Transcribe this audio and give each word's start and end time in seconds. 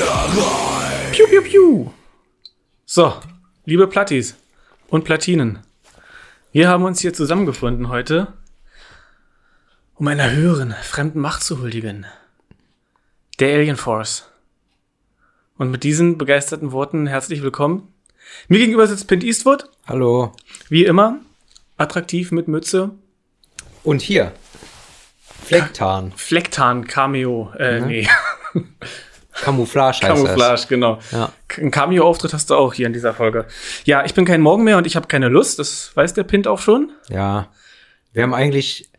Plattenerei. 0.00 1.10
Piu, 1.12 1.26
piu, 1.26 1.42
piu. 1.42 1.90
So, 2.86 3.12
liebe 3.66 3.86
Plattis 3.86 4.34
und 4.88 5.04
Platinen, 5.04 5.58
wir 6.52 6.68
haben 6.68 6.84
uns 6.84 7.00
hier 7.00 7.12
zusammengefunden 7.12 7.90
heute, 7.90 8.28
um 9.96 10.08
einer 10.08 10.30
höheren, 10.30 10.74
fremden 10.82 11.20
Macht 11.20 11.42
zu 11.42 11.60
huldigen. 11.60 12.06
Der 13.40 13.54
Alien 13.54 13.76
Force. 13.76 14.26
Und 15.58 15.70
mit 15.70 15.84
diesen 15.84 16.16
begeisterten 16.16 16.72
Worten 16.72 17.06
herzlich 17.06 17.42
willkommen. 17.42 17.92
Mir 18.48 18.58
gegenüber 18.58 18.86
sitzt 18.86 19.06
Pint 19.06 19.22
Eastwood, 19.22 19.68
Hallo. 19.86 20.32
wie 20.70 20.86
immer, 20.86 21.18
attraktiv 21.76 22.32
mit 22.32 22.48
Mütze, 22.48 22.92
Und 23.84 24.00
hier. 24.00 24.32
Flecktarn. 25.44 26.12
Flecktarn, 26.16 26.86
Cameo, 26.86 27.52
äh, 27.58 27.80
nee, 27.80 28.08
Camouflage 29.40 30.00
heißt 30.02 30.02
Camouflage, 30.02 30.66
genau. 30.68 30.98
Ja. 31.12 31.32
Ein 31.58 31.70
Cameo-Auftritt 31.70 32.32
hast 32.32 32.50
du 32.50 32.54
auch 32.54 32.74
hier 32.74 32.86
in 32.86 32.92
dieser 32.92 33.14
Folge. 33.14 33.46
Ja, 33.84 34.04
ich 34.04 34.14
bin 34.14 34.24
kein 34.24 34.40
Morgen 34.40 34.64
mehr 34.64 34.76
und 34.78 34.86
ich 34.86 34.96
habe 34.96 35.06
keine 35.06 35.28
Lust, 35.28 35.58
das 35.58 35.90
weiß 35.94 36.14
der 36.14 36.24
Pint 36.24 36.46
auch 36.46 36.58
schon. 36.58 36.90
das. 37.08 37.16
Ja. 37.16 37.48
Wir 38.12 38.22
haben 38.24 38.34
eigentlich, 38.34 38.90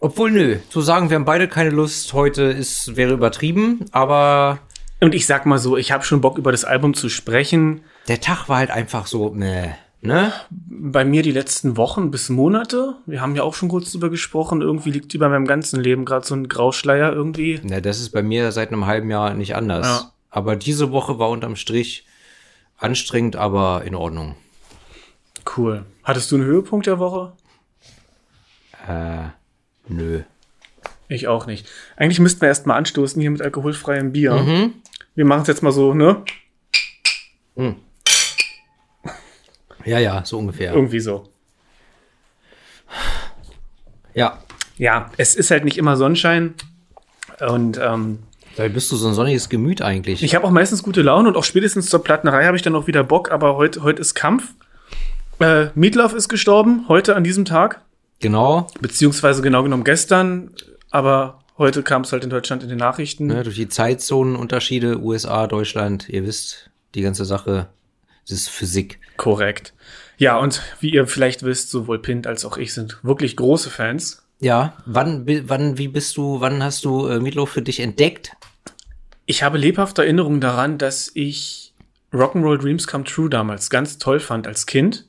obwohl 0.00 0.30
nö, 0.30 0.56
zu 0.70 0.80
sagen, 0.80 1.10
wir 1.10 1.16
haben 1.16 1.24
beide 1.24 1.48
keine 1.48 1.70
Lust 1.70 2.12
heute 2.12 2.42
ist, 2.44 2.96
wäre 2.96 3.12
übertrieben, 3.12 3.84
aber 3.92 4.58
Und 5.00 5.14
ich 5.14 5.26
sag 5.26 5.44
mal 5.44 5.58
so, 5.58 5.76
ich 5.76 5.92
habe 5.92 6.04
schon 6.04 6.20
Bock 6.22 6.38
über 6.38 6.52
das 6.52 6.64
Album 6.64 6.94
zu 6.94 7.08
sprechen. 7.10 7.82
der 8.08 8.20
Tag 8.20 8.48
war 8.48 8.58
halt 8.58 8.70
einfach 8.70 9.06
so, 9.06 9.30
meh, 9.30 9.72
ne? 10.06 10.32
Bei 10.50 11.04
mir 11.04 11.22
die 11.22 11.32
letzten 11.32 11.76
Wochen 11.76 12.10
bis 12.10 12.28
Monate, 12.28 12.96
wir 13.06 13.20
haben 13.20 13.36
ja 13.36 13.42
auch 13.42 13.54
schon 13.54 13.68
kurz 13.68 13.92
drüber 13.92 14.10
gesprochen, 14.10 14.62
irgendwie 14.62 14.90
liegt 14.90 15.12
über 15.14 15.28
meinem 15.28 15.46
ganzen 15.46 15.80
Leben 15.80 16.04
gerade 16.04 16.26
so 16.26 16.34
ein 16.34 16.48
Grauschleier 16.48 17.12
irgendwie. 17.12 17.60
Na, 17.62 17.80
das 17.80 18.00
ist 18.00 18.10
bei 18.10 18.22
mir 18.22 18.52
seit 18.52 18.72
einem 18.72 18.86
halben 18.86 19.10
Jahr 19.10 19.34
nicht 19.34 19.54
anders. 19.54 19.86
Ja. 19.86 20.12
Aber 20.30 20.56
diese 20.56 20.92
Woche 20.92 21.18
war 21.18 21.30
unterm 21.30 21.56
Strich 21.56 22.06
anstrengend, 22.76 23.36
aber 23.36 23.82
in 23.84 23.94
Ordnung. 23.94 24.36
Cool. 25.56 25.84
Hattest 26.04 26.30
du 26.30 26.36
einen 26.36 26.44
Höhepunkt 26.44 26.86
der 26.86 26.98
Woche? 26.98 27.32
Äh, 28.88 29.28
nö. 29.88 30.22
Ich 31.08 31.28
auch 31.28 31.46
nicht. 31.46 31.68
Eigentlich 31.96 32.18
müssten 32.18 32.40
wir 32.40 32.48
erst 32.48 32.66
mal 32.66 32.76
anstoßen 32.76 33.20
hier 33.20 33.30
mit 33.30 33.42
alkoholfreiem 33.42 34.12
Bier. 34.12 34.72
Wir 35.14 35.24
machen 35.24 35.42
es 35.42 35.48
jetzt 35.48 35.62
mal 35.62 35.72
so, 35.72 35.94
ne? 35.94 36.22
Ja, 39.86 39.98
ja, 39.98 40.24
so 40.24 40.38
ungefähr. 40.38 40.74
Irgendwie 40.74 41.00
so. 41.00 41.28
Ja. 44.14 44.38
Ja, 44.78 45.10
es 45.16 45.34
ist 45.34 45.50
halt 45.50 45.64
nicht 45.64 45.78
immer 45.78 45.96
Sonnenschein. 45.96 46.54
Und 47.40 47.78
ähm, 47.82 48.20
Da 48.56 48.68
bist 48.68 48.90
du 48.92 48.96
so 48.96 49.08
ein 49.08 49.14
sonniges 49.14 49.48
Gemüt 49.48 49.82
eigentlich. 49.82 50.22
Ich 50.22 50.34
habe 50.34 50.44
auch 50.46 50.50
meistens 50.50 50.82
gute 50.82 51.02
Laune 51.02 51.28
und 51.28 51.36
auch 51.36 51.44
spätestens 51.44 51.88
zur 51.88 52.02
Plattenerei 52.02 52.44
habe 52.44 52.56
ich 52.56 52.62
dann 52.62 52.74
auch 52.74 52.86
wieder 52.86 53.04
Bock, 53.04 53.30
aber 53.30 53.56
heute 53.56 53.82
heute 53.82 54.00
ist 54.00 54.14
Kampf. 54.14 54.54
Äh, 55.38 55.66
Meatloaf 55.74 56.14
ist 56.14 56.28
gestorben, 56.28 56.86
heute 56.88 57.14
an 57.14 57.22
diesem 57.22 57.44
Tag, 57.44 57.82
genau. 58.20 58.68
beziehungsweise 58.80 59.42
genau 59.42 59.62
genommen 59.62 59.84
gestern, 59.84 60.50
aber 60.90 61.40
heute 61.58 61.82
kam 61.82 62.02
es 62.02 62.12
halt 62.12 62.24
in 62.24 62.30
Deutschland 62.30 62.62
in 62.62 62.70
den 62.70 62.78
Nachrichten. 62.78 63.26
Ne, 63.26 63.42
durch 63.42 63.56
die 63.56 63.68
Zeitzonenunterschiede, 63.68 64.98
USA, 64.98 65.46
Deutschland, 65.46 66.08
ihr 66.08 66.24
wisst, 66.24 66.70
die 66.94 67.02
ganze 67.02 67.26
Sache, 67.26 67.66
das 68.28 68.38
ist 68.38 68.48
Physik. 68.48 69.00
Korrekt. 69.16 69.74
Ja, 70.18 70.38
und 70.38 70.62
wie 70.80 70.90
ihr 70.90 71.06
vielleicht 71.06 71.42
wisst, 71.42 71.70
sowohl 71.70 72.00
Pint 72.00 72.26
als 72.26 72.44
auch 72.44 72.56
ich 72.56 72.72
sind 72.72 72.98
wirklich 73.02 73.36
große 73.36 73.70
Fans. 73.70 74.26
Ja, 74.40 74.74
wann, 74.84 75.26
wann, 75.48 75.78
wie 75.78 75.88
bist 75.88 76.16
du, 76.16 76.40
wann 76.40 76.62
hast 76.62 76.84
du 76.84 77.06
äh, 77.06 77.20
Meatloaf 77.20 77.50
für 77.50 77.62
dich 77.62 77.80
entdeckt? 77.80 78.32
Ich 79.24 79.42
habe 79.42 79.58
lebhafte 79.58 80.02
Erinnerungen 80.02 80.40
daran, 80.40 80.78
dass 80.78 81.10
ich 81.14 81.74
Rock'n'Roll 82.12 82.58
Dreams 82.58 82.86
Come 82.86 83.04
True 83.04 83.30
damals 83.30 83.70
ganz 83.70 83.98
toll 83.98 84.20
fand 84.20 84.46
als 84.46 84.66
Kind. 84.66 85.06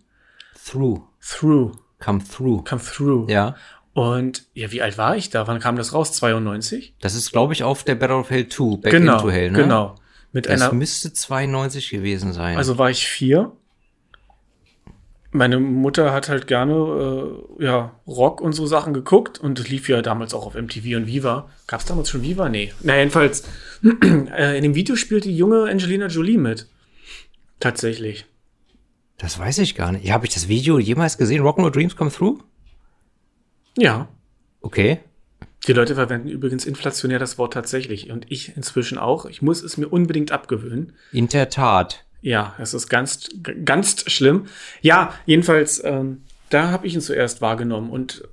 Through. 0.65 1.03
Through, 1.21 1.73
Come 1.99 2.23
through. 2.23 2.63
Come 2.63 2.81
Through. 2.81 3.29
Ja. 3.29 3.55
Und 3.93 4.45
ja, 4.53 4.71
wie 4.71 4.81
alt 4.81 4.97
war 4.97 5.15
ich 5.15 5.29
da? 5.29 5.47
Wann 5.47 5.59
kam 5.59 5.75
das 5.75 5.93
raus? 5.93 6.13
92? 6.13 6.95
Das 7.01 7.15
ist, 7.15 7.31
glaube 7.31 7.53
ich, 7.53 7.63
auf 7.63 7.83
der 7.83 7.95
Battle 7.95 8.17
of 8.17 8.29
Hell 8.29 8.47
2, 8.47 8.77
Back 8.77 8.91
genau, 8.91 9.15
into 9.15 9.31
Hell, 9.31 9.51
ne? 9.51 9.57
genau. 9.57 9.95
Mit 10.31 10.45
Das 10.47 10.61
einer, 10.61 10.73
müsste 10.73 11.13
92 11.13 11.89
gewesen 11.89 12.33
sein. 12.33 12.57
also 12.57 12.77
war 12.77 12.89
ich 12.89 13.07
vier. 13.07 13.51
Meine 15.31 15.59
Mutter 15.59 16.13
hat 16.13 16.29
halt 16.29 16.47
gerne 16.47 16.73
äh, 17.59 17.63
ja, 17.63 17.99
Rock 18.07 18.39
und 18.41 18.53
so 18.53 18.65
Sachen 18.65 18.93
geguckt 18.93 19.39
und 19.39 19.67
lief 19.69 19.89
ja 19.89 20.01
damals 20.01 20.33
auch 20.33 20.45
auf 20.45 20.55
MTV 20.55 20.95
und 20.95 21.05
Viva. 21.07 21.49
Gab 21.67 21.81
es 21.81 21.85
damals 21.85 22.09
schon 22.09 22.21
Viva? 22.23 22.49
Nee. 22.49 22.73
Na, 22.81 22.97
jedenfalls, 22.97 23.43
äh, 24.03 24.57
in 24.57 24.63
dem 24.63 24.73
Video 24.75 24.95
spielt 24.95 25.25
die 25.25 25.35
junge 25.35 25.69
Angelina 25.69 26.07
Jolie 26.07 26.37
mit. 26.37 26.67
Tatsächlich. 27.59 28.25
das 29.17 29.37
weiß 29.37 29.57
ich 29.59 29.75
gar 29.75 29.91
nicht. 29.91 30.05
Ja, 30.05 30.13
habe 30.13 30.25
ich 30.25 30.33
das 30.33 30.47
Video 30.47 30.79
jemals 30.79 31.17
gesehen? 31.17 31.43
Rock'n'Roll 31.43 31.71
Dreams 31.71 31.95
Come 31.95 32.11
Through? 32.11 32.39
Ja. 33.77 34.07
Okay. 34.61 34.99
Die 35.67 35.73
Leute 35.73 35.95
verwenden 35.95 36.29
übrigens 36.29 36.65
inflationär 36.65 37.19
das 37.19 37.37
Wort 37.37 37.53
tatsächlich. 37.53 38.09
Und 38.09 38.25
ich 38.29 38.55
inzwischen 38.55 38.97
auch. 38.97 39.25
Ich 39.25 39.41
muss 39.41 39.61
es 39.61 39.77
mir 39.77 39.89
unbedingt 39.89 40.31
abgewöhnen. 40.31 40.93
In 41.11 41.27
der 41.27 41.49
Tat. 41.49 42.05
Ja, 42.21 42.55
es 42.57 42.73
ist 42.73 42.89
ganz, 42.89 43.29
ganz 43.65 44.09
schlimm. 44.09 44.45
Ja, 44.81 45.13
jedenfalls, 45.25 45.83
ähm, 45.83 46.23
da 46.49 46.71
habe 46.71 46.87
ich 46.87 46.93
ihn 46.93 47.01
zuerst 47.01 47.41
wahrgenommen 47.41 47.89
und 47.89 48.23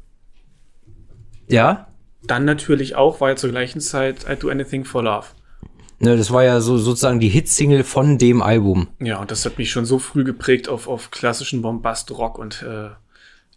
Ja? 1.49 1.89
dann 2.27 2.45
natürlich 2.47 2.95
auch, 2.97 3.21
war 3.21 3.31
ja 3.31 3.37
zur 3.37 3.51
gleichen 3.51 3.81
Zeit 3.81 4.25
I 4.31 4.37
Do 4.37 4.49
Anything 4.49 4.85
for 4.85 5.03
Love. 5.03 5.27
Ne, 5.99 6.17
das 6.17 6.31
war 6.31 6.43
ja 6.43 6.61
so 6.61 6.79
sozusagen 6.79 7.21
die 7.21 7.29
Hitsingle 7.29 7.85
von 7.85 8.19
dem 8.19 8.43
Album. 8.43 8.89
Ja, 9.01 9.19
und 9.19 9.31
das 9.31 9.45
hat 9.45 9.59
mich 9.59 9.71
schon 9.71 9.85
so 9.85 9.99
früh 9.99 10.25
geprägt 10.25 10.69
auf, 10.69 10.89
auf 10.89 11.11
klassischen 11.11 11.63
Bombast-Rock 11.63 12.39
und 12.39 12.63
äh, 12.63 12.91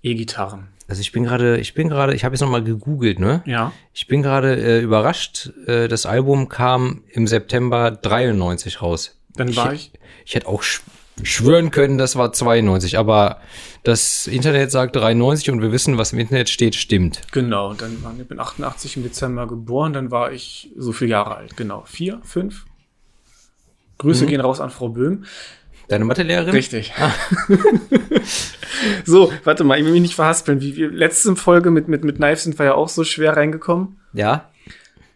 E-Gitarren. 0.08 0.68
Also 0.88 1.02
ich 1.02 1.12
bin 1.12 1.24
gerade, 1.24 1.58
ich 1.58 1.74
bin 1.74 1.90
gerade, 1.90 2.16
ich 2.16 2.24
habe 2.24 2.34
jetzt 2.34 2.42
noch 2.42 2.50
mal 2.50 2.64
gegoogelt, 2.64 3.20
ne? 3.20 3.42
Ja. 3.46 3.74
Ich 3.94 4.08
bin 4.08 4.22
gerade 4.22 4.56
äh, 4.56 4.82
überrascht. 4.82 5.52
Äh, 5.68 5.88
das 5.90 6.06
Album 6.06 6.48
kam 6.48 7.04
im 7.12 7.28
September 7.28 7.92
93 7.92 8.82
raus. 8.82 9.20
Dann 9.36 9.54
war 9.56 9.74
ich, 9.74 9.92
Ich 10.26 10.36
hätte 10.36 10.48
auch 10.48 10.64
sch 10.64 10.82
schwören 11.24 11.72
können, 11.72 11.98
das 11.98 12.16
war 12.16 12.32
92, 12.32 13.00
aber 13.00 13.42
das 13.84 14.28
Internet 14.28 14.70
sagt 14.70 14.96
93 14.96 15.50
und 15.50 15.62
wir 15.64 15.72
wissen, 15.72 15.98
was 15.98 16.14
im 16.14 16.20
Internet 16.20 16.48
steht, 16.48 16.76
stimmt. 16.76 17.22
genau, 17.32 17.74
dann 17.74 18.04
war 18.04 18.14
ich 18.20 18.28
bin 18.28 18.40
88 18.40 18.98
im 18.98 19.04
Dezember 19.04 19.48
geboren, 19.48 19.94
dann 19.94 20.12
war 20.12 20.32
ich 20.32 20.72
so 20.78 20.92
viele 20.92 21.10
Jahre 21.12 21.36
alt, 21.36 21.58
genau. 21.58 21.84
Vier, 21.88 22.20
fünf. 22.24 22.66
Grüße 23.98 24.28
gehen 24.28 24.42
raus 24.42 24.62
an 24.62 24.70
Frau 24.70 24.90
Böhm. 24.90 25.26
Deine 25.88 26.06
Mathelehrerin? 26.06 26.54
Richtig. 26.54 26.94
so, 29.06 29.32
warte 29.44 29.64
mal, 29.64 29.80
ich 29.80 29.86
will 29.86 29.94
mich 29.94 30.02
nicht 30.02 30.16
verhaspeln. 30.16 30.60
Wie 30.60 30.76
wir 30.76 30.90
letzte 30.92 31.36
Folge 31.36 31.72
mit, 31.72 31.88
mit, 31.88 32.04
mit 32.04 32.18
Knife 32.18 32.42
sind 32.42 32.60
wir 32.60 32.66
ja 32.66 32.74
auch 32.74 32.90
so 32.90 33.04
schwer 33.04 33.38
reingekommen. 33.38 33.98
Ja. 34.12 34.50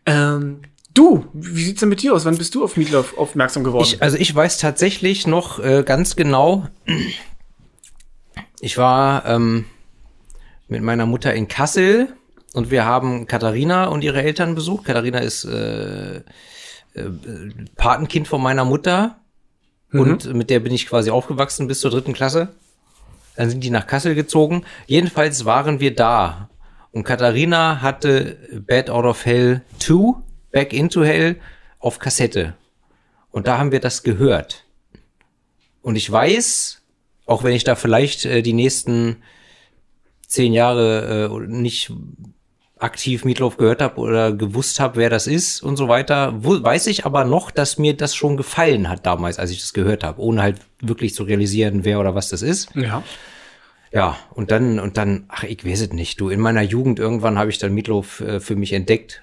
Ähm, 0.06 0.62
du, 0.94 1.26
wie 1.34 1.64
sieht's 1.64 1.82
denn 1.82 1.90
mit 1.90 2.02
dir 2.02 2.14
aus? 2.14 2.24
Wann 2.24 2.38
bist 2.38 2.56
du 2.56 2.64
auf 2.64 2.78
Meatloaf 2.78 3.18
aufmerksam 3.18 3.64
geworden? 3.64 3.84
Ich, 3.86 4.02
also 4.02 4.18
ich 4.18 4.34
weiß 4.34 4.60
tatsächlich 4.60 5.28
noch 5.28 5.60
äh, 5.60 5.84
ganz 5.84 6.16
genau, 6.16 6.68
ich 8.62 8.78
war 8.78 9.26
ähm, 9.26 9.66
mit 10.68 10.82
meiner 10.82 11.06
Mutter 11.06 11.34
in 11.34 11.48
Kassel 11.48 12.14
und 12.54 12.72
wir 12.72 12.86
haben 12.86 13.28
Katharina 13.28 13.86
und 13.86 14.04
ihre 14.04 14.24
Eltern 14.24 14.56
besucht. 14.56 14.86
Katharina 14.86 15.20
ist 15.20 15.44
äh, 15.44 16.18
äh, 16.18 16.22
Patenkind 17.76 18.28
von 18.28 18.42
meiner 18.42 18.66
Mutter 18.66 19.21
und 19.92 20.34
mit 20.34 20.50
der 20.50 20.60
bin 20.60 20.74
ich 20.74 20.88
quasi 20.88 21.10
aufgewachsen 21.10 21.68
bis 21.68 21.82
zur 21.82 21.92
dritten 21.92 22.14
Klasse. 22.14 22.50
Dann 23.36 23.50
sind 23.50 23.64
die 23.64 23.70
nach 23.70 23.88
Kassel 23.88 24.16
gezogen. 24.16 24.64
Jedenfalls 24.88 25.46
waren 25.46 25.80
wir 25.80 25.96
da. 25.96 26.50
Und 26.92 27.04
Katharina 27.04 27.82
hatte 27.82 28.38
Bad 28.68 28.90
Out 28.90 29.06
of 29.06 29.26
Hell 29.26 29.62
2, 29.80 30.16
Back 30.52 30.74
into 30.74 31.04
Hell, 31.04 31.38
auf 31.80 32.00
Kassette. 32.00 32.54
Und 33.32 33.48
da 33.48 33.58
haben 33.58 33.72
wir 33.72 33.80
das 33.80 34.04
gehört. 34.04 34.66
Und 35.82 35.96
ich 35.96 36.12
weiß, 36.12 36.82
auch 37.26 37.44
wenn 37.44 37.54
ich 37.54 37.64
da 37.64 37.76
vielleicht 37.76 38.26
äh, 38.26 38.42
die 38.42 38.54
nächsten 38.54 39.18
zehn 40.28 40.54
Jahre 40.54 41.30
äh, 41.32 41.48
nicht 41.48 41.92
aktiv 42.82 43.26
Meatloaf 43.26 43.58
gehört 43.58 43.82
habe 43.82 44.00
oder 44.00 44.32
gewusst 44.34 44.80
habe, 44.80 44.98
wer 44.98 45.10
das 45.10 45.28
ist 45.28 45.62
und 45.62 45.78
so 45.78 45.88
weiter, 45.88 46.34
wo, 46.40 46.62
weiß 46.62 46.88
ich 46.88 47.06
aber 47.06 47.26
noch, 47.26 47.52
dass 47.52 47.78
mir 47.78 47.96
das 47.96 48.16
schon 48.16 48.38
gefallen 48.38 48.90
hat 48.90 49.06
damals, 49.06 49.38
als 49.40 49.52
ich 49.52 49.60
das 49.62 49.74
gehört 49.74 50.04
habe, 50.04 50.20
ohne 50.22 50.42
halt 50.42 50.58
wirklich 50.82 51.14
zu 51.14 51.24
realisieren, 51.24 51.86
wer 51.86 52.00
oder 52.00 52.16
was 52.16 52.30
das 52.30 52.42
ist. 52.42 52.70
ja. 52.76 53.04
Ja, 53.94 54.16
und 54.34 54.52
dann, 54.52 54.80
und 54.80 54.96
dann, 54.96 55.26
ach, 55.28 55.44
ich 55.44 55.66
weiß 55.66 55.82
es 55.82 55.92
nicht. 55.92 56.22
Du, 56.22 56.30
in 56.30 56.40
meiner 56.40 56.62
Jugend 56.62 56.98
irgendwann 56.98 57.38
habe 57.38 57.50
ich 57.50 57.58
dann 57.58 57.74
Meatloaf 57.74 58.22
äh, 58.22 58.40
für 58.40 58.56
mich 58.56 58.72
entdeckt. 58.72 59.22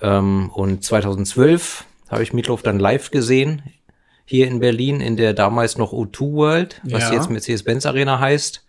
Ähm, 0.00 0.48
und 0.54 0.82
2012 0.82 1.84
habe 2.08 2.22
ich 2.22 2.32
Meatloaf 2.32 2.62
dann 2.62 2.78
live 2.78 3.10
gesehen. 3.10 3.60
Hier 4.24 4.46
in 4.46 4.58
Berlin, 4.58 5.02
in 5.02 5.18
der 5.18 5.34
damals 5.34 5.76
noch 5.76 5.92
O2 5.92 6.32
World, 6.32 6.80
was 6.84 7.10
Ja. 7.10 7.12
jetzt 7.12 7.28
Mercedes-Benz 7.28 7.84
Arena 7.84 8.18
heißt. 8.20 8.64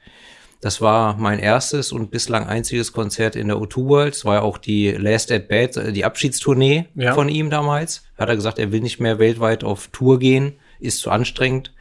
Das 0.61 0.79
war 0.79 1.17
mein 1.17 1.39
erstes 1.39 1.91
und 1.91 2.11
bislang 2.11 2.45
einziges 2.47 2.93
Konzert 2.93 3.35
in 3.35 3.47
der 3.47 3.57
O2 3.57 3.87
World. 3.87 4.13
Es 4.13 4.25
war 4.25 4.35
ja 4.35 4.41
auch 4.41 4.59
die 4.59 4.91
Last 4.91 5.31
at 5.31 5.47
Bat, 5.47 5.75
äh, 5.77 5.91
die 5.91 6.05
Abschiedstournee 6.05 6.85
Ja. 6.95 7.13
von 7.15 7.29
ihm 7.29 7.49
damals. 7.49 8.03
Hat 8.17 8.29
er 8.29 8.35
gesagt, 8.35 8.59
er 8.59 8.71
will 8.71 8.81
nicht 8.81 8.99
mehr 8.99 9.17
weltweit 9.17 9.63
auf 9.63 9.87
Tour 9.87 10.19
gehen, 10.19 10.53
ist 10.79 10.99
zu 10.99 11.09
anstrengend. 11.09 11.73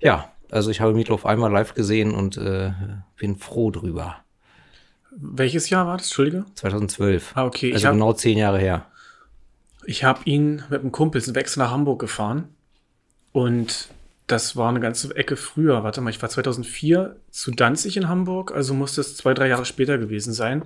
Ja, 0.00 0.30
also 0.50 0.70
ich 0.70 0.80
habe 0.80 0.94
Meatloaf 0.94 1.26
einmal 1.26 1.52
live 1.52 1.74
gesehen 1.74 2.12
und 2.14 2.38
äh, 2.38 2.72
bin 3.18 3.36
froh 3.36 3.70
drüber. 3.70 4.16
Welches 5.14 5.68
Jahr 5.68 5.86
war 5.86 5.98
das? 5.98 6.06
Entschuldige. 6.06 6.46
2012. 6.54 7.32
Ah, 7.36 7.44
okay. 7.44 7.68
Ich 7.68 7.74
Also 7.74 7.88
hab- 7.88 7.94
genau 7.94 8.14
zehn 8.14 8.38
Jahre 8.38 8.58
her. 8.58 8.86
Ich 9.84 10.04
habe 10.04 10.20
ihn 10.24 10.62
mit 10.70 10.80
einem 10.80 10.92
Kumpel 10.92 11.20
sind 11.20 11.34
wir 11.34 11.40
extra 11.40 11.64
nach 11.64 11.70
Hamburg 11.70 12.00
gefahren. 12.00 12.48
Und 13.32 13.88
das 14.32 14.56
war 14.56 14.68
eine 14.68 14.80
ganze 14.80 15.14
Ecke 15.14 15.36
früher. 15.36 15.84
Warte 15.84 16.00
mal, 16.00 16.10
ich 16.10 16.20
war 16.22 16.28
2004 16.28 17.16
zu 17.30 17.50
Danzig 17.52 17.96
in 17.96 18.08
Hamburg, 18.08 18.52
also 18.52 18.74
muss 18.74 18.94
das 18.94 19.16
zwei, 19.16 19.34
drei 19.34 19.48
Jahre 19.48 19.64
später 19.64 19.98
gewesen 19.98 20.32
sein. 20.32 20.62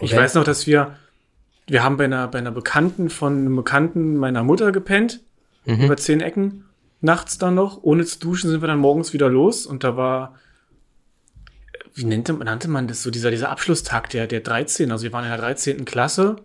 Ich 0.00 0.12
Okay. 0.12 0.22
weiß 0.22 0.34
noch, 0.34 0.44
dass 0.44 0.66
wir, 0.66 0.96
wir 1.66 1.82
haben 1.84 1.96
bei 1.98 2.04
einer, 2.06 2.26
bei 2.28 2.38
einer 2.38 2.50
Bekannten 2.50 3.10
von 3.10 3.36
einem 3.38 3.54
Bekannten 3.56 4.16
meiner 4.16 4.42
Mutter 4.42 4.72
gepennt, 4.72 5.20
über 5.84 5.96
zehn 5.96 6.20
Ecken, 6.20 6.64
nachts 7.00 7.38
dann 7.38 7.54
noch. 7.54 7.82
Ohne 7.84 8.04
zu 8.04 8.18
duschen 8.18 8.50
sind 8.50 8.62
wir 8.62 8.66
dann 8.66 8.78
morgens 8.80 9.12
wieder 9.12 9.28
los 9.28 9.64
und 9.66 9.84
da 9.84 9.96
war, 9.96 10.34
wie 11.94 12.04
nannte, 12.04 12.32
nannte 12.32 12.68
man 12.68 12.88
das 12.88 13.02
so, 13.02 13.10
dieser, 13.10 13.30
dieser 13.30 13.50
Abschlusstag 13.50 14.08
der, 14.10 14.26
der 14.26 14.40
13, 14.40 14.90
also 14.90 15.04
wir 15.04 15.12
waren 15.12 15.24
in 15.24 15.30
der 15.30 15.38
13. 15.38 15.84
Klasse. 15.84 16.36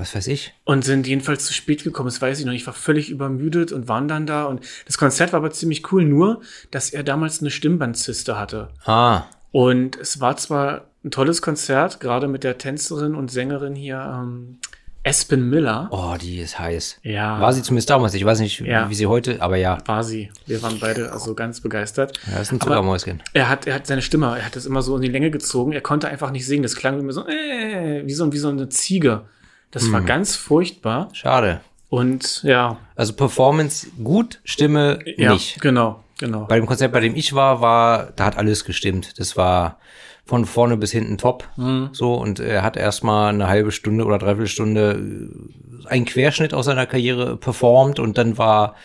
Was 0.00 0.14
weiß 0.14 0.26
ich? 0.28 0.54
Und 0.64 0.84
sind 0.84 1.06
jedenfalls 1.06 1.44
zu 1.44 1.52
spät 1.52 1.84
gekommen, 1.84 2.08
das 2.08 2.20
weiß 2.22 2.40
ich 2.40 2.46
noch. 2.46 2.52
Ich 2.54 2.66
war 2.66 2.72
völlig 2.74 3.10
übermüdet 3.10 3.70
und 3.72 3.86
waren 3.86 4.08
dann 4.08 4.26
da. 4.26 4.44
Und 4.46 4.64
das 4.86 4.96
Konzert 4.98 5.32
war 5.32 5.38
aber 5.38 5.50
ziemlich 5.50 5.92
cool, 5.92 6.04
nur, 6.04 6.40
dass 6.70 6.90
er 6.90 7.02
damals 7.02 7.40
eine 7.40 7.50
Stimmbandziste 7.50 8.38
hatte. 8.38 8.68
Ah, 8.86 9.24
Und 9.52 9.96
es 9.96 10.20
war 10.20 10.36
zwar 10.36 10.86
ein 11.04 11.10
tolles 11.10 11.42
Konzert, 11.42 12.00
gerade 12.00 12.28
mit 12.28 12.44
der 12.44 12.56
Tänzerin 12.58 13.14
und 13.14 13.30
Sängerin 13.30 13.74
hier, 13.74 13.96
ähm, 14.22 14.58
Aspen 15.02 15.48
Miller. 15.48 15.88
oh, 15.92 16.14
die 16.20 16.40
ist 16.40 16.58
heiß. 16.58 16.98
Ja. 17.02 17.40
War 17.40 17.54
sie 17.54 17.62
zumindest 17.62 17.88
damals. 17.88 18.12
Ich 18.12 18.22
weiß 18.24 18.38
nicht, 18.40 18.60
Ja. 18.60 18.90
wie 18.90 18.94
sie 18.94 19.06
heute, 19.06 19.40
aber 19.40 19.56
ja, 19.56 19.78
War 19.86 20.04
sie. 20.04 20.30
Wir 20.46 20.60
waren 20.62 20.78
beide 20.78 21.10
also 21.10 21.34
ganz 21.34 21.62
begeistert. 21.62 22.20
er 22.30 22.42
ist 22.42 22.52
ein 22.52 22.60
Zuckermäuschen. 22.60 23.22
er 23.32 23.48
hat, 23.48 23.66
er 23.66 23.76
hat 23.76 23.86
seine 23.86 24.02
Stimme, 24.02 24.26
er 24.38 24.44
hat 24.44 24.56
das 24.56 24.66
immer 24.66 24.82
so 24.82 24.96
in 24.96 25.02
die 25.02 25.08
Länge 25.08 25.30
gezogen. 25.30 25.72
Er 25.72 25.80
konnte 25.80 26.08
einfach 26.08 26.30
nicht 26.30 26.46
singen. 26.46 26.62
Das 26.62 26.76
klang 26.76 27.00
immer 27.00 27.12
so, 27.14 27.26
äh, 27.26 28.02
wie 28.06 28.12
so, 28.12 28.30
wie 28.30 28.36
so 28.38 28.50
eine 28.50 28.68
Ziege. 28.68 29.22
Das 29.70 29.90
war 29.92 30.00
ganz 30.00 30.36
furchtbar. 30.36 31.08
Schade. 31.12 31.60
Und 31.88 32.42
ja, 32.44 32.78
Also 32.94 33.12
Performance 33.14 33.88
gut, 34.02 34.40
Stimme 34.44 35.00
ja, 35.16 35.32
nicht. 35.32 35.60
genau, 35.60 36.02
genau. 36.18 36.44
Bei 36.46 36.56
dem 36.56 36.66
Konzert, 36.66 36.92
bei 36.92 37.00
dem 37.00 37.16
ich 37.16 37.34
war, 37.34 37.60
war, 37.60 38.12
da 38.16 38.24
hat 38.26 38.36
alles 38.38 38.64
gestimmt. 38.64 39.18
Das 39.18 39.36
war 39.36 39.78
von 40.24 40.44
vorne 40.44 40.76
bis 40.76 40.92
hinten 40.92 41.18
top. 41.18 41.48
Mhm. 41.56 41.88
So, 41.92 42.14
und 42.14 42.38
er 42.38 42.62
hat 42.62 42.76
erstmal 42.76 43.30
eine 43.34 43.48
halbe 43.48 43.72
Stunde 43.72 44.04
oder 44.04 44.18
dreiviertel 44.18 44.46
Stunde 44.46 44.92
äh, 44.92 45.88
einen 45.88 46.04
Querschnitt 46.04 46.54
aus 46.54 46.66
seiner 46.66 46.86
Karriere 46.86 47.36
performt 47.36 47.98
und 47.98 48.16
dann 48.18 48.38
war 48.38 48.76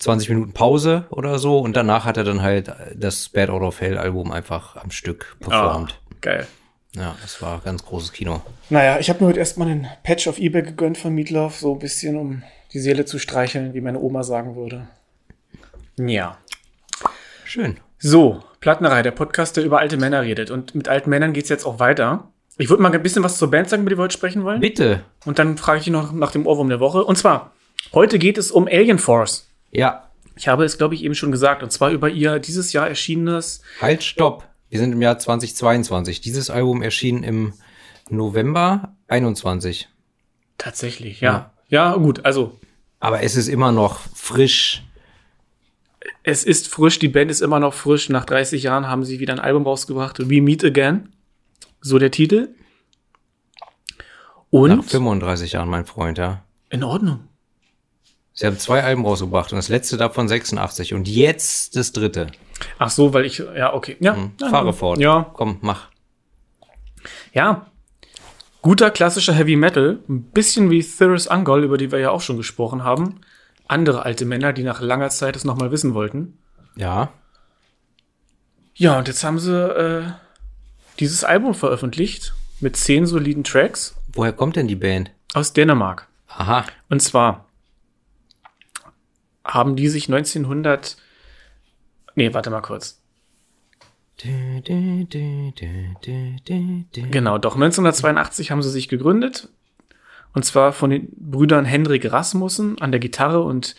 20 0.00 0.30
Minuten 0.30 0.52
Pause 0.52 1.04
oder 1.10 1.38
so 1.38 1.60
und 1.60 1.76
danach 1.76 2.04
hat 2.04 2.16
er 2.16 2.24
dann 2.24 2.42
halt 2.42 2.72
das 2.96 3.28
Bad 3.28 3.50
Out 3.50 3.62
of 3.62 3.80
Hell 3.80 3.98
Album 3.98 4.32
einfach 4.32 4.74
am 4.74 4.90
Stück 4.90 5.36
performt. 5.38 6.00
Ah, 6.10 6.14
geil. 6.20 6.46
Ja, 6.94 7.16
das 7.22 7.40
war 7.40 7.60
ganz 7.64 7.84
großes 7.84 8.12
Kino. 8.12 8.42
Naja, 8.68 8.98
ich 8.98 9.08
habe 9.08 9.22
mir 9.22 9.28
heute 9.28 9.38
erstmal 9.38 9.68
einen 9.68 9.86
Patch 10.02 10.28
auf 10.28 10.38
Ebay 10.38 10.62
gegönnt 10.62 10.98
von 10.98 11.14
Meatloaf, 11.14 11.56
so 11.56 11.72
ein 11.72 11.78
bisschen, 11.78 12.16
um 12.16 12.42
die 12.72 12.80
Seele 12.80 13.04
zu 13.04 13.18
streicheln, 13.18 13.72
wie 13.74 13.80
meine 13.80 13.98
Oma 13.98 14.22
sagen 14.22 14.56
würde. 14.56 14.86
Ja. 15.96 16.38
Schön. 17.44 17.78
So, 17.98 18.42
Plattenerei, 18.60 19.02
der 19.02 19.10
Podcast, 19.10 19.56
der 19.56 19.64
über 19.64 19.78
alte 19.78 19.96
Männer 19.96 20.22
redet. 20.22 20.50
Und 20.50 20.74
mit 20.74 20.88
alten 20.88 21.10
Männern 21.10 21.32
geht's 21.32 21.48
jetzt 21.48 21.64
auch 21.64 21.78
weiter. 21.78 22.28
Ich 22.58 22.68
würde 22.68 22.82
mal 22.82 22.92
ein 22.92 23.02
bisschen 23.02 23.24
was 23.24 23.38
zur 23.38 23.50
Band 23.50 23.68
sagen, 23.70 23.82
über 23.82 23.90
die 23.90 23.96
wir 23.96 24.02
heute 24.02 24.12
sprechen 24.16 24.44
wollen. 24.44 24.60
Bitte. 24.60 25.02
Und 25.24 25.38
dann 25.38 25.56
frage 25.56 25.78
ich 25.78 25.84
dich 25.84 25.92
noch 25.92 26.12
nach 26.12 26.32
dem 26.32 26.46
Ohrwurm 26.46 26.68
der 26.68 26.80
Woche. 26.80 27.04
Und 27.04 27.16
zwar, 27.16 27.52
heute 27.92 28.18
geht 28.18 28.36
es 28.36 28.50
um 28.50 28.66
Alien 28.66 28.98
Force. 28.98 29.48
Ja, 29.70 30.08
Ich 30.36 30.48
habe 30.48 30.64
es, 30.64 30.78
glaube 30.78 30.94
ich, 30.94 31.04
eben 31.04 31.14
schon 31.14 31.30
gesagt. 31.30 31.62
Und 31.62 31.72
zwar 31.72 31.90
über 31.90 32.08
ihr 32.10 32.38
dieses 32.38 32.72
Jahr 32.72 32.88
erschienenes 32.88 33.62
Halt, 33.80 34.02
stopp. 34.02 34.46
Wir 34.72 34.78
sind 34.78 34.92
im 34.92 35.02
Jahr 35.02 35.18
2022. 35.18 36.22
Dieses 36.22 36.48
Album 36.48 36.80
erschien 36.80 37.24
im 37.24 37.52
November 38.08 38.94
21. 39.06 39.90
Tatsächlich, 40.56 41.20
ja. 41.20 41.52
Ja, 41.68 41.94
gut, 41.96 42.24
also 42.24 42.58
Aber 42.98 43.22
es 43.22 43.36
ist 43.36 43.48
immer 43.48 43.70
noch 43.70 44.00
frisch. 44.14 44.82
es 46.22 46.42
ist 46.44 46.68
frisch, 46.68 46.98
die 46.98 47.08
Band 47.08 47.30
ist 47.30 47.42
immer 47.42 47.60
noch 47.60 47.74
frisch. 47.74 48.08
Nach 48.08 48.24
30 48.24 48.62
Jahren 48.62 48.88
haben 48.88 49.04
sie 49.04 49.20
wieder 49.20 49.34
ein 49.34 49.40
Album 49.40 49.64
rausgebracht, 49.64 50.30
We 50.30 50.40
Meet 50.40 50.64
Again. 50.64 51.10
So 51.82 51.98
der 51.98 52.10
Titel. 52.10 52.54
Nach 54.52 54.78
Und 54.78 54.84
35 54.84 55.52
Jahren, 55.52 55.68
mein 55.68 55.84
Freund, 55.84 56.16
ja. 56.16 56.46
in 56.70 56.82
Ordnung. 56.82 57.28
Sie 58.32 58.46
haben 58.46 58.58
zwei 58.58 58.82
Alben 58.82 59.04
rausgebracht 59.04 59.52
und 59.52 59.56
das 59.56 59.68
letzte 59.68 59.98
davon 59.98 60.28
86 60.28 60.94
und 60.94 61.08
jetzt 61.08 61.76
das 61.76 61.92
dritte. 61.92 62.28
Ach 62.78 62.90
so, 62.90 63.12
weil 63.14 63.24
ich, 63.24 63.38
ja, 63.38 63.72
okay. 63.74 63.96
Ja, 64.00 64.16
ja, 64.40 64.48
Fahre 64.48 64.72
fort. 64.72 64.98
Ja, 64.98 65.30
Komm, 65.34 65.58
mach. 65.60 65.88
ja. 67.32 67.66
Guter 68.62 68.90
klassischer 68.92 69.32
Heavy 69.32 69.56
Metal. 69.56 69.98
Ein 70.08 70.22
bisschen 70.30 70.70
wie 70.70 70.82
Thyrus 70.84 71.26
Angol, 71.26 71.64
über 71.64 71.76
die 71.78 71.90
wir 71.90 71.98
ja 71.98 72.10
auch 72.10 72.20
schon 72.20 72.36
gesprochen 72.36 72.84
haben. 72.84 73.20
Andere 73.66 74.04
alte 74.04 74.24
Männer, 74.24 74.52
die 74.52 74.62
nach 74.62 74.80
langer 74.80 75.08
Zeit 75.10 75.34
es 75.34 75.44
nochmal 75.44 75.72
wissen 75.72 75.94
wollten. 75.94 76.38
Ja. 76.76 77.10
Ja, 78.74 78.98
und 78.98 79.08
jetzt 79.08 79.24
haben 79.24 79.38
sie 79.40 79.52
äh, 79.52 80.04
dieses 81.00 81.24
Album 81.24 81.54
veröffentlicht 81.54 82.34
mit 82.60 82.76
zehn 82.76 83.06
soliden 83.06 83.42
Tracks 83.44 83.96
Woher 84.14 84.32
kommt 84.32 84.54
denn 84.56 84.68
die 84.68 84.76
Band? 84.76 85.10
aus 85.34 85.52
Dänemark. 85.52 86.06
Aha. 86.28 86.64
Und 86.88 87.00
zwar 87.02 87.46
haben 89.44 89.74
die 89.76 89.88
sich 89.88 90.08
1900. 90.08 90.96
Nee, 92.14 92.32
warte 92.34 92.50
mal 92.50 92.60
kurz. 92.60 92.98
Genau, 97.10 97.38
doch 97.38 97.54
1982 97.54 98.50
haben 98.50 98.62
sie 98.62 98.70
sich 98.70 98.88
gegründet. 98.88 99.48
Und 100.34 100.44
zwar 100.44 100.72
von 100.72 100.90
den 100.90 101.08
Brüdern 101.16 101.64
Hendrik 101.64 102.10
Rasmussen 102.10 102.80
an 102.80 102.90
der 102.92 103.00
Gitarre 103.00 103.42
und 103.42 103.74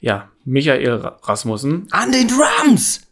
ja, 0.00 0.30
Michael 0.44 0.94
Ra- 0.96 1.18
Rasmussen. 1.22 1.88
An 1.90 2.12
den 2.12 2.28
Drums! 2.28 3.02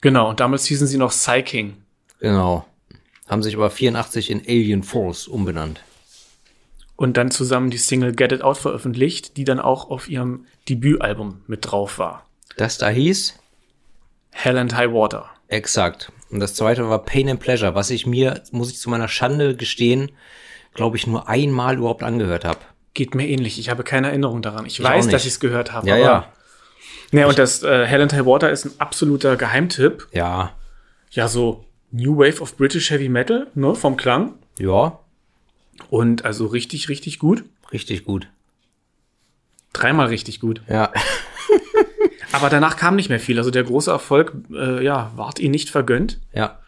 Genau, 0.00 0.30
und 0.30 0.40
damals 0.40 0.64
hießen 0.66 0.86
sie 0.86 0.96
noch 0.98 1.10
Psyking. 1.10 1.76
Genau. 2.20 2.64
Haben 3.26 3.42
sich 3.42 3.56
aber 3.56 3.68
84 3.70 4.30
in 4.30 4.40
Alien 4.40 4.82
Force 4.84 5.26
umbenannt. 5.26 5.82
Und 6.96 7.16
dann 7.16 7.30
zusammen 7.30 7.70
die 7.70 7.78
Single 7.78 8.14
Get 8.14 8.32
It 8.32 8.42
Out 8.42 8.58
veröffentlicht, 8.58 9.36
die 9.36 9.44
dann 9.44 9.60
auch 9.60 9.90
auf 9.90 10.08
ihrem 10.08 10.46
Debütalbum 10.68 11.42
mit 11.46 11.60
drauf 11.70 11.98
war. 11.98 12.24
Das 12.58 12.76
da 12.76 12.88
hieß? 12.88 13.38
Hell 14.30 14.58
and 14.58 14.76
High 14.76 14.92
Water. 14.92 15.30
Exakt. 15.46 16.12
Und 16.30 16.40
das 16.40 16.54
zweite 16.54 16.88
war 16.90 17.04
Pain 17.04 17.28
and 17.30 17.40
Pleasure, 17.40 17.74
was 17.74 17.90
ich 17.90 18.04
mir, 18.04 18.42
muss 18.50 18.70
ich 18.70 18.78
zu 18.78 18.90
meiner 18.90 19.08
Schande 19.08 19.56
gestehen, 19.56 20.10
glaube 20.74 20.96
ich, 20.96 21.06
nur 21.06 21.28
einmal 21.28 21.78
überhaupt 21.78 22.02
angehört 22.02 22.44
habe. 22.44 22.58
Geht 22.94 23.14
mir 23.14 23.28
ähnlich. 23.28 23.58
Ich 23.60 23.70
habe 23.70 23.84
keine 23.84 24.08
Erinnerung 24.08 24.42
daran. 24.42 24.66
Ich, 24.66 24.80
auch 24.80 24.84
weiß, 24.84 25.06
dass 25.06 25.22
ich 25.22 25.32
es 25.32 25.40
gehört 25.40 25.72
habe. 25.72 25.88
Ja, 25.88 25.96
ja. 25.96 26.32
Ja, 27.12 27.26
und 27.28 27.38
das 27.38 27.62
äh, 27.62 27.86
Hell 27.86 28.02
and 28.02 28.12
High 28.12 28.26
Water 28.26 28.50
ist 28.50 28.66
ein 28.66 28.72
absoluter 28.78 29.36
Geheimtipp. 29.36 30.08
Ja. 30.12 30.52
Ja, 31.10 31.28
so 31.28 31.64
New 31.92 32.18
Wave 32.18 32.42
of 32.42 32.56
British 32.56 32.90
Heavy 32.90 33.08
Metal, 33.08 33.46
ne, 33.54 33.74
vom 33.76 33.96
Klang. 33.96 34.34
Ja. 34.58 34.98
Und 35.90 36.24
also 36.24 36.46
richtig, 36.46 36.88
richtig 36.88 37.20
gut. 37.20 37.44
Richtig 37.72 38.04
gut. 38.04 38.28
Dreimal 39.72 40.08
richtig 40.08 40.40
gut. 40.40 40.60
Ja. 40.68 40.92
Aber 42.32 42.50
danach 42.50 42.76
kam 42.76 42.96
nicht 42.96 43.08
mehr 43.08 43.20
viel. 43.20 43.38
Also 43.38 43.50
der 43.50 43.64
große 43.64 43.90
Erfolg, 43.90 44.34
äh, 44.52 44.84
ja, 44.84 45.10
ward 45.16 45.38
ihnen 45.38 45.52
nicht 45.52 45.70
vergönnt. 45.70 46.20
Ja. 46.34 46.58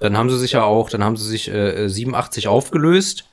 Dann 0.00 0.16
haben 0.18 0.28
sie 0.28 0.38
sich 0.38 0.52
ja 0.52 0.64
auch, 0.64 0.90
dann 0.90 1.04
haben 1.04 1.16
sie 1.16 1.28
sich 1.28 1.48
äh, 1.50 1.88
87 1.88 2.48
aufgelöst 2.48 3.30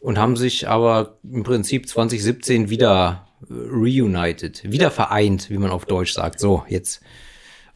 und 0.00 0.18
haben 0.18 0.36
sich 0.36 0.68
aber 0.68 1.16
im 1.24 1.42
Prinzip 1.44 1.88
2017 1.88 2.68
wieder 2.70 3.26
äh, 3.48 3.52
reunited, 3.52 4.70
wieder 4.70 4.90
vereint, 4.90 5.48
wie 5.50 5.58
man 5.58 5.70
auf 5.70 5.86
Deutsch 5.86 6.12
sagt. 6.12 6.40
So, 6.40 6.64
jetzt. 6.68 7.00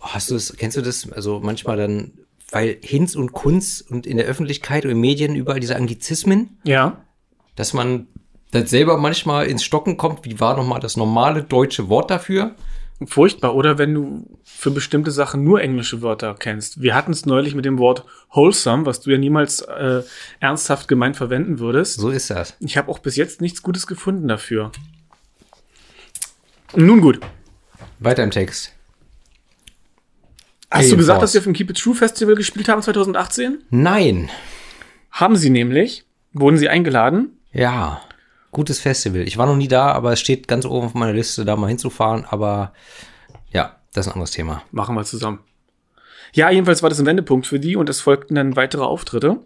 Oh, 0.00 0.08
hast 0.10 0.30
du 0.30 0.34
das, 0.34 0.54
kennst 0.56 0.76
du 0.76 0.82
das? 0.82 1.10
Also 1.10 1.40
manchmal 1.42 1.78
dann, 1.78 2.12
weil 2.50 2.76
Hinz 2.82 3.16
und 3.16 3.32
Kunz 3.32 3.80
und 3.88 4.06
in 4.06 4.18
der 4.18 4.26
Öffentlichkeit 4.26 4.84
und 4.84 4.90
in 4.90 5.00
Medien 5.00 5.34
überall 5.34 5.58
diese 5.58 5.74
Anglizismen, 5.76 6.58
Ja. 6.64 6.98
dass 7.56 7.72
man 7.72 8.06
dann 8.52 8.66
selber 8.66 8.98
manchmal 8.98 9.46
ins 9.46 9.64
Stocken 9.64 9.96
kommt, 9.96 10.24
wie 10.24 10.38
war 10.38 10.56
nochmal 10.56 10.80
das 10.80 10.96
normale 10.96 11.42
deutsche 11.42 11.88
Wort 11.88 12.10
dafür? 12.10 12.54
Furchtbar. 13.04 13.54
Oder 13.54 13.76
wenn 13.76 13.92
du 13.92 14.38
für 14.42 14.70
bestimmte 14.70 15.10
Sachen 15.10 15.44
nur 15.44 15.60
englische 15.60 16.00
Wörter 16.00 16.34
kennst. 16.38 16.80
Wir 16.80 16.94
hatten 16.94 17.12
es 17.12 17.26
neulich 17.26 17.54
mit 17.54 17.66
dem 17.66 17.78
Wort 17.78 18.04
wholesome, 18.30 18.86
was 18.86 19.00
du 19.00 19.10
ja 19.10 19.18
niemals 19.18 19.60
äh, 19.60 20.02
ernsthaft 20.40 20.88
gemeint 20.88 21.16
verwenden 21.16 21.58
würdest. 21.58 22.00
So 22.00 22.08
ist 22.08 22.30
das. 22.30 22.56
Ich 22.60 22.78
habe 22.78 22.90
auch 22.90 22.98
bis 22.98 23.16
jetzt 23.16 23.42
nichts 23.42 23.62
Gutes 23.62 23.86
gefunden 23.86 24.28
dafür. 24.28 24.72
Nun 26.74 27.00
gut. 27.02 27.20
Weiter 27.98 28.22
im 28.22 28.30
Text. 28.30 28.72
Hast 30.70 30.78
Alien 30.80 30.90
du 30.92 30.96
gesagt, 30.96 31.18
Force. 31.20 31.32
dass 31.32 31.34
wir 31.34 31.40
auf 31.40 31.44
dem 31.44 31.52
Keep 31.52 31.70
It 31.70 31.78
True 31.78 31.94
Festival 31.94 32.34
gespielt 32.34 32.68
haben 32.68 32.82
2018? 32.82 33.58
Nein. 33.70 34.30
Haben 35.10 35.36
sie 35.36 35.50
nämlich. 35.50 36.04
Wurden 36.32 36.56
sie 36.58 36.68
eingeladen? 36.68 37.38
Ja. 37.52 38.02
Gutes 38.56 38.80
Festival. 38.80 39.20
Ich 39.28 39.36
war 39.36 39.44
noch 39.44 39.54
nie 39.54 39.68
da, 39.68 39.92
aber 39.92 40.14
es 40.14 40.20
steht 40.20 40.48
ganz 40.48 40.64
oben 40.64 40.86
auf 40.86 40.94
meiner 40.94 41.12
Liste, 41.12 41.44
da 41.44 41.56
mal 41.56 41.66
hinzufahren. 41.66 42.24
Aber 42.24 42.72
ja, 43.52 43.76
das 43.92 44.06
ist 44.06 44.12
ein 44.12 44.14
anderes 44.14 44.30
Thema. 44.30 44.62
Machen 44.70 44.94
wir 44.94 45.04
zusammen. 45.04 45.40
Ja, 46.32 46.48
jedenfalls 46.48 46.82
war 46.82 46.88
das 46.88 46.98
ein 46.98 47.04
Wendepunkt 47.04 47.46
für 47.46 47.60
die 47.60 47.76
und 47.76 47.90
es 47.90 48.00
folgten 48.00 48.34
dann 48.34 48.56
weitere 48.56 48.82
Auftritte. 48.82 49.40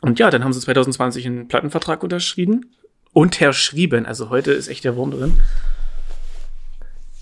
Und 0.00 0.20
ja, 0.20 0.30
dann 0.30 0.44
haben 0.44 0.52
sie 0.52 0.60
2020 0.60 1.26
einen 1.26 1.48
Plattenvertrag 1.48 2.04
unterschrieben. 2.04 2.72
Unterschrieben, 3.14 4.06
also 4.06 4.30
heute 4.30 4.52
ist 4.52 4.68
echt 4.68 4.84
der 4.84 4.94
Wurm 4.94 5.10
drin. 5.10 5.40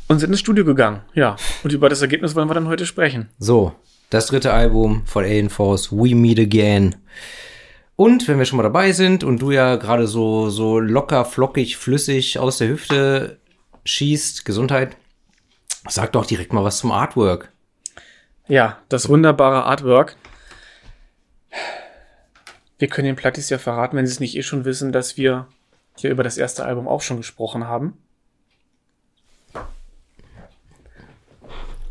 Und 0.08 0.18
sind 0.18 0.28
ins 0.28 0.40
Studio 0.40 0.66
gegangen, 0.66 1.00
ja. 1.14 1.36
Und 1.64 1.72
über 1.72 1.88
das 1.88 2.02
Ergebnis 2.02 2.34
wollen 2.34 2.50
wir 2.50 2.54
dann 2.54 2.68
heute 2.68 2.84
sprechen. 2.84 3.30
So, 3.38 3.72
das 4.10 4.26
dritte 4.26 4.52
Album 4.52 5.06
von 5.06 5.24
Alien 5.24 5.48
Force, 5.48 5.90
We 5.90 6.14
Meet 6.14 6.38
Again. 6.38 6.96
Und 8.00 8.26
wenn 8.28 8.38
wir 8.38 8.46
schon 8.46 8.56
mal 8.56 8.62
dabei 8.62 8.92
sind 8.92 9.24
und 9.24 9.42
du 9.42 9.50
ja 9.50 9.76
gerade 9.76 10.06
so, 10.06 10.48
so 10.48 10.80
locker, 10.80 11.26
flockig, 11.26 11.76
flüssig 11.76 12.38
aus 12.38 12.56
der 12.56 12.68
Hüfte 12.68 13.38
schießt, 13.84 14.46
Gesundheit, 14.46 14.96
sag 15.86 16.12
doch 16.12 16.24
direkt 16.24 16.54
mal 16.54 16.64
was 16.64 16.78
zum 16.78 16.92
Artwork. 16.92 17.52
Ja, 18.48 18.78
das 18.88 19.10
wunderbare 19.10 19.64
Artwork. 19.64 20.16
Wir 22.78 22.88
können 22.88 23.04
den 23.04 23.16
Plattis 23.16 23.50
ja 23.50 23.58
verraten, 23.58 23.98
wenn 23.98 24.06
sie 24.06 24.14
es 24.14 24.20
nicht 24.20 24.34
eh 24.34 24.42
schon 24.42 24.64
wissen, 24.64 24.92
dass 24.92 25.18
wir 25.18 25.46
hier 25.94 26.08
über 26.08 26.22
das 26.22 26.38
erste 26.38 26.64
Album 26.64 26.88
auch 26.88 27.02
schon 27.02 27.18
gesprochen 27.18 27.66
haben. 27.66 27.98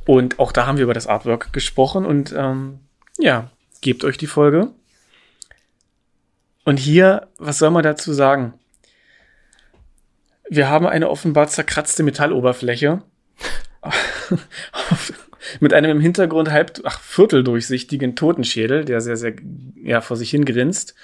Und 0.07 0.39
auch 0.39 0.51
da 0.51 0.65
haben 0.65 0.77
wir 0.79 0.85
über 0.85 0.95
das 0.95 1.05
Artwork 1.05 1.53
gesprochen 1.53 2.07
und 2.07 2.33
ähm, 2.35 2.79
ja, 3.19 3.51
gebt 3.81 4.03
euch 4.03 4.17
die 4.17 4.25
Folge. 4.25 4.73
Und 6.65 6.77
hier, 6.77 7.27
was 7.37 7.57
soll 7.57 7.71
man 7.71 7.83
dazu 7.83 8.13
sagen? 8.13 8.53
Wir 10.49 10.69
haben 10.69 10.87
eine 10.87 11.09
offenbar 11.09 11.47
zerkratzte 11.47 12.03
Metalloberfläche 12.03 13.01
mit 15.59 15.73
einem 15.73 15.91
im 15.91 16.01
Hintergrund 16.01 16.49
halb, 16.51 16.81
ach, 16.83 16.99
vierteldurchsichtigen 16.99 18.15
Totenschädel, 18.15 18.85
der 18.85 19.01
sehr, 19.01 19.17
sehr, 19.17 19.33
ja, 19.75 20.01
vor 20.01 20.17
sich 20.17 20.31
hin 20.31 20.45
grinst. 20.45 20.95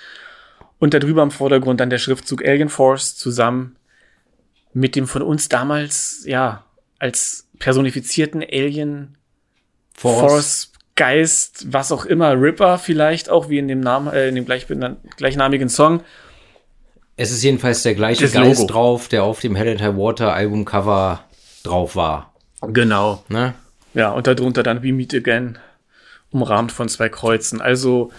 Und 0.78 0.94
darüber 0.94 1.24
im 1.24 1.32
Vordergrund 1.32 1.80
dann 1.80 1.90
der 1.90 2.00
Schriftzug 2.00 2.46
Alien 2.46 2.70
Force 2.70 3.16
zusammen 3.16 3.78
mit 4.74 4.96
dem 4.96 5.08
von 5.08 5.22
uns 5.22 5.48
damals, 5.48 6.24
ja, 6.26 6.66
als 7.00 7.48
personifizierten 7.60 8.44
Alien 8.44 9.18
Force, 9.94 10.74
Geist, 10.96 11.74
was 11.74 11.92
auch 11.92 12.06
immer, 12.06 12.40
Ripper 12.40 12.78
vielleicht 12.78 13.30
auch, 13.30 13.50
wie 13.50 13.58
in 13.58 13.68
dem 13.68 13.82
Namen, 13.82 14.14
äh, 14.14 14.30
in 14.30 14.36
dem 14.36 14.46
gleich, 14.46 14.66
gleichnamigen 15.18 15.70
Song. 15.70 16.02
Es 17.18 17.32
ist 17.32 17.44
jedenfalls 17.44 17.84
der 17.84 17.96
gleiche 17.96 18.24
Das 18.24 18.34
Geist 18.34 18.62
Logo. 18.62 18.74
drauf, 18.74 19.08
der 19.08 19.24
auf 19.24 19.40
dem 19.40 19.56
Hell 19.56 19.70
and 19.70 19.82
High 19.82 19.96
Water 19.96 20.34
Albumcover 20.34 21.24
drauf 21.64 21.96
war. 21.96 22.34
Genau. 22.62 23.24
Ne? 23.30 23.54
Ja, 23.94 24.12
und 24.12 24.28
darunter 24.28 24.64
dann 24.64 24.84
We 24.84 24.94
Meet 24.94 25.16
Again, 25.16 25.58
umrahmt 26.32 26.72
von 26.72 26.90
zwei 26.90 27.10
Kreuzen. 27.10 27.62
Also, 27.62 28.12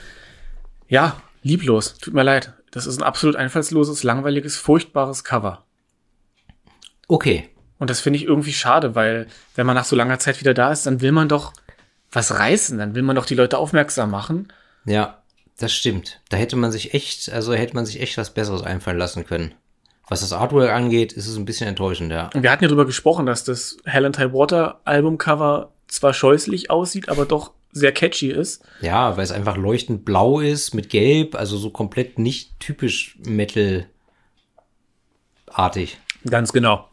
ja, 0.89 1.21
lieblos. 1.43 1.97
Tut 1.99 2.15
mir 2.15 2.23
leid. 2.23 2.53
Das 2.71 2.87
ist 2.87 2.99
ein 2.99 3.03
absolut 3.03 3.37
einfallsloses, 3.37 4.03
langweiliges, 4.03 4.57
furchtbares 4.57 5.25
Cover. 5.25 5.65
Okay. 7.09 7.49
Und 7.79 7.91
das 7.91 8.01
finde 8.01 8.19
ich 8.19 8.25
irgendwie 8.25 8.53
schade, 8.53 8.95
weil 8.95 9.27
wenn 9.55 9.67
man 9.67 9.75
nach 9.77 9.85
so 9.85 9.97
langer 9.97 10.19
Zeit 10.19 10.41
wieder 10.41 10.55
da 10.55 10.73
ist, 10.73 10.87
dann 10.87 11.01
will 11.01 11.13
man 11.13 11.29
doch 11.29 11.53
was 12.17 12.33
reißen, 12.39 12.79
dann 12.79 12.95
will 12.95 13.03
man 13.03 13.15
doch 13.15 13.27
die 13.27 13.35
Leute 13.35 13.59
aufmerksam 13.59 14.11
machen. 14.11 14.51
Ja, 14.87 15.23
das 15.59 15.75
stimmt. 15.75 16.23
Da 16.31 16.39
hätte 16.39 16.57
man 16.57 16.73
sich 16.73 16.95
echt, 16.95 17.31
also 17.31 17.53
hätte 17.53 17.75
man 17.75 17.85
sich 17.85 18.01
echt 18.01 18.17
was 18.17 18.33
Besseres 18.33 18.63
einfallen 18.63 18.97
lassen 18.97 19.27
können. 19.27 19.55
Was 20.09 20.23
das 20.23 20.33
Artwork 20.33 20.71
angeht, 20.71 21.13
ist 21.13 21.27
es 21.27 21.37
ein 21.37 21.45
bisschen 21.45 21.69
enttäuschend, 21.69 22.11
ja. 22.11 22.31
Und 22.33 22.43
wir 22.43 22.51
hatten 22.51 22.65
ja 22.65 22.69
darüber 22.69 22.87
gesprochen, 22.87 23.27
dass 23.27 23.45
das 23.45 23.77
Hell 23.85 24.07
and 24.07 24.19
High 24.19 24.33
Water 24.33 24.81
Albumcover 24.85 25.75
zwar 25.89 26.15
scheußlich 26.15 26.71
aussieht, 26.71 27.11
aber 27.11 27.27
doch 27.27 27.51
sehr 27.73 27.93
catchy 27.93 28.31
ist. 28.31 28.65
Ja, 28.81 29.19
weil 29.19 29.25
es 29.25 29.31
einfach 29.31 29.59
leuchtend 29.59 30.07
blau 30.07 30.41
ist 30.41 30.73
mit 30.73 30.89
gelb, 30.89 31.35
also 31.35 31.59
so 31.59 31.69
komplett 31.69 32.19
nicht 32.19 32.59
typisch 32.61 33.19
Metal-artig. 33.27 33.89
Ganz 36.25 36.55
genau. 36.55 36.89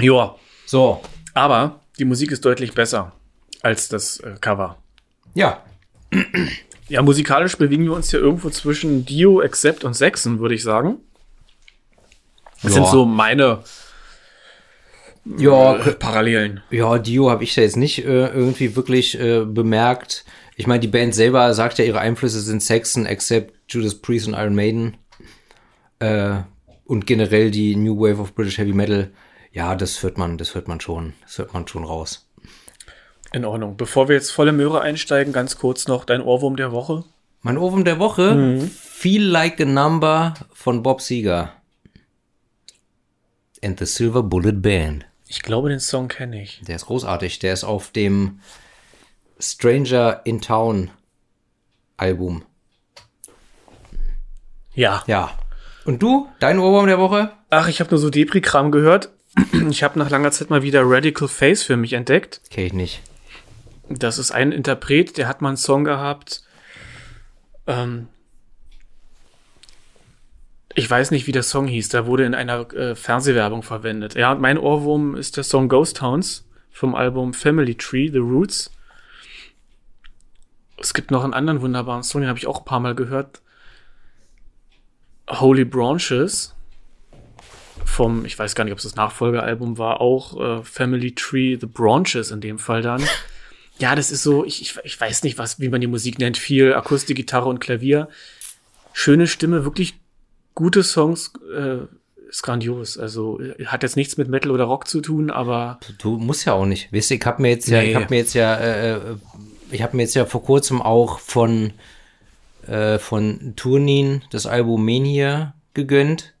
Joa. 0.00 0.34
So, 0.66 1.02
Aber 1.34 1.78
die 2.00 2.04
Musik 2.04 2.32
ist 2.32 2.44
deutlich 2.44 2.74
besser 2.74 3.12
als 3.62 3.88
das 3.88 4.20
äh, 4.20 4.34
Cover. 4.40 4.78
ja, 5.34 5.62
Ja, 6.88 7.02
musikalisch 7.02 7.56
bewegen 7.56 7.84
wir 7.84 7.92
uns 7.92 8.10
hier 8.10 8.18
irgendwo 8.18 8.50
zwischen 8.50 9.04
Dio, 9.06 9.40
Accept 9.40 9.84
und 9.84 9.94
Sechsen, 9.94 10.40
würde 10.40 10.56
ich 10.56 10.62
sagen. 10.64 10.96
Das 12.62 12.74
Ja. 12.74 12.82
sind 12.82 12.86
so 12.88 13.04
meine 13.04 13.62
ja, 15.38 15.76
äh, 15.76 15.92
Parallelen. 15.92 16.62
Ja, 16.70 16.98
Dio 16.98 17.30
habe 17.30 17.44
ich 17.44 17.54
da 17.54 17.62
jetzt 17.62 17.76
nicht 17.76 18.04
äh, 18.04 18.26
irgendwie 18.28 18.74
wirklich 18.74 19.18
äh, 19.20 19.44
bemerkt. 19.44 20.24
Ich 20.56 20.66
meine, 20.66 20.80
die 20.80 20.88
Band 20.88 21.14
selber 21.14 21.54
sagt 21.54 21.78
ja, 21.78 21.84
ihre 21.84 22.00
Einflüsse 22.00 22.40
sind 22.40 22.62
Saxon, 22.62 23.06
Accept, 23.06 23.54
Judas 23.68 23.94
Priest 23.94 24.26
und 24.26 24.34
Iron 24.34 24.54
Maiden. 24.54 24.96
Äh, 26.00 26.38
und 26.84 27.06
generell 27.06 27.50
die 27.52 27.76
New 27.76 27.96
Wave 28.00 28.20
of 28.20 28.34
British 28.34 28.58
Heavy 28.58 28.72
Metal. 28.72 29.12
Ja, 29.52 29.74
das 29.76 30.02
hört 30.02 30.18
man, 30.18 30.38
das 30.38 30.54
hört 30.54 30.66
man 30.66 30.80
schon, 30.80 31.12
das 31.22 31.38
hört 31.38 31.54
man 31.54 31.68
schon 31.68 31.84
raus. 31.84 32.28
In 33.32 33.44
Ordnung. 33.44 33.76
Bevor 33.76 34.08
wir 34.08 34.16
jetzt 34.16 34.30
volle 34.30 34.52
Möhre 34.52 34.80
einsteigen, 34.80 35.32
ganz 35.32 35.56
kurz 35.56 35.86
noch 35.86 36.04
dein 36.04 36.20
Ohrwurm 36.20 36.56
der 36.56 36.72
Woche. 36.72 37.04
Mein 37.42 37.58
Ohrwurm 37.58 37.84
der 37.84 37.98
Woche, 37.98 38.60
Feel 38.78 39.22
Like 39.22 39.60
a 39.60 39.64
Number 39.64 40.34
von 40.52 40.82
Bob 40.82 41.00
Seger. 41.00 41.52
And 43.62 43.78
the 43.78 43.86
Silver 43.86 44.22
Bullet 44.22 44.60
Band. 44.60 45.06
Ich 45.26 45.42
glaube, 45.42 45.68
den 45.68 45.80
Song 45.80 46.08
kenne 46.08 46.42
ich. 46.42 46.60
Der 46.66 46.76
ist 46.76 46.86
großartig. 46.86 47.38
Der 47.38 47.52
ist 47.52 47.62
auf 47.62 47.90
dem 47.92 48.40
Stranger 49.38 50.22
in 50.24 50.40
Town 50.40 50.90
Album. 51.96 52.42
Ja. 54.74 55.04
Ja. 55.06 55.30
Und 55.84 56.02
du? 56.02 56.28
Dein 56.40 56.58
Ohrwurm 56.58 56.86
der 56.86 56.98
Woche? 56.98 57.32
Ach, 57.48 57.68
ich 57.68 57.80
habe 57.80 57.90
nur 57.90 57.98
so 57.98 58.10
Depri-Kram 58.10 58.72
gehört. 58.72 59.10
Ich 59.70 59.82
habe 59.84 59.98
nach 59.98 60.10
langer 60.10 60.32
Zeit 60.32 60.50
mal 60.50 60.62
wieder 60.62 60.82
Radical 60.84 61.28
Face 61.28 61.62
für 61.62 61.76
mich 61.76 61.92
entdeckt. 61.92 62.40
Kenn 62.50 62.66
ich 62.66 62.72
nicht. 62.72 63.02
Das 63.90 64.18
ist 64.18 64.30
ein 64.30 64.52
Interpret, 64.52 65.18
der 65.18 65.26
hat 65.26 65.42
mal 65.42 65.48
einen 65.48 65.56
Song 65.56 65.82
gehabt. 65.82 66.44
Ähm, 67.66 68.06
ich 70.76 70.88
weiß 70.88 71.10
nicht, 71.10 71.26
wie 71.26 71.32
der 71.32 71.42
Song 71.42 71.66
hieß. 71.66 71.88
Der 71.88 72.06
wurde 72.06 72.24
in 72.24 72.36
einer 72.36 72.72
äh, 72.72 72.94
Fernsehwerbung 72.94 73.64
verwendet. 73.64 74.14
Ja, 74.14 74.30
und 74.30 74.40
mein 74.40 74.58
Ohrwurm 74.58 75.16
ist 75.16 75.36
der 75.36 75.42
Song 75.42 75.68
Ghost 75.68 75.96
Towns 75.96 76.48
vom 76.70 76.94
Album 76.94 77.34
Family 77.34 77.74
Tree, 77.74 78.08
The 78.08 78.18
Roots. 78.18 78.70
Es 80.78 80.94
gibt 80.94 81.10
noch 81.10 81.24
einen 81.24 81.34
anderen 81.34 81.60
wunderbaren 81.60 82.04
Song, 82.04 82.20
den 82.20 82.28
habe 82.28 82.38
ich 82.38 82.46
auch 82.46 82.60
ein 82.60 82.64
paar 82.64 82.80
Mal 82.80 82.94
gehört. 82.94 83.42
Holy 85.28 85.64
Branches 85.64 86.54
vom, 87.84 88.24
ich 88.24 88.38
weiß 88.38 88.54
gar 88.54 88.62
nicht, 88.62 88.72
ob 88.72 88.78
es 88.78 88.84
das 88.84 88.94
Nachfolgealbum 88.94 89.78
war, 89.78 90.00
auch 90.00 90.40
äh, 90.40 90.62
Family 90.62 91.12
Tree, 91.12 91.58
The 91.60 91.66
Branches 91.66 92.30
in 92.30 92.40
dem 92.40 92.60
Fall 92.60 92.82
dann. 92.82 93.02
Ja, 93.80 93.94
das 93.94 94.10
ist 94.10 94.22
so, 94.22 94.44
ich, 94.44 94.60
ich, 94.62 94.76
ich 94.84 95.00
weiß 95.00 95.22
nicht, 95.22 95.38
was, 95.38 95.58
wie 95.58 95.68
man 95.68 95.80
die 95.80 95.86
Musik 95.86 96.18
nennt. 96.18 96.36
Viel 96.36 96.74
Akustik, 96.74 97.16
Gitarre 97.16 97.48
und 97.48 97.60
Klavier. 97.60 98.08
Schöne 98.92 99.26
Stimme, 99.26 99.64
wirklich 99.64 99.94
gute 100.54 100.82
Songs, 100.82 101.32
äh, 101.56 101.78
ist 102.28 102.42
grandios. 102.42 102.98
Also 102.98 103.40
äh, 103.40 103.64
hat 103.66 103.82
jetzt 103.82 103.96
nichts 103.96 104.16
mit 104.16 104.28
Metal 104.28 104.50
oder 104.50 104.64
Rock 104.64 104.86
zu 104.88 105.00
tun, 105.00 105.30
aber 105.30 105.80
Du 105.98 106.18
musst 106.18 106.44
ja 106.44 106.52
auch 106.52 106.66
nicht. 106.66 106.92
Weißt 106.92 107.10
du, 107.10 107.14
ich 107.14 107.24
habe 107.24 107.40
mir 107.42 107.48
jetzt 107.50 107.68
ja, 107.68 107.80
Nee. 107.80 107.90
ich 107.90 107.94
habe 107.96 108.06
mir 108.10 108.16
jetzt 108.18 108.34
ja, 108.34 108.54
äh, 108.56 108.96
äh, 108.96 109.00
ich 109.70 109.82
habe 109.82 109.96
mir 109.96 110.02
jetzt 110.02 110.14
ja 110.14 110.26
vor 110.26 110.42
kurzem 110.42 110.82
auch 110.82 111.18
von 111.18 111.72
äh, 112.66 112.98
von 112.98 113.54
Turnin 113.56 114.22
das 114.30 114.46
Album 114.46 114.84
Mania 114.84 115.54
gegönnt. 115.74 116.34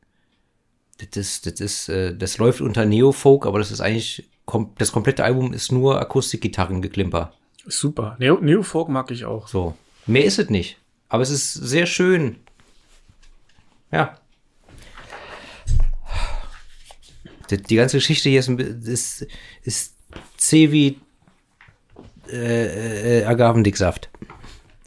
Das 0.98 1.16
ist, 1.16 1.46
das 1.46 1.60
ist, 1.60 1.88
äh, 1.88 2.14
das 2.14 2.36
läuft 2.38 2.60
unter 2.60 2.84
Neofolk, 2.84 3.46
aber 3.46 3.58
das 3.58 3.70
ist 3.70 3.80
eigentlich 3.80 4.28
kom 4.50 4.72
das 4.78 4.92
komplette 4.92 5.24
Album 5.24 5.52
ist 5.52 5.72
nur 5.72 6.00
Akustikgitarrengeklimper. 6.00 7.32
super. 7.66 8.16
Neo, 8.18 8.38
Neo 8.40 8.62
Folk 8.62 8.88
mag 8.88 9.10
ich 9.10 9.24
auch. 9.24 9.48
So. 9.48 9.74
Mehr 10.06 10.24
ist 10.24 10.38
es 10.38 10.50
nicht. 10.50 10.76
Aber 11.08 11.22
es 11.22 11.30
ist 11.30 11.52
sehr 11.52 11.86
schön. 11.86 12.36
Ja. 13.90 14.16
Die, 17.50 17.56
die 17.56 17.76
ganze 17.76 17.96
Geschichte 17.96 18.28
hier 18.28 18.40
ist, 18.40 18.48
ist, 18.48 19.26
ist 19.62 19.96
zäh 20.36 20.70
wie 20.70 21.00
äh, 22.30 23.20
äh, 23.20 23.24
Agavendicksaft. 23.24 24.08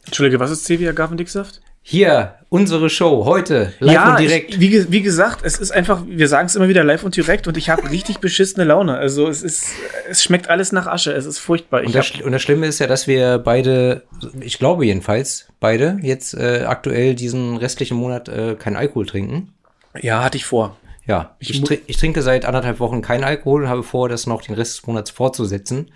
Entschuldige, 0.06 0.40
was 0.40 0.50
ist 0.50 0.64
Cevi 0.64 0.88
Agavendicksaft? 0.88 1.60
Hier, 1.86 2.36
unsere 2.48 2.88
Show, 2.88 3.26
heute, 3.26 3.74
live 3.78 3.94
ja, 3.94 4.10
und 4.12 4.20
direkt. 4.20 4.54
Ich, 4.54 4.60
wie, 4.60 4.90
wie 4.90 5.02
gesagt, 5.02 5.40
es 5.44 5.58
ist 5.58 5.70
einfach, 5.70 6.02
wir 6.06 6.28
sagen 6.28 6.46
es 6.46 6.56
immer 6.56 6.66
wieder 6.68 6.82
live 6.82 7.04
und 7.04 7.14
direkt 7.14 7.46
und 7.46 7.58
ich 7.58 7.68
habe 7.68 7.90
richtig 7.90 8.20
beschissene 8.20 8.64
Laune. 8.64 8.96
Also 8.96 9.28
es 9.28 9.42
ist, 9.42 9.66
es 10.08 10.22
schmeckt 10.24 10.48
alles 10.48 10.72
nach 10.72 10.86
Asche. 10.86 11.12
Es 11.12 11.26
ist 11.26 11.38
furchtbar. 11.40 11.82
Ich 11.82 11.88
und, 11.88 11.94
das, 11.94 12.10
und 12.22 12.32
das 12.32 12.40
Schlimme 12.40 12.66
ist 12.68 12.78
ja, 12.78 12.86
dass 12.86 13.06
wir 13.06 13.36
beide, 13.36 14.02
ich 14.40 14.58
glaube 14.58 14.86
jedenfalls, 14.86 15.46
beide 15.60 15.98
jetzt 16.00 16.32
äh, 16.32 16.64
aktuell 16.66 17.14
diesen 17.14 17.58
restlichen 17.58 17.98
Monat 17.98 18.30
äh, 18.30 18.54
keinen 18.54 18.76
Alkohol 18.76 19.04
trinken. 19.04 19.52
ja, 20.00 20.24
hatte 20.24 20.38
ich 20.38 20.46
vor. 20.46 20.78
Ja, 21.06 21.36
ich, 21.38 21.60
mu- 21.60 21.66
trin- 21.66 21.82
ich 21.86 21.98
trinke 21.98 22.22
seit 22.22 22.46
anderthalb 22.46 22.80
Wochen 22.80 23.02
keinen 23.02 23.24
Alkohol 23.24 23.64
und 23.64 23.68
habe 23.68 23.82
vor, 23.82 24.08
das 24.08 24.26
noch 24.26 24.40
den 24.40 24.54
Rest 24.54 24.78
des 24.78 24.86
Monats 24.86 25.10
fortzusetzen. 25.10 25.90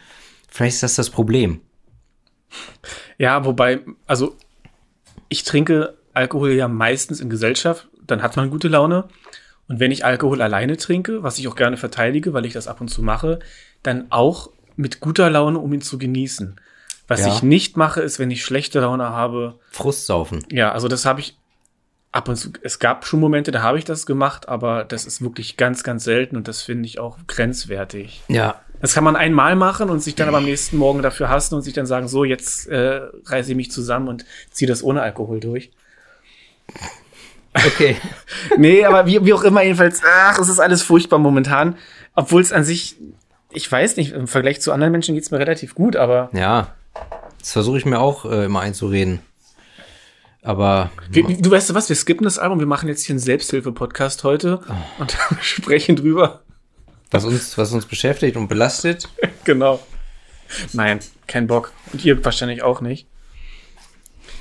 Vielleicht 0.51 0.75
ist 0.75 0.83
das 0.83 0.97
das 0.97 1.09
Problem. 1.09 1.63
Ja, 3.17 3.47
wobei, 3.47 3.81
also 4.07 4.37
ich 5.29 5.45
trinke 5.45 5.97
Alkohol 6.15 6.53
ja 6.53 6.69
meistens 6.69 7.21
in 7.21 7.31
Gesellschaft, 7.31 7.89
dann 8.07 8.23
hat 8.23 8.37
man 8.37 8.51
gute 8.51 8.69
Laune. 8.69 9.05
Und 9.69 9.81
wenn 9.81 9.91
ich 9.91 10.05
Alkohol 10.05 10.41
alleine 10.41 10.77
trinke, 10.77 11.23
was 11.23 11.39
ich 11.39 11.47
auch 11.49 11.57
gerne 11.57 11.77
verteidige, 11.77 12.33
weil 12.33 12.47
ich 12.47 12.55
das 12.55 12.69
ab 12.69 12.81
und 12.81 12.89
zu 12.89 13.03
mache, 13.03 13.39
dann 13.83 14.07
auch 14.11 14.51
mit 14.77 15.01
guter 15.01 15.29
Laune, 15.29 15.59
um 15.59 15.73
ihn 15.73 15.83
zu 15.83 15.99
genießen. 15.99 16.57
Was 17.07 17.21
Ja. 17.21 17.29
ich 17.35 17.43
nicht 17.43 17.77
mache, 17.77 18.01
ist, 18.01 18.19
wenn 18.19 18.31
ich 18.31 18.45
schlechte 18.45 18.81
Laune 18.81 19.11
habe, 19.11 19.59
Frustsaufen. 19.71 20.45
Ja, 20.51 20.73
also 20.73 20.89
das 20.89 21.05
habe 21.05 21.21
ich 21.21 21.37
ab 22.13 22.29
und 22.29 22.37
zu. 22.37 22.51
Es 22.63 22.79
gab 22.79 23.07
schon 23.07 23.21
Momente, 23.21 23.51
da 23.51 23.63
habe 23.63 23.79
ich 23.79 23.85
das 23.85 24.07
gemacht, 24.07 24.49
aber 24.49 24.85
das 24.85 25.05
ist 25.05 25.21
wirklich 25.23 25.57
ganz, 25.57 25.83
ganz 25.85 26.05
selten 26.05 26.37
und 26.37 26.49
das 26.49 26.63
finde 26.63 26.87
ich 26.87 26.99
auch 26.99 27.19
grenzwertig. 27.27 28.23
Ja. 28.29 28.61
Das 28.81 28.95
kann 28.95 29.05
man 29.05 29.17
einmal 29.17 29.57
machen 29.57 29.91
und 29.91 30.01
sich 30.01 30.15
dann 30.15 30.29
aber 30.29 30.39
am 30.39 30.45
nächsten 30.45 30.77
Morgen 30.77 31.03
dafür 31.03 31.29
hassen 31.29 31.55
und 31.55 31.63
sich 31.63 31.75
dann 31.75 31.87
sagen, 31.87 32.09
so, 32.09 32.25
jetzt 32.25 32.69
äh, 32.69 33.01
reiße 33.27 33.51
ich 33.51 33.57
mich 33.57 33.71
zusammen 33.71 34.09
und 34.09 34.25
ziehe 34.51 34.69
das 34.69 34.83
ohne 34.83 35.03
Alkohol 35.03 35.41
durch. 35.41 35.71
Okay. 37.55 37.97
Nee, 38.57 38.85
aber 38.85 39.07
wie, 39.07 39.25
wie 39.25 39.33
auch 39.33 39.45
immer, 39.45 39.63
jedenfalls, 39.63 40.01
ach, 40.05 40.39
es 40.39 40.49
ist 40.49 40.59
alles 40.61 40.83
furchtbar 40.83 41.19
momentan. 41.19 41.77
Obwohl 42.15 42.41
es 42.41 42.53
an 42.53 42.65
sich, 42.65 42.97
ich 43.51 43.71
weiß 43.71 43.97
nicht, 43.97 44.13
im 44.13 44.27
Vergleich 44.27 44.61
zu 44.61 44.73
anderen 44.73 44.93
Menschen 44.93 45.15
geht's 45.15 45.31
mir 45.31 45.39
relativ 45.39 45.75
gut, 45.75 45.97
aber 45.97 46.31
ja. 46.33 46.75
Das 47.39 47.53
versuche 47.53 47.79
ich 47.79 47.85
mir 47.85 48.01
auch 48.01 48.25
äh, 48.25 48.47
immer 48.47 48.61
einzureden. 48.61 49.21
Aber 50.43 50.91
wir, 51.11 51.25
du 51.25 51.51
weißt 51.51 51.71
du 51.71 51.75
was, 51.75 51.89
wir 51.89 51.97
skippen 51.97 52.25
das 52.25 52.39
Album, 52.39 52.59
wir 52.59 52.67
machen 52.67 52.89
jetzt 52.89 53.05
hier 53.05 53.15
einen 53.15 53.21
Selbsthilfe-Podcast 53.21 54.25
heute 54.25 54.61
und 54.99 55.17
sprechen 55.41 55.97
drüber. 55.97 56.43
Was 57.11 57.25
uns, 57.25 57.57
was 57.59 57.73
uns 57.73 57.87
beschäftigt 57.87 58.37
und 58.37 58.49
belastet, 58.49 59.09
Genau. 59.45 59.81
Nein, 60.73 61.01
kein 61.27 61.47
Bock. 61.47 61.73
Und 61.93 62.05
ihr 62.05 62.23
wahrscheinlich 62.25 62.63
auch 62.63 62.81
nicht. 62.81 63.07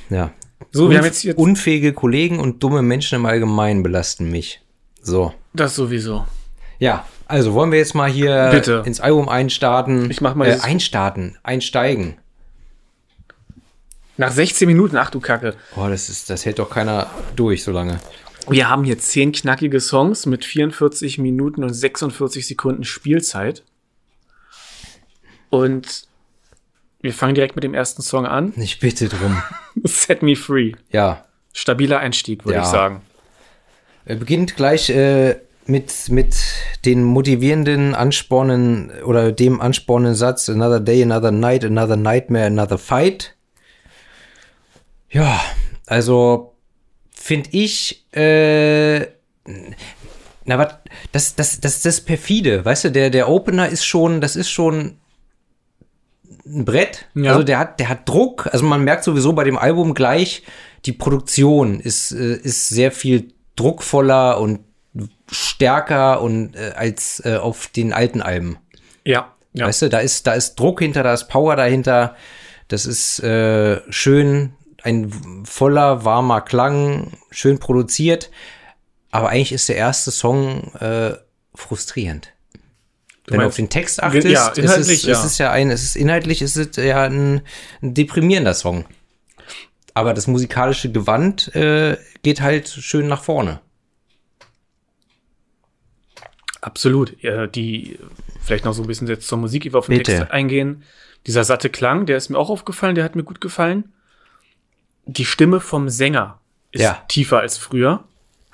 ja. 0.10 0.32
So, 0.72 0.90
wir 0.90 0.96
Unf- 0.96 0.98
haben 1.00 1.06
jetzt 1.06 1.20
hier 1.22 1.38
unfähige 1.38 1.94
Kollegen 1.94 2.40
und 2.40 2.64
dumme 2.64 2.82
Menschen 2.82 3.16
im 3.16 3.26
Allgemeinen 3.28 3.84
belasten 3.84 4.30
mich. 4.32 4.60
So. 5.02 5.34
das 5.54 5.76
sowieso. 5.76 6.26
Ja, 6.80 7.06
also 7.28 7.54
wollen 7.54 7.72
wir 7.72 7.78
jetzt 7.78 7.94
mal 7.94 8.10
hier 8.10 8.50
Bitte. 8.52 8.82
ins 8.86 9.00
Album 9.00 9.30
einstarten. 9.30 10.10
Ich 10.10 10.20
mach 10.20 10.34
mal 10.36 10.48
äh, 10.48 10.60
einstarten, 10.62 11.38
einsteigen. 11.44 12.18
Nach 14.18 14.32
16 14.32 14.68
Minuten, 14.68 14.98
ach 14.98 15.12
du 15.12 15.20
Kacke. 15.20 15.56
Boah, 15.76 15.90
das 15.90 16.10
ist, 16.10 16.30
das 16.30 16.46
hält 16.46 16.58
doch 16.60 16.70
keiner 16.72 17.08
durch 17.36 17.64
so 17.64 17.72
lange. 17.72 18.00
Wir 18.50 18.70
haben 18.70 18.84
hier 18.84 18.98
10 18.98 19.32
knackige 19.34 19.80
Songs 19.80 20.26
mit 20.26 20.46
44 20.46 21.18
Minuten 21.18 21.64
und 21.64 21.74
46 21.74 22.48
Sekunden 22.48 22.84
Spielzeit. 22.84 23.64
Und 25.50 26.08
wir 27.02 27.14
fangen 27.14 27.36
direkt 27.36 27.56
mit 27.56 27.64
dem 27.64 27.74
ersten 27.74 28.02
Song 28.02 28.26
an. 28.26 28.54
Ich 28.58 28.80
bitte 28.80 29.10
drum. 29.10 29.42
Set 29.84 30.22
Me 30.22 30.36
Free. 30.36 30.74
Ja. 30.92 31.26
Stabiler 31.54 32.00
Einstieg, 32.00 32.46
würde 32.46 32.58
Ja. 32.58 32.64
ich 32.64 32.70
sagen. 32.70 33.02
Er 34.06 34.16
beginnt 34.16 34.56
gleich 34.56 34.90
äh, 34.90 35.36
mit, 35.66 36.10
mit 36.10 36.36
den 36.86 37.04
motivierenden 37.04 37.94
Anspornen 37.96 38.92
oder 39.04 39.32
dem 39.32 39.60
anspornenden 39.60 40.16
Satz 40.16 40.48
Another 40.50 40.80
day, 40.80 41.04
another 41.04 41.32
night, 41.32 41.66
another 41.66 41.98
nightmare, 41.98 42.46
another 42.46 42.78
fight. 42.78 43.36
Ja, 45.10 45.40
also 45.86 46.54
finde 47.28 47.50
ich, 47.52 48.06
äh, 48.16 49.00
na 50.46 50.58
was, 50.58 50.76
das, 51.12 51.36
das, 51.36 51.60
das, 51.60 51.82
das 51.82 52.00
perfide, 52.00 52.64
weißt 52.64 52.86
du, 52.86 52.92
der, 52.92 53.10
der 53.10 53.28
Opener 53.28 53.68
ist 53.68 53.84
schon, 53.84 54.22
das 54.22 54.38
ist 54.38 54.50
schon 54.50 54.98
ein 56.46 56.64
Brett. 56.64 57.10
Ja. 57.16 57.32
Also 57.32 57.44
der 57.44 57.60
hat, 57.60 57.82
der 57.82 57.90
hat 57.90 58.08
Druck. 58.08 58.48
Also 58.54 58.66
man 58.66 58.82
merkt 58.82 59.04
sowieso 59.04 59.34
bei 59.34 59.44
dem 59.44 59.58
Album 59.58 59.94
gleich, 59.94 60.44
die 60.86 60.94
Produktion 60.94 61.82
ist, 61.82 62.14
äh, 62.14 62.36
ist 62.36 62.70
sehr 62.70 62.94
viel 62.94 63.34
druckvoller 63.58 64.40
und 64.40 64.62
stärker 65.30 66.22
und 66.22 66.56
äh, 66.56 66.72
als 66.78 67.22
äh, 67.26 67.36
auf 67.36 67.68
den 67.68 67.92
alten 67.92 68.22
Alben. 68.22 68.58
Ja. 69.04 69.34
ja. 69.52 69.66
Weißt 69.66 69.82
du, 69.82 69.90
da 69.90 70.00
ist, 70.00 70.28
da 70.28 70.34
ist 70.34 70.56
Druck 70.56 70.80
hinter, 70.80 71.04
da 71.04 71.14
ist 71.14 71.28
Power 71.28 71.58
dahinter. 71.58 72.16
Das 72.70 72.86
ist 72.86 73.20
äh, 73.20 73.82
schön, 73.92 74.54
ein 74.88 75.44
voller, 75.46 76.06
warmer 76.06 76.42
Klang, 76.42 77.12
schön 77.32 77.60
produziert. 77.60 78.32
Aber 79.12 79.30
eigentlich 79.30 79.52
ist 79.52 79.70
der 79.70 79.76
erste 79.76 80.12
Song 80.12 80.74
äh, 80.76 81.16
frustrierend. 81.56 82.34
Wenn 83.26 83.40
du 83.40 83.46
meinst- 83.46 83.48
auf 83.48 83.56
den 83.58 83.70
Text 83.70 84.02
achtest, 84.02 84.28
Ja, 84.28 84.48
ist 84.50 84.58
es, 84.58 85.04
ja. 85.04 85.12
es 85.14 85.26
ist 85.26 85.38
ja 85.38 85.52
ein, 85.52 85.70
es 85.70 85.84
ist 85.84 85.96
inhaltlich 85.96 86.42
ist 86.42 86.56
es 86.56 86.76
ja 86.78 87.04
ein, 87.04 87.42
ein 87.82 87.94
deprimierender 87.94 88.54
Song. 88.54 88.86
Aber 89.94 90.14
das 90.14 90.28
musikalische 90.28 90.92
Gewand 90.92 91.54
äh, 91.56 91.98
geht 92.24 92.40
halt 92.42 92.70
schön 92.70 93.08
nach 93.08 93.24
vorne. 93.24 93.60
Absolut. 96.62 97.22
Ja, 97.22 97.48
die, 97.48 98.00
vielleicht 98.42 98.66
noch 98.66 98.74
so 98.74 98.84
ein 98.84 98.88
bisschen 98.88 99.08
jetzt 99.08 99.28
zur 99.28 99.38
Musik, 99.38 99.74
auf 99.76 99.88
den 99.88 99.98
Bitte. 99.98 100.18
Text 100.20 100.32
eingehen. 100.32 100.84
Dieser 101.26 101.44
satte 101.44 101.70
Klang, 101.70 102.06
der 102.06 102.18
ist 102.18 102.30
mir 102.30 102.38
auch 102.38 102.50
aufgefallen, 102.50 102.96
der 102.96 103.04
hat 103.04 103.16
mir 103.16 103.24
gut 103.24 103.42
gefallen. 103.42 103.94
Die 105.08 105.26
Stimme 105.26 105.60
vom 105.60 105.90
Sänger 105.90 106.40
ist 106.72 106.82
Ja. 106.82 107.04
tiefer 107.08 107.40
als 107.40 107.58
früher, 107.58 108.04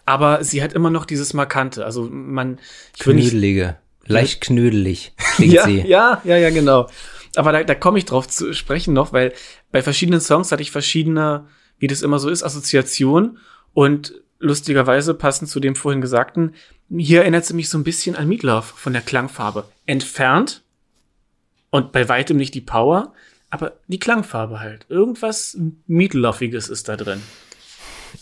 aber 0.05 0.43
sie 0.43 0.61
hat 0.63 0.73
immer 0.73 0.89
noch 0.89 1.05
dieses 1.05 1.33
Markante. 1.33 1.83
Also 1.85 2.07
man, 2.11 2.59
Knödelige, 2.99 3.77
leicht 4.05 4.41
knödelig 4.41 5.13
klingt 5.35 5.53
ja, 5.53 5.65
sie. 5.65 5.81
ja, 5.81 6.21
ja, 6.23 6.37
ja, 6.37 6.49
genau. 6.49 6.87
Aber 7.35 7.51
da, 7.51 7.63
da 7.63 7.73
komme 7.75 7.97
ich 7.97 8.05
drauf 8.05 8.27
zu 8.27 8.53
sprechen 8.53 8.93
noch, 8.93 9.11
weil 9.13 9.33
bei 9.71 9.81
verschiedenen 9.81 10.21
Songs 10.21 10.51
hatte 10.51 10.61
ich 10.61 10.71
verschiedene, 10.71 11.47
wie 11.79 11.87
das 11.87 12.01
immer 12.03 12.19
so 12.19 12.29
ist, 12.29 12.43
Assoziationen 12.43 13.39
und 13.73 14.13
lustigerweise 14.39 15.13
passend 15.15 15.49
zu 15.49 15.59
dem 15.59 15.75
vorhin 15.75 16.01
Gesagten, 16.01 16.53
hier 16.95 17.21
erinnert 17.21 17.45
sie 17.45 17.53
mich 17.55 17.69
so 17.69 17.77
ein 17.77 17.83
bisschen 17.83 18.15
an 18.15 18.27
Meatloaf 18.27 18.65
von 18.77 18.93
der 18.93 19.01
Klangfarbe. 19.01 19.65
Entfernt 19.87 20.63
und 21.71 21.91
bei 21.91 22.07
weitem 22.09 22.37
nicht 22.37 22.53
die 22.53 22.61
Power, 22.61 23.13
aber 23.53 23.73
die 23.87 23.99
Klangfarbe 23.99 24.59
halt. 24.59 24.87
Irgendwas 24.89 25.55
Meatloofiges 25.85 26.69
ist 26.69 26.89
da 26.89 26.97
drin. 26.97 27.21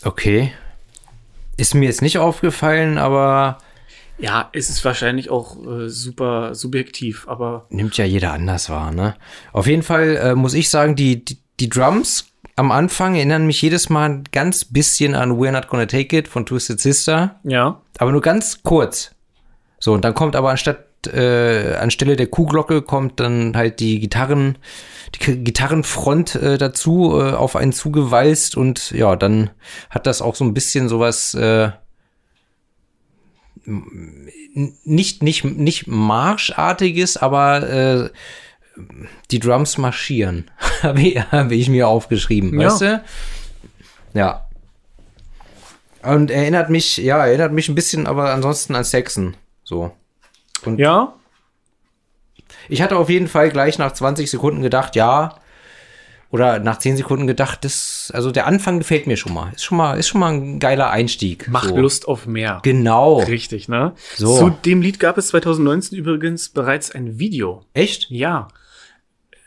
Okay. 0.04 0.52
Ist 1.56 1.74
mir 1.74 1.86
jetzt 1.86 2.02
nicht 2.02 2.18
aufgefallen, 2.18 2.98
aber 2.98 3.56
Ja, 4.18 4.50
es 4.52 4.68
ist 4.68 4.84
wahrscheinlich 4.84 5.30
auch 5.30 5.56
äh, 5.66 5.88
super 5.88 6.54
subjektiv, 6.54 7.26
aber 7.28 7.66
nimmt 7.70 7.96
ja 7.96 8.04
jeder 8.04 8.32
anders 8.34 8.68
wahr, 8.68 8.92
ne? 8.92 9.14
Auf 9.52 9.66
jeden 9.66 9.82
Fall 9.82 10.16
äh, 10.16 10.34
muss 10.34 10.52
ich 10.52 10.68
sagen, 10.68 10.96
die, 10.96 11.24
die, 11.24 11.38
die 11.60 11.70
Drums 11.70 12.26
am 12.56 12.70
Anfang 12.70 13.14
erinnern 13.14 13.46
mich 13.46 13.62
jedes 13.62 13.88
Mal 13.88 14.10
ein 14.10 14.24
ganz 14.32 14.66
bisschen 14.66 15.14
an 15.14 15.38
We're 15.38 15.52
Not 15.52 15.68
Gonna 15.68 15.86
Take 15.86 16.14
It 16.14 16.28
von 16.28 16.44
Twisted 16.44 16.78
Sister, 16.78 17.40
ja. 17.44 17.80
aber 17.96 18.12
nur 18.12 18.20
ganz 18.20 18.62
kurz. 18.62 19.12
So, 19.78 19.94
und 19.94 20.04
dann 20.04 20.12
kommt 20.12 20.36
aber 20.36 20.50
anstatt, 20.50 20.84
äh, 21.08 21.74
anstelle 21.76 22.16
der 22.16 22.26
Kuhglocke 22.26 22.82
kommt 22.82 23.20
dann 23.20 23.56
halt 23.56 23.80
die 23.80 24.00
Gitarren, 24.00 24.58
die 25.14 25.44
Gitarrenfront 25.44 26.34
äh, 26.36 26.58
dazu 26.58 27.18
äh, 27.20 27.32
auf 27.32 27.56
einen 27.56 27.72
zugewalzt 27.72 28.56
und 28.56 28.90
ja, 28.92 29.16
dann 29.16 29.50
hat 29.90 30.06
das 30.06 30.22
auch 30.22 30.34
so 30.34 30.44
ein 30.44 30.54
bisschen 30.54 30.88
sowas, 30.88 31.34
äh, 31.34 31.70
nicht, 33.64 35.22
nicht, 35.22 35.44
nicht 35.44 35.86
Marschartiges, 35.86 37.16
aber 37.16 37.68
äh, 37.68 38.10
die 39.30 39.38
Drums 39.38 39.78
marschieren. 39.78 40.50
Habe 40.82 41.00
ich, 41.54 41.68
mir 41.68 41.88
aufgeschrieben, 41.88 42.58
Ja. 42.60 42.66
weißt 42.68 42.80
du? 42.80 43.04
Ja. 44.14 44.46
Und 46.02 46.30
erinnert 46.30 46.70
mich, 46.70 46.96
ja, 46.96 47.24
erinnert 47.24 47.52
mich 47.52 47.68
ein 47.68 47.74
bisschen, 47.76 48.06
aber 48.06 48.32
ansonsten 48.32 48.74
an 48.74 48.84
Saxon. 48.84 49.36
So. 49.62 49.92
Ja, 50.78 51.14
Ich 52.68 52.82
hatte 52.82 52.96
auf 52.96 53.08
jeden 53.08 53.28
Fall 53.28 53.50
gleich 53.50 53.78
nach 53.78 53.92
20 53.92 54.30
Sekunden 54.30 54.62
gedacht, 54.62 54.94
ja. 54.96 55.36
Oder 56.30 56.60
nach 56.60 56.78
10 56.78 56.96
Sekunden 56.96 57.26
gedacht, 57.26 57.62
das, 57.64 58.10
also 58.14 58.30
der 58.30 58.46
Anfang 58.46 58.78
gefällt 58.78 59.06
mir 59.06 59.18
schon 59.18 59.34
mal. 59.34 59.52
Ist 59.52 59.64
schon 59.64 59.76
mal, 59.76 59.98
ist 59.98 60.08
schon 60.08 60.20
mal 60.20 60.32
ein 60.32 60.58
geiler 60.60 60.90
Einstieg. 60.90 61.48
macht 61.48 61.68
so. 61.68 61.76
Lust 61.76 62.08
auf 62.08 62.26
mehr. 62.26 62.60
Genau. 62.62 63.18
Richtig, 63.18 63.68
ne? 63.68 63.92
So. 64.16 64.38
Zu 64.38 64.50
dem 64.50 64.80
Lied 64.80 64.98
gab 64.98 65.18
es 65.18 65.28
2019 65.28 65.98
übrigens 65.98 66.48
bereits 66.48 66.90
ein 66.90 67.18
Video. 67.18 67.66
Echt? 67.74 68.06
Ja. 68.10 68.48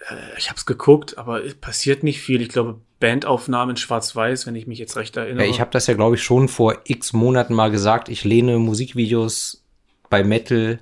Äh, 0.07 0.15
ich 0.37 0.49
habe 0.49 0.57
es 0.57 0.67
geguckt, 0.67 1.17
aber 1.17 1.43
es 1.43 1.55
passiert 1.55 2.03
nicht 2.03 2.21
viel. 2.21 2.39
Ich 2.41 2.49
glaube, 2.49 2.79
Bandaufnahmen 2.99 3.77
schwarz-weiß, 3.77 4.45
wenn 4.45 4.55
ich 4.55 4.67
mich 4.67 4.77
jetzt 4.77 4.95
recht 4.95 5.17
erinnere. 5.17 5.45
Ja, 5.45 5.49
ich 5.49 5.59
habe 5.59 5.71
das 5.71 5.87
ja, 5.87 5.95
glaube 5.95 6.15
ich, 6.15 6.23
schon 6.23 6.47
vor 6.47 6.77
x 6.83 7.13
Monaten 7.13 7.55
mal 7.55 7.71
gesagt. 7.71 8.09
Ich 8.09 8.23
lehne 8.23 8.59
Musikvideos 8.59 9.63
bei 10.11 10.23
Metal 10.23 10.79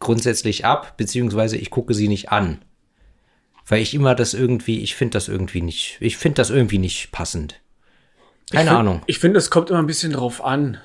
grundsätzlich 0.00 0.64
ab, 0.64 0.96
beziehungsweise 0.96 1.56
ich 1.56 1.70
gucke 1.70 1.94
sie 1.94 2.08
nicht 2.08 2.32
an. 2.32 2.62
Weil 3.66 3.82
ich 3.82 3.94
immer 3.94 4.16
das 4.16 4.34
irgendwie, 4.34 4.80
ich 4.80 4.96
finde 4.96 5.12
das 5.12 5.28
irgendwie 5.28 5.62
nicht, 5.62 5.98
ich 6.00 6.16
finde 6.16 6.36
das 6.36 6.50
irgendwie 6.50 6.78
nicht 6.78 7.12
passend. 7.12 7.60
Keine 8.50 8.64
ich 8.64 8.68
find, 8.68 8.80
Ahnung. 8.80 9.02
Ich 9.06 9.18
finde, 9.20 9.38
es 9.38 9.50
kommt 9.50 9.70
immer 9.70 9.78
ein 9.78 9.86
bisschen 9.86 10.12
drauf 10.12 10.44
an. 10.44 10.78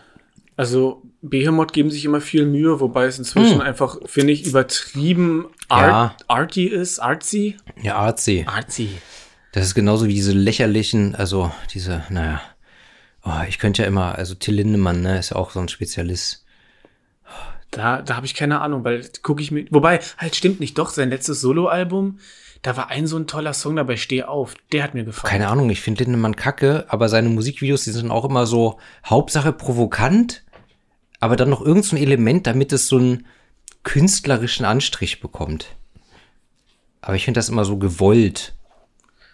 Also 0.57 1.01
Behemoth 1.21 1.73
geben 1.73 1.89
sich 1.89 2.05
immer 2.05 2.21
viel 2.21 2.45
Mühe, 2.45 2.79
wobei 2.79 3.05
es 3.05 3.17
inzwischen 3.17 3.55
Hm. 3.55 3.61
einfach, 3.61 3.97
finde 4.05 4.33
ich, 4.33 4.45
übertrieben 4.45 5.47
art, 5.67 6.23
arty 6.27 6.65
ist. 6.67 6.99
Artsy? 6.99 7.57
Ja, 7.81 7.95
artsy. 7.95 8.45
Artsy. 8.47 8.89
Das 9.51 9.65
ist 9.65 9.73
genauso 9.73 10.05
wie 10.07 10.13
diese 10.13 10.33
lächerlichen, 10.33 11.15
also 11.15 11.51
diese, 11.73 12.03
naja. 12.09 12.41
Oh, 13.23 13.41
ich 13.49 13.57
könnte 13.57 13.81
ja 13.81 13.87
immer, 13.87 14.15
also 14.15 14.35
Till 14.35 14.55
Lindemann, 14.55 15.01
ne, 15.01 15.17
ist 15.17 15.31
ja 15.31 15.37
auch 15.37 15.49
so 15.51 15.59
ein 15.59 15.67
Spezialist. 15.69 16.44
Da, 17.75 18.01
da 18.01 18.15
habe 18.15 18.25
ich 18.25 18.33
keine 18.33 18.61
Ahnung, 18.61 18.83
weil 18.85 19.05
gucke 19.21 19.41
ich 19.41 19.51
mir. 19.51 19.65
Wobei, 19.69 19.99
halt 20.17 20.35
stimmt 20.35 20.59
nicht, 20.61 20.77
doch, 20.77 20.89
sein 20.89 21.09
letztes 21.09 21.41
Soloalbum, 21.41 22.19
da 22.61 22.77
war 22.77 22.89
ein 22.89 23.05
so 23.05 23.17
ein 23.17 23.27
toller 23.27 23.53
Song 23.53 23.75
dabei, 23.75 23.97
Steh 23.97 24.23
auf. 24.23 24.55
Der 24.71 24.83
hat 24.83 24.93
mir 24.93 25.03
gefallen. 25.03 25.29
Keine 25.29 25.49
Ahnung, 25.49 25.69
ich 25.69 25.81
finde 25.81 26.03
Lindemann 26.03 26.37
kacke, 26.37 26.85
aber 26.87 27.09
seine 27.09 27.29
Musikvideos, 27.29 27.83
die 27.83 27.91
sind 27.91 28.11
auch 28.11 28.25
immer 28.25 28.45
so 28.45 28.79
Hauptsache 29.05 29.51
provokant, 29.51 30.43
aber 31.19 31.35
dann 31.35 31.49
noch 31.49 31.61
irgendein 31.61 31.83
so 31.83 31.97
Element, 31.97 32.47
damit 32.47 32.71
es 32.71 32.87
so 32.87 32.97
einen 32.97 33.25
künstlerischen 33.83 34.65
Anstrich 34.65 35.19
bekommt. 35.19 35.75
Aber 37.01 37.15
ich 37.15 37.25
finde 37.25 37.39
das 37.39 37.49
immer 37.49 37.65
so 37.65 37.77
gewollt. 37.77 38.53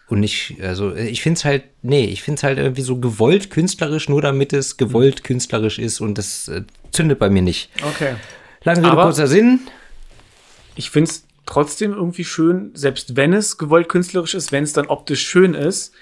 Und 0.09 0.19
nicht, 0.19 0.57
also 0.61 0.93
ich 0.93 1.21
finde 1.21 1.37
es 1.37 1.45
halt, 1.45 1.63
nee, 1.83 2.05
ich 2.05 2.23
finde 2.23 2.39
es 2.39 2.43
halt 2.43 2.57
irgendwie 2.57 2.81
so 2.81 2.99
gewollt 2.99 3.49
künstlerisch, 3.49 4.09
nur 4.09 4.21
damit 4.21 4.51
es 4.51 4.75
gewollt 4.75 5.23
künstlerisch 5.23 5.79
ist 5.79 6.01
und 6.01 6.17
das 6.17 6.49
äh, 6.49 6.63
zündet 6.91 7.19
bei 7.19 7.29
mir 7.29 7.41
nicht. 7.41 7.69
Okay. 7.83 8.15
Lange 8.63 8.85
Rede, 8.85 9.01
kurzer 9.01 9.27
Sinn. 9.27 9.61
Ich 10.75 10.91
finde 10.91 11.11
es 11.11 11.25
trotzdem 11.45 11.93
irgendwie 11.93 12.23
schön, 12.23 12.71
selbst 12.73 13.15
wenn 13.15 13.33
es 13.33 13.57
gewollt 13.57 13.89
künstlerisch 13.89 14.35
ist, 14.35 14.51
wenn 14.51 14.63
es 14.63 14.73
dann 14.73 14.87
optisch 14.87 15.27
schön 15.27 15.53
ist. 15.53 15.93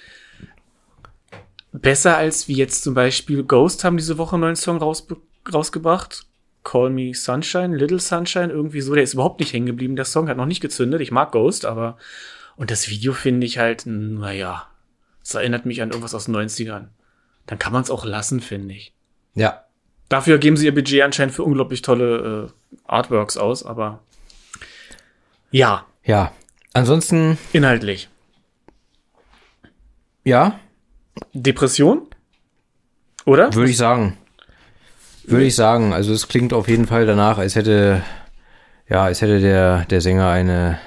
Besser 1.72 2.18
als 2.18 2.48
wie 2.48 2.56
jetzt 2.56 2.84
zum 2.84 2.94
Beispiel 2.94 3.44
Ghost 3.44 3.84
haben 3.84 3.98
diese 3.98 4.18
Woche 4.18 4.34
einen 4.34 4.42
neuen 4.42 4.56
Song 4.56 4.78
rausbe 4.78 5.18
rausgebracht. 5.52 6.26
Call 6.64 6.90
Me 6.90 7.14
Sunshine, 7.14 7.76
Little 7.76 8.00
Sunshine, 8.00 8.52
irgendwie 8.52 8.82
so. 8.82 8.94
Der 8.94 9.04
ist 9.04 9.14
überhaupt 9.14 9.40
nicht 9.40 9.54
hängen 9.54 9.68
geblieben. 9.68 9.96
Der 9.96 10.06
Song 10.06 10.28
hat 10.28 10.38
noch 10.38 10.46
nicht 10.46 10.62
gezündet. 10.62 11.02
Ich 11.02 11.12
mag 11.12 11.32
Ghost, 11.32 11.66
aber. 11.66 11.98
Und 12.58 12.72
das 12.72 12.90
Video 12.90 13.14
finde 13.14 13.48
ich 13.48 13.58
halt, 13.58 13.86
naja, 13.86 14.68
es 15.24 15.34
erinnert 15.34 15.66
mich 15.66 15.82
an 15.82 15.90
irgendwas 15.90 16.14
aus 16.14 16.26
den 16.26 16.36
90ern. 16.36 16.88
Dann 17.46 17.60
kann 17.60 17.72
man 17.72 17.84
es 17.84 17.90
auch 17.90 18.04
lassen, 18.04 18.42
finde 18.42 18.74
ich. 18.74 18.94
Ja, 19.34 19.64
Dafür 20.10 20.40
geben 20.40 20.58
sie 20.58 20.66
ihr 20.66 20.74
Budget 20.74 21.04
anscheinend 21.04 21.34
für 21.34 21.44
unglaublich 21.44 21.82
tolle 21.82 22.50
äh, 22.50 22.78
Artworks 22.86 23.38
aus, 23.38 23.64
aber 23.64 24.00
ja, 25.52 25.86
ja. 26.04 26.32
Ansonsten, 26.74 27.38
inhaltlich. 27.54 28.10
ja, 30.24 30.60
Depression? 31.34 32.08
Oder? 33.26 33.54
Würde 33.54 33.70
ich 33.70 33.78
sagen. 33.78 34.18
Würde 35.26 35.46
ich 35.46 35.56
sagen. 35.56 35.94
Also 35.94 36.14
es 36.14 36.28
klingt 36.28 36.54
auf 36.54 36.68
jeden 36.68 36.88
Fall 36.88 37.06
danach, 37.06 37.38
als 37.38 37.56
hätte, 37.56 38.02
ja, 38.88 39.04
als 39.04 39.22
hätte 39.22 39.40
der, 39.40 39.86
der 39.86 40.02
Sänger 40.02 40.30
eine, 40.30 40.80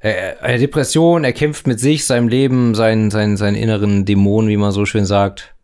äh, 0.00 0.36
eine 0.40 0.58
Depression, 0.58 1.24
er 1.24 1.32
kämpft 1.32 1.66
mit 1.66 1.80
sich, 1.80 2.04
seinem 2.04 2.28
Leben, 2.28 2.74
seinen, 2.74 3.10
seinen, 3.10 3.36
seinen 3.36 3.56
inneren 3.56 4.04
Dämonen, 4.04 4.50
wie 4.50 4.56
man 4.56 4.72
so 4.72 4.84
schön 4.84 5.06
sagt. 5.06 5.54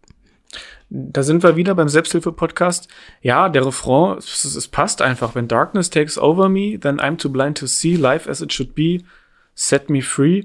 Da 0.88 1.22
sind 1.22 1.42
wir 1.42 1.56
wieder 1.56 1.74
beim 1.74 1.88
Selbsthilfe-Podcast. 1.88 2.88
Ja, 3.20 3.48
der 3.48 3.66
Refrain, 3.66 4.18
es, 4.18 4.44
es 4.44 4.68
passt 4.68 5.02
einfach. 5.02 5.34
When 5.34 5.48
darkness 5.48 5.90
takes 5.90 6.16
over 6.16 6.48
me, 6.48 6.78
then 6.78 7.00
I'm 7.00 7.16
too 7.16 7.28
blind 7.28 7.58
to 7.58 7.66
see 7.66 7.96
life 7.96 8.30
as 8.30 8.40
it 8.40 8.52
should 8.52 8.74
be. 8.74 9.02
Set 9.54 9.90
me 9.90 10.00
free. 10.02 10.44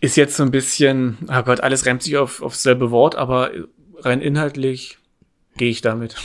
Ist 0.00 0.16
jetzt 0.16 0.36
so 0.36 0.42
ein 0.42 0.50
bisschen, 0.50 1.18
oh 1.28 1.42
Gott, 1.42 1.60
alles 1.60 1.86
reimt 1.86 2.02
sich 2.02 2.16
auf, 2.16 2.42
aufs 2.42 2.62
selbe 2.62 2.90
Wort, 2.90 3.14
aber 3.16 3.50
rein 3.98 4.20
inhaltlich 4.20 4.98
gehe 5.56 5.70
ich 5.70 5.80
damit. 5.80 6.16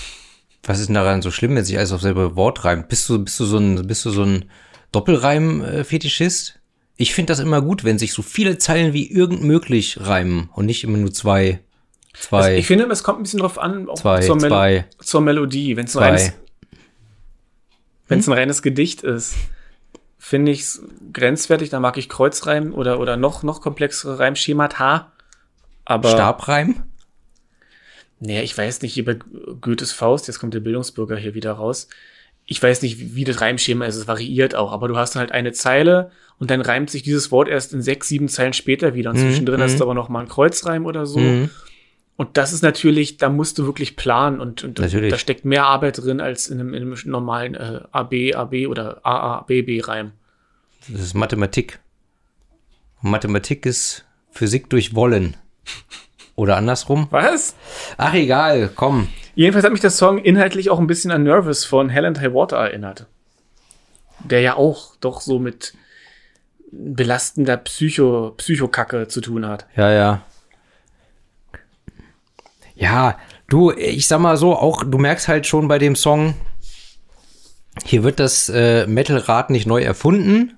Was 0.64 0.80
ist 0.80 0.88
denn 0.88 0.96
daran 0.96 1.22
so 1.22 1.32
schlimm, 1.32 1.56
wenn 1.56 1.66
sich 1.66 1.78
alles 1.78 1.92
auf 1.92 2.02
selbe 2.02 2.36
Wort 2.36 2.66
reimt? 2.66 2.90
Bist 2.90 3.08
du, 3.10 3.24
bist 3.24 3.40
du 3.40 3.46
so 3.46 3.58
ein, 3.58 3.88
bist 3.88 4.06
du 4.06 4.10
so 4.10 4.24
ein 4.24 4.46
Doppelreim-Fetischist? 4.92 6.60
Ich 6.96 7.14
finde 7.14 7.32
das 7.32 7.40
immer 7.40 7.62
gut, 7.62 7.84
wenn 7.84 8.00
sich 8.00 8.14
so 8.14 8.22
viele 8.22 8.58
Zeilen 8.58 8.94
wie 8.94 9.10
irgend 9.10 9.44
möglich 9.44 10.00
reimen 10.02 10.50
und 10.54 10.66
nicht 10.66 10.84
immer 10.84 10.98
nur 10.98 11.14
zwei, 11.14 11.62
zwei, 12.20 12.38
Also 12.38 12.50
ich 12.52 12.68
finde, 12.68 12.86
es 12.86 13.04
kommt 13.04 13.20
ein 13.20 13.24
bisschen 13.24 13.40
drauf 13.40 13.58
an, 13.58 13.90
auch 13.90 13.96
zwei, 14.00 14.20
zur, 14.22 14.36
Mel 14.36 14.50
zwei, 14.50 14.86
zur 15.00 15.22
Melodie. 15.22 15.76
Wenn 15.78 15.86
es 15.86 15.96
ein, 15.98 16.04
reines- 16.04 16.34
wenn's 18.08 18.28
ein 18.28 18.34
reines 18.34 18.62
Gedicht 18.62 19.04
ist, 19.04 19.36
finde 20.18 20.52
ich 20.52 20.62
es 20.62 20.82
grenzwertig. 21.14 21.70
Da 21.70 21.80
mag 21.80 21.98
ich 21.98 22.10
Kreuzreim 22.10 22.74
oder, 22.74 23.00
oder 23.00 23.18
noch, 23.18 23.44
noch 23.44 23.62
komplexere 23.62 24.20
Reimschemata. 24.20 25.12
Aber, 25.86 26.10
Stabreim? 26.10 26.84
nee, 28.20 28.42
ich 28.42 28.58
weiß 28.58 28.82
nicht, 28.82 29.04
bei 29.06 29.16
Goethes 29.62 29.92
Faust, 29.92 30.28
jetzt 30.28 30.40
kommt 30.40 30.54
der 30.54 30.60
Bildungsbürger 30.60 31.16
hier 31.18 31.34
wieder 31.34 31.54
raus. 31.54 31.88
Ich 32.46 32.62
weiß 32.64 32.82
nicht, 32.82 33.16
wie, 33.16 33.26
das 33.26 33.42
Reimschema 33.42 33.86
ist, 33.86 33.96
es 33.96 34.08
variiert 34.08 34.56
auch, 34.56 34.72
aber 34.72 34.88
du 34.88 34.98
hast 34.98 35.16
dann 35.16 35.20
halt 35.22 35.32
eine 35.34 35.52
Zeile 35.52 36.12
und 36.40 36.50
dann 36.50 36.62
reimt 36.62 36.90
sich 36.90 37.04
dieses 37.04 37.30
Wort 37.32 37.48
erst 37.50 37.74
in 37.74 37.82
sechs, 37.82 38.08
sieben 38.08 38.30
Zeilen 38.30 38.54
später 38.54 38.94
wieder. 38.96 39.10
Und 39.12 39.18
Mhm, 39.18 39.22
zwischendrin 39.22 39.62
hast 39.62 39.74
mhm. 39.74 39.78
du 39.80 39.84
aber 39.84 39.94
noch 39.94 40.08
mal 40.10 40.20
einen 40.20 40.30
Kreuzreim 40.30 40.86
oder 40.86 41.06
so. 41.06 41.20
Mhm. 41.20 41.50
Und 42.18 42.36
das 42.36 42.52
ist 42.52 42.64
natürlich, 42.64 43.18
da 43.18 43.30
musst 43.30 43.60
du 43.60 43.66
wirklich 43.66 43.96
planen 43.96 44.42
und, 44.42 44.64
und 44.64 44.80
Natürlich. 44.80 45.12
da 45.12 45.20
steckt 45.20 45.46
mehr 45.46 45.66
Arbeit 45.66 46.00
drin 46.00 46.20
als 46.20 46.50
in 46.50 46.60
einem, 46.60 46.74
in 46.74 46.82
einem 46.82 46.98
normalen 47.06 47.54
äh, 47.54 47.82
AB, 47.92 48.34
AB 48.36 48.68
oder 48.68 49.06
AABB-Reim. 49.06 50.12
Das 50.90 51.00
ist 51.00 51.14
Mathematik. 51.14 51.80
Und 53.04 53.12
Mathematik 53.12 53.68
ist 53.68 54.04
Physik 54.32 54.68
durch 54.72 54.96
Wollen. 54.96 55.38
Oder 56.36 56.58
andersrum? 56.58 57.08
Was? 57.12 57.56
Ach, 57.98 58.14
egal, 58.16 58.72
komm. 58.76 59.10
Jedenfalls 59.36 59.66
hat 59.66 59.72
mich 59.72 59.82
der 59.82 59.92
Song 59.92 60.18
inhaltlich 60.18 60.72
auch 60.72 60.80
ein 60.80 60.88
bisschen 60.88 61.12
an 61.12 61.24
Nervous 61.24 61.66
von 61.66 61.90
Hell 61.90 62.06
and 62.06 62.20
High 62.20 62.34
Water 62.34 62.58
erinnert. 62.58 63.06
Der 64.20 64.42
ja 64.42 64.56
auch 64.56 64.96
doch 64.98 65.22
so 65.22 65.38
mit 65.38 65.74
belastender 66.72 67.58
Psycho, 67.58 68.34
Psychokacke 68.38 69.08
zu 69.08 69.22
tun 69.22 69.46
hat. 69.48 69.68
Ja, 69.76 69.92
ja. 69.92 70.22
Ja, 72.78 73.18
du, 73.48 73.72
ich 73.72 74.08
sag 74.08 74.20
mal 74.20 74.38
so, 74.38 74.56
auch 74.56 74.84
du 74.84 75.00
merkst 75.00 75.28
halt 75.28 75.48
schon 75.48 75.68
bei 75.68 75.80
dem 75.80 75.96
Song, 75.96 76.36
hier 77.84 78.04
wird 78.04 78.20
das 78.20 78.50
äh, 78.50 78.86
Metal-Rad 78.88 79.50
nicht 79.50 79.66
neu 79.66 79.82
erfunden. 79.82 80.58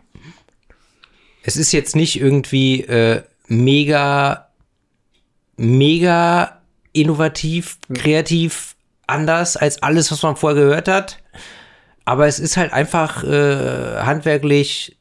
Es 1.44 1.56
ist 1.56 1.72
jetzt 1.72 1.96
nicht 1.96 2.20
irgendwie 2.20 2.82
äh, 2.82 3.24
mega, 3.48 4.50
mega 5.56 6.62
innovativ, 6.92 7.78
kreativ, 7.94 8.76
anders 9.08 9.58
als 9.58 9.82
alles, 9.82 10.12
was 10.12 10.22
man 10.22 10.36
vorher 10.36 10.62
gehört 10.62 10.88
hat. 10.88 11.20
Aber 12.06 12.28
es 12.28 12.40
ist 12.40 12.58
halt 12.58 12.74
einfach 12.74 13.24
äh, 13.24 14.02
handwerklich 14.02 14.98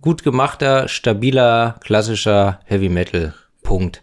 gut 0.00 0.22
gemachter, 0.22 0.88
stabiler, 0.88 1.78
klassischer 1.84 2.60
Heavy 2.64 2.88
Metal. 2.88 3.34
Punkt. 3.62 4.01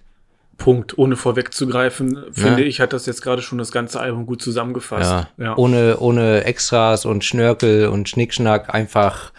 Punkt. 0.60 0.98
Ohne 1.00 1.16
vorwegzugreifen, 1.16 2.26
finde 2.32 2.64
ich, 2.64 2.80
hat 2.80 2.94
das 2.94 3.08
jetzt 3.08 3.24
gerade 3.24 3.42
schon 3.42 3.58
das 3.58 3.72
ganze 3.72 4.00
Album 4.00 4.28
gut 4.28 4.42
zusammengefasst. 4.44 5.10
Ja. 5.10 5.44
ja. 5.44 5.58
Ohne, 5.58 5.98
ohne 5.98 6.44
Extras 6.44 7.06
und 7.06 7.26
Schnörkel 7.26 7.88
und 7.88 8.08
Schnickschnack, 8.08 8.72
einfach 8.72 9.32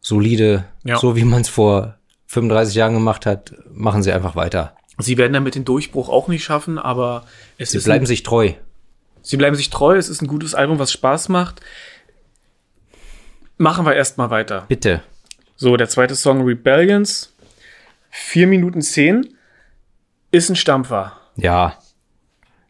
solide, 0.00 0.64
Ja. 0.82 0.98
so 0.98 1.14
wie 1.14 1.24
man 1.24 1.42
es 1.42 1.48
vor 1.48 1.94
35 2.26 2.74
Jahren 2.74 2.94
gemacht 2.94 3.26
hat, 3.26 3.54
machen 3.72 4.02
sie 4.02 4.10
einfach 4.12 4.34
weiter. 4.34 4.74
Sie 4.98 5.16
werden 5.16 5.32
damit 5.32 5.54
den 5.54 5.64
Durchbruch 5.64 6.08
auch 6.08 6.26
nicht 6.28 6.42
schaffen, 6.44 6.78
aber 6.78 7.24
es 7.58 7.70
Sie 7.70 7.78
ist 7.78 7.84
bleiben 7.84 8.04
ein, 8.04 8.06
sich 8.06 8.22
treu. 8.22 8.52
sie 9.22 9.36
bleiben 9.36 9.54
sich 9.56 9.70
treu. 9.70 9.96
Es 9.96 10.08
ist 10.08 10.20
ein 10.22 10.26
gutes 10.28 10.54
Album, 10.54 10.78
was 10.78 10.90
Spaß 10.92 11.28
macht. 11.28 11.60
Machen 13.56 13.84
wir 13.86 13.94
erstmal 13.94 14.30
weiter. 14.30 14.64
Bitte. 14.68 15.02
So, 15.56 15.76
der 15.76 15.88
zweite 15.88 16.14
Song 16.16 16.42
Rebellions. 16.42 17.32
4 18.10 18.46
Minuten 18.46 18.80
10 18.82 19.34
ist 20.30 20.48
ein 20.50 20.56
Stampfer. 20.56 21.12
Ja. 21.36 21.74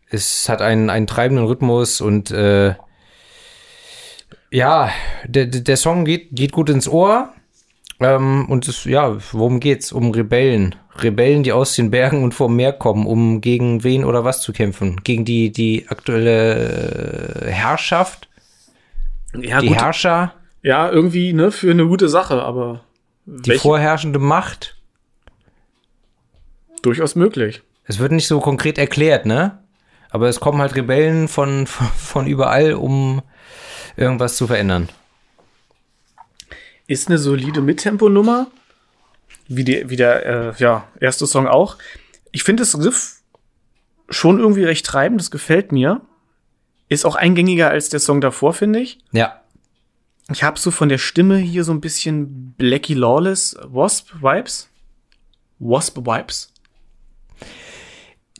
Es 0.09 0.49
hat 0.49 0.61
einen, 0.63 0.91
einen 0.91 1.07
treibenden 1.07 1.47
Rhythmus 1.47 2.01
und 2.01 2.31
äh, 2.31 2.75
ja, 4.51 4.91
der, 5.25 5.47
der 5.47 5.77
Song 5.77 6.05
geht, 6.05 6.29
geht 6.33 6.53
gut 6.53 6.69
ins 6.71 6.89
Ohr. 6.89 7.33
Ähm, 8.01 8.47
und 8.49 8.67
es, 8.67 8.85
ja, 8.85 9.17
worum 9.33 9.61
geht's? 9.61 9.93
Um 9.93 10.11
Rebellen. 10.11 10.75
Rebellen, 10.97 11.43
die 11.45 11.53
aus 11.53 11.77
den 11.77 11.91
Bergen 11.91 12.25
und 12.25 12.35
vom 12.35 12.57
Meer 12.57 12.73
kommen, 12.73 13.07
um 13.07 13.41
gegen 13.41 13.85
wen 13.85 14.05
oder 14.05 14.25
was 14.25 14.41
zu 14.43 14.53
kämpfen. 14.53 15.01
Gegen 15.05 15.25
die, 15.25 15.53
die 15.53 15.87
aktuelle 15.89 17.43
äh, 17.47 17.51
Herrschaft, 17.51 18.29
Ja, 19.35 19.61
die 19.61 19.69
gut. 19.69 19.77
Herrscher. 19.77 20.35
ja, 20.63 20.91
irgendwie, 20.91 21.33
ne, 21.33 21.53
für 21.53 21.71
eine 21.71 21.87
gute 21.87 22.09
Sache, 22.09 22.43
aber 22.43 22.81
Die 23.27 23.53
vorherrschende 23.53 24.19
Macht. 24.19 24.77
Durchaus 26.83 27.15
möglich. 27.15 27.63
Es 27.85 27.99
wird 27.99 28.13
nicht 28.13 28.27
so 28.27 28.41
konkret 28.41 28.79
erklärt, 28.79 29.27
ne? 29.27 29.59
Aber 30.11 30.29
es 30.29 30.41
kommen 30.41 30.61
halt 30.61 30.75
Rebellen 30.75 31.29
von, 31.29 31.67
von, 31.67 32.27
überall, 32.27 32.75
um 32.75 33.23
irgendwas 33.97 34.37
zu 34.37 34.47
verändern. 34.47 34.89
Ist 36.87 37.09
eine 37.09 37.19
solide 37.19 37.61
Mittempo-Nummer. 37.61 38.49
Wie, 39.47 39.65
die, 39.65 39.89
wie 39.91 39.97
der 39.97 40.27
äh, 40.27 40.53
ja, 40.59 40.89
erste 41.01 41.27
Song 41.27 41.47
auch. 41.47 41.77
Ich 42.33 42.45
finde 42.45 42.63
das 42.63 42.79
Riff 42.79 43.21
schon 44.09 44.39
irgendwie 44.39 44.65
recht 44.65 44.87
treibend, 44.87 45.21
das 45.21 45.31
gefällt 45.31 45.73
mir. 45.73 46.01
Ist 46.89 47.05
auch 47.05 47.15
eingängiger 47.15 47.71
als 47.71 47.89
der 47.89 48.01
Song 48.01 48.21
davor, 48.21 48.53
finde 48.53 48.81
ich. 48.81 48.99
Ja. 49.13 49.41
Ich 50.33 50.43
habe 50.43 50.59
so 50.59 50.71
von 50.71 50.89
der 50.89 50.99
Stimme 50.99 51.39
hier 51.39 51.65
so 51.65 51.73
ein 51.73 51.81
bisschen 51.81 52.53
Blackie 52.53 52.95
Lawless 52.95 53.57
Wasp 53.65 54.13
Vibes. 54.21 54.69
Wasp 55.59 55.99
Vibes. 55.99 56.53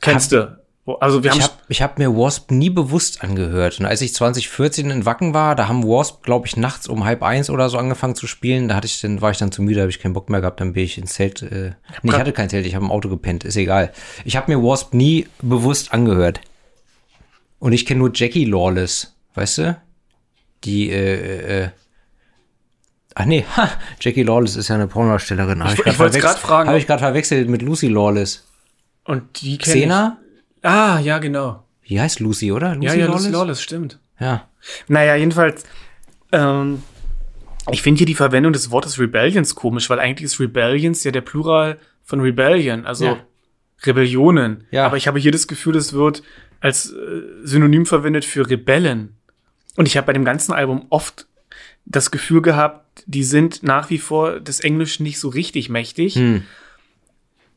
Kennst 0.01 0.31
du? 0.31 0.57
Also 0.99 1.23
wir 1.23 1.31
haben 1.31 1.39
Ich 1.69 1.81
habe 1.81 1.91
hab 1.93 1.99
mir 1.99 2.09
Wasp 2.17 2.49
nie 2.51 2.69
bewusst 2.71 3.23
angehört. 3.23 3.79
Und 3.79 3.85
als 3.85 4.01
ich 4.01 4.13
2014 4.15 4.89
in 4.89 5.05
Wacken 5.05 5.33
war, 5.33 5.55
da 5.55 5.67
haben 5.67 5.83
Wasp, 5.83 6.23
glaube 6.23 6.47
ich, 6.47 6.57
nachts 6.57 6.87
um 6.87 7.05
halb 7.05 7.21
eins 7.23 7.49
oder 7.51 7.69
so 7.69 7.77
angefangen 7.77 8.15
zu 8.15 8.25
spielen. 8.27 8.67
Da 8.67 8.75
hatte 8.75 8.87
ich 8.87 8.99
dann, 8.99 9.21
war 9.21 9.29
ich 9.31 9.37
dann 9.37 9.51
zu 9.51 9.61
müde, 9.61 9.79
habe 9.81 9.91
ich 9.91 9.99
keinen 9.99 10.13
Bock 10.13 10.29
mehr 10.29 10.41
gehabt, 10.41 10.59
dann 10.59 10.73
bin 10.73 10.83
ich 10.83 10.97
ins 10.97 11.13
Zelt. 11.13 11.43
Äh, 11.43 11.73
nee, 12.01 12.11
ich 12.11 12.17
hatte 12.17 12.33
kein 12.33 12.49
Zelt, 12.49 12.65
ich 12.65 12.73
habe 12.75 12.83
im 12.83 12.91
Auto 12.91 13.09
gepennt, 13.09 13.43
ist 13.43 13.55
egal. 13.57 13.91
Ich 14.25 14.35
habe 14.35 14.51
mir 14.51 14.61
Wasp 14.61 14.93
nie 14.95 15.27
bewusst 15.41 15.93
angehört. 15.93 16.41
Und 17.59 17.73
ich 17.73 17.85
kenne 17.85 17.99
nur 17.99 18.11
Jackie 18.13 18.45
Lawless, 18.45 19.15
weißt 19.35 19.57
du? 19.59 19.81
Die, 20.63 20.89
äh, 20.89 21.63
äh, 21.65 21.69
Ach 23.13 23.25
nee, 23.25 23.45
ha, 23.55 23.69
Jackie 24.01 24.23
Lawless 24.23 24.55
ist 24.55 24.69
ja 24.69 24.75
eine 24.75 24.87
Pornodarstellerin. 24.87 25.63
Hab 25.63 25.73
Ich- 25.73 25.85
ich 25.85 25.93
verwechselt- 25.93 26.21
grad 26.23 26.39
fragen, 26.39 26.69
Habe 26.69 26.79
ich 26.79 26.87
gerade 26.87 27.01
verwechselt 27.03 27.49
mit 27.49 27.61
Lucy 27.61 27.87
Lawless. 27.87 28.47
Und 29.05 29.41
die 29.41 29.57
kenn 29.57 29.77
ich. 29.77 29.83
Xena? 29.83 30.17
Ah, 30.61 30.99
ja, 30.99 31.19
genau. 31.19 31.63
Wie 31.83 31.99
heißt 31.99 32.19
Lucy, 32.19 32.51
oder? 32.51 32.75
Lucy 32.75 32.87
ja, 32.87 32.93
ja, 32.93 33.05
Lucy 33.07 33.29
Lawless, 33.29 33.61
stimmt. 33.61 33.99
Ja. 34.19 34.47
Naja, 34.87 35.15
jedenfalls, 35.15 35.63
ähm, 36.31 36.83
ich 37.71 37.81
finde 37.81 37.99
hier 37.99 38.07
die 38.07 38.15
Verwendung 38.15 38.53
des 38.53 38.71
Wortes 38.71 38.99
Rebellions 38.99 39.55
komisch, 39.55 39.89
weil 39.89 39.99
eigentlich 39.99 40.25
ist 40.25 40.39
Rebellions 40.39 41.03
ja 41.03 41.11
der 41.11 41.21
Plural 41.21 41.79
von 42.03 42.21
Rebellion, 42.21 42.85
also 42.85 43.05
Ja. 43.05 43.17
Rebellionen. 43.83 44.65
Ja. 44.71 44.85
Aber 44.85 44.97
ich 44.97 45.07
habe 45.07 45.19
hier 45.19 45.31
das 45.31 45.47
Gefühl, 45.47 45.75
es 45.75 45.93
wird 45.93 46.21
als 46.59 46.91
äh, 46.91 47.21
Synonym 47.43 47.85
verwendet 47.85 48.25
für 48.25 48.47
Rebellen. 48.47 49.15
Und 49.75 49.87
ich 49.87 49.97
habe 49.97 50.07
bei 50.07 50.13
dem 50.13 50.25
ganzen 50.25 50.53
Album 50.53 50.85
oft 50.89 51.27
das 51.85 52.11
Gefühl 52.11 52.41
gehabt, 52.41 53.03
die 53.07 53.23
sind 53.23 53.63
nach 53.63 53.89
wie 53.89 53.97
vor 53.97 54.39
des 54.39 54.59
Englischen 54.59 55.03
nicht 55.03 55.19
so 55.19 55.29
richtig 55.29 55.69
mächtig. 55.69 56.15
Hm. 56.15 56.43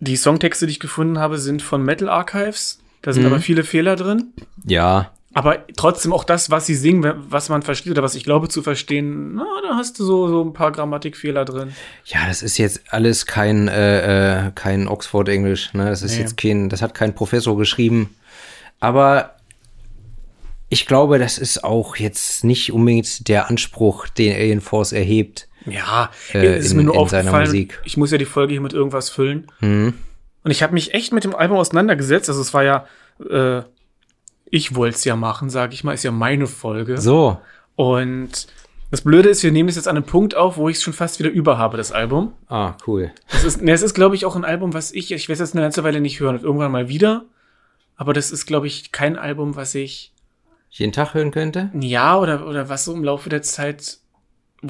Die 0.07 0.17
Songtexte, 0.17 0.67
die 0.67 0.73
ich 0.73 0.81
gefunden 0.81 1.19
habe, 1.19 1.39
sind 1.39 1.63
von 1.63 1.83
Metal 1.83 2.09
Archives. 2.09 2.79
Da 3.03 3.13
sind 3.13 3.23
Mhm. 3.23 3.33
aber 3.33 3.41
viele 3.41 3.65
Fehler 3.65 3.97
drin. 3.97 4.33
Ja. 4.67 5.11
Aber 5.33 5.65
trotzdem 5.77 6.13
auch 6.13 6.23
das, 6.25 6.51
was 6.51 6.67
sie 6.67 6.75
singen, 6.75 7.13
was 7.29 7.49
man 7.49 7.63
versteht 7.63 7.91
oder 7.93 8.03
was 8.03 8.15
ich 8.15 8.23
glaube 8.25 8.49
zu 8.49 8.63
verstehen, 8.63 9.35
na, 9.35 9.45
da 9.69 9.77
hast 9.77 9.99
du 9.99 10.05
so, 10.05 10.29
so 10.29 10.43
ein 10.45 10.53
paar 10.53 10.71
Grammatikfehler 10.73 11.45
drin. 11.45 11.73
Ja, 12.05 12.27
das 12.29 12.43
ist 12.43 12.57
jetzt 12.59 12.83
alles 12.91 13.27
kein, 13.27 13.67
äh, 13.69 14.47
äh, 14.49 14.53
kein 14.55 14.87
Oxford-Englisch. 14.87 15.73
Ne? 15.75 15.87
Das 15.87 16.03
ist 16.03 16.15
Nee. 16.17 16.21
jetzt 16.21 16.37
kein, 16.37 16.69
das 16.69 16.83
hat 16.83 16.95
kein 16.95 17.15
Professor 17.15 17.57
geschrieben. 17.59 18.15
Aber 18.79 19.35
ich 20.69 20.87
glaube, 20.87 21.19
das 21.19 21.39
ist 21.39 21.65
auch 21.65 21.97
jetzt 21.97 22.45
nicht 22.45 22.73
unbedingt 22.73 23.27
der 23.29 23.49
Anspruch, 23.51 24.07
den 24.09 24.35
Alien 24.35 24.61
Force 24.61 24.93
erhebt. 24.93 25.49
Ja, 25.67 26.11
Äh, 26.33 26.59
ist 26.59 26.71
in- 26.73 26.79
mir 26.79 26.85
nur 26.85 26.97
aufgefallen. 26.97 27.47
Musik. 27.47 27.81
Ich 27.85 27.97
muss 27.97 28.11
ja 28.11 28.19
die 28.19 28.25
Folge 28.25 28.53
hier 28.53 28.61
mit 28.61 28.73
irgendwas 28.73 29.11
füllen. 29.11 29.47
Mhm. 29.61 29.95
Und 30.43 30.51
ich 30.51 30.63
habe 30.63 30.75
mich 30.75 30.93
echt 30.95 31.13
mit 31.13 31.25
dem 31.25 31.35
Album 31.35 31.57
auseinandergesetzt. 31.59 32.29
Also 32.29 32.41
es 32.41 32.53
war 32.53 32.65
ja, 32.65 32.87
äh, 33.31 33.63
ich 34.47 34.75
wollte 34.75 34.97
es 34.97 35.05
ja 35.05 35.17
machen, 35.17 35.49
sage 35.51 35.75
ich 35.75 35.85
mal, 35.85 35.93
ist 35.95 36.05
ja 36.05 36.11
meine 36.11 36.47
Folge. 36.47 37.01
So. 37.01 37.41
Und 37.77 38.47
das 38.91 39.01
Blöde 39.01 39.29
ist, 39.31 39.43
wir 39.43 39.51
nehmen 39.51 39.69
es 39.69 39.77
jetzt 39.77 39.89
an 39.89 39.97
einem 39.97 40.05
Punkt 40.07 40.37
auf, 40.37 40.57
wo 40.57 40.69
ich 40.69 40.77
es 40.77 40.83
schon 40.83 40.93
fast 40.93 41.19
wieder 41.19 41.31
über 41.31 41.59
habe, 41.59 41.77
das 41.77 41.91
Album. 41.93 42.35
Ah, 42.49 42.75
cool. 42.87 43.11
Es 43.29 43.43
ist, 43.43 43.63
ne, 43.63 43.73
es 43.73 43.83
ist, 43.83 43.95
glaube 43.95 44.15
ich, 44.15 44.25
auch 44.27 44.37
ein 44.37 44.45
Album, 44.45 44.75
was 44.75 44.93
ich, 44.93 45.11
ich 45.13 45.29
werde 45.29 45.43
es 45.43 45.49
jetzt 45.49 45.55
eine 45.57 45.63
ganze 45.65 45.83
Weile 45.83 46.01
nicht 46.01 46.21
hören, 46.21 46.39
irgendwann 46.41 46.71
mal 46.71 46.89
wieder. 46.89 47.25
Aber 47.97 48.13
das 48.13 48.31
ist, 48.31 48.47
glaube 48.47 48.67
ich, 48.67 48.93
kein 48.93 49.17
Album, 49.17 49.57
was 49.57 49.75
ich 49.75 50.13
Jeden 50.71 50.93
Tag 50.93 51.15
hören 51.15 51.31
könnte? 51.31 51.71
Jahr 51.81 52.21
oder, 52.21 52.47
oder 52.47 52.69
was 52.69 52.85
so 52.85 52.93
im 52.93 53.03
Laufe 53.05 53.29
der 53.31 53.43
Zeit, 53.43 53.99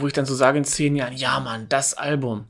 wo 0.01 0.07
ich 0.07 0.13
dann 0.13 0.27
so 0.27 0.35
sage 0.35 0.59
in 0.59 0.65
zehn 0.65 0.97
Jahren, 0.97 1.15
ja, 1.17 1.41
Mann, 1.41 1.67
das 1.69 1.95
Album. 1.95 2.45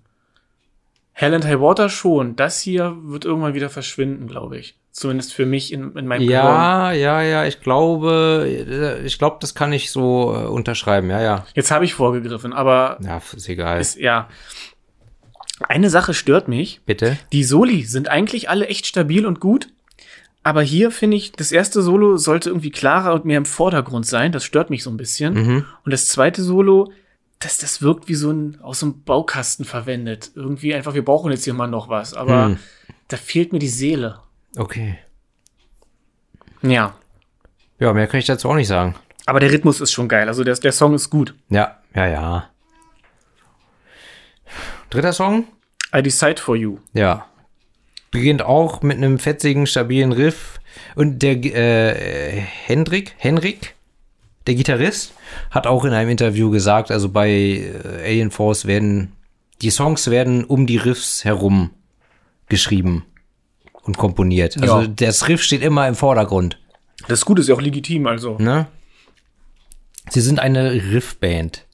Hell 1.13 1.33
and 1.35 1.45
High 1.45 1.61
Water 1.61 1.89
schon. 1.89 2.35
Das 2.37 2.61
hier 2.61 2.97
wird 3.03 3.25
irgendwann 3.25 3.55
wieder 3.55 3.71
verschwinden, 3.71 4.27
glaube 4.27 4.59
ich. 4.59 4.77
Zumindest 4.91 5.33
für 5.35 5.47
mich 5.47 5.73
in, 5.73 5.97
in 5.97 6.07
meinem. 6.07 6.29
Ja, 6.29 6.93
ja, 6.93 7.21
ja, 7.23 7.45
ich 7.47 7.61
glaube, 7.61 8.45
äh, 8.47 9.05
ich 9.05 9.19
glaube, 9.19 9.39
das 9.41 9.55
kann 9.55 9.73
ich 9.73 9.91
so 9.91 10.35
äh, 10.35 10.47
unterschreiben. 10.47 11.11
Ja, 11.11 11.21
ja. 11.21 11.47
Jetzt 11.55 11.71
habe 11.71 11.85
ich 11.85 11.95
vorgegriffen, 11.95 12.53
aber 12.53 12.99
Ja, 13.03 13.21
ist 13.35 13.49
egal. 13.49 13.81
ist, 13.81 13.97
ja. 13.97 14.29
Eine 15.69 15.91
Sache 15.91 16.15
stört 16.15 16.49
mich. 16.49 16.81
Bitte? 16.85 17.17
Die 17.33 17.45
Soli 17.45 17.85
sind 17.85 18.09
eigentlich 18.09 18.49
alle 18.51 18.67
echt 18.67 18.87
stabil 18.87 19.25
und 19.27 19.41
gut. 19.41 19.69
Aber 20.43 20.63
hier 20.63 20.91
finde 20.91 21.17
ich, 21.17 21.33
das 21.33 21.53
erste 21.53 21.81
Solo 21.81 22.17
sollte 22.17 22.51
irgendwie 22.51 22.71
klarer 22.71 23.15
und 23.15 23.25
mehr 23.25 23.39
im 23.39 23.47
Vordergrund 23.47 24.07
sein. 24.07 24.31
Das 24.31 24.45
stört 24.45 24.69
mich 24.69 24.83
so 24.83 24.91
ein 24.91 24.97
bisschen. 24.97 25.35
Mhm. 25.35 25.65
Und 25.85 25.93
das 25.93 26.07
zweite 26.07 26.43
Solo, 26.43 26.93
das, 27.45 27.59
das 27.59 27.83
wirkt 27.83 28.09
wie 28.09 28.15
so 28.15 28.31
ein 28.31 28.61
aus 28.61 28.81
so 28.81 28.87
einem 28.87 29.03
Baukasten 29.05 29.65
verwendet. 29.65 30.31
Irgendwie 30.35 30.75
einfach, 30.75 30.95
wir 30.95 31.05
brauchen 31.05 31.31
jetzt 31.31 31.45
hier 31.45 31.55
mal 31.55 31.67
noch 31.67 31.89
was. 31.89 32.15
Aber 32.15 32.47
Hm. 32.47 32.59
da 33.09 33.17
fehlt 33.17 33.53
mir 33.53 33.59
die 33.59 33.69
Seele. 33.69 34.21
Okay. 34.57 34.99
Ja. 36.63 36.95
Ja, 37.79 37.93
mehr 37.93 38.07
kann 38.07 38.21
ich 38.21 38.27
dazu 38.27 38.49
auch 38.49 38.55
nicht 38.55 38.69
sagen. 38.69 38.95
Aber 39.27 39.41
der 39.41 39.51
Rhythmus 39.53 39.81
ist 39.81 39.93
schon 39.93 40.09
geil. 40.09 40.29
Also 40.29 40.45
der, 40.45 40.55
der 40.55 40.73
Song 40.73 40.95
ist 40.95 41.11
gut. 41.11 41.35
Ja, 41.49 41.79
ja, 41.95 42.07
ja. 42.07 42.51
Dritter 44.91 45.13
Song? 45.13 45.47
I 45.95 46.03
Decide 46.03 46.41
for 46.41 46.57
You. 46.57 46.79
Ja. 46.93 47.27
Beginnt 48.11 48.43
auch 48.43 48.83
mit 48.83 48.97
einem 48.97 49.19
fetzigen, 49.19 49.67
stabilen 49.67 50.13
Riff. 50.13 50.61
Und 50.95 51.21
der 51.21 51.37
äh, 51.45 52.41
Hendrik, 52.41 53.15
Henrik, 53.19 53.75
der 54.47 54.55
Gitarrist, 54.55 55.13
hat 55.51 55.67
auch 55.67 55.85
in 55.85 55.93
einem 55.93 56.11
Interview 56.11 56.51
gesagt, 56.51 56.91
also 56.91 57.09
bei 57.09 57.31
äh, 57.31 58.03
Alien 58.05 58.31
Force 58.31 58.67
werden 58.67 59.13
die 59.63 59.71
Songs 59.71 60.11
werden 60.11 60.45
um 60.45 60.67
die 60.67 60.77
Riffs 60.77 61.25
herum 61.25 61.71
geschrieben 62.49 63.05
und 63.83 63.97
komponiert. 63.97 64.61
Also 64.61 64.83
Ja. 64.83 64.87
das 64.89 65.29
Riff 65.29 65.43
steht 65.43 65.63
immer 65.63 65.87
im 65.89 65.95
Vordergrund. 65.95 66.59
Das 67.09 67.25
Gute 67.25 67.41
ist 67.43 67.49
ja 67.49 67.55
auch 67.55 67.61
legitim, 67.61 68.07
also. 68.07 68.37
Ne? 68.39 68.67
Sie 70.11 70.21
sind 70.21 70.39
eine 70.41 70.73
Riffband. 70.73 71.65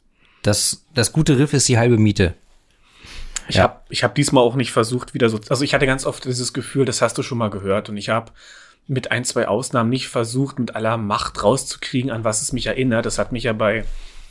Das, 0.42 0.85
das 0.94 1.12
gute 1.12 1.38
Riff 1.38 1.52
ist 1.52 1.68
die 1.68 1.78
halbe 1.78 1.98
Miete. 1.98 2.35
Ich 3.48 3.56
Ja. 3.56 3.64
habe 3.64 3.80
ich 3.88 4.04
hab 4.04 4.14
diesmal 4.14 4.44
auch 4.44 4.54
nicht 4.54 4.70
versucht, 4.72 5.12
wieder 5.14 5.28
so. 5.28 5.40
Also 5.48 5.64
ich 5.64 5.74
hatte 5.74 5.87
ganz 5.87 6.06
oft 6.06 6.24
dieses 6.24 6.52
Gefühl, 6.52 6.85
das 6.85 7.02
hast 7.02 7.18
du 7.18 7.22
schon 7.22 7.38
mal 7.38 7.50
gehört. 7.50 7.88
Und 7.88 7.96
ich 7.96 8.09
habe 8.09 8.30
mit 8.86 9.10
ein, 9.10 9.24
zwei 9.24 9.48
Ausnahmen 9.48 9.90
nicht 9.90 10.08
versucht, 10.08 10.58
mit 10.58 10.74
aller 10.74 10.96
Macht 10.96 11.42
rauszukriegen, 11.42 12.10
an 12.10 12.24
was 12.24 12.42
es 12.42 12.52
mich 12.52 12.66
erinnert. 12.66 13.06
Das 13.06 13.18
hat 13.18 13.32
mich 13.32 13.44
ja 13.44 13.52
bei 13.52 13.84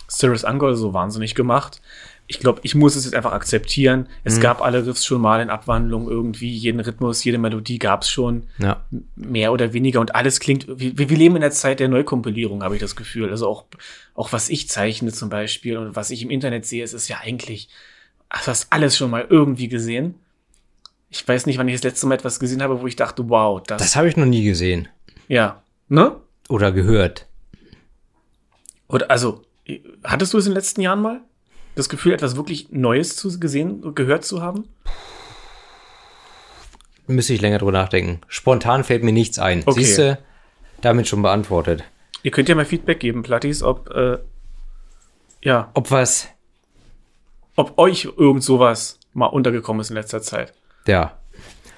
Cyrus 0.09 0.43
Angol 0.43 0.75
so 0.75 0.93
wahnsinnig 0.93 1.35
gemacht. 1.35 1.81
Ich 2.27 2.39
glaube, 2.39 2.59
ich 2.63 2.75
muss 2.75 2.95
es 2.95 3.05
jetzt 3.05 3.15
einfach 3.15 3.31
akzeptieren. 3.31 4.07
Es 4.23 4.39
gab 4.39 4.61
alle 4.61 4.85
Riffs 4.85 5.03
schon 5.03 5.19
mal 5.19 5.41
in 5.41 5.49
Abwandlung 5.49 6.07
irgendwie. 6.07 6.55
Jeden 6.55 6.79
Rhythmus, 6.79 7.23
jede 7.23 7.39
Melodie 7.39 7.79
gab 7.79 8.03
es 8.03 8.09
schon. 8.11 8.43
Ja. 8.59 8.85
Mehr 9.15 9.51
oder 9.51 9.73
weniger. 9.73 9.99
Und 9.99 10.13
alles 10.13 10.39
klingt, 10.39 10.67
wir, 10.67 11.09
wir 11.09 11.17
leben 11.17 11.35
in 11.35 11.41
der 11.41 11.49
Zeit 11.49 11.79
der 11.79 11.87
Neukompilierung, 11.87 12.61
habe 12.61 12.75
ich 12.75 12.81
das 12.81 12.95
Gefühl. 12.95 13.31
Also 13.31 13.47
auch, 13.47 13.65
auch 14.13 14.31
was 14.31 14.49
ich 14.49 14.69
zeichne 14.69 15.11
zum 15.11 15.29
Beispiel 15.29 15.77
und 15.77 15.95
was 15.95 16.11
ich 16.11 16.21
im 16.21 16.29
Internet 16.29 16.67
sehe, 16.67 16.83
es 16.83 16.93
ist 16.93 17.07
ja 17.07 17.17
eigentlich, 17.19 17.67
du 18.29 18.45
hast 18.45 18.71
alles 18.71 18.95
schon 18.95 19.09
mal 19.09 19.25
irgendwie 19.27 19.67
gesehen. 19.67 20.13
Ich 21.09 21.27
weiß 21.27 21.45
nicht, 21.45 21.57
wann 21.57 21.67
ich 21.67 21.75
das 21.75 21.83
letzte 21.83 22.07
Mal 22.07 22.15
etwas 22.15 22.39
gesehen 22.39 22.61
habe, 22.61 22.81
wo 22.81 22.87
ich 22.87 22.95
dachte, 22.95 23.27
wow, 23.29 23.61
das, 23.65 23.81
Das 23.81 23.95
habe 23.95 24.07
ich 24.07 24.15
noch 24.17 24.25
nie 24.25 24.43
gesehen. 24.43 24.87
ja, 25.27 25.61
ne? 25.87 26.15
Oder 26.49 26.71
gehört. 26.71 27.27
Oder, 28.87 29.09
also, 29.11 29.43
hattest 30.03 30.33
du 30.33 30.37
es 30.39 30.45
in 30.45 30.51
den 30.51 30.55
letzten 30.55 30.81
Jahren 30.81 31.01
mal? 31.01 31.21
Das 31.75 31.89
Gefühl, 31.89 32.13
etwas 32.13 32.35
wirklich 32.35 32.69
Neues 32.71 33.15
zu 33.15 33.39
gesehen, 33.39 33.93
gehört 33.93 34.25
zu 34.25 34.41
haben? 34.41 34.67
Müsste 37.07 37.33
ich 37.33 37.41
länger 37.41 37.57
drüber 37.59 37.71
nachdenken. 37.71 38.21
Spontan 38.27 38.83
fällt 38.83 39.03
mir 39.03 39.11
nichts 39.13 39.39
ein. 39.39 39.63
Okay. 39.65 39.83
Siehst 39.83 39.97
du, 39.99 40.17
damit 40.81 41.07
schon 41.07 41.21
beantwortet. 41.21 41.83
Ihr 42.23 42.31
könnt 42.31 42.49
ja 42.49 42.55
mal 42.55 42.65
Feedback 42.65 42.99
geben, 42.99 43.23
Plattis, 43.23 43.63
ob, 43.63 43.89
äh, 43.91 44.17
ja, 45.41 45.71
Ob 45.73 45.89
was, 45.91 46.27
ob 47.55 47.77
euch 47.77 48.09
irgend 48.17 48.43
sowas 48.43 48.99
mal 49.13 49.27
untergekommen 49.27 49.81
ist 49.81 49.89
in 49.89 49.95
letzter 49.95 50.21
Zeit. 50.21 50.53
Ja. 50.89 51.17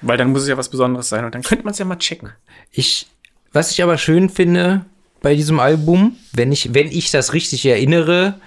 Weil 0.00 0.18
dann 0.18 0.32
muss 0.32 0.42
es 0.42 0.48
ja 0.48 0.56
was 0.56 0.68
Besonderes 0.68 1.08
sein 1.08 1.24
und 1.24 1.34
dann 1.34 1.42
könnte 1.42 1.64
man 1.64 1.72
es 1.72 1.78
ja 1.78 1.84
mal 1.84 1.96
checken. 1.96 2.30
Ich, 2.72 3.06
was 3.52 3.70
ich 3.70 3.82
aber 3.82 3.98
schön 3.98 4.28
finde 4.28 4.84
bei 5.20 5.36
diesem 5.36 5.60
Album, 5.60 6.16
wenn 6.32 6.50
ich, 6.50 6.74
wenn 6.74 6.88
ich 6.88 7.10
das 7.10 7.32
richtig 7.32 7.64
erinnere, 7.64 8.40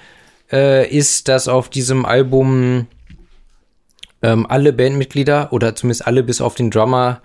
äh, 0.52 0.90
ist, 0.90 1.30
dass 1.30 1.48
auf 1.48 1.70
diesem 1.70 2.06
Album 2.06 2.88
ähm, 4.22 4.46
alle 4.50 4.74
Bandmitglieder 4.74 5.54
oder 5.54 5.76
zumindest 5.76 6.06
alle 6.06 6.24
bis 6.24 6.42
auf 6.42 6.56
den 6.56 6.72
Drummer 6.72 7.22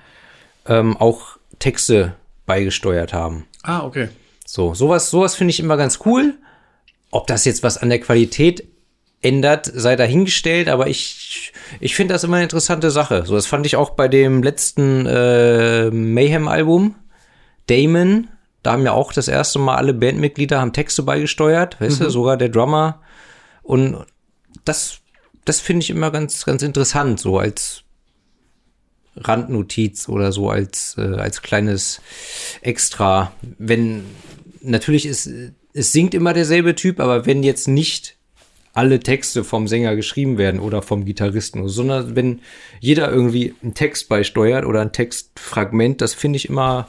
ähm, 0.67 0.97
auch 0.97 1.39
Texte 1.59 2.15
beigesteuert 2.47 3.13
haben. 3.13 3.47
Ah, 3.63 3.85
okay. 3.85 4.09
So, 4.47 4.75
sowas, 4.75 5.11
sowas 5.11 5.35
finde 5.35 5.51
ich 5.51 5.61
immer 5.61 5.77
ganz 5.77 6.01
cool. 6.05 6.35
Ob 7.11 7.27
das 7.27 7.45
jetzt 7.45 7.63
was 7.63 7.79
an 7.79 7.89
der 7.89 8.01
Qualität 8.01 8.67
ändert, 9.23 9.71
sei 9.73 9.97
dahingestellt, 9.97 10.69
aber 10.69 10.87
ich, 10.87 11.53
ich 11.79 11.95
finde 11.95 12.15
das 12.15 12.25
immer 12.25 12.37
eine 12.37 12.45
interessante 12.45 12.91
Sache. 12.91 13.25
So, 13.27 13.35
das 13.35 13.47
fand 13.47 13.67
ich 13.67 13.77
auch 13.77 13.91
bei 13.91 14.09
dem 14.09 14.43
letzten 14.43 15.07
äh, 15.07 15.91
Mayhem-Album. 15.91 16.95
Damon, 17.67 18.29
da 18.63 18.73
haben 18.73 18.85
ja 18.85 18.93
auch 18.93 19.13
das 19.13 19.29
erste 19.29 19.59
Mal 19.59 19.77
alle 19.77 19.95
Bandmitglieder 19.95 20.61
haben 20.61 20.73
Texte 20.73 21.03
beigesteuert, 21.03 21.81
weißt 21.81 22.01
du, 22.01 22.11
sogar 22.11 22.37
der 22.37 22.49
Drummer. 22.49 23.03
Und 23.63 24.07
das, 24.65 24.99
das 25.45 25.61
finde 25.61 25.85
ich 25.85 25.91
immer 25.91 26.11
ganz, 26.11 26.45
ganz 26.45 26.63
interessant, 26.63 27.21
so 27.21 27.39
als 27.39 27.85
Randnotiz 29.17 30.09
oder 30.09 30.33
so 30.33 30.49
als, 30.49 30.97
äh, 30.97 31.17
als 31.17 31.43
kleines 31.43 32.01
Extra. 32.63 33.33
Wenn, 33.59 34.05
natürlich 34.63 35.05
ist, 35.05 35.31
es 35.73 35.93
singt 35.93 36.15
immer 36.15 36.33
derselbe 36.33 36.75
Typ, 36.75 37.01
aber 37.01 37.27
wenn 37.27 37.43
jetzt 37.43 37.69
nicht 37.69 38.17
alle 38.73 39.01
Texte 39.01 39.43
vom 39.45 39.67
Sänger 39.69 39.97
geschrieben 39.97 40.39
werden 40.39 40.61
oder 40.61 40.83
vom 40.83 41.05
Gitarristen, 41.05 41.69
sondern 41.69 42.15
wenn 42.15 42.41
jeder 42.81 43.11
irgendwie 43.11 43.55
einen 43.63 43.75
Text 43.75 44.09
beisteuert 44.09 44.65
oder 44.65 44.81
ein 44.81 44.93
Textfragment, 44.93 46.01
das 46.01 46.15
finde 46.15 46.37
ich 46.37 46.49
immer, 46.49 46.89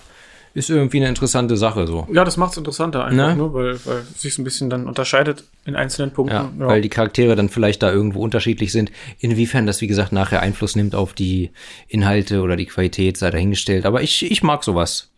ist 0.53 0.69
irgendwie 0.69 0.97
eine 0.97 1.07
interessante 1.07 1.57
Sache 1.57 1.87
so. 1.87 2.07
Ja, 2.11 2.23
das 2.23 2.37
macht 2.37 2.51
es 2.51 2.57
interessanter 2.57 3.05
einfach, 3.05 3.29
Ne? 3.29 3.35
nur, 3.35 3.53
weil, 3.53 3.79
weil 3.85 4.03
es 4.13 4.21
sich 4.21 4.37
ein 4.37 4.43
bisschen 4.43 4.69
dann 4.69 4.85
unterscheidet 4.87 5.45
in 5.65 5.75
einzelnen 5.75 6.11
Punkten. 6.11 6.35
Ja, 6.35 6.51
weil 6.67 6.81
die 6.81 6.89
Charaktere 6.89 7.35
dann 7.35 7.49
vielleicht 7.49 7.81
da 7.81 7.91
irgendwo 7.91 8.21
unterschiedlich 8.21 8.71
sind. 8.71 8.91
Inwiefern 9.19 9.65
das, 9.65 9.81
wie 9.81 9.87
gesagt, 9.87 10.11
nachher 10.11 10.41
Einfluss 10.41 10.75
nimmt 10.75 10.93
auf 10.93 11.13
die 11.13 11.51
Inhalte 11.87 12.41
oder 12.41 12.57
die 12.57 12.65
Qualität, 12.65 13.17
sei 13.17 13.31
dahingestellt. 13.31 13.85
Aber 13.85 14.01
ich, 14.01 14.29
ich 14.29 14.43
mag 14.43 14.63
sowas. 14.63 15.09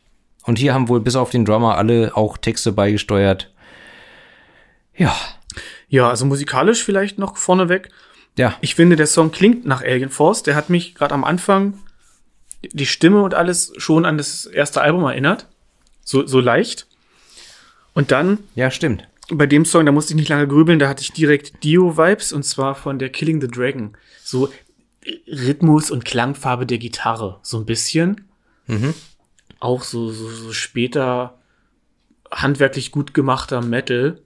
Und 0.45 0.59
hier 0.59 0.73
haben 0.73 0.87
wohl 0.87 0.99
bis 1.01 1.15
auf 1.15 1.29
den 1.31 1.45
Drummer 1.45 1.77
alle 1.77 2.15
auch 2.15 2.37
Texte 2.37 2.71
beigesteuert. 2.71 3.51
Ja, 4.95 5.15
ja, 5.93 6.09
also 6.09 6.25
musikalisch 6.25 6.83
vielleicht 6.83 7.19
noch 7.19 7.37
vorneweg. 7.37 7.89
ja, 8.35 8.55
Ich 8.61 8.73
finde, 8.73 8.95
der 8.95 9.05
Song 9.05 9.29
klingt 9.31 9.63
nach 9.63 9.83
Alien 9.83 10.09
Force. 10.09 10.41
Der 10.41 10.55
hat 10.55 10.71
mich 10.71 10.95
gerade 10.95 11.13
am 11.13 11.23
Anfang 11.23 11.77
die 12.63 12.87
Stimme 12.87 13.21
und 13.21 13.35
alles 13.35 13.73
schon 13.77 14.03
an 14.03 14.17
das 14.17 14.47
erste 14.47 14.81
Album 14.81 15.03
erinnert. 15.03 15.47
So, 16.03 16.25
so 16.25 16.39
leicht. 16.39 16.87
Und 17.93 18.09
dann 18.11 18.39
ja, 18.55 18.71
stimmt. 18.71 19.07
bei 19.29 19.45
dem 19.45 19.65
Song, 19.65 19.85
da 19.85 19.91
musste 19.91 20.13
ich 20.13 20.15
nicht 20.15 20.29
lange 20.29 20.47
grübeln, 20.47 20.79
da 20.79 20.89
hatte 20.89 21.03
ich 21.03 21.11
direkt 21.11 21.63
Dio-Vibes 21.63 22.33
und 22.33 22.41
zwar 22.41 22.73
von 22.73 22.97
der 22.97 23.09
Killing 23.09 23.39
the 23.39 23.47
Dragon. 23.47 23.95
So 24.23 24.51
Rhythmus 25.27 25.91
und 25.91 26.05
Klangfarbe 26.05 26.65
der 26.65 26.79
Gitarre, 26.79 27.39
so 27.43 27.59
ein 27.59 27.65
bisschen. 27.67 28.27
Auch 29.59 29.83
so, 29.83 30.09
so, 30.09 30.27
so 30.27 30.53
später 30.53 31.37
handwerklich 32.31 32.89
gut 32.89 33.13
gemachter 33.13 33.61
Metal. 33.61 34.19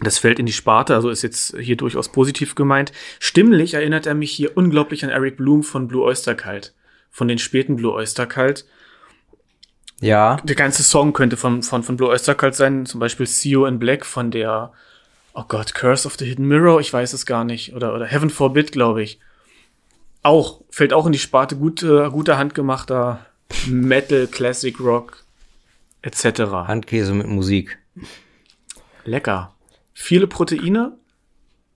Das 0.00 0.18
fällt 0.18 0.38
in 0.38 0.46
die 0.46 0.52
Sparte, 0.52 0.94
also 0.94 1.10
ist 1.10 1.22
jetzt 1.22 1.56
hier 1.58 1.76
durchaus 1.76 2.10
positiv 2.10 2.54
gemeint. 2.54 2.92
Stimmlich 3.20 3.74
erinnert 3.74 4.06
er 4.06 4.14
mich 4.14 4.32
hier 4.32 4.56
unglaublich 4.56 5.04
an 5.04 5.10
Eric 5.10 5.36
Bloom 5.36 5.62
von 5.62 5.88
Blue 5.88 6.02
Oyster 6.02 6.34
Cult. 6.34 6.72
Von 7.10 7.28
den 7.28 7.38
späten 7.38 7.76
Blue 7.76 7.92
Oyster 7.92 8.26
Cult 8.26 8.64
Ja, 10.00 10.36
der 10.42 10.56
ganze 10.56 10.82
Song 10.82 11.12
könnte 11.12 11.36
von, 11.36 11.62
von, 11.62 11.82
von 11.82 11.96
Blue 11.96 12.08
Oyster 12.08 12.34
Cult 12.34 12.54
sein, 12.54 12.86
zum 12.86 13.00
Beispiel 13.00 13.26
See 13.26 13.50
You 13.50 13.66
in 13.66 13.78
Black 13.78 14.06
von 14.06 14.30
der, 14.30 14.72
oh 15.34 15.44
Gott, 15.46 15.74
Curse 15.74 16.06
of 16.06 16.16
the 16.18 16.24
Hidden 16.24 16.48
Mirror, 16.48 16.80
ich 16.80 16.92
weiß 16.92 17.12
es 17.12 17.26
gar 17.26 17.44
nicht, 17.44 17.74
oder, 17.74 17.94
oder 17.94 18.06
Heaven 18.06 18.30
Forbid, 18.30 18.72
glaube 18.72 19.02
ich. 19.02 19.20
Auch, 20.22 20.62
fällt 20.70 20.92
auch 20.92 21.06
in 21.06 21.12
die 21.12 21.18
Sparte 21.18 21.56
gute, 21.56 22.10
guter 22.10 22.38
handgemachter 22.38 23.26
Metal, 23.66 24.26
Classic 24.26 24.78
Rock, 24.80 25.22
etc. 26.00 26.40
Handkäse 26.66 27.12
mit 27.12 27.26
Musik. 27.26 27.78
Lecker. 29.04 29.51
Viele 30.04 30.26
Proteine, 30.26 30.96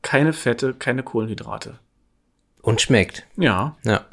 keine 0.03 0.33
Fette, 0.33 0.75
keine 0.75 1.05
Kohlenhydrate. 1.05 1.79
Und 2.61 2.81
schmeckt. 2.81 3.25
Ja. 3.37 3.77
Ja. 3.85 4.05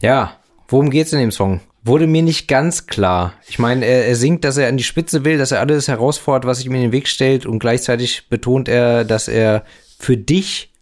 Ja, 0.00 0.36
worum 0.68 0.90
geht's 0.90 1.12
in 1.12 1.18
dem 1.18 1.32
Song? 1.32 1.60
Wurde 1.82 2.06
mir 2.06 2.22
nicht 2.22 2.46
ganz 2.46 2.86
klar. 2.86 3.32
Ich 3.48 3.58
meine, 3.58 3.84
er, 3.84 4.06
er 4.06 4.14
singt, 4.14 4.44
dass 4.44 4.58
er 4.58 4.68
an 4.68 4.76
die 4.76 4.84
Spitze 4.84 5.24
will, 5.24 5.38
dass 5.38 5.50
er 5.50 5.58
alles 5.58 5.88
herausfordert, 5.88 6.46
was 6.46 6.58
sich 6.58 6.66
ihm 6.66 6.76
in 6.76 6.82
den 6.82 6.92
Weg 6.92 7.08
stellt 7.08 7.46
und 7.46 7.58
gleichzeitig 7.58 8.28
betont 8.28 8.68
er, 8.68 9.04
dass 9.04 9.26
er 9.26 9.64
für 9.98 10.16
dich 10.16 10.72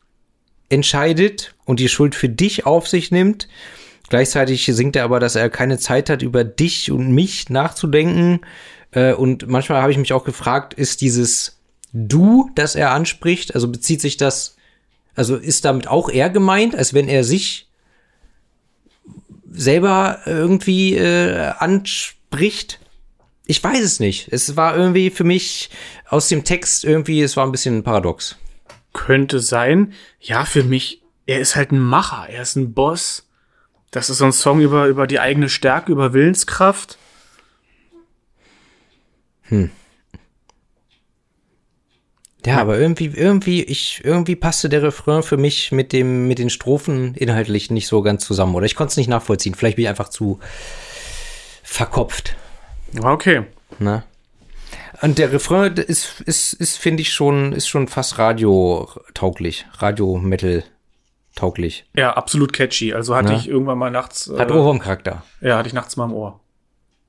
entscheidet 0.69 1.55
und 1.65 1.81
die 1.81 1.89
Schuld 1.89 2.15
für 2.15 2.29
dich 2.29 2.67
auf 2.67 2.89
sich 2.89 3.11
nimmt. 3.11 3.49
Gleichzeitig 4.11 4.67
singt 4.67 4.97
er 4.97 5.05
aber, 5.05 5.19
dass 5.19 5.35
er 5.35 5.49
keine 5.49 5.79
Zeit 5.79 6.11
hat, 6.11 6.21
über 6.21 6.45
dich 6.45 6.91
und 6.91 7.11
mich 7.11 7.49
nachzudenken. 7.49 8.43
Äh, 8.91 9.15
Und 9.15 9.49
manchmal 9.49 9.81
habe 9.81 9.93
ich 9.93 9.99
mich 9.99 10.13
auch 10.13 10.25
gefragt, 10.25 10.75
ist 10.75 11.01
dieses 11.01 11.54
Du, 11.97 12.51
das 12.57 12.75
er 12.75 12.91
anspricht, 12.91 13.55
also 13.55 13.69
bezieht 13.69 14.01
sich 14.01 14.17
das, 14.17 14.57
also 15.15 15.37
ist 15.37 15.65
damit 15.65 15.87
auch 15.87 16.09
er 16.09 16.29
gemeint, 16.29 16.75
als 16.75 16.93
wenn 16.93 17.09
er 17.09 17.23
sich 17.23 17.69
selber 19.49 20.19
irgendwie 20.27 20.97
äh, 20.97 21.53
anspricht. 21.57 22.81
Ich 23.47 23.63
weiß 23.63 23.81
es 23.81 24.01
nicht. 24.01 24.27
Es 24.33 24.57
war 24.57 24.77
irgendwie 24.77 25.11
für 25.11 25.23
mich 25.23 25.71
aus 26.09 26.29
dem 26.29 26.43
Text 26.43 26.83
irgendwie, 26.83 27.23
es 27.23 27.37
war 27.37 27.47
ein 27.47 27.53
bisschen 27.53 27.85
paradox. 27.85 28.37
Könnte 28.93 29.39
sein. 29.39 29.93
Ja, 30.19 30.47
für 30.47 30.65
mich, 30.65 31.01
er 31.27 31.39
ist 31.39 31.55
halt 31.55 31.71
ein 31.71 31.79
Macher, 31.79 32.29
er 32.29 32.43
ist 32.43 32.57
ein 32.57 32.75
Boss. 32.75 33.29
Das 33.93 34.11
ist 34.11 34.19
so 34.19 34.25
ein 34.25 34.33
Song 34.33 34.61
über, 34.61 34.87
über 34.89 35.07
die 35.07 35.21
eigene 35.21 35.49
Stärke, 35.49 35.93
über 35.93 36.13
Willenskraft. 36.13 36.99
Ja, 42.47 42.59
aber 42.61 42.79
irgendwie, 42.79 43.07
irgendwie, 43.07 43.63
ich, 43.63 44.03
irgendwie 44.05 44.37
passte 44.37 44.69
der 44.69 44.83
Refrain 44.83 45.23
für 45.23 45.39
mich 45.39 45.73
mit 45.73 45.93
dem, 45.93 46.29
mit 46.29 46.39
den 46.39 46.51
Strophen 46.51 47.15
inhaltlich 47.15 47.71
nicht 47.71 47.87
so 47.87 48.03
ganz 48.03 48.25
zusammen. 48.27 48.55
Oder 48.55 48.67
ich 48.67 48.75
konnte 48.77 48.91
es 48.91 48.97
nicht 48.99 49.09
nachvollziehen. 49.09 49.55
Vielleicht 49.55 49.77
bin 49.77 49.85
ich 49.85 49.89
einfach 49.89 50.11
zu 50.11 50.41
verkopft. 51.63 52.37
Okay. 53.03 53.45
Ne? 53.79 54.03
Und 55.01 55.19
der 55.19 55.33
Refrain 55.33 55.75
ist, 55.75 56.21
ist, 56.23 56.53
ist 56.53 56.79
finde 56.79 57.03
ich 57.03 57.13
schon, 57.13 57.53
ist 57.53 57.69
schon 57.69 57.89
fast 57.89 58.19
radiotauglich, 58.19 59.67
Radio-Metal-tauglich. 59.79 61.87
Ja, 61.97 62.13
absolut 62.15 62.53
catchy. 62.53 62.95
Also 62.95 63.15
hatte 63.17 63.31
Ne? 63.33 63.39
ich 63.39 63.49
irgendwann 63.49 63.79
mal 63.79 63.91
nachts. 63.91 64.31
Hat 64.37 64.51
äh, 64.51 64.55
Ohrwurm-Charakter. 64.55 65.23
ja, 65.41 65.59
hatte 65.59 65.69
ich 65.69 65.75
nachts 65.75 65.97
mal 65.97 66.05
im 66.05 66.13
Ohr. 66.13 66.41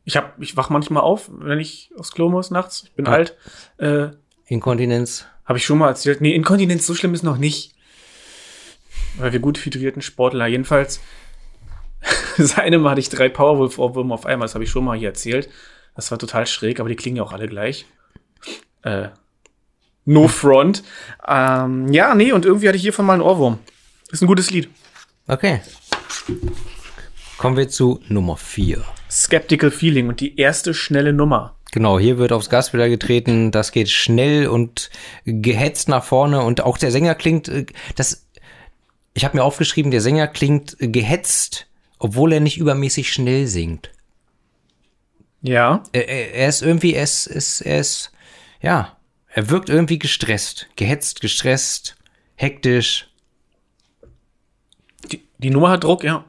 Ich 0.03 0.17
hab, 0.17 0.39
ich 0.41 0.55
wach 0.55 0.69
manchmal 0.69 1.03
auf, 1.03 1.29
wenn 1.31 1.59
ich 1.59 1.91
aufs 1.97 2.11
Klo 2.11 2.29
muss 2.29 2.51
nachts. 2.51 2.83
Ich 2.85 2.93
bin 2.93 3.05
Ja. 3.05 3.11
alt. 3.11 3.35
Äh, 3.77 4.07
Inkontinenz. 4.45 5.25
Habe 5.45 5.57
ich 5.57 5.65
schon 5.65 5.77
mal 5.77 5.89
erzählt. 5.89 6.21
Nee, 6.21 6.35
Inkontinenz, 6.35 6.85
so 6.85 6.95
schlimm 6.95 7.13
ist 7.13 7.23
noch 7.23 7.37
nicht. 7.37 7.75
Weil 9.17 9.31
wir 9.31 9.39
gut 9.39 9.57
hydrierten 9.57 10.01
Sportler. 10.01 10.47
Jedenfalls, 10.47 10.99
das 12.37 12.57
eine 12.57 12.77
Mal 12.79 12.91
hatte 12.91 13.01
ich 13.01 13.09
drei 13.09 13.29
Powerwolf-Ohrwürmer 13.29 14.15
auf 14.15 14.25
einmal. 14.25 14.45
Das 14.45 14.55
habe 14.55 14.63
ich 14.63 14.69
schon 14.69 14.83
mal 14.83 14.97
hier 14.97 15.09
erzählt. 15.09 15.49
Das 15.95 16.11
war 16.11 16.19
total 16.19 16.45
schräg, 16.45 16.79
aber 16.79 16.89
die 16.89 16.95
klingen 16.95 17.17
ja 17.17 17.23
auch 17.23 17.31
alle 17.31 17.47
gleich. 17.47 17.85
Äh, 18.83 19.09
no 20.03 20.27
front. 20.27 20.83
Ähm, 21.27 21.91
ja, 21.91 22.13
nee, 22.15 22.31
und 22.31 22.45
irgendwie 22.45 22.67
hatte 22.67 22.77
ich 22.77 22.83
hiervon 22.83 23.05
mal 23.05 23.13
einen 23.13 23.21
Ohrwurm. 23.21 23.59
Ist 24.11 24.21
ein 24.21 24.27
gutes 24.27 24.51
Lied. 24.51 24.69
Okay. 25.27 25.61
Kommen 27.37 27.57
wir 27.57 27.69
zu 27.69 28.01
Nummer 28.07 28.37
vier. 28.37 28.83
Skeptical 29.09 29.71
Feeling 29.71 30.09
und 30.09 30.19
die 30.19 30.37
erste 30.37 30.73
schnelle 30.73 31.13
Nummer. 31.13 31.54
Genau, 31.75 31.99
hier 31.99 32.17
wird 32.17 32.31
aufs 32.31 32.49
Gaspedal 32.49 32.89
getreten, 32.89 33.51
das 33.51 33.73
geht 33.73 33.89
schnell 33.89 34.47
und 34.47 34.89
gehetzt 35.25 35.89
nach 35.89 36.05
vorne 36.05 36.41
und 36.41 36.61
auch 36.61 36.77
der 36.77 36.89
Sänger 36.89 37.15
klingt, 37.15 37.49
äh, 37.49 37.65
das, 37.97 38.25
ich 39.13 39.25
habe 39.25 39.35
mir 39.35 39.43
aufgeschrieben, 39.43 39.91
der 39.91 39.99
Sänger 39.99 40.29
klingt 40.29 40.79
äh, 40.79 40.87
gehetzt, 40.87 41.67
obwohl 41.99 42.31
er 42.31 42.39
nicht 42.39 42.57
übermäßig 42.57 43.11
schnell 43.11 43.47
singt. 43.47 43.91
Ja. 45.41 45.83
Er, 45.91 46.07
er, 46.07 46.33
er 46.35 46.47
ist 46.47 46.61
irgendwie, 46.61 46.93
er 46.93 47.03
ist, 47.03 47.27
ist, 47.27 47.59
er 47.59 47.81
ist, 47.81 48.13
ja, 48.61 48.95
er 49.27 49.49
wirkt 49.49 49.67
irgendwie 49.67 49.99
gestresst, 49.99 50.69
gehetzt, 50.77 51.19
gestresst, 51.19 51.97
hektisch. 52.35 53.09
Die, 55.11 55.27
die 55.39 55.49
Nummer 55.49 55.71
hat 55.71 55.83
Druck, 55.83 56.05
ja. 56.05 56.23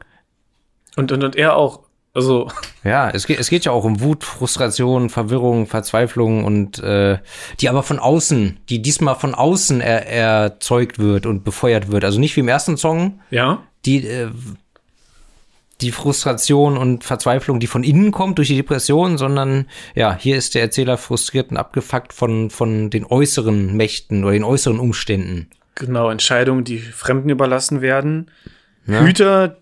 Und, 0.96 1.12
und, 1.12 1.22
und 1.22 1.36
er 1.36 1.54
auch. 1.54 1.85
Also, 2.16 2.48
Ja, 2.82 3.10
es 3.10 3.26
geht, 3.26 3.38
es 3.38 3.50
geht 3.50 3.64
ja 3.64 3.72
auch 3.72 3.84
um 3.84 4.00
Wut, 4.00 4.24
Frustration, 4.24 5.10
Verwirrung, 5.10 5.66
Verzweiflung 5.66 6.44
und 6.44 6.78
äh, 6.78 7.18
die 7.60 7.68
aber 7.68 7.82
von 7.82 7.98
außen, 7.98 8.58
die 8.68 8.80
diesmal 8.80 9.16
von 9.16 9.34
außen 9.34 9.80
er, 9.80 10.08
erzeugt 10.08 10.98
wird 10.98 11.26
und 11.26 11.44
befeuert 11.44 11.90
wird. 11.90 12.04
Also 12.04 12.20
nicht 12.20 12.34
wie 12.36 12.40
im 12.40 12.48
ersten 12.48 12.76
Song, 12.76 13.20
ja. 13.30 13.62
die 13.84 14.06
äh, 14.06 14.28
die 15.82 15.92
Frustration 15.92 16.78
und 16.78 17.04
Verzweiflung, 17.04 17.60
die 17.60 17.66
von 17.66 17.84
innen 17.84 18.12
kommt 18.12 18.38
durch 18.38 18.48
die 18.48 18.56
Depression, 18.56 19.18
sondern 19.18 19.66
ja, 19.94 20.16
hier 20.18 20.36
ist 20.36 20.54
der 20.54 20.62
Erzähler 20.62 20.96
frustriert 20.96 21.50
und 21.50 21.58
abgefuckt 21.58 22.14
von 22.14 22.48
von 22.48 22.88
den 22.88 23.04
äußeren 23.04 23.76
Mächten 23.76 24.24
oder 24.24 24.32
den 24.32 24.44
äußeren 24.44 24.78
Umständen. 24.78 25.50
Genau, 25.74 26.08
Entscheidungen, 26.08 26.64
die 26.64 26.78
Fremden 26.78 27.28
überlassen 27.28 27.82
werden. 27.82 28.30
Ja. 28.86 29.00
Hüter, 29.00 29.58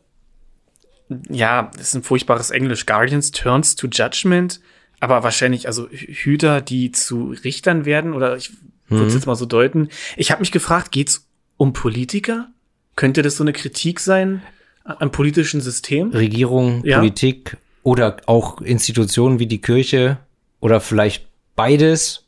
ja, 1.29 1.71
das 1.77 1.89
ist 1.89 1.95
ein 1.95 2.03
furchtbares 2.03 2.51
Englisch. 2.51 2.87
Guardians 2.87 3.31
turns 3.31 3.77
to 3.77 3.87
judgment. 3.89 4.61
Aber 5.01 5.23
wahrscheinlich, 5.23 5.67
also 5.67 5.89
Hüter, 5.91 6.61
die 6.63 6.91
zu 6.93 7.35
Richtern 7.45 7.85
werden, 7.85 8.15
oder 8.15 8.37
ich 8.37 8.51
würde 8.89 9.07
es 9.07 9.13
Mhm. 9.13 9.19
jetzt 9.19 9.27
mal 9.27 9.35
so 9.35 9.45
deuten. 9.45 9.89
Ich 10.17 10.31
habe 10.31 10.41
mich 10.41 10.53
gefragt, 10.53 10.93
geht's 10.93 11.27
um 11.57 11.73
Politiker? 11.73 12.49
Könnte 12.97 13.23
das 13.23 13.37
so 13.37 13.45
eine 13.45 13.53
Kritik 13.53 14.01
sein 14.01 14.43
am 14.85 15.11
politischen 15.11 15.61
System? 15.61 16.11
Regierung, 16.11 16.83
Ja. 16.85 16.99
Politik 16.99 17.57
oder 17.83 18.17
auch 18.27 18.61
Institutionen 18.63 19.39
wie 19.39 19.47
die 19.47 19.61
Kirche 19.61 20.19
oder 20.61 20.81
vielleicht 20.81 21.27
beides, 21.57 22.25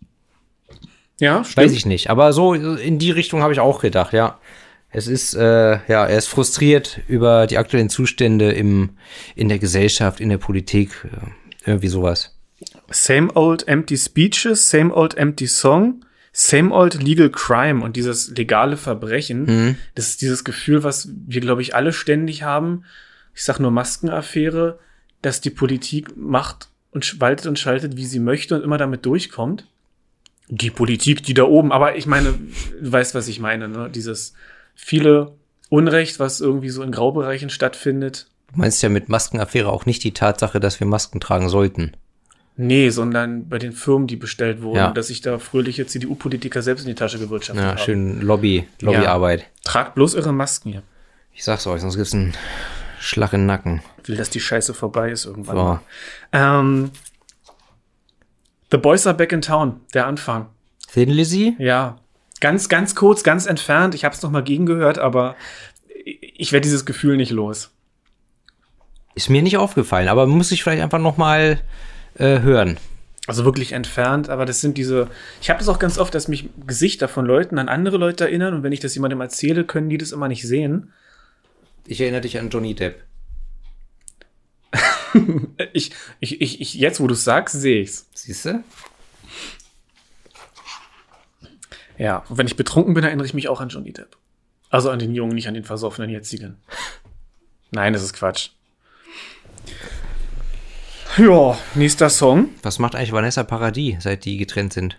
Ja, 1.19 1.45
weiß 1.55 1.73
ich 1.73 1.87
nicht. 1.87 2.11
Aber 2.11 2.33
so 2.35 2.53
in 2.53 2.99
die 2.99 3.11
Richtung 3.11 3.41
habe 3.43 3.53
ich 3.55 3.61
auch 3.61 3.81
gedacht, 3.81 4.13
ja. 4.13 4.39
Es 4.91 5.09
ist, 5.09 5.35
äh, 5.35 5.41
ja, 5.89 6.07
er 6.07 6.17
ist 6.19 6.29
frustriert 6.29 7.01
über 7.09 7.47
die 7.47 7.59
aktuellen 7.59 7.91
Zustände 7.91 8.53
im, 8.53 8.91
in 9.35 9.49
der 9.49 9.59
Gesellschaft, 9.59 10.21
in 10.21 10.29
der 10.29 10.39
Politik, 10.39 10.91
äh, 11.05 11.71
irgendwie 11.71 11.89
sowas. 11.89 12.35
Same 12.91 13.31
old 13.35 13.69
empty 13.69 13.97
speeches, 13.97 14.71
same 14.71 14.95
old 14.95 15.17
empty 15.19 15.47
song, 15.47 16.05
same 16.33 16.73
old 16.73 17.03
legal 17.03 17.29
crime 17.31 17.83
und 17.85 17.97
dieses 17.97 18.31
legale 18.37 18.77
Verbrechen, 18.77 19.45
Mhm. 19.45 19.77
das 19.95 20.09
ist 20.09 20.23
dieses 20.23 20.45
Gefühl, 20.45 20.83
was 20.85 21.09
wir, 21.27 21.41
glaube 21.41 21.63
ich, 21.63 21.75
alle 21.75 21.93
ständig 21.93 22.43
haben. 22.45 22.85
Ich 23.35 23.45
sag 23.45 23.59
nur 23.59 23.71
Maskenaffäre, 23.71 24.79
dass 25.21 25.41
die 25.43 25.51
Politik 25.51 26.17
macht 26.17 26.69
und 26.93 27.21
waltet 27.21 27.47
und 27.47 27.59
schaltet, 27.59 27.97
wie 27.97 28.07
sie 28.07 28.21
möchte 28.21 28.55
und 28.55 28.63
immer 28.63 28.79
damit 28.79 29.05
durchkommt. 29.05 29.67
Die 30.49 30.71
Politik, 30.71 31.25
die 31.25 31.35
da 31.35 31.43
oben, 31.43 31.73
aber 31.73 31.97
ich 31.97 32.07
meine, 32.07 32.35
du 32.81 32.93
weißt, 32.93 33.15
was 33.15 33.29
ich 33.29 33.41
meine, 33.41 33.69
ne? 33.69 33.91
Dieses 33.93 34.33
viele 34.77 35.33
Unrecht, 35.69 36.21
was 36.21 36.41
irgendwie 36.41 36.69
so 36.71 36.83
in 36.85 36.93
Graubereichen 36.93 37.51
stattfindet. 37.51 38.29
Du 38.53 38.61
meinst 38.61 38.81
ja 38.85 38.89
mit 38.89 39.09
Maskenaffäre 39.09 39.71
auch 39.73 39.85
nicht 39.87 40.05
die 40.05 40.13
Tatsache, 40.15 40.61
dass 40.61 40.79
wir 40.79 40.87
Masken 40.87 41.19
tragen 41.19 41.49
sollten. 41.49 41.97
Nee, 42.59 42.89
sondern 42.91 43.49
bei 43.49 43.59
den 43.59 43.73
Firmen, 43.73 44.07
die 44.07 44.17
bestellt 44.17 44.63
wurden, 44.63 44.77
Ja. 44.77 44.91
dass 44.93 45.09
sich 45.09 45.21
da 45.21 45.39
fröhliche 45.39 45.87
CDU-Politiker 45.87 46.63
selbst 46.63 46.83
in 46.83 46.89
die 46.89 46.95
Tasche 46.95 47.19
gewirtschaftet 47.19 47.63
Ja, 47.65 47.71
haben. 47.73 47.79
schön 47.79 48.21
Lobby, 48.23 48.67
Lobbyarbeit. 48.81 49.47
Tragt 49.65 49.95
bloß 49.97 50.15
ihre 50.15 50.33
Masken 50.33 50.71
hier. 50.73 50.83
Ich 51.35 51.45
sag's 51.45 51.67
euch, 51.67 51.81
sonst 51.83 51.97
gibt's 51.97 52.15
einen 52.15 52.33
Schlag 52.99 53.33
in 53.35 53.41
den 53.41 53.47
Nacken. 53.47 53.83
Will, 54.05 54.17
dass 54.17 54.31
die 54.31 54.41
Scheiße 54.41 54.73
vorbei 54.73 55.11
ist 55.11 55.27
irgendwann. 55.27 55.57
So. 55.57 55.79
Ähm, 56.33 56.91
The 58.71 58.79
Boys 58.79 59.07
are 59.07 59.17
back 59.17 59.33
in 59.33 59.43
town, 59.43 59.81
der 59.95 60.07
Anfang. 60.07 60.47
Thin 60.93 61.11
Lizzy? 61.11 61.57
Ja, 61.59 61.97
ganz, 62.47 62.69
ganz 62.69 62.95
kurz, 62.95 63.25
ganz 63.25 63.47
entfernt. 63.47 63.97
Ich 63.97 64.05
habe 64.05 64.15
es 64.15 64.23
noch 64.23 64.31
mal 64.31 64.45
gegengehört, 64.45 65.01
aber 65.01 65.35
ich 66.05 66.53
werde 66.53 66.63
dieses 66.63 66.87
Gefühl 66.87 67.17
nicht 67.17 67.33
los. 67.33 67.73
Ist 69.17 69.29
mir 69.31 69.43
nicht 69.43 69.57
aufgefallen, 69.57 70.07
aber 70.07 70.29
muss 70.29 70.53
ich 70.53 70.63
vielleicht 70.63 70.81
einfach 70.81 71.01
noch 71.01 71.17
mal 71.17 71.59
äh, 72.15 72.39
hören. 72.43 72.77
Also 73.27 73.45
wirklich 73.45 73.73
entfernt, 73.73 74.29
aber 74.29 74.47
das 74.47 74.61
sind 74.61 74.79
diese. 74.79 75.11
Ich 75.43 75.51
habe 75.51 75.59
das 75.59 75.69
auch 75.69 75.81
ganz 75.81 75.99
oft, 75.99 76.15
dass 76.15 76.29
mich 76.29 76.49
Gesichter 76.69 77.09
von 77.09 77.27
Leuten 77.27 77.59
an 77.59 77.69
andere 77.69 77.97
Leute 77.97 78.23
erinnern 78.23 78.55
und 78.55 78.63
wenn 78.63 78.71
ich 78.71 78.79
das 78.79 78.95
jemandem 78.95 79.21
erzähle, 79.21 79.65
können 79.65 79.89
die 79.89 79.99
das 79.99 80.13
immer 80.13 80.29
nicht 80.29 80.47
sehen. 80.47 80.93
Ich 81.85 82.01
erinnere 82.01 82.21
dich 82.21 82.39
an 82.39 82.49
Johnny 82.49 82.77
Depp. 82.77 83.03
Ich, 85.73 85.91
ich, 86.21 86.41
ich, 86.41 86.61
ich 86.61 86.75
jetzt, 86.75 87.01
wo 87.01 87.07
du 87.07 87.15
sagst, 87.15 87.61
sehe 87.61 87.81
ich's. 87.81 88.07
Siehst 88.15 88.45
du? 88.45 88.63
Ja, 91.99 92.25
und 92.29 92.39
wenn 92.39 92.47
ich 92.47 92.57
betrunken 92.57 92.95
bin, 92.95 93.05
erinnere 93.05 93.27
ich 93.27 93.35
mich 93.35 93.49
auch 93.49 93.61
an 93.61 93.69
Johnny 93.69 93.93
Depp. 93.93 94.17
Also 94.71 94.91
an 94.91 94.99
den 94.99 95.15
Jungen, 95.15 95.35
nicht 95.35 95.49
an 95.49 95.55
den 95.55 95.65
versoffenen 95.65 96.11
jetzigen. 96.11 96.59
Nein, 97.71 97.93
das 97.93 98.03
ist 98.03 98.15
Quatsch. 98.15 98.51
Ja, 101.17 101.57
nächster 101.75 102.11
Song. 102.11 102.51
Was 102.63 102.79
macht 102.79 102.95
eigentlich 102.95 103.13
Vanessa 103.13 103.43
Paradis, 103.43 104.03
seit 104.03 104.25
die 104.25 104.37
getrennt 104.37 104.73
sind? 104.73 104.99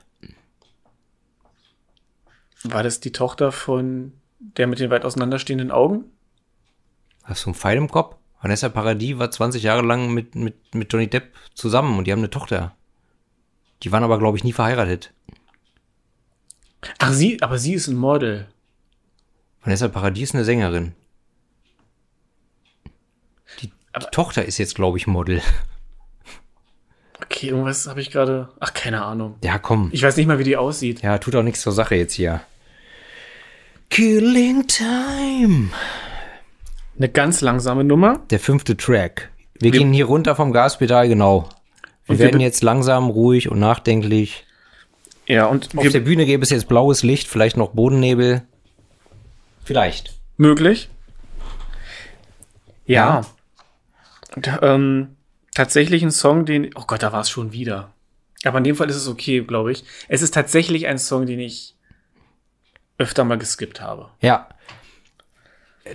War 2.64 2.82
das 2.82 3.00
die 3.00 3.12
Tochter 3.12 3.52
von 3.52 4.14
der 4.40 4.68
mit 4.68 4.80
den 4.80 4.90
weit 4.90 5.06
auseinanderstehenden 5.06 5.72
Augen? 5.72 6.06
Hast 7.24 7.46
du 7.46 7.50
einen 7.50 7.56
Pfeil 7.56 7.78
im 7.78 7.90
Kopf? 7.90 8.16
Vanessa 8.42 8.70
Paradis 8.70 9.18
war 9.20 9.30
20 9.30 9.64
Jahre 9.64 9.82
lang 9.82 10.14
mit, 10.14 10.36
mit, 10.36 10.74
mit 10.74 10.92
Johnny 10.92 11.08
Depp 11.08 11.36
zusammen 11.54 11.98
und 11.98 12.08
die 12.08 12.12
haben 12.12 12.20
eine 12.20 12.30
Tochter. 12.30 12.76
Die 13.84 13.92
waren 13.92 14.04
aber, 14.04 14.18
glaube 14.18 14.38
ich, 14.38 14.44
nie 14.44 14.54
verheiratet. 14.54 15.14
Ach, 17.00 17.12
sie, 17.12 17.42
aber 17.42 17.58
sie 17.58 17.74
ist 17.74 17.88
ein 17.88 17.96
Model. 17.96 18.48
Vanessa 19.64 19.88
Paradis 19.88 20.30
ist 20.30 20.36
eine 20.36 20.46
Sängerin. 20.46 20.94
Die, 23.62 23.68
die 23.68 24.06
Tochter 24.12 24.46
ist 24.46 24.58
jetzt, 24.58 24.76
glaube 24.76 24.98
ich, 24.98 25.08
Model. 25.08 25.42
Okay, 27.24 27.48
irgendwas 27.50 27.88
habe 27.88 28.00
ich 28.02 28.12
gerade. 28.12 28.50
Ach, 28.60 28.74
keine 28.74 29.04
Ahnung. 29.04 29.36
Ja, 29.44 29.58
komm. 29.58 29.90
Ich 29.92 30.04
weiß 30.04 30.16
nicht 30.18 30.28
mal, 30.28 30.40
wie 30.40 30.44
die 30.44 30.58
aussieht. 30.58 31.02
Ja, 31.02 31.18
tut 31.18 31.36
auch 31.36 31.44
nichts 31.44 31.62
zur 31.62 31.74
Sache 31.74 31.96
jetzt 31.96 32.14
hier. 32.14 32.42
Killing 33.90 34.68
Time. 34.68 35.70
Eine 36.98 37.10
ganz 37.10 37.42
langsame 37.42 37.84
Nummer. 37.84 38.20
Der 38.30 38.40
fünfte 38.40 38.78
Track. 38.78 39.30
Wir, 39.60 39.74
Wir- 39.74 39.80
gehen 39.80 39.94
hier 39.94 40.06
runter 40.06 40.36
vom 40.36 40.52
Gaspedal, 40.52 41.08
genau. 41.10 41.50
Wir 42.06 42.18
wir 42.18 42.26
werden 42.26 42.40
jetzt 42.42 42.64
langsam, 42.64 43.10
ruhig 43.10 43.50
und 43.50 43.60
nachdenklich. 43.60 44.46
Ja, 45.28 45.46
und 45.48 45.78
Auf 45.78 45.90
der 45.90 46.00
Bühne 46.00 46.26
gäbe 46.26 46.44
es 46.44 46.50
jetzt 46.50 46.68
blaues 46.68 47.04
Licht, 47.04 47.28
vielleicht 47.28 47.58
noch 47.58 47.72
Bodennebel. 47.72 48.44
Vielleicht. 49.64 50.16
möglich. 50.38 50.90
Ja. 52.86 53.26
Ja. 54.42 54.62
Ähm, 54.62 55.18
tatsächlich 55.54 56.04
ein 56.04 56.12
Song, 56.12 56.46
den. 56.46 56.70
Oh 56.76 56.84
Gott, 56.88 57.04
da 57.04 57.12
war 57.12 57.22
es 57.22 57.30
schon 57.30 57.52
wieder. 57.52 57.92
Aber 58.46 58.60
in 58.60 58.64
dem 58.64 58.76
Fall 58.78 58.90
ist 58.90 58.96
es 58.96 59.08
okay, 59.10 59.42
glaube 59.42 59.74
ich. 59.74 59.84
Es 60.08 60.22
ist 60.22 60.34
tatsächlich 60.34 60.88
ein 60.88 60.98
Song, 60.98 61.26
den 61.26 61.40
ich 61.40 61.76
öfter 62.98 63.26
mal 63.26 63.38
geskippt 63.38 63.82
habe. 63.82 64.10
Ja. 64.22 64.48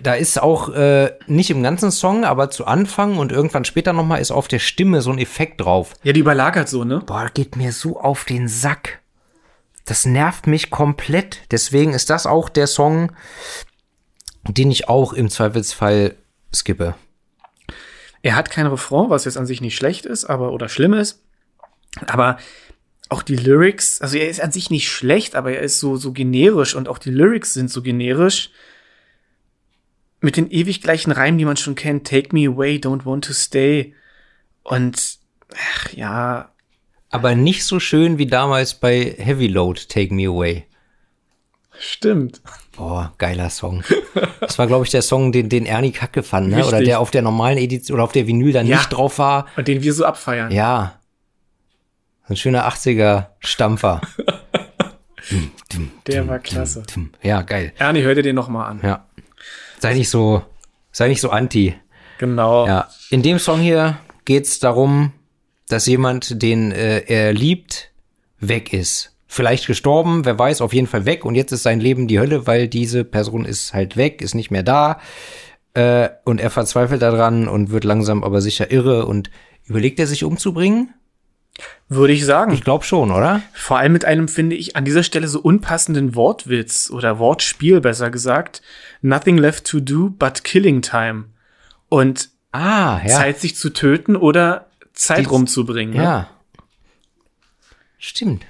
Da 0.03 0.15
ist 0.15 0.41
auch 0.41 0.71
äh, 0.71 1.13
nicht 1.27 1.51
im 1.51 1.63
ganzen 1.63 1.91
Song, 1.91 2.25
aber 2.25 2.51
zu 2.51 2.67
Anfang 2.67 3.19
und 3.19 3.31
irgendwann 3.31 3.65
später 3.65 3.93
nochmal 3.93 4.21
ist 4.21 4.31
auf 4.31 4.49
der 4.49 4.59
Stimme 4.59 5.03
so 5.03 5.11
ein 5.11 5.19
Effekt 5.19 5.61
drauf. 5.61 5.95
Ja, 6.03 6.13
die 6.13 6.21
überlagert 6.21 6.69
so, 6.69 6.85
ne? 6.85 7.03
Boah, 7.05 7.31
geht 7.33 7.57
mir 7.57 7.73
so 7.73 8.01
auf 8.01 8.25
den 8.25 8.49
Sack. 8.49 9.02
Das 9.85 10.07
nervt 10.07 10.47
mich 10.47 10.71
komplett. 10.71 11.41
Deswegen 11.51 11.93
ist 11.93 12.11
das 12.11 12.27
auch 12.27 12.49
der 12.49 12.67
Song, 12.67 13.13
den 14.49 14.71
ich 14.71 14.89
auch 14.89 15.13
im 15.13 15.29
Zweifelsfall 15.29 16.17
skippe. 16.55 16.95
Er 18.23 18.37
hat 18.37 18.51
kein 18.51 18.67
Refrain, 18.67 19.11
was 19.11 19.25
jetzt 19.25 19.37
an 19.37 19.47
sich 19.47 19.61
nicht 19.61 19.77
schlecht 19.77 20.07
ist, 20.07 20.25
aber 20.25 20.53
oder 20.53 20.69
schlimm 20.69 20.95
ist. 20.95 21.23
Aber 22.07 22.39
auch 23.09 23.23
die 23.23 23.37
Lyrics, 23.37 24.01
also 24.01 24.17
er 24.17 24.29
ist 24.29 24.41
an 24.41 24.53
sich 24.53 24.71
nicht 24.71 24.89
schlecht, 24.89 25.35
aber 25.35 25.53
er 25.53 25.61
ist 25.61 25.81
so 25.81 25.97
so 25.97 26.13
generisch 26.13 26.75
und 26.75 26.89
auch 26.89 26.99
die 26.99 27.11
Lyrics 27.11 27.53
sind 27.53 27.71
so 27.71 27.83
generisch 27.83 28.51
mit 30.21 30.37
den 30.37 30.51
ewig 30.51 30.81
gleichen 30.81 31.11
Reimen, 31.11 31.39
die 31.39 31.45
man 31.45 31.57
schon 31.57 31.75
kennt. 31.75 32.07
Take 32.07 32.35
me 32.35 32.49
away, 32.49 32.77
don't 32.77 33.05
want 33.05 33.25
to 33.25 33.33
stay. 33.33 33.95
Und 34.63 35.19
ach 35.55 35.93
ja, 35.93 36.52
Aber 37.13 37.35
nicht 37.37 37.65
so 37.65 37.79
schön 37.79 38.19
wie 38.19 38.27
damals 38.27 38.75
bei 38.75 39.15
Heavy 39.19 39.47
Load, 39.47 39.83
Take 39.89 40.13
Me 40.13 40.27
Away. 40.27 40.65
stimmt. 41.79 42.41
Boah, 42.77 43.13
geiler 43.19 43.51
Song. 43.51 43.85
Das 44.41 44.59
war, 44.59 44.67
glaube 44.67 44.85
ich, 44.87 44.91
der 44.91 45.03
Song, 45.03 45.31
den, 45.31 45.49
den 45.51 45.67
Ernie 45.67 45.93
Kacke 45.93 46.23
fand, 46.23 46.49
ne? 46.49 46.65
Oder 46.67 46.81
der 46.81 47.01
auf 47.01 47.11
der 47.11 47.21
normalen 47.21 47.59
Edition 47.59 47.95
oder 47.97 48.05
auf 48.05 48.13
der 48.13 48.27
Vinyl 48.27 48.53
dann 48.53 48.67
Ja. 48.67 48.79
nicht 48.79 48.89
drauf 48.89 49.19
war. 49.19 49.47
Und 49.57 49.69
den 49.69 49.83
wir 49.83 49.93
so 49.93 50.05
abfeiern. 50.07 50.51
Ja. 50.51 50.99
Ein 52.29 52.37
schöner 52.37 52.67
80er 52.67 53.27
Stampfer. 53.41 54.01
Der 56.07 56.27
war 56.29 56.39
klasse. 56.39 56.83
Ja, 57.23 57.43
geil. 57.43 57.73
Ernie, 57.79 58.03
hör 58.03 58.15
dir 58.15 58.23
den 58.23 58.35
noch 58.37 58.49
mal 58.49 58.67
an. 58.67 58.81
Ja. 58.83 59.07
Sei 59.79 59.95
nicht 59.95 60.09
so, 60.09 60.43
sei 60.93 61.09
nicht 61.09 61.21
so 61.21 61.31
anti. 61.31 61.75
Genau. 62.19 62.67
Ja. 62.67 62.89
In 63.11 63.23
dem 63.23 63.39
Song 63.39 63.61
hier 63.61 63.99
geht's 64.25 64.61
darum, 64.61 65.13
dass 65.73 65.87
jemand, 65.87 66.43
den 66.43 66.73
äh, 66.73 67.01
er 67.07 67.33
liebt, 67.33 67.91
weg 68.41 68.73
ist. 68.73 69.17
Vielleicht 69.27 69.67
gestorben, 69.67 70.25
wer 70.25 70.39
weiß, 70.39 70.61
auf 70.61 70.75
jeden 70.75 70.87
Fall 70.87 71.07
weg. 71.07 71.25
Und 71.25 71.35
jetzt 71.35 71.53
ist 71.53 71.63
sein 71.63 71.81
Leben 71.81 72.07
die 72.07 72.21
Hölle, 72.21 72.47
weil 72.47 72.69
diese 72.69 73.05
Person 73.05 73.45
ist 73.45 73.73
halt 73.73 73.97
weg, 73.97 74.21
ist 74.21 74.35
nicht 74.35 74.51
mehr 74.51 74.63
da. 74.63 75.01
Äh, 75.75 76.11
und 76.25 76.41
er 76.41 76.51
verzweifelt 76.51 77.01
daran 77.01 77.49
und 77.49 77.71
wird 77.71 77.85
langsam 77.85 78.25
aber 78.25 78.43
sicher 78.43 78.71
irre 78.71 79.07
und 79.07 79.31
überlegt 79.65 79.99
er 79.99 80.07
sich 80.07 80.25
umzubringen? 80.25 80.93
Würde 81.89 82.13
ich 82.13 82.25
sagen. 82.25 82.53
Ich 82.53 82.65
glaube 82.65 82.85
schon, 82.85 83.11
oder? 83.11 83.43
Vor 83.55 83.79
allem 83.79 83.93
mit 83.93 84.05
einem, 84.05 84.29
finde 84.29 84.57
ich, 84.57 84.77
an 84.77 84.85
dieser 84.85 85.03
Stelle 85.03 85.29
so 85.29 85.41
unpassenden 85.41 86.15
Wortwitz 86.15 86.91
oder 86.91 87.19
Wortspiel, 87.19 87.81
besser 87.81 88.11
gesagt. 88.11 88.63
Nothing 89.01 89.39
left 89.39 89.67
to 89.67 89.81
do 89.81 90.11
but 90.11 90.45
killing 90.45 90.83
time. 90.83 91.25
Und 91.89 92.31
Ah, 92.53 93.01
ja. 93.03 93.17
Zeit, 93.17 93.41
sich 93.41 93.57
zu 93.57 93.71
töten 93.71 94.15
oder 94.15 94.67
Zeit 94.93 95.21
Die- 95.21 95.25
rumzubringen. 95.25 95.95
Ne? 95.97 96.03
Ja. 96.03 96.31
Stimmt. 97.99 98.45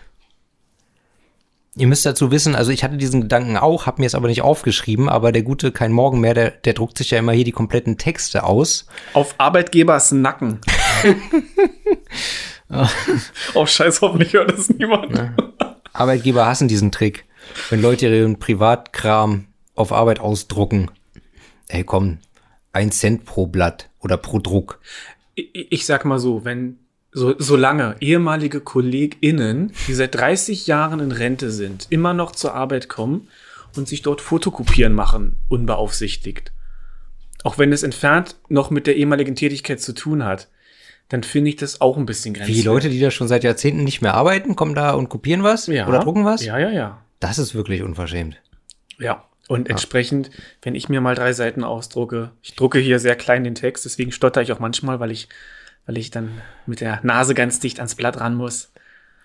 Ihr 1.75 1.87
müsst 1.87 2.05
dazu 2.05 2.31
wissen, 2.31 2.55
also 2.55 2.71
ich 2.71 2.85
hatte 2.85 2.99
diesen 2.99 3.23
Gedanken 3.23 3.57
auch, 3.57 3.87
habe 3.87 4.03
mir 4.03 4.07
es 4.07 4.15
aber 4.15 4.29
nicht 4.29 4.43
aufgeschrieben, 4.43 5.09
aber 5.09 5.33
der 5.33 5.43
gute 5.43 5.73
Kein 5.73 5.91
Morgen 5.93 6.21
mehr, 6.21 6.35
der, 6.35 6.51
der 6.51 6.75
druckt 6.75 6.99
sich 6.99 7.11
ja 7.11 7.19
immer 7.19 7.33
hier 7.33 7.45
die 7.47 7.53
kompletten 7.53 7.97
Texte 7.97 8.45
aus. 8.45 8.87
Auf 9.15 9.35
Arbeitgebers 9.39 10.13
Nacken. 10.13 10.61
oh, 13.55 13.65
scheiß, 13.65 14.03
hoffentlich 14.03 14.35
hört 14.35 14.53
das 14.53 14.69
niemand. 14.69 15.13
Ne? 15.13 15.35
Arbeitgeber 15.95 16.45
hassen 16.47 16.69
diesen 16.69 16.93
Trick. 16.93 17.25
Wenn 17.71 17.81
Leute 17.81 18.07
ihren 18.07 18.39
Privatkram 18.39 19.47
auf 19.75 19.93
Arbeit 19.93 20.21
ausdrucken. 20.21 20.91
Ey, 21.69 21.85
komm, 21.85 22.19
ein 22.75 22.93
Cent 22.93 23.25
pro 23.25 23.47
Blatt 23.47 23.89
oder 24.01 24.19
pro 24.19 24.39
Druck. 24.41 24.79
Ich, 25.35 25.87
sag 25.87 26.05
mal 26.05 26.19
so, 26.19 26.45
wenn 26.45 26.79
so, 27.11 27.35
solange 27.39 27.97
ehemalige 28.01 28.61
KollegInnen, 28.61 29.73
die 29.87 29.95
seit 29.95 30.15
30 30.15 30.67
Jahren 30.67 31.01
in 31.01 31.13
Rente 31.13 31.51
sind, 31.51 31.87
immer 31.91 32.15
noch 32.15 32.33
zur 32.33 32.55
Arbeit 32.55 32.89
kommen 32.89 33.29
und 33.77 33.89
sich 33.89 34.03
dort 34.03 34.21
Fotokopieren 34.21 34.95
machen, 34.95 35.37
unbeaufsichtigt. 35.49 36.53
Auch 37.45 37.59
wenn 37.59 37.73
es 37.73 37.83
entfernt 37.83 38.37
noch 38.49 38.71
mit 38.71 38.87
der 38.87 38.97
ehemaligen 38.97 39.35
Tätigkeit 39.35 39.81
zu 39.81 39.95
tun 39.95 40.25
hat, 40.25 40.49
dann 41.09 41.23
finde 41.23 41.51
ich 41.51 41.57
das 41.57 41.81
auch 41.81 41.97
ein 41.97 42.07
bisschen 42.07 42.35
grenzwertig. 42.35 42.65
Wie 42.65 42.67
Leute, 42.67 42.89
die 42.89 43.01
da 43.01 43.11
schon 43.11 43.29
seit 43.29 43.45
Jahrzehnten 43.45 43.85
nicht 43.85 44.01
mehr 44.01 44.15
arbeiten, 44.15 44.57
kommen 44.57 44.75
da 44.75 44.93
und 44.93 45.09
kopieren 45.09 45.43
was 45.43 45.67
ja, 45.67 45.87
oder 45.87 46.01
drucken 46.01 46.25
was? 46.25 46.45
Ja, 46.45 46.59
ja, 46.59 46.71
ja. 46.71 47.03
Das 47.21 47.39
ist 47.39 47.55
wirklich 47.55 47.83
unverschämt. 47.83 48.41
Ja. 48.99 49.25
Und 49.53 49.69
entsprechend, 49.69 50.31
wenn 50.63 50.75
ich 50.75 50.89
mir 50.89 51.03
mal 51.03 51.15
drei 51.15 51.35
Seiten 51.35 51.63
ausdrucke, 51.63 52.31
ich 52.41 52.55
drucke 52.55 52.79
hier 52.79 52.99
sehr 52.99 53.17
klein 53.17 53.45
den 53.45 53.55
Text, 53.55 53.85
deswegen 53.85 54.11
stotter 54.11 54.41
ich 54.41 54.51
auch 54.51 54.61
manchmal, 54.61 54.99
weil 54.99 55.11
ich 55.11 55.29
weil 55.85 55.99
ich 55.99 56.11
dann 56.11 56.41
mit 56.65 56.81
der 56.81 57.01
Nase 57.03 57.35
ganz 57.35 57.61
dicht 57.61 57.79
ans 57.79 57.95
Blatt 57.95 58.19
ran 58.19 58.35
muss. 58.35 58.73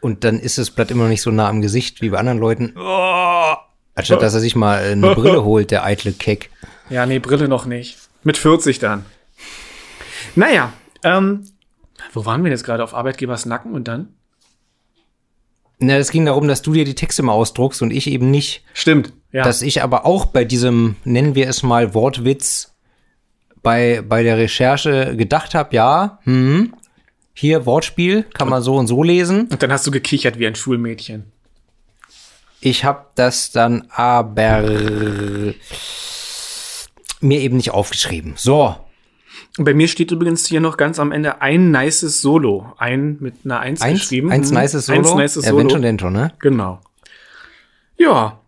Und 0.01 0.25
dann 0.25 0.37
ist 0.37 0.57
das 0.57 0.69
Blatt 0.69 0.91
immer 0.91 1.03
noch 1.03 1.09
nicht 1.09 1.21
so 1.21 1.31
nah 1.31 1.47
am 1.47 1.61
Gesicht 1.61 2.01
wie 2.01 2.09
bei 2.09 2.17
anderen 2.17 2.39
Leuten. 2.39 2.73
Oh. 2.75 3.55
Anstatt 3.95 4.21
dass 4.21 4.33
er 4.33 4.41
sich 4.41 4.57
mal 4.57 4.79
eine 4.79 5.15
Brille 5.15 5.45
holt, 5.45 5.71
der 5.71 5.85
eitle 5.85 6.11
Keck. 6.11 6.49
Ja, 6.89 7.05
nee, 7.05 7.19
Brille 7.19 7.47
noch 7.47 7.65
nicht. 7.65 7.97
Mit 8.23 8.35
40 8.35 8.79
dann. 8.79 9.05
Naja, 10.35 10.73
ähm, 11.03 11.45
wo 12.11 12.25
waren 12.25 12.43
wir 12.43 12.51
jetzt 12.51 12.65
gerade? 12.65 12.83
Auf 12.83 12.93
Arbeitgebers 12.93 13.45
Nacken 13.45 13.73
und 13.73 13.87
dann? 13.87 14.09
Na, 15.79 15.95
es 15.97 16.11
ging 16.11 16.25
darum, 16.25 16.47
dass 16.47 16.63
du 16.63 16.73
dir 16.73 16.85
die 16.85 16.95
Texte 16.95 17.21
mal 17.23 17.33
ausdruckst 17.33 17.81
und 17.81 17.91
ich 17.91 18.07
eben 18.07 18.31
nicht. 18.31 18.63
Stimmt, 18.73 19.13
ja. 19.37 19.43
Dass 19.43 19.61
ich 19.61 19.83
aber 19.83 20.03
auch 20.07 20.25
bei 20.25 20.45
diesem, 20.45 20.95
nennen 21.03 21.35
wir 21.35 21.47
es 21.47 21.61
mal, 21.61 21.93
Wortwitz 21.93 22.73
bei, 23.61 24.01
bei 24.01 24.23
der 24.23 24.37
Recherche 24.37 25.15
gedacht 25.15 25.53
habe, 25.53 25.75
ja, 25.75 26.17
hm, 26.23 26.73
hier 27.35 27.67
Wortspiel, 27.67 28.23
kann 28.23 28.49
man 28.49 28.63
so 28.63 28.75
und 28.77 28.87
so 28.87 29.03
lesen. 29.03 29.41
Und 29.51 29.61
dann 29.61 29.71
hast 29.71 29.85
du 29.85 29.91
gekichert 29.91 30.39
wie 30.39 30.47
ein 30.47 30.55
Schulmädchen. 30.55 31.31
Ich 32.61 32.83
habe 32.83 33.05
das 33.13 33.51
dann 33.51 33.85
aber 33.91 34.63
mir 37.21 37.39
eben 37.39 37.57
nicht 37.57 37.69
aufgeschrieben. 37.69 38.33
So. 38.37 38.75
Bei 39.59 39.75
mir 39.75 39.87
steht 39.87 40.09
übrigens 40.09 40.47
hier 40.47 40.61
noch 40.61 40.77
ganz 40.77 40.97
am 40.97 41.11
Ende 41.11 41.43
ein 41.43 41.69
nices 41.69 42.21
Solo. 42.21 42.73
Ein 42.79 43.17
mit 43.19 43.35
einer 43.45 43.59
Eins, 43.59 43.83
eins 43.83 43.99
geschrieben. 43.99 44.31
Eins 44.31 44.49
nices 44.49 44.87
Solo. 44.87 44.97
Eins 44.97 45.13
nices 45.13 45.45
Solo. 45.45 45.69
Ja, 45.69 45.77
dentro, 45.77 46.09
ne? 46.09 46.33
Genau. 46.39 46.79
Ja. 47.97 48.39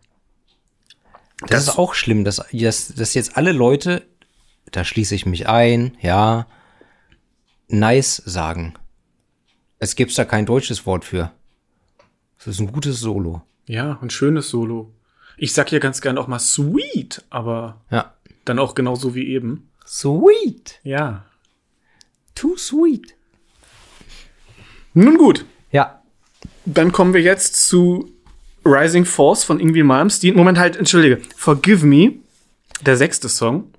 Das, 1.41 1.49
das, 1.49 1.63
ist 1.63 1.77
auch 1.77 1.93
schlimm, 1.93 2.23
dass, 2.23 2.41
dass, 2.51 2.93
dass 2.93 3.13
jetzt 3.13 3.37
alle 3.37 3.53
Leute 3.53 4.05
da 4.71 4.83
schließe 4.83 5.15
ich 5.15 5.25
mich 5.25 5.47
ein, 5.47 5.97
ja, 6.01 6.47
nice 7.67 8.21
sagen. 8.25 8.73
Es 9.79 9.95
gibt 9.95 10.17
da 10.17 10.25
kein 10.25 10.45
deutsches 10.45 10.85
Wort 10.85 11.05
für. 11.05 11.31
Es 12.37 12.47
ist 12.47 12.59
ein 12.59 12.71
gutes 12.71 12.99
Solo. 12.99 13.41
Ja, 13.65 13.99
ein 14.01 14.09
schönes 14.09 14.49
Solo. 14.49 14.93
Ich 15.37 15.53
sag 15.53 15.71
ja 15.71 15.79
ganz 15.79 16.01
gern 16.01 16.17
auch 16.17 16.27
mal 16.27 16.39
sweet, 16.39 17.23
aber 17.29 17.81
ja. 17.89 18.13
dann 18.45 18.59
auch 18.59 18.75
genauso 18.75 19.15
wie 19.15 19.27
eben. 19.27 19.69
Sweet. 19.85 20.79
Ja. 20.83 21.25
Too 22.35 22.57
sweet. 22.57 23.15
Nun 24.93 25.17
gut. 25.17 25.45
Ja. 25.71 26.01
Dann 26.65 26.91
kommen 26.91 27.13
wir 27.13 27.21
jetzt 27.21 27.67
zu 27.67 28.11
Rising 28.65 29.05
Force 29.05 29.43
von 29.43 29.59
Ingwie 29.59 29.83
Malmsteen. 29.83 30.35
Moment 30.35 30.57
halt, 30.57 30.75
entschuldige. 30.75 31.21
Forgive 31.35 31.85
Me, 31.85 32.13
der 32.81 32.97
sechste 32.97 33.29
Song. 33.29 33.73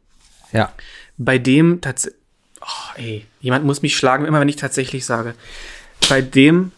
Ja. 0.52 0.72
Bei 1.16 1.38
dem 1.38 1.80
tatsächlich. 1.80 2.20
Oh, 2.60 2.98
ey, 2.98 3.26
jemand 3.40 3.64
muss 3.64 3.82
mich 3.82 3.96
schlagen, 3.96 4.26
immer 4.26 4.40
wenn 4.40 4.48
ich 4.48 4.56
tatsächlich 4.56 5.06
sage. 5.06 5.34
Bei 6.08 6.20
dem. 6.20 6.72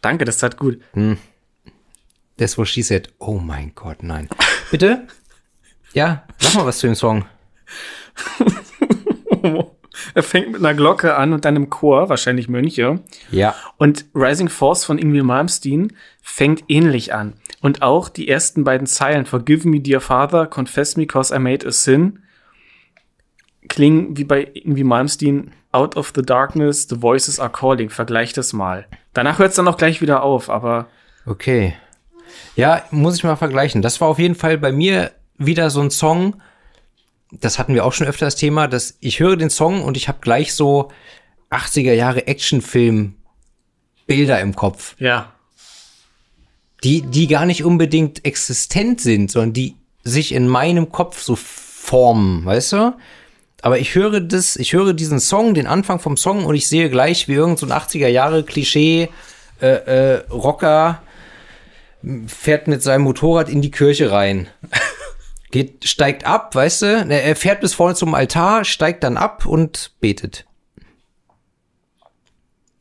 Danke, 0.00 0.24
das 0.24 0.38
tat 0.38 0.56
gut. 0.56 0.80
Hm. 0.92 1.18
Das, 2.38 2.56
wo 2.56 2.64
she 2.64 2.82
said, 2.82 3.12
oh 3.18 3.38
mein 3.38 3.74
Gott, 3.74 4.02
nein. 4.02 4.28
Bitte? 4.70 5.06
Ja, 5.92 6.24
sag 6.38 6.54
mal 6.54 6.66
was 6.66 6.78
zu 6.78 6.86
dem 6.86 6.94
Song. 6.94 7.26
er 10.14 10.22
fängt 10.22 10.52
mit 10.52 10.60
einer 10.60 10.74
Glocke 10.74 11.16
an 11.16 11.32
und 11.32 11.44
dann 11.44 11.56
im 11.56 11.70
Chor, 11.70 12.08
wahrscheinlich 12.08 12.48
Mönche. 12.48 13.00
Ja. 13.30 13.54
Und 13.76 14.06
Rising 14.14 14.48
Force 14.48 14.84
von 14.84 14.98
Ingrid 14.98 15.24
Malmsteen 15.24 15.92
fängt 16.22 16.64
ähnlich 16.68 17.14
an. 17.14 17.34
Und 17.60 17.82
auch 17.82 18.08
die 18.08 18.28
ersten 18.28 18.64
beiden 18.64 18.86
Zeilen, 18.86 19.26
Forgive 19.26 19.66
me, 19.68 19.80
dear 19.80 20.00
Father, 20.00 20.46
confess 20.46 20.96
me, 20.96 21.06
cause 21.06 21.34
I 21.34 21.38
made 21.38 21.66
a 21.66 21.72
sin, 21.72 22.20
klingen 23.68 24.16
wie 24.16 24.24
bei 24.24 24.50
irgendwie 24.54 24.84
Malmsteen, 24.84 25.52
Out 25.70 25.96
of 25.96 26.12
the 26.14 26.22
Darkness, 26.22 26.88
the 26.88 27.00
voices 27.00 27.38
are 27.38 27.50
calling. 27.50 27.90
Vergleich 27.90 28.32
das 28.32 28.52
mal. 28.52 28.86
Danach 29.12 29.38
hört 29.38 29.50
es 29.50 29.56
dann 29.56 29.68
auch 29.68 29.76
gleich 29.76 30.00
wieder 30.00 30.22
auf, 30.22 30.48
aber. 30.48 30.86
Okay. 31.26 31.74
Ja, 32.56 32.82
muss 32.90 33.16
ich 33.16 33.24
mal 33.24 33.36
vergleichen. 33.36 33.82
Das 33.82 34.00
war 34.00 34.08
auf 34.08 34.18
jeden 34.18 34.34
Fall 34.34 34.56
bei 34.56 34.72
mir 34.72 35.12
wieder 35.36 35.68
so 35.70 35.80
ein 35.80 35.90
Song. 35.90 36.40
Das 37.32 37.58
hatten 37.58 37.74
wir 37.74 37.84
auch 37.84 37.92
schon 37.92 38.06
öfter 38.06 38.26
das 38.26 38.36
Thema, 38.36 38.68
dass 38.68 38.96
ich 39.00 39.20
höre 39.20 39.36
den 39.36 39.50
Song 39.50 39.82
und 39.82 39.96
ich 39.96 40.08
habe 40.08 40.18
gleich 40.20 40.54
so 40.54 40.90
80er 41.50 41.92
Jahre 41.92 42.26
Actionfilm 42.26 43.14
Bilder 44.06 44.40
im 44.40 44.54
Kopf. 44.56 44.94
Ja. 44.98 45.32
Die, 46.84 47.02
die 47.02 47.26
gar 47.26 47.44
nicht 47.44 47.64
unbedingt 47.64 48.24
existent 48.24 49.00
sind, 49.00 49.30
sondern 49.30 49.52
die 49.52 49.74
sich 50.04 50.32
in 50.32 50.48
meinem 50.48 50.90
Kopf 50.90 51.20
so 51.20 51.36
formen, 51.36 52.44
weißt 52.46 52.72
du? 52.72 52.94
aber 53.62 53.78
ich 53.78 53.94
höre 53.94 54.20
das, 54.20 54.56
ich 54.56 54.72
höre 54.72 54.92
diesen 54.92 55.20
Song, 55.20 55.54
den 55.54 55.66
Anfang 55.66 55.98
vom 55.98 56.16
Song 56.16 56.44
und 56.44 56.54
ich 56.54 56.68
sehe 56.68 56.90
gleich, 56.90 57.28
wie 57.28 57.34
irgend 57.34 57.58
so 57.58 57.66
ein 57.66 57.72
80er 57.72 58.08
Jahre 58.08 58.44
Klischee 58.44 59.08
äh, 59.60 59.66
äh, 59.66 60.14
Rocker 60.30 61.02
fährt 62.28 62.68
mit 62.68 62.82
seinem 62.82 63.02
Motorrad 63.02 63.48
in 63.48 63.60
die 63.60 63.72
Kirche 63.72 64.12
rein. 64.12 64.48
Geht, 65.50 65.84
steigt 65.86 66.26
ab, 66.26 66.54
weißt 66.54 66.82
du? 66.82 66.86
Er 67.08 67.36
fährt 67.36 67.60
bis 67.60 67.74
vorne 67.74 67.94
zum 67.94 68.14
Altar, 68.14 68.64
steigt 68.64 69.02
dann 69.02 69.16
ab 69.16 69.46
und 69.46 69.92
betet. 70.00 70.46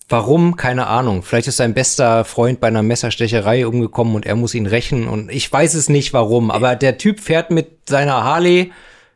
Warum? 0.09 0.55
Keine 0.55 0.87
Ahnung. 0.87 1.21
Vielleicht 1.23 1.47
ist 1.47 1.57
sein 1.57 1.73
bester 1.73 2.23
Freund 2.23 2.59
bei 2.59 2.67
einer 2.67 2.83
Messerstecherei 2.83 3.67
umgekommen 3.67 4.15
und 4.15 4.25
er 4.25 4.35
muss 4.35 4.53
ihn 4.53 4.65
rächen 4.65 5.07
und 5.07 5.29
ich 5.29 5.51
weiß 5.51 5.73
es 5.73 5.89
nicht 5.89 6.13
warum, 6.13 6.49
aber 6.49 6.75
der 6.75 6.97
Typ 6.97 7.19
fährt 7.19 7.51
mit 7.51 7.89
seiner 7.89 8.23
Harley 8.23 8.71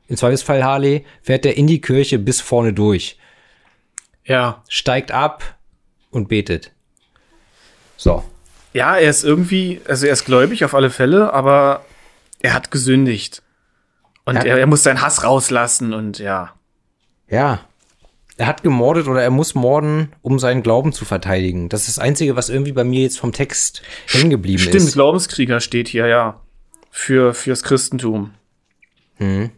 im 0.09 0.17
Zweifelsfall 0.17 0.63
Harley, 0.63 1.05
fährt 1.21 1.45
er 1.45 1.55
in 1.55 1.67
die 1.67 1.79
Kirche 1.79 2.19
bis 2.19 2.41
vorne 2.41 2.73
durch. 2.73 3.17
Ja. 4.25 4.63
Steigt 4.67 5.13
ab 5.13 5.57
und 6.09 6.27
betet. 6.27 6.71
So. 7.95 8.21
Ja, 8.73 8.97
er 8.97 9.09
ist 9.09 9.23
irgendwie, 9.23 9.79
also 9.87 10.05
er 10.05 10.13
ist 10.13 10.25
gläubig 10.25 10.65
auf 10.65 10.73
alle 10.73 10.89
Fälle, 10.89 11.31
aber 11.31 11.85
er 12.41 12.53
hat 12.53 12.71
gesündigt. 12.71 13.41
Und 14.25 14.35
er, 14.35 14.57
er 14.57 14.67
muss 14.67 14.83
seinen 14.83 15.01
Hass 15.01 15.23
rauslassen 15.23 15.93
und 15.93 16.19
ja. 16.19 16.53
Ja. 17.29 17.61
Er 18.37 18.47
hat 18.47 18.63
gemordet 18.63 19.07
oder 19.07 19.21
er 19.21 19.29
muss 19.29 19.55
morden, 19.55 20.13
um 20.21 20.39
seinen 20.39 20.63
Glauben 20.63 20.93
zu 20.93 21.05
verteidigen. 21.05 21.69
Das 21.69 21.81
ist 21.81 21.97
das 21.97 21.99
Einzige, 21.99 22.35
was 22.35 22.49
irgendwie 22.49 22.71
bei 22.71 22.83
mir 22.83 23.01
jetzt 23.01 23.19
vom 23.19 23.33
Text 23.33 23.81
hängen 24.07 24.29
geblieben 24.29 24.61
ist. 24.61 24.69
Stimmt, 24.69 24.93
Glaubenskrieger 24.93 25.59
steht 25.59 25.87
hier, 25.87 26.07
ja. 26.07 26.41
Für, 26.89 27.33
fürs 27.33 27.63
Christentum. 27.63 28.33
Hm. 29.17 29.51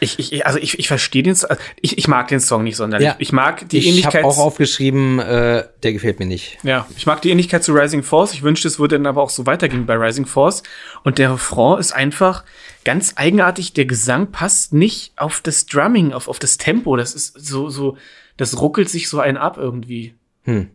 Ich, 0.00 0.18
ich, 0.18 0.46
also 0.46 0.58
ich, 0.58 0.78
ich 0.78 0.88
verstehe 0.88 1.22
den, 1.22 1.32
also 1.32 1.56
ich, 1.80 1.98
ich 1.98 2.08
mag 2.08 2.28
den 2.28 2.40
Song 2.40 2.64
nicht 2.64 2.76
sonderlich. 2.76 3.06
Ja. 3.06 3.16
Ich 3.18 3.32
mag 3.32 3.68
die 3.68 3.78
ich 3.78 3.88
Ähnlichkeit. 3.88 4.14
Ich 4.14 4.18
habe 4.20 4.26
auch 4.26 4.38
aufgeschrieben, 4.38 5.18
äh, 5.18 5.64
der 5.82 5.92
gefällt 5.92 6.18
mir 6.18 6.26
nicht. 6.26 6.58
Ja, 6.62 6.86
ich 6.96 7.06
mag 7.06 7.22
die 7.22 7.30
Ähnlichkeit 7.30 7.64
zu 7.64 7.72
Rising 7.72 8.02
Force. 8.02 8.32
Ich 8.32 8.42
wünschte, 8.42 8.68
es 8.68 8.78
würde 8.78 8.96
dann 8.96 9.06
aber 9.06 9.22
auch 9.22 9.30
so 9.30 9.46
weitergehen 9.46 9.86
bei 9.86 9.94
Rising 9.94 10.26
Force. 10.26 10.62
Und 11.04 11.18
der 11.18 11.32
Refrain 11.32 11.78
ist 11.78 11.92
einfach 11.92 12.44
ganz 12.84 13.14
eigenartig. 13.16 13.72
Der 13.72 13.86
Gesang 13.86 14.30
passt 14.30 14.72
nicht 14.72 15.12
auf 15.16 15.40
das 15.40 15.66
Drumming, 15.66 16.12
auf, 16.12 16.28
auf 16.28 16.38
das 16.38 16.58
Tempo. 16.58 16.96
Das 16.96 17.14
ist 17.14 17.38
so, 17.38 17.68
so, 17.68 17.96
das 18.36 18.60
ruckelt 18.60 18.88
sich 18.88 19.08
so 19.08 19.20
ein 19.20 19.36
ab 19.36 19.56
irgendwie. 19.58 20.14
Hm. 20.44 20.70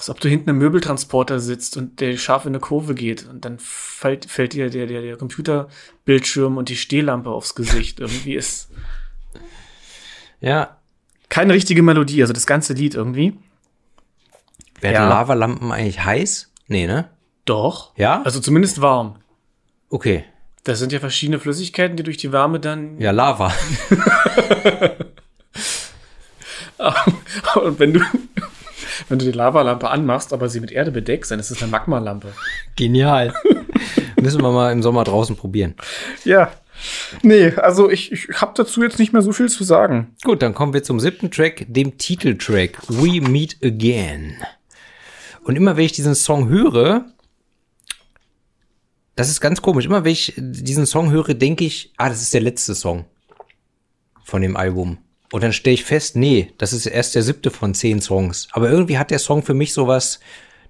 Als 0.00 0.08
ob 0.08 0.18
du 0.18 0.30
hinten 0.30 0.48
im 0.48 0.56
Möbeltransporter 0.56 1.40
sitzt 1.40 1.76
und 1.76 2.00
der 2.00 2.16
scharf 2.16 2.46
in 2.46 2.52
eine 2.52 2.60
Kurve 2.60 2.94
geht 2.94 3.28
und 3.28 3.44
dann 3.44 3.58
fällt, 3.58 4.24
fällt 4.24 4.54
dir 4.54 4.70
der, 4.70 4.86
der, 4.86 5.02
der 5.02 5.18
Computerbildschirm 5.18 6.56
und 6.56 6.70
die 6.70 6.76
Stehlampe 6.76 7.28
aufs 7.28 7.54
Gesicht. 7.54 8.00
Irgendwie 8.00 8.34
ist. 8.34 8.70
Ja. 10.40 10.78
Keine 11.28 11.52
richtige 11.52 11.82
Melodie, 11.82 12.22
also 12.22 12.32
das 12.32 12.46
ganze 12.46 12.72
Lied 12.72 12.94
irgendwie. 12.94 13.36
Werden 14.80 14.94
ja. 14.94 15.06
Lavalampen 15.06 15.70
eigentlich 15.70 16.02
heiß? 16.02 16.50
Nee, 16.66 16.86
ne? 16.86 17.10
Doch. 17.44 17.94
Ja? 17.98 18.22
Also 18.22 18.40
zumindest 18.40 18.80
warm. 18.80 19.16
Okay. 19.90 20.24
Das 20.64 20.78
sind 20.78 20.92
ja 20.92 20.98
verschiedene 20.98 21.38
Flüssigkeiten, 21.38 21.98
die 21.98 22.04
durch 22.04 22.16
die 22.16 22.32
Wärme 22.32 22.58
dann. 22.58 22.98
Ja, 22.98 23.10
Lava. 23.10 23.52
Und 27.62 27.78
wenn 27.78 27.92
du, 27.92 28.00
wenn 29.08 29.18
du 29.18 29.24
die 29.24 29.32
Lavalampe 29.32 29.88
anmachst, 29.90 30.32
aber 30.32 30.48
sie 30.48 30.60
mit 30.60 30.72
Erde 30.72 30.90
bedeckst, 30.90 31.30
dann 31.30 31.40
ist 31.40 31.50
es 31.50 31.62
eine 31.62 31.70
Magmalampe. 31.70 32.32
Genial. 32.76 33.34
Müssen 34.20 34.42
wir 34.42 34.50
mal 34.50 34.72
im 34.72 34.82
Sommer 34.82 35.04
draußen 35.04 35.36
probieren. 35.36 35.74
Ja. 36.24 36.52
Nee, 37.22 37.52
also 37.56 37.90
ich, 37.90 38.12
ich 38.12 38.28
habe 38.40 38.52
dazu 38.54 38.82
jetzt 38.82 38.98
nicht 38.98 39.12
mehr 39.12 39.22
so 39.22 39.32
viel 39.32 39.48
zu 39.48 39.64
sagen. 39.64 40.14
Gut, 40.24 40.42
dann 40.42 40.54
kommen 40.54 40.72
wir 40.72 40.82
zum 40.82 40.98
siebten 40.98 41.30
Track, 41.30 41.66
dem 41.68 41.98
Titeltrack 41.98 42.78
We 42.88 43.20
Meet 43.20 43.58
Again. 43.62 44.36
Und 45.44 45.56
immer 45.56 45.76
wenn 45.76 45.84
ich 45.84 45.92
diesen 45.92 46.14
Song 46.14 46.48
höre, 46.48 47.06
das 49.16 49.28
ist 49.28 49.40
ganz 49.40 49.60
komisch, 49.60 49.84
immer 49.84 50.04
wenn 50.04 50.12
ich 50.12 50.34
diesen 50.36 50.86
Song 50.86 51.10
höre, 51.10 51.34
denke 51.34 51.64
ich, 51.64 51.92
ah, 51.98 52.08
das 52.08 52.22
ist 52.22 52.32
der 52.32 52.40
letzte 52.40 52.74
Song 52.74 53.04
von 54.24 54.40
dem 54.40 54.56
Album. 54.56 54.98
Und 55.32 55.42
dann 55.42 55.52
stelle 55.52 55.74
ich 55.74 55.84
fest, 55.84 56.16
nee, 56.16 56.52
das 56.58 56.72
ist 56.72 56.86
erst 56.86 57.14
der 57.14 57.22
siebte 57.22 57.50
von 57.50 57.74
zehn 57.74 58.00
Songs. 58.00 58.48
Aber 58.52 58.68
irgendwie 58.68 58.98
hat 58.98 59.10
der 59.10 59.20
Song 59.20 59.42
für 59.42 59.54
mich 59.54 59.72
sowas, 59.72 60.20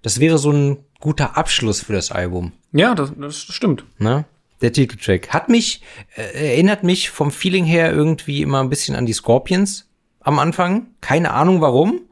das 0.03 0.21
wäre 0.21 0.39
so 0.39 0.53
ein 0.53 0.79
guter 1.01 1.37
Abschluss 1.37 1.81
für 1.83 1.95
das 1.95 2.11
Album. 2.11 2.53
Ja, 2.73 2.95
das, 2.95 3.13
das 3.19 3.39
stimmt. 3.39 3.85
Ne? 3.99 4.25
Der 4.61 4.73
Titeltrack. 4.73 5.31
Hat 5.31 5.49
mich, 5.49 5.83
äh, 6.17 6.53
erinnert 6.53 6.85
mich 6.85 7.11
vom 7.11 7.31
Feeling 7.31 7.65
her 7.65 7.91
irgendwie 7.93 8.43
immer 8.43 8.61
ein 8.61 8.69
bisschen 8.69 8.95
an 8.95 9.07
die 9.07 9.15
Scorpions 9.15 9.89
am 10.21 10.39
Anfang. 10.39 10.89
Keine 11.01 11.33
Ahnung 11.33 11.61
warum. 11.63 12.03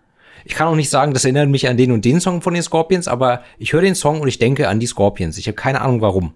Ich 0.44 0.54
kann 0.54 0.68
auch 0.68 0.74
nicht 0.74 0.88
sagen, 0.88 1.12
das 1.12 1.24
erinnert 1.24 1.50
mich 1.50 1.68
an 1.68 1.76
den 1.76 1.92
und 1.92 2.06
den 2.06 2.20
Song 2.20 2.40
von 2.40 2.54
den 2.54 2.62
Scorpions, 2.62 3.06
aber 3.06 3.42
ich 3.58 3.74
höre 3.74 3.82
den 3.82 3.94
Song 3.94 4.20
und 4.20 4.28
ich 4.28 4.38
denke 4.38 4.68
an 4.68 4.80
die 4.80 4.86
Scorpions. 4.86 5.36
Ich 5.36 5.46
habe 5.46 5.56
keine 5.56 5.82
Ahnung 5.82 6.00
warum. 6.00 6.32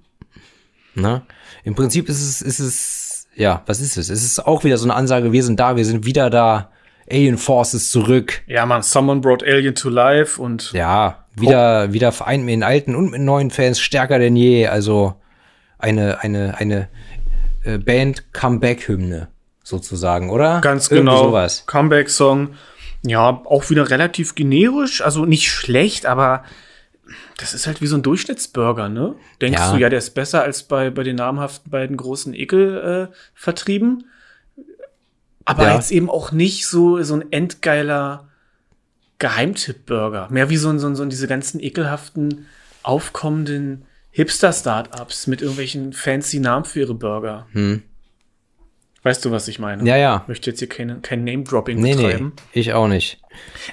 Ne? 0.95 1.23
Im 1.65 1.75
Prinzip 1.75 2.11
ist 2.11 2.21
es, 2.21 2.43
ist 2.43 2.59
es, 2.59 3.02
ja, 3.35 3.63
was 3.67 3.81
ist 3.81 3.97
es? 3.97 4.09
Es 4.11 4.25
ist 4.25 4.47
auch 4.47 4.65
wieder 4.65 4.79
so 4.79 4.85
eine 4.85 4.95
Ansage, 4.95 5.33
wir 5.33 5.43
sind 5.43 5.59
da, 5.59 5.77
wir 5.77 5.85
sind 5.85 6.05
wieder 6.05 6.31
da. 6.31 6.71
Alien 7.11 7.37
Forces 7.37 7.91
zurück. 7.91 8.43
Ja, 8.47 8.65
man, 8.65 8.83
someone 8.83 9.21
brought 9.21 9.43
Alien 9.43 9.75
to 9.75 9.91
life 9.91 10.41
und. 10.41 10.73
Ja, 10.73 11.27
wieder, 11.35 11.93
wieder 11.93 12.13
vereint 12.13 12.45
mit 12.45 12.53
den 12.53 12.63
alten 12.63 12.95
und 12.95 13.11
mit 13.11 13.21
neuen 13.21 13.51
Fans 13.51 13.81
stärker 13.81 14.19
denn 14.19 14.37
je. 14.37 14.69
Also 14.69 15.15
eine, 15.79 16.21
eine, 16.23 16.57
eine 16.59 16.89
äh, 17.65 17.79
Band-Comeback-Hymne 17.79 19.29
sozusagen, 19.63 20.31
oder? 20.31 20.61
Ganz 20.61 20.89
genau. 20.89 21.33
Comeback-Song. 21.67 22.55
Ja, 23.05 23.43
auch 23.45 23.69
wieder 23.69 23.91
relativ 23.91 24.35
generisch, 24.37 25.03
also 25.03 25.25
nicht 25.25 25.51
schlecht, 25.51 26.07
aber 26.07 26.45
das 27.43 27.53
ist 27.55 27.67
halt 27.67 27.83
wie 27.83 27.87
so 27.87 27.97
ein 27.97 28.03
Durchschnittsburger, 28.03 28.89
ne? 28.89 29.15
Denkst 29.41 29.59
Ja. 29.59 29.73
du, 29.73 29.79
ja, 29.79 29.89
der 29.89 29.99
ist 29.99 30.15
besser 30.15 30.43
als 30.43 30.63
bei, 30.63 30.91
bei 30.91 31.03
den 31.03 31.17
namhaften 31.17 31.71
beiden 31.71 31.97
großen 31.97 32.33
Ekel 32.35 33.09
äh, 33.11 33.15
vertrieben. 33.35 34.05
Aber 35.45 35.65
Ja. 35.65 35.75
jetzt 35.75 35.91
eben 35.91 36.09
auch 36.09 36.31
nicht 36.33 36.67
so, 36.69 37.03
so 37.03 37.15
ein 37.15 37.33
endgeiler 37.33 38.29
Geheimtipp-Burger. 39.19 40.29
Mehr 40.31 40.51
wie 40.51 40.57
so 40.57 40.69
ein, 40.69 40.79
so 40.79 40.87
ein, 40.87 40.97
so 40.97 41.03
ein 41.03 41.11
diese 41.11 41.29
ganzen 41.29 41.61
ekelhaften, 41.61 42.47
aufkommenden 42.83 43.85
Hipster-Startups 44.11 45.27
mit 45.27 45.41
irgendwelchen 45.43 45.93
fancy 45.93 46.41
Namen 46.41 46.65
für 46.65 46.81
ihre 46.81 46.95
Burger. 46.95 47.47
Hm. 47.53 47.83
Weißt 49.03 49.25
du, 49.25 49.33
was 49.33 49.49
ich 49.49 49.59
meine? 49.59 49.85
Ja, 49.89 49.97
ja. 49.97 50.25
möchte 50.29 50.51
jetzt 50.51 50.61
hier 50.61 50.69
keine, 50.69 51.01
kein 51.01 51.25
Name-Dropping 51.25 51.81
Nee, 51.81 51.95
nee, 51.95 52.03
betreiben. 52.03 52.33
ich 52.53 52.73
auch 52.73 52.87
nicht. 52.87 53.21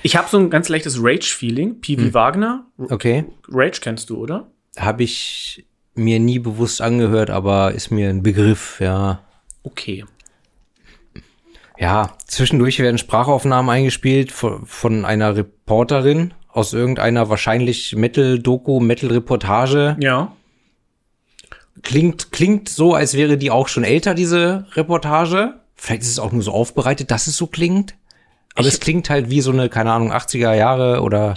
Ich 0.01 0.15
habe 0.15 0.27
so 0.27 0.38
ein 0.38 0.49
ganz 0.49 0.69
leichtes 0.69 0.97
Rage-Feeling. 1.01 1.82
P.V. 1.82 2.01
Hm. 2.01 2.13
Wagner. 2.13 2.65
Okay. 2.77 3.25
Rage 3.47 3.80
kennst 3.82 4.09
du, 4.09 4.17
oder? 4.17 4.47
Habe 4.77 5.03
ich 5.03 5.65
mir 5.93 6.19
nie 6.19 6.39
bewusst 6.39 6.82
angehört, 6.82 7.30
aber 7.30 7.73
ist 7.73 7.91
mir 7.91 8.09
ein 8.09 8.23
Begriff, 8.23 8.80
ja. 8.80 9.21
Okay. 9.63 10.05
Ja, 11.77 12.17
zwischendurch 12.25 12.80
werden 12.80 12.97
Sprachaufnahmen 12.97 13.69
eingespielt 13.69 14.32
von, 14.32 14.65
von 14.65 15.05
einer 15.05 15.36
Reporterin 15.36 16.34
aus 16.49 16.73
irgendeiner 16.73 17.30
wahrscheinlich 17.30 17.95
Metal-Doku, 17.95 18.80
Metal-Reportage. 18.80 19.95
Ja. 20.01 20.36
Klingt, 21.84 22.32
klingt 22.32 22.69
so, 22.69 22.93
als 22.93 23.13
wäre 23.15 23.38
die 23.38 23.51
auch 23.51 23.67
schon 23.67 23.84
älter, 23.84 24.13
diese 24.13 24.65
Reportage. 24.73 25.55
Vielleicht 25.75 26.01
ist 26.01 26.09
es 26.09 26.19
auch 26.19 26.32
nur 26.32 26.41
so 26.43 26.51
aufbereitet, 26.51 27.09
dass 27.11 27.27
es 27.27 27.38
so 27.38 27.47
klingt. 27.47 27.95
Aber 28.55 28.67
Ich- 28.67 28.73
es 28.73 28.80
klingt 28.80 29.09
halt 29.09 29.30
wie 29.30 29.41
so 29.41 29.51
eine, 29.51 29.69
keine 29.69 29.91
Ahnung, 29.93 30.11
80er 30.11 30.53
Jahre 30.53 31.01
oder 31.01 31.36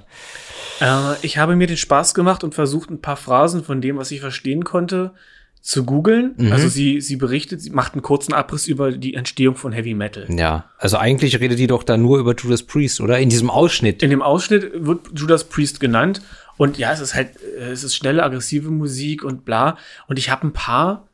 Äh, 0.80 1.14
ich 1.22 1.38
habe 1.38 1.54
mir 1.54 1.66
den 1.68 1.76
Spaß 1.76 2.12
gemacht 2.14 2.42
und 2.42 2.54
versucht, 2.54 2.90
ein 2.90 3.00
paar 3.00 3.16
Phrasen 3.16 3.62
von 3.62 3.80
dem, 3.80 3.98
was 3.98 4.10
ich 4.10 4.20
verstehen 4.20 4.64
konnte, 4.64 5.12
zu 5.60 5.84
googeln. 5.84 6.34
Mhm. 6.38 6.50
Also 6.50 6.66
sie, 6.66 7.00
sie 7.00 7.14
berichtet, 7.14 7.60
sie 7.60 7.70
macht 7.70 7.92
einen 7.92 8.02
kurzen 8.02 8.32
Abriss 8.34 8.66
über 8.66 8.90
die 8.90 9.14
Entstehung 9.14 9.54
von 9.54 9.70
Heavy 9.70 9.94
Metal. 9.94 10.26
ja. 10.28 10.64
Also 10.78 10.96
eigentlich 10.96 11.38
redet 11.38 11.60
die 11.60 11.68
doch 11.68 11.84
da 11.84 11.96
nur 11.96 12.18
über 12.18 12.34
Judas 12.34 12.64
Priest, 12.64 13.00
oder? 13.00 13.20
In 13.20 13.28
diesem 13.28 13.48
Ausschnitt. 13.48 14.02
In 14.02 14.10
dem 14.10 14.22
Ausschnitt 14.22 14.72
wird 14.74 15.00
Judas 15.14 15.44
Priest 15.44 15.78
genannt. 15.78 16.20
Und 16.62 16.78
ja, 16.78 16.92
es 16.92 17.00
ist 17.00 17.14
halt, 17.14 17.30
äh, 17.42 17.70
es 17.72 17.82
ist 17.84 17.96
schnelle, 17.96 18.22
aggressive 18.22 18.70
Musik 18.70 19.24
und 19.24 19.44
bla. 19.44 19.76
Und 20.06 20.18
ich 20.18 20.30
habe 20.30 20.46
ein 20.46 20.52
paar 20.52 21.08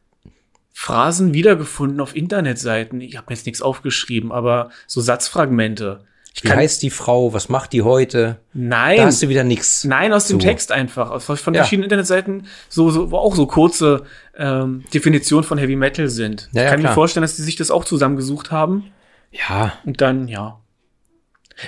Phrasen 0.73 1.33
wiedergefunden 1.35 2.01
auf 2.01 2.15
Internetseiten. 2.15 3.01
Ich 3.01 3.17
habe 3.17 3.27
mir 3.29 3.35
jetzt 3.37 3.47
nichts 3.47 3.63
aufgeschrieben, 3.63 4.31
aber 4.31 4.71
so 4.87 5.01
Satzfragmente. 5.01 6.05
Ich 6.35 6.45
Wie 6.45 6.51
heißt 6.53 6.83
die 6.83 6.91
Frau? 6.91 7.33
Was 7.33 7.49
macht 7.49 7.73
die 7.73 7.83
heute? 7.83 8.37
nein, 8.53 8.99
Da 8.99 9.07
hast 9.07 9.23
du 9.23 9.29
wieder 9.29 9.43
nix. 9.43 9.83
nein, 9.85 10.13
aus 10.13 10.29
dem 10.29 10.39
So. 10.39 10.47
Text 10.47 10.71
einfach. 10.71 11.11
Aus, 11.11 11.25
von 11.25 11.55
Ja. 11.55 11.63
verschiedenen 11.63 11.85
Internetseiten, 11.85 12.47
so, 12.69 12.91
so, 12.91 13.11
wo 13.11 13.17
auch 13.17 13.35
so 13.35 13.47
kurze 13.49 14.05
ähm, 14.37 14.85
Definitionen 14.95 15.43
von 15.45 15.59
Heavy 15.59 15.75
Metal 15.75 16.09
sind. 16.09 16.49
Ja, 16.53 16.61
ja, 16.61 16.67
ich 16.67 16.71
kann 16.73 16.79
mir 16.81 16.85
klar. 16.85 16.95
vorstellen, 16.95 17.23
dass 17.23 17.35
die 17.37 17.43
sich 17.43 17.57
das 17.57 17.73
auch 17.73 17.85
zusammengesucht 17.85 18.53
haben. 18.53 18.93
Ja, 19.33 19.73
Und 19.85 20.01
dann, 20.01 20.29
ja. 20.29 20.61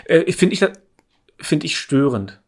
Äh, 0.04 0.30
Finde 0.32 0.52
ich, 0.52 0.60
das- 0.60 0.78
find 1.40 1.64
ich 1.64 1.76
störend. 1.78 2.40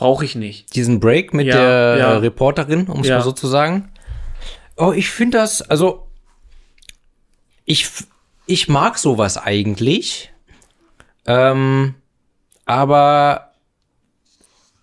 Brauche 0.00 0.24
ich 0.24 0.34
nicht. 0.34 0.74
diesen 0.74 0.98
Break 0.98 1.34
mit 1.34 1.46
Ja, 1.46 1.52
der 1.56 1.96
ja. 1.98 2.18
Reporterin, 2.18 2.86
um 2.88 3.00
es 3.02 3.06
Ja. 3.08 3.18
mal 3.18 3.22
so 3.22 3.32
zu 3.32 3.46
sagen. 3.46 3.90
Oh, 4.76 4.92
ich 4.92 5.10
finde 5.10 5.36
das, 5.38 5.60
also 5.62 6.08
ich, 7.66 7.86
ich 8.46 8.66
mag 8.68 8.98
sowas 8.98 9.36
eigentlich, 9.36 10.32
ähm, 11.26 11.94
aber 12.64 13.52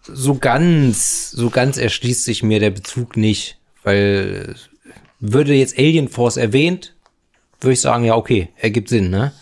so 0.04 0.36
ganz, 0.36 1.32
so 1.32 1.50
ganz 1.50 1.78
erschließt 1.78 2.24
sich 2.24 2.44
mir 2.44 2.60
der 2.60 2.70
Bezug 2.70 3.18
nicht, 3.18 3.58
weil 3.84 4.56
äh, 4.56 4.94
würde 5.20 5.54
jetzt 5.56 5.78
Alien 5.80 6.10
Force 6.10 6.38
erwähnt, 6.38 6.96
würde 7.60 7.74
ich 7.74 7.82
sagen, 7.82 8.06
ja, 8.06 8.16
okay, 8.16 8.50
ergibt 8.56 8.90
Sinn, 8.90 9.10
ne? 9.10 9.34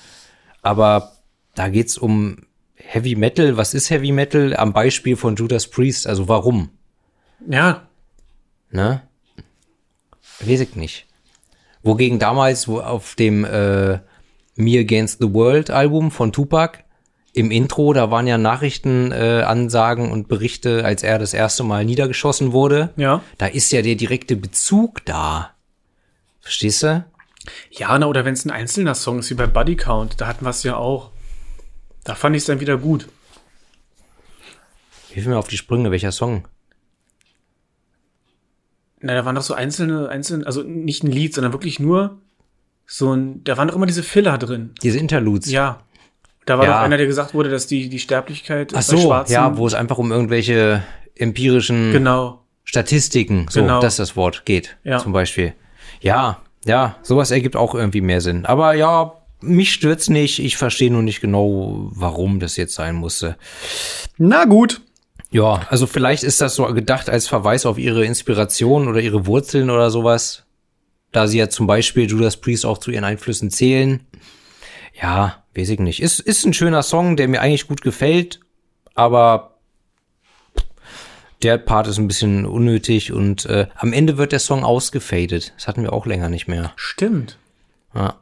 Aber 0.61 1.11
da 1.53 1.67
geht's 1.67 1.97
um 1.97 2.45
Heavy 2.88 3.16
Metal. 3.16 3.58
Was 3.58 3.74
ist 3.74 3.90
Heavy 3.90 4.12
Metal? 4.12 4.56
Am 4.56 4.74
Beispiel 4.74 5.16
von 5.16 5.36
Judas 5.36 5.68
Priest. 5.68 6.08
Also 6.08 6.28
warum? 6.28 6.70
Ja, 7.48 7.88
Ne? 8.76 9.02
Weiß 10.42 10.60
ich 10.60 10.76
nicht. 10.76 11.06
Wogegen 11.82 12.20
damals 12.20 12.68
wo 12.68 12.82
auf 12.82 13.16
dem 13.16 13.46
äh, 13.46 14.00
Me 14.56 14.80
Against 14.80 15.20
the 15.22 15.34
World 15.34 15.70
Album 15.70 16.12
von 16.12 16.34
Tupac 16.34 16.80
im 17.34 17.52
Intro, 17.52 17.94
da 17.94 18.12
waren 18.12 18.28
ja 18.28 18.38
Nachrichtenansagen 18.38 19.42
äh, 19.42 19.44
Ansagen 19.44 20.12
und 20.12 20.28
Berichte, 20.28 20.86
als 20.86 21.04
er 21.04 21.20
das 21.20 21.34
erste 21.34 21.64
Mal 21.64 21.84
niedergeschossen 21.86 22.54
wurde. 22.54 22.92
ja. 22.96 23.22
Da 23.38 23.48
ist 23.48 23.72
ja 23.72 23.82
der 23.82 23.96
direkte 23.96 24.36
Bezug 24.36 25.06
da. 25.06 25.52
Verstehst 26.42 26.84
du? 26.84 27.06
Ja, 27.72 27.98
na, 27.98 28.08
oder 28.08 28.26
wenn 28.26 28.34
es 28.34 28.46
ein 28.46 28.52
einzelner 28.52 28.96
Song 28.96 29.20
ist, 29.20 29.30
wie 29.30 29.36
bei 29.36 29.48
Buddy 29.48 29.76
Count, 29.76 30.20
da 30.20 30.28
hatten 30.28 30.46
wir 30.46 30.50
es 30.50 30.64
ja 30.64 30.78
auch. 30.78 31.12
Da 32.06 32.16
fand 32.16 32.36
ich 32.36 32.43
es 32.43 32.45
dann 32.45 32.62
wieder 32.62 32.78
gut. 32.78 33.10
Hilf 35.10 35.26
mir 35.28 35.38
auf 35.38 35.47
die 35.49 35.58
Sprünge, 35.58 35.91
welcher 35.91 36.12
Song? 36.12 36.47
Na, 39.01 39.14
da 39.14 39.26
waren 39.26 39.36
doch 39.36 39.41
so 39.41 39.53
einzelne, 39.53 40.10
einzelne, 40.10 40.45
also 40.47 40.64
nicht 40.64 41.03
ein 41.03 41.12
Lied, 41.12 41.34
sondern 41.34 41.51
wirklich 41.53 41.80
nur 41.80 42.22
so 42.86 43.14
ein, 43.14 43.43
da 43.43 43.58
waren 43.58 43.68
doch 43.68 43.76
immer 43.76 43.86
diese 43.86 44.03
Filler 44.03 44.38
drin. 44.38 44.72
Diese 44.84 44.99
Interludes. 44.99 45.51
Ja. 45.51 45.82
Da 46.45 46.58
war 46.60 46.66
Ja. 46.66 46.74
doch 46.78 46.80
einer, 46.86 46.97
der 46.97 47.08
gesagt 47.08 47.34
wurde, 47.34 47.49
dass 47.49 47.66
die, 47.68 47.89
die 47.89 47.99
Sterblichkeit 47.99 48.74
Ach 48.76 48.82
so, 48.82 49.12
ja, 49.28 49.58
wo 49.58 49.66
es 49.66 49.74
einfach 49.74 49.97
um 49.97 50.12
irgendwelche 50.12 50.84
empirischen 51.16 51.91
Genau. 51.91 52.43
Statistiken, 52.64 53.47
so, 53.49 53.62
Genau. 53.62 53.80
das 53.80 53.93
ist 53.93 53.99
das 53.99 54.16
Wort, 54.16 54.45
geht, 54.45 54.78
Ja. 54.84 54.99
zum 54.99 55.12
Beispiel. 55.12 55.53
Ja, 56.01 56.41
ja, 56.66 56.97
sowas 57.01 57.32
ergibt 57.32 57.56
auch 57.56 57.74
irgendwie 57.74 58.01
mehr 58.01 58.22
Sinn. 58.22 58.45
Aber 58.45 58.74
ja, 58.76 59.14
mich 59.46 59.74
stört's 59.74 60.10
nicht. 60.10 60.39
Ich 60.39 60.58
verstehe 60.58 60.91
nur 60.91 61.04
nicht 61.04 61.22
genau, 61.22 61.89
warum 61.91 62.39
das 62.39 62.58
jetzt 62.58 62.74
sein 62.76 62.96
musste. 62.96 63.38
Na 64.18 64.46
gut. 64.46 64.82
Ja, 65.32 65.66
also 65.70 65.88
vielleicht 65.88 66.24
ist 66.24 66.41
das 66.41 66.56
so 66.56 66.66
gedacht 66.68 67.10
als 67.10 67.28
Verweis 67.28 67.66
auf 67.66 67.78
ihre 67.78 68.06
Inspiration 68.06 68.88
oder 68.88 69.02
ihre 69.02 69.26
Wurzeln 69.26 69.70
oder 69.70 69.89
sowas. 69.89 70.43
Da 71.12 71.28
sie 71.28 71.38
ja 71.39 71.50
zum 71.50 71.68
Beispiel 71.68 72.10
Judas 72.10 72.38
Priest 72.38 72.66
auch 72.66 72.78
zu 72.78 72.91
ihren 72.91 73.04
Einflüssen 73.04 73.50
zählen. 73.50 74.02
Ja, 75.02 75.43
weiß 75.56 75.70
ich 75.70 75.80
nicht. 75.80 76.02
Ist, 76.02 76.20
ist 76.20 76.46
ein 76.46 76.54
schöner 76.54 76.84
Song, 76.84 77.18
der 77.18 77.28
mir 77.28 77.41
eigentlich 77.41 77.68
gut 77.68 77.82
gefällt, 77.82 78.39
aber 78.93 79.56
Der 81.43 81.58
Part 81.58 81.88
ist 81.88 81.98
ein 81.98 82.08
bisschen 82.08 82.46
unnötig 82.46 83.12
und 83.12 83.46
äh, 83.46 83.68
am 83.76 83.93
Ende 83.93 84.18
wird 84.18 84.32
der 84.32 84.39
Song 84.39 84.64
ausgefadet. 84.64 85.54
Das 85.56 85.68
hatten 85.68 85.84
wir 85.84 85.93
auch 85.93 86.06
länger 86.06 86.30
nicht 86.30 86.48
mehr. 86.48 86.72
Stimmt. 86.76 87.38
Ja. 87.93 88.16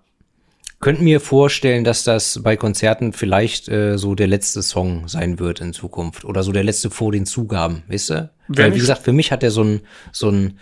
Könnten 0.83 1.05
mir 1.05 1.21
vorstellen, 1.21 1.85
dass 1.85 2.03
das 2.03 2.41
bei 2.43 2.57
Konzerten 2.57 3.13
vielleicht 3.13 3.69
äh, 3.69 3.97
so 3.97 4.15
der 4.15 4.27
letzte 4.27 4.61
Song 4.61 5.07
sein 5.07 5.39
wird 5.39 5.61
in 5.61 5.71
Zukunft. 5.71 6.25
Oder 6.25 6.43
so 6.43 6.51
der 6.51 6.65
letzte 6.65 6.89
vor 6.89 7.13
den 7.13 7.25
Zugaben, 7.25 7.83
weißt 7.87 8.09
du? 8.09 8.29
Wenn 8.49 8.65
Weil, 8.65 8.75
wie 8.75 8.79
gesagt, 8.79 9.03
für 9.03 9.13
mich 9.13 9.31
hat 9.31 9.43
der 9.43 9.51
so 9.51 9.63
ein, 9.63 9.81
so 10.11 10.29
ein 10.29 10.59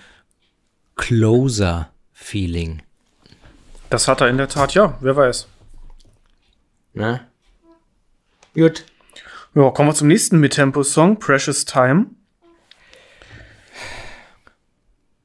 Closer-Feeling. 0.95 2.84
Das 3.89 4.07
hat 4.07 4.22
er 4.22 4.28
in 4.28 4.38
der 4.38 4.47
Tat, 4.47 4.76
ja, 4.76 4.95
wer 5.01 5.15
weiß. 5.15 5.47
Ne? 6.93 7.22
Gut. 8.53 8.86
Ja, 9.55 9.72
kommen 9.72 9.89
wir 9.89 9.95
zum 9.95 10.07
nächsten 10.07 10.39
Mittempo-Song, 10.39 11.17
Precious 11.17 11.65
Time. 11.65 12.11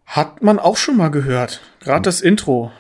Hat 0.06 0.42
man 0.42 0.58
auch 0.58 0.78
schon 0.78 0.96
mal 0.96 1.10
gehört. 1.10 1.60
Gerade 1.80 2.00
das 2.00 2.22
Intro. 2.22 2.72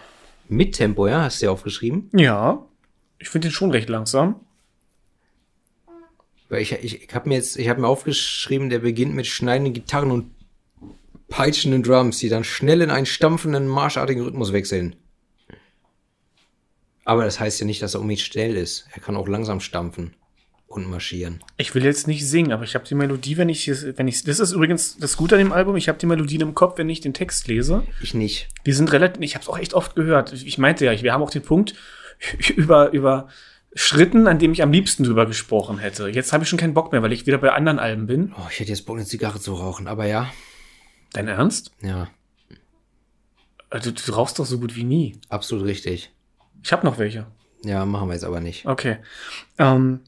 Mit 0.48 0.74
Tempo, 0.74 1.06
ja? 1.06 1.22
Hast 1.22 1.40
du 1.40 1.46
ja 1.46 1.52
aufgeschrieben? 1.52 2.10
Ja. 2.12 2.64
Ich 3.18 3.28
finde 3.28 3.48
den 3.48 3.52
schon 3.52 3.70
recht 3.70 3.88
langsam. 3.88 4.40
Weil 6.48 6.62
ich, 6.62 6.72
ich, 6.72 7.02
ich 7.02 7.14
habe 7.14 7.28
mir 7.28 7.36
jetzt, 7.36 7.56
ich 7.56 7.68
habe 7.68 7.80
mir 7.80 7.88
aufgeschrieben, 7.88 8.70
der 8.70 8.78
beginnt 8.78 9.14
mit 9.14 9.26
schneidenden 9.26 9.74
Gitarren 9.74 10.10
und 10.10 10.30
peitschenden 11.28 11.82
Drums, 11.82 12.18
die 12.18 12.28
dann 12.28 12.44
schnell 12.44 12.82
in 12.82 12.90
einen 12.90 13.06
stampfenden, 13.06 13.66
marschartigen 13.66 14.22
Rhythmus 14.22 14.52
wechseln. 14.52 14.94
Aber 17.04 17.24
das 17.24 17.40
heißt 17.40 17.60
ja 17.60 17.66
nicht, 17.66 17.82
dass 17.82 17.94
er 17.94 18.00
unbedingt 18.00 18.20
schnell 18.20 18.56
ist. 18.56 18.86
Er 18.92 19.00
kann 19.00 19.16
auch 19.16 19.26
langsam 19.26 19.60
stampfen 19.60 20.14
und 20.66 20.88
marschieren. 20.90 21.42
Ich 21.56 21.74
will 21.74 21.84
jetzt 21.84 22.06
nicht 22.08 22.26
singen, 22.28 22.52
aber 22.52 22.64
ich 22.64 22.74
habe 22.74 22.84
die 22.84 22.94
Melodie, 22.94 23.36
wenn 23.36 23.48
ich 23.48 23.68
wenn 23.96 24.08
ich, 24.08 24.24
das 24.24 24.40
ist 24.40 24.52
übrigens 24.52 24.96
das 24.98 25.16
Gute 25.16 25.36
an 25.36 25.40
dem 25.40 25.52
Album, 25.52 25.76
ich 25.76 25.88
habe 25.88 25.98
die 25.98 26.06
Melodien 26.06 26.40
im 26.42 26.54
Kopf, 26.54 26.76
wenn 26.78 26.88
ich 26.90 27.00
den 27.00 27.14
Text 27.14 27.46
lese. 27.48 27.84
Ich 28.02 28.14
nicht. 28.14 28.48
Die 28.66 28.72
sind 28.72 28.92
relativ, 28.92 29.22
ich 29.22 29.34
habe 29.34 29.42
es 29.42 29.48
auch 29.48 29.58
echt 29.58 29.74
oft 29.74 29.94
gehört. 29.94 30.32
Ich 30.32 30.58
meinte 30.58 30.84
ja, 30.84 31.02
wir 31.02 31.12
haben 31.12 31.22
auch 31.22 31.30
den 31.30 31.42
Punkt 31.42 31.74
über, 32.56 32.90
über 32.92 33.28
Schritten, 33.74 34.26
an 34.26 34.38
dem 34.38 34.52
ich 34.52 34.62
am 34.62 34.72
liebsten 34.72 35.04
drüber 35.04 35.26
gesprochen 35.26 35.78
hätte. 35.78 36.08
Jetzt 36.08 36.32
habe 36.32 36.44
ich 36.44 36.48
schon 36.50 36.58
keinen 36.58 36.74
Bock 36.74 36.92
mehr, 36.92 37.02
weil 37.02 37.12
ich 37.12 37.26
wieder 37.26 37.38
bei 37.38 37.52
anderen 37.52 37.78
Alben 37.78 38.06
bin. 38.06 38.34
Oh, 38.36 38.46
ich 38.50 38.58
hätte 38.58 38.70
jetzt 38.70 38.86
Bock, 38.86 38.96
eine 38.96 39.04
Zigarre 39.06 39.38
zu 39.38 39.54
rauchen, 39.54 39.86
aber 39.86 40.06
ja. 40.06 40.32
Dein 41.12 41.28
Ernst? 41.28 41.70
Ja, 41.82 42.08
Also, 43.70 43.90
du 43.90 44.12
rauchst 44.12 44.38
doch 44.38 44.46
so 44.46 44.58
gut 44.58 44.74
wie 44.76 44.84
nie. 44.84 45.20
absolut 45.28 45.64
richtig. 45.66 46.10
Ich 46.62 46.72
habe 46.72 46.84
noch 46.86 46.98
welche. 46.98 47.26
Ja, 47.64 47.84
machen 47.84 48.08
wir 48.08 48.14
jetzt 48.14 48.24
aber 48.24 48.40
nicht. 48.40 48.66
Okay. 48.66 48.98
Ähm, 49.58 50.00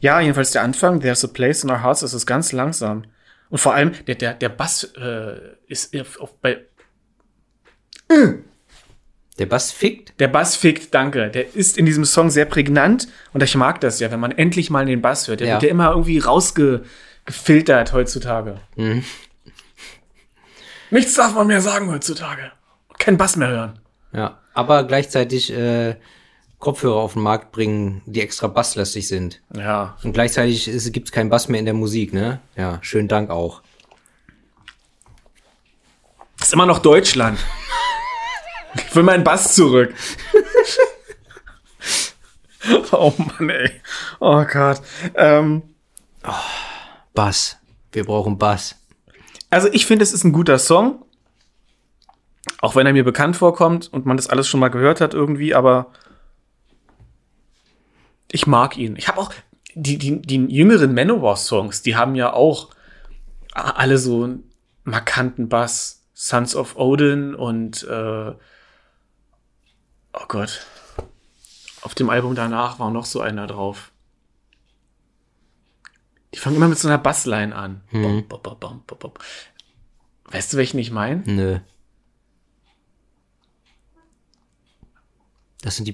ja, 0.00 0.20
jedenfalls 0.20 0.52
der 0.52 0.62
Anfang, 0.62 1.00
There's 1.00 1.24
a 1.24 1.28
Place 1.28 1.64
in 1.64 1.70
Our 1.70 1.82
Hearts, 1.82 2.00
das 2.00 2.14
ist 2.14 2.26
ganz 2.26 2.52
langsam. 2.52 3.04
Und 3.50 3.58
vor 3.58 3.74
allem, 3.74 3.92
der, 4.06 4.14
der, 4.16 4.34
der 4.34 4.48
Bass 4.48 4.84
äh, 4.96 5.36
ist 5.68 5.94
auf, 6.20 6.34
bei. 6.40 6.64
Der 9.38 9.46
Bass 9.46 9.72
fickt. 9.72 10.18
Der 10.20 10.28
Bass 10.28 10.56
fickt, 10.56 10.94
danke. 10.94 11.30
Der 11.30 11.54
ist 11.54 11.76
in 11.78 11.86
diesem 11.86 12.04
Song 12.04 12.30
sehr 12.30 12.44
prägnant 12.44 13.08
und 13.32 13.42
ich 13.42 13.54
mag 13.56 13.80
das 13.80 13.98
ja, 14.00 14.10
wenn 14.10 14.20
man 14.20 14.32
endlich 14.32 14.70
mal 14.70 14.86
den 14.86 15.02
Bass 15.02 15.28
hört. 15.28 15.40
Der 15.40 15.48
Ja. 15.48 15.54
wird 15.54 15.64
ja 15.64 15.68
immer 15.70 15.90
irgendwie 15.90 16.18
rausgefiltert 16.18 17.92
heutzutage. 17.92 18.60
Mhm. 18.76 19.04
Nichts 20.90 21.14
darf 21.14 21.34
man 21.34 21.48
mehr 21.48 21.60
sagen 21.60 21.90
heutzutage. 21.90 22.52
Kein 22.98 23.16
Bass 23.16 23.36
mehr 23.36 23.48
hören. 23.48 23.80
Ja, 24.12 24.38
aber 24.52 24.84
gleichzeitig 24.84 25.52
äh, 25.52 25.96
Kopfhörer 26.64 26.96
auf 26.96 27.12
den 27.12 27.22
Markt 27.22 27.52
bringen, 27.52 28.00
die 28.06 28.22
extra 28.22 28.46
basslastig 28.46 29.06
sind. 29.06 29.42
Ja. 29.54 29.98
Und 30.02 30.14
gleichzeitig 30.14 30.64
gibt 30.94 31.08
es 31.08 31.12
keinen 31.12 31.28
Bass 31.28 31.50
mehr 31.50 31.58
in 31.58 31.66
der 31.66 31.74
Musik, 31.74 32.14
ne? 32.14 32.40
Ja, 32.56 32.78
schönen 32.80 33.06
Dank 33.06 33.28
auch. 33.28 33.60
Das 36.38 36.48
ist 36.48 36.54
immer 36.54 36.64
noch 36.64 36.78
Deutschland. 36.78 37.38
Ich 38.76 38.96
will 38.96 39.02
meinen 39.02 39.24
Bass 39.24 39.54
zurück. 39.54 39.92
oh 42.92 43.12
Mann, 43.18 43.50
ey. 43.50 43.70
Oh 44.18 44.42
Gott. 44.50 44.80
Ähm, 45.16 45.62
Bass. 47.12 47.58
Wir 47.92 48.04
brauchen 48.04 48.38
Bass. 48.38 48.74
also 49.50 49.68
ich 49.70 49.84
finde, 49.84 50.02
es 50.02 50.14
ist 50.14 50.24
ein 50.24 50.32
guter 50.32 50.58
Song. 50.58 51.04
Auch 52.62 52.74
wenn 52.74 52.86
er 52.86 52.94
mir 52.94 53.04
bekannt 53.04 53.36
vorkommt 53.36 53.92
und 53.92 54.06
man 54.06 54.16
das 54.16 54.28
alles 54.28 54.48
schon 54.48 54.60
mal 54.60 54.70
gehört 54.70 55.02
hat 55.02 55.12
irgendwie, 55.12 55.54
aber 55.54 55.92
ich 58.34 58.48
mag 58.48 58.76
ihn. 58.76 58.96
Ich 58.96 59.06
habe 59.06 59.20
auch 59.20 59.32
die, 59.74 59.96
die, 59.96 60.20
die 60.20 60.44
jüngeren 60.46 60.92
Manowar-Songs, 60.92 61.82
die 61.82 61.94
haben 61.94 62.16
ja 62.16 62.32
auch 62.32 62.70
alle 63.52 63.98
so 63.98 64.24
einen 64.24 64.52
markanten 64.82 65.48
Bass. 65.48 66.00
Sons 66.16 66.54
of 66.54 66.76
Odin 66.76 67.34
und 67.34 67.82
äh, 67.84 68.30
oh 70.12 70.26
Gott. 70.28 70.64
Auf 71.82 71.94
dem 71.94 72.08
Album 72.08 72.34
danach 72.34 72.78
war 72.78 72.90
noch 72.90 73.04
so 73.04 73.20
einer 73.20 73.46
drauf. 73.48 73.90
Die 76.32 76.38
fangen 76.38 76.56
immer 76.56 76.68
mit 76.68 76.78
so 76.78 76.86
einer 76.88 76.98
Bassline 76.98 77.54
an. 77.54 77.82
Bom, 77.90 78.26
bom, 78.28 78.58
bom, 78.58 78.82
bom. 78.86 79.12
Weißt 80.26 80.52
du, 80.52 80.56
welchen 80.56 80.78
ich 80.78 80.90
meine? 80.92 81.22
Nö. 81.26 81.58
Das 85.62 85.76
sind 85.76 85.86
die 85.86 85.92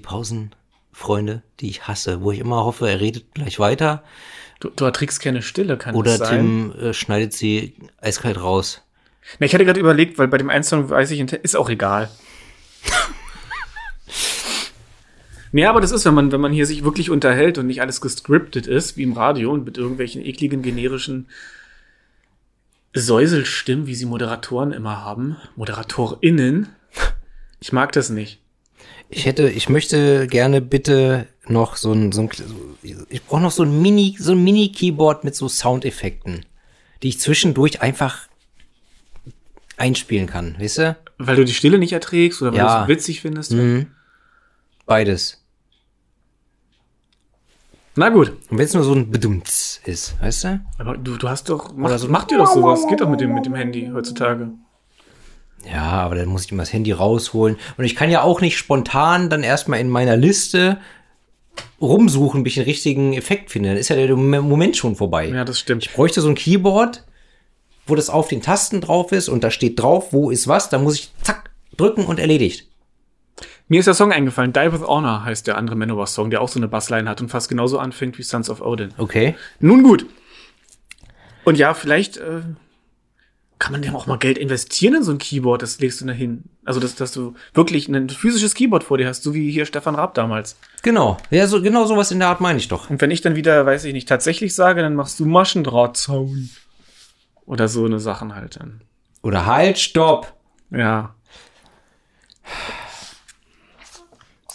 Pausenfreunde, 1.00 1.42
die 1.60 1.70
ich 1.70 1.88
hasse, 1.88 2.20
wo 2.20 2.30
ich 2.30 2.38
immer 2.38 2.64
hoffe, 2.64 2.88
er 2.88 3.00
redet 3.00 3.34
gleich 3.34 3.58
weiter. 3.58 4.04
Du, 4.60 4.68
du 4.68 4.84
erträgst 4.84 5.20
keine 5.20 5.42
Stille, 5.42 5.78
kann 5.78 5.94
Oder 5.94 6.18
das 6.18 6.28
sein? 6.28 6.72
Tim 6.72 6.72
äh, 6.72 6.92
schneidet 6.92 7.32
sie 7.32 7.74
eiskalt 8.00 8.40
raus. 8.40 8.82
Na, 9.38 9.46
ich 9.46 9.54
hatte 9.54 9.64
gerade 9.64 9.80
überlegt, 9.80 10.18
weil 10.18 10.28
bei 10.28 10.38
dem 10.38 10.50
einen 10.50 10.64
Song 10.64 10.90
weiß 10.90 11.10
ich, 11.12 11.20
ist 11.20 11.56
auch 11.56 11.70
egal. 11.70 12.10
nee, 15.52 15.64
aber 15.64 15.80
das 15.80 15.90
ist, 15.90 16.04
wenn 16.04 16.14
man, 16.14 16.32
wenn 16.32 16.40
man 16.40 16.52
hier 16.52 16.66
sich 16.66 16.84
wirklich 16.84 17.10
unterhält 17.10 17.56
und 17.56 17.66
nicht 17.66 17.80
alles 17.80 18.00
gescriptet 18.00 18.66
ist, 18.66 18.96
wie 18.96 19.02
im 19.02 19.14
Radio 19.14 19.52
und 19.52 19.64
mit 19.64 19.78
irgendwelchen 19.78 20.24
ekligen, 20.24 20.62
generischen 20.62 21.28
Säuselstimmen, 22.92 23.86
wie 23.86 23.94
sie 23.94 24.06
Moderatoren 24.06 24.72
immer 24.72 25.02
haben. 25.02 25.36
ModeratorInnen. 25.56 26.68
Ich 27.60 27.72
mag 27.72 27.92
das 27.92 28.10
nicht. 28.10 28.39
Ich 29.12 29.26
hätte, 29.26 29.48
ich 29.50 29.68
möchte 29.68 30.26
gerne 30.28 30.60
bitte 30.60 31.26
noch 31.46 31.76
so 31.76 31.92
ein, 31.92 32.12
so 32.12 32.22
ein 32.22 32.30
ich 33.10 33.24
brauche 33.24 33.40
noch 33.40 33.50
so 33.50 33.64
ein 33.64 33.82
Mini, 33.82 34.16
so 34.18 34.32
ein 34.32 34.44
Mini-Keyboard 34.44 35.24
mit 35.24 35.34
so 35.34 35.48
Soundeffekten, 35.48 36.46
die 37.02 37.08
ich 37.08 37.18
zwischendurch 37.20 37.82
einfach 37.82 38.28
einspielen 39.76 40.26
kann, 40.28 40.56
weißt 40.60 40.78
du? 40.78 40.96
Weil 41.18 41.36
du 41.36 41.44
die 41.44 41.54
Stille 41.54 41.78
nicht 41.78 41.92
erträgst 41.92 42.40
oder 42.40 42.52
weil 42.52 42.58
Ja. 42.58 42.76
du 42.78 42.82
es 42.92 42.98
witzig 42.98 43.20
findest. 43.20 43.52
Mhm. 43.52 43.88
Beides. 44.86 45.42
Na 47.96 48.08
gut. 48.10 48.30
Und 48.48 48.58
wenn 48.58 48.64
es 48.64 48.74
nur 48.74 48.84
so 48.84 48.94
ein 48.94 49.10
Bedumts 49.10 49.80
ist, 49.84 50.20
weißt 50.22 50.44
du? 50.44 50.60
Aber 50.78 50.96
du, 50.96 51.16
du 51.16 51.28
hast 51.28 51.48
doch, 51.48 51.72
mach, 51.74 51.88
Oder 51.88 51.98
so- 51.98 52.08
mach 52.08 52.24
dir 52.24 52.38
doch 52.38 52.52
sowas. 52.52 52.86
Geht 52.88 53.00
doch 53.00 53.08
mit 53.08 53.20
dem, 53.20 53.34
mit 53.34 53.44
dem 53.46 53.54
Handy 53.54 53.90
heutzutage. 53.92 54.50
Ja, 55.66 55.82
aber 55.82 56.14
dann 56.14 56.28
muss 56.28 56.44
ich 56.44 56.52
immer 56.52 56.62
das 56.62 56.72
Handy 56.72 56.92
rausholen. 56.92 57.56
Und 57.76 57.84
ich 57.84 57.96
kann 57.96 58.10
ja 58.10 58.22
auch 58.22 58.40
nicht 58.40 58.56
spontan 58.56 59.28
dann 59.30 59.42
erstmal 59.42 59.80
in 59.80 59.88
meiner 59.88 60.16
Liste 60.16 60.78
rumsuchen, 61.80 62.42
bis 62.42 62.52
ich 62.52 62.54
den 62.56 62.64
richtigen 62.64 63.12
Effekt 63.12 63.50
finde. 63.50 63.70
Dann 63.70 63.78
ist 63.78 63.88
ja 63.88 63.96
der 63.96 64.16
Moment 64.16 64.76
schon 64.76 64.96
vorbei. 64.96 65.28
Ja, 65.28 65.44
das 65.44 65.58
stimmt. 65.58 65.84
Ich 65.84 65.92
bräuchte 65.92 66.20
so 66.20 66.28
ein 66.28 66.34
Keyboard, 66.34 67.04
wo 67.86 67.94
das 67.94 68.10
auf 68.10 68.28
den 68.28 68.42
Tasten 68.42 68.80
drauf 68.80 69.12
ist 69.12 69.28
und 69.28 69.44
da 69.44 69.50
steht 69.50 69.80
drauf, 69.80 70.12
wo 70.12 70.30
ist 70.30 70.48
was. 70.48 70.70
Da 70.70 70.78
muss 70.78 70.94
ich 70.94 71.10
zack 71.22 71.50
drücken 71.76 72.04
und 72.04 72.18
erledigt. 72.18 72.66
Mir 73.68 73.78
ist 73.78 73.86
der 73.86 73.94
Song 73.94 74.12
eingefallen. 74.12 74.52
Die 74.52 74.72
with 74.72 74.82
Honor 74.82 75.24
heißt 75.24 75.46
der 75.46 75.56
andere 75.56 75.76
Manowar-Song, 75.76 76.30
der 76.30 76.40
auch 76.40 76.48
so 76.48 76.58
eine 76.58 76.68
Bassline 76.68 77.08
hat 77.08 77.20
und 77.20 77.28
fast 77.28 77.48
genauso 77.48 77.78
anfängt 77.78 78.18
wie 78.18 78.22
Sons 78.22 78.50
of 78.50 78.60
Odin. 78.60 78.92
Okay. 78.98 79.36
Nun 79.60 79.82
gut. 79.82 80.06
Und 81.44 81.56
ja, 81.56 81.72
vielleicht 81.74 82.16
äh, 82.16 82.40
kann 83.60 83.72
man 83.72 83.82
dem 83.82 83.94
auch 83.94 84.06
mal 84.06 84.18
Geld 84.18 84.38
investieren 84.38 84.94
in 84.94 85.02
so 85.02 85.12
ein 85.12 85.18
Keyboard, 85.18 85.60
das 85.60 85.78
legst 85.80 86.00
du 86.00 86.06
da 86.06 86.14
hin. 86.14 86.44
Also, 86.64 86.80
dass, 86.80 86.94
dass 86.94 87.12
du 87.12 87.34
wirklich 87.52 87.88
ein 87.88 88.08
physisches 88.08 88.54
Keyboard 88.54 88.82
vor 88.82 88.96
dir 88.96 89.06
hast, 89.06 89.22
so 89.22 89.34
wie 89.34 89.50
hier 89.52 89.66
Stefan 89.66 89.94
Raab 89.94 90.14
damals. 90.14 90.56
Genau. 90.82 91.18
Ja, 91.28 91.46
so, 91.46 91.60
genau 91.60 91.84
sowas 91.84 92.10
in 92.10 92.20
der 92.20 92.28
Art 92.28 92.40
meine 92.40 92.58
ich 92.58 92.68
doch. 92.68 92.88
Und 92.88 93.02
wenn 93.02 93.10
ich 93.10 93.20
dann 93.20 93.36
wieder, 93.36 93.66
weiß 93.66 93.84
ich 93.84 93.92
nicht, 93.92 94.08
tatsächlich 94.08 94.54
sage, 94.54 94.80
dann 94.80 94.94
machst 94.94 95.20
du 95.20 95.26
Maschendrahtzaun. 95.26 96.48
Oder 97.44 97.68
so 97.68 97.84
eine 97.84 98.00
Sachen 98.00 98.34
halt 98.34 98.56
dann. 98.56 98.80
Oder 99.22 99.44
halt, 99.44 99.78
stopp. 99.78 100.34
Ja. 100.70 101.14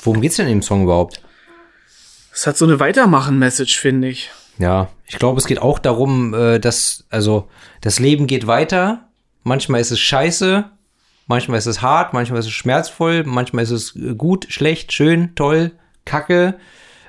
Worum 0.01 0.19
geht's 0.19 0.37
denn 0.37 0.47
im 0.47 0.63
Song 0.63 0.83
überhaupt? 0.83 1.21
Es 2.33 2.47
hat 2.47 2.57
so 2.57 2.65
eine 2.65 2.79
Weitermachen-Message, 2.79 3.79
finde 3.79 4.07
ich. 4.07 4.31
Ja, 4.57 4.89
ich 5.07 5.19
glaube, 5.19 5.39
es 5.39 5.45
geht 5.47 5.61
auch 5.61 5.79
darum, 5.79 6.33
äh, 6.33 6.59
dass, 6.59 7.05
also, 7.09 7.47
das 7.81 7.99
Leben 7.99 8.27
geht 8.27 8.47
weiter. 8.47 9.09
Manchmal 9.43 9.81
ist 9.81 9.91
es 9.91 9.99
scheiße, 9.99 10.65
manchmal 11.27 11.59
ist 11.59 11.67
es 11.67 11.81
hart, 11.81 12.13
manchmal 12.13 12.39
ist 12.39 12.47
es 12.47 12.53
schmerzvoll, 12.53 13.23
manchmal 13.23 13.63
ist 13.63 13.71
es 13.71 13.95
äh, 13.95 14.15
gut, 14.15 14.47
schlecht, 14.49 14.93
schön, 14.93 15.35
toll, 15.35 15.71
kacke. 16.05 16.57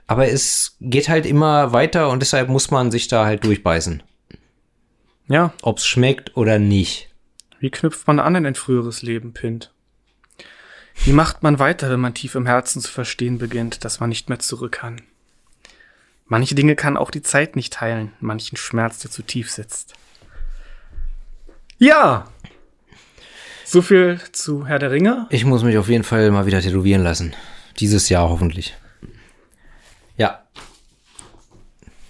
Aber 0.06 0.28
es 0.28 0.76
geht 0.80 1.08
halt 1.08 1.26
immer 1.26 1.72
weiter 1.72 2.10
und 2.10 2.20
deshalb 2.20 2.48
muss 2.48 2.70
man 2.70 2.90
sich 2.90 3.08
da 3.08 3.24
halt 3.24 3.44
durchbeißen. 3.44 4.02
Ja, 5.28 5.52
Ob's 5.62 5.86
schmeckt 5.86 6.36
oder 6.36 6.58
nicht. 6.58 7.08
wie 7.58 7.70
knüpft 7.70 8.06
man 8.06 8.20
an 8.20 8.36
in 8.36 8.46
ein 8.46 8.54
früheres 8.54 9.02
Leben, 9.02 9.32
Pint? 9.32 9.72
Wie 11.04 11.12
macht 11.12 11.42
man 11.42 11.58
weiter, 11.58 11.90
wenn 11.90 12.00
man 12.00 12.14
tief 12.14 12.36
im 12.36 12.46
Herzen 12.46 12.80
zu 12.80 12.90
verstehen 12.90 13.38
beginnt, 13.38 13.84
dass 13.84 13.98
man 14.00 14.08
nicht 14.08 14.28
mehr 14.28 14.38
zurück 14.38 14.72
kann? 14.72 15.02
Manche 16.26 16.54
Dinge 16.54 16.76
kann 16.76 16.96
auch 16.96 17.10
die 17.10 17.22
Zeit 17.22 17.56
nicht 17.56 17.80
heilen, 17.80 18.12
manchen 18.20 18.56
Schmerz, 18.56 18.98
der 18.98 19.10
zu 19.10 19.22
tief 19.22 19.50
sitzt. 19.50 19.94
Ja! 21.78 22.28
So 23.64 23.82
viel 23.82 24.20
zu 24.32 24.66
Herr 24.66 24.78
der 24.78 24.90
Ringe. 24.90 25.26
Ich 25.30 25.44
muss 25.44 25.62
mich 25.62 25.78
auf 25.78 25.88
jeden 25.88 26.04
Fall 26.04 26.30
mal 26.30 26.46
wieder 26.46 26.60
tätowieren 26.60 27.02
lassen. 27.02 27.34
Dieses 27.78 28.08
Jahr 28.08 28.28
hoffentlich. 28.28 28.76
Ja, 30.16 30.46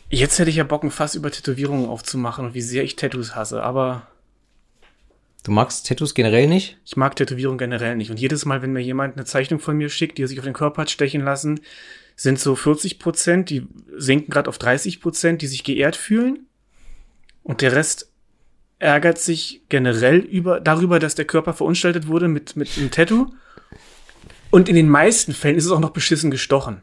Jetzt 0.08 0.38
hätte 0.38 0.50
ich 0.50 0.56
ja 0.56 0.64
Bock, 0.64 0.84
ein 0.84 0.90
Fass 0.90 1.16
über 1.16 1.30
Tätowierungen 1.30 1.88
aufzumachen 1.88 2.46
und 2.46 2.54
wie 2.54 2.62
sehr 2.62 2.84
ich 2.84 2.94
Tattoos 2.94 3.34
hasse, 3.34 3.62
aber 3.62 4.06
du 5.42 5.50
magst 5.50 5.88
Tattoos 5.88 6.14
generell 6.14 6.46
nicht? 6.46 6.78
ich 6.84 6.96
mag 6.96 7.16
Tätowierungen 7.16 7.58
generell 7.58 7.96
nicht. 7.96 8.10
Und 8.10 8.20
jedes 8.20 8.44
Mal, 8.44 8.62
wenn 8.62 8.72
mir 8.72 8.80
jemand 8.80 9.16
eine 9.16 9.24
Zeichnung 9.24 9.58
von 9.58 9.76
mir 9.76 9.88
schickt, 9.88 10.18
die 10.18 10.22
er 10.22 10.28
sich 10.28 10.38
auf 10.38 10.44
den 10.44 10.54
Körper 10.54 10.82
hat 10.82 10.90
stechen 10.90 11.22
lassen, 11.22 11.60
sind 12.16 12.40
so 12.40 12.56
40 12.56 12.98
Prozent, 12.98 13.50
die 13.50 13.66
sinken 13.96 14.30
gerade 14.30 14.48
auf 14.48 14.58
30 14.58 15.00
Prozent, 15.00 15.42
die 15.42 15.46
sich 15.46 15.62
geehrt 15.62 15.96
fühlen. 15.96 16.46
Und 17.42 17.60
der 17.60 17.72
Rest 17.72 18.10
ärgert 18.78 19.18
sich 19.18 19.62
generell 19.68 20.18
über, 20.18 20.60
darüber, 20.60 20.98
dass 20.98 21.14
der 21.14 21.26
Körper 21.26 21.52
verunstaltet 21.52 22.08
wurde 22.08 22.28
mit, 22.28 22.56
mit 22.56 22.76
einem 22.76 22.90
Tattoo. 22.90 23.32
Und 24.50 24.68
in 24.68 24.74
den 24.74 24.88
meisten 24.88 25.32
Fällen 25.34 25.56
ist 25.56 25.66
es 25.66 25.70
auch 25.70 25.80
noch 25.80 25.90
beschissen 25.90 26.30
gestochen. 26.30 26.82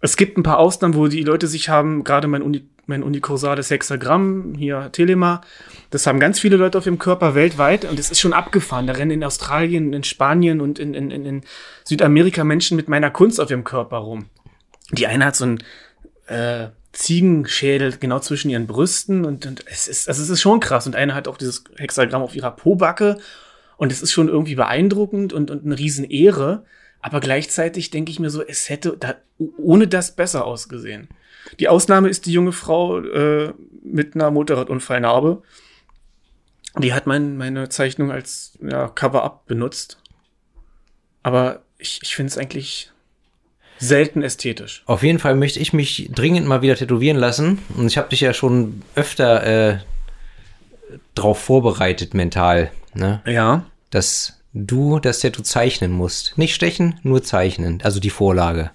Es 0.00 0.16
gibt 0.16 0.36
ein 0.36 0.42
paar 0.42 0.58
Ausnahmen, 0.58 0.94
wo 0.94 1.06
die 1.06 1.22
Leute 1.22 1.46
sich 1.46 1.68
haben, 1.68 2.02
gerade 2.02 2.26
mein, 2.26 2.42
Uni, 2.42 2.68
mein 2.92 3.02
unikursales 3.02 3.70
Hexagramm, 3.70 4.54
hier 4.56 4.90
Telema, 4.92 5.40
das 5.90 6.06
haben 6.06 6.20
ganz 6.20 6.38
viele 6.38 6.56
Leute 6.56 6.78
auf 6.78 6.86
ihrem 6.86 6.98
Körper 6.98 7.34
weltweit 7.34 7.84
und 7.84 7.98
es 7.98 8.10
ist 8.10 8.20
schon 8.20 8.32
abgefahren. 8.32 8.86
Da 8.86 8.92
rennen 8.92 9.10
in 9.10 9.24
Australien, 9.24 9.92
in 9.92 10.04
Spanien 10.04 10.60
und 10.60 10.78
in, 10.78 10.94
in, 10.94 11.10
in, 11.10 11.26
in 11.26 11.42
Südamerika 11.84 12.44
Menschen 12.44 12.76
mit 12.76 12.88
meiner 12.88 13.10
Kunst 13.10 13.40
auf 13.40 13.50
ihrem 13.50 13.64
Körper 13.64 13.98
rum. 13.98 14.26
Die 14.92 15.06
eine 15.06 15.24
hat 15.24 15.36
so 15.36 15.46
ein 15.46 15.58
äh, 16.26 16.68
Ziegenschädel 16.92 17.96
genau 17.98 18.20
zwischen 18.20 18.50
ihren 18.50 18.66
Brüsten 18.66 19.24
und, 19.24 19.46
und 19.46 19.64
es 19.66 19.88
ist, 19.88 20.08
also 20.08 20.22
es 20.22 20.28
ist 20.28 20.40
schon 20.40 20.60
krass. 20.60 20.86
Und 20.86 20.94
eine 20.94 21.14
hat 21.14 21.28
auch 21.28 21.38
dieses 21.38 21.64
Hexagramm 21.76 22.22
auf 22.22 22.36
ihrer 22.36 22.50
Pobacke 22.50 23.18
und 23.76 23.90
es 23.90 24.02
ist 24.02 24.12
schon 24.12 24.28
irgendwie 24.28 24.54
beeindruckend 24.54 25.32
und, 25.32 25.50
und 25.50 25.64
eine 25.64 25.78
Riesenehre. 25.78 26.64
Aber 27.00 27.20
gleichzeitig 27.20 27.90
denke 27.90 28.12
ich 28.12 28.20
mir 28.20 28.30
so, 28.30 28.42
es 28.42 28.68
hätte 28.68 28.96
da 28.98 29.16
ohne 29.56 29.88
das 29.88 30.14
besser 30.14 30.44
ausgesehen. 30.44 31.08
Die 31.58 31.68
Ausnahme 31.68 32.08
ist 32.08 32.26
die 32.26 32.32
junge 32.32 32.52
Frau 32.52 32.98
äh, 33.00 33.52
mit 33.84 34.14
einer 34.14 34.30
Motorradunfallnarbe. 34.30 35.42
Die 36.78 36.94
hat 36.94 37.06
mein, 37.06 37.36
meine 37.36 37.68
Zeichnung 37.68 38.10
als 38.10 38.58
ja, 38.62 38.88
Cover-up 38.88 39.46
benutzt. 39.46 39.98
Aber 41.22 41.62
ich, 41.78 42.00
ich 42.02 42.16
finde 42.16 42.30
es 42.30 42.38
eigentlich 42.38 42.90
selten 43.78 44.22
ästhetisch. 44.22 44.82
Auf 44.86 45.02
jeden 45.02 45.18
Fall 45.18 45.34
möchte 45.34 45.58
ich 45.58 45.72
mich 45.72 46.08
dringend 46.14 46.46
mal 46.46 46.62
wieder 46.62 46.76
tätowieren 46.76 47.18
lassen. 47.18 47.58
Und 47.76 47.88
ich 47.88 47.98
habe 47.98 48.08
dich 48.08 48.20
ja 48.20 48.32
schon 48.32 48.82
öfter 48.94 49.44
äh, 49.44 49.78
drauf 51.14 51.38
vorbereitet 51.40 52.14
mental, 52.14 52.70
ne? 52.94 53.22
Ja. 53.26 53.64
dass 53.90 54.38
du 54.54 54.98
das 54.98 55.20
Tattoo 55.20 55.42
zeichnen 55.42 55.92
musst. 55.92 56.36
Nicht 56.36 56.54
stechen, 56.54 57.00
nur 57.02 57.22
zeichnen. 57.22 57.80
Also 57.82 58.00
die 58.00 58.10
Vorlage. 58.10 58.70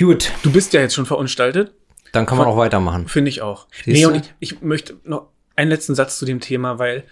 Gut, 0.00 0.32
Du 0.42 0.50
bist 0.52 0.72
ja 0.72 0.80
jetzt 0.80 0.94
schon 0.94 1.06
verunstaltet. 1.06 1.72
dann 2.12 2.26
kann 2.26 2.38
man 2.38 2.46
auch 2.46 2.56
weitermachen. 2.56 3.06
Finde 3.08 3.28
ich 3.28 3.42
auch. 3.42 3.66
Siehst 3.72 3.86
nee, 3.88 4.02
du? 4.02 4.08
und 4.08 4.16
ich, 4.16 4.54
ich 4.54 4.62
möchte 4.62 4.96
noch 5.04 5.28
einen 5.56 5.70
letzten 5.70 5.94
Satz 5.94 6.18
zu 6.18 6.24
dem 6.24 6.40
Thema, 6.40 6.78
weil 6.78 7.04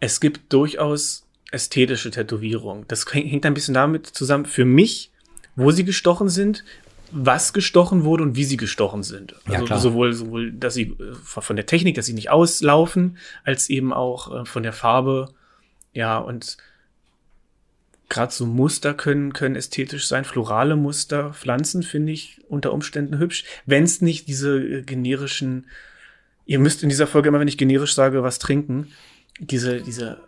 es 0.00 0.20
gibt 0.20 0.52
durchaus 0.52 1.26
ästhetische 1.50 2.10
Tätowierungen. 2.10 2.84
Das 2.88 3.06
häng- 3.06 3.28
hängt 3.28 3.46
ein 3.46 3.54
bisschen 3.54 3.74
damit 3.74 4.06
zusammen, 4.06 4.44
für 4.44 4.64
mich, 4.64 5.10
wo 5.56 5.70
sie 5.70 5.84
gestochen 5.84 6.28
sind, 6.28 6.64
was 7.10 7.52
gestochen 7.52 8.02
wurde 8.04 8.24
und 8.24 8.34
wie 8.36 8.44
sie 8.44 8.56
gestochen 8.56 9.02
sind. 9.04 9.34
Ja, 9.46 9.54
Also 9.54 9.64
klar. 9.66 9.78
sowohl, 9.80 10.12
sowohl, 10.12 10.52
dass 10.52 10.74
sie 10.74 10.82
äh, 10.98 11.14
von 11.22 11.56
der 11.56 11.66
Technik, 11.66 11.94
dass 11.94 12.06
sie 12.06 12.12
nicht 12.12 12.28
auslaufen, 12.30 13.18
als 13.44 13.70
eben 13.70 13.92
auch 13.92 14.42
äh, 14.42 14.44
von 14.44 14.62
der 14.64 14.72
Farbe. 14.72 15.32
Ja, 15.92 16.18
und 16.18 16.56
gerade 18.08 18.32
so 18.32 18.46
Muster 18.46 18.94
können, 18.94 19.32
können 19.32 19.56
ästhetisch 19.56 20.06
sein. 20.06 20.24
Florale 20.24 20.76
Muster, 20.76 21.32
Pflanzen 21.32 21.82
finde 21.82 22.12
ich 22.12 22.40
unter 22.48 22.72
Umständen 22.72 23.18
hübsch. 23.18 23.44
Wenn 23.66 23.84
es 23.84 24.00
nicht 24.00 24.28
diese 24.28 24.58
äh, 24.58 24.82
generischen, 24.82 25.66
ihr 26.46 26.58
müsst 26.58 26.82
in 26.82 26.88
dieser 26.88 27.06
Folge 27.06 27.28
immer, 27.28 27.40
wenn 27.40 27.48
ich 27.48 27.58
generisch 27.58 27.94
sage, 27.94 28.22
was 28.22 28.38
trinken, 28.38 28.88
diese, 29.40 29.80
diese 29.80 30.18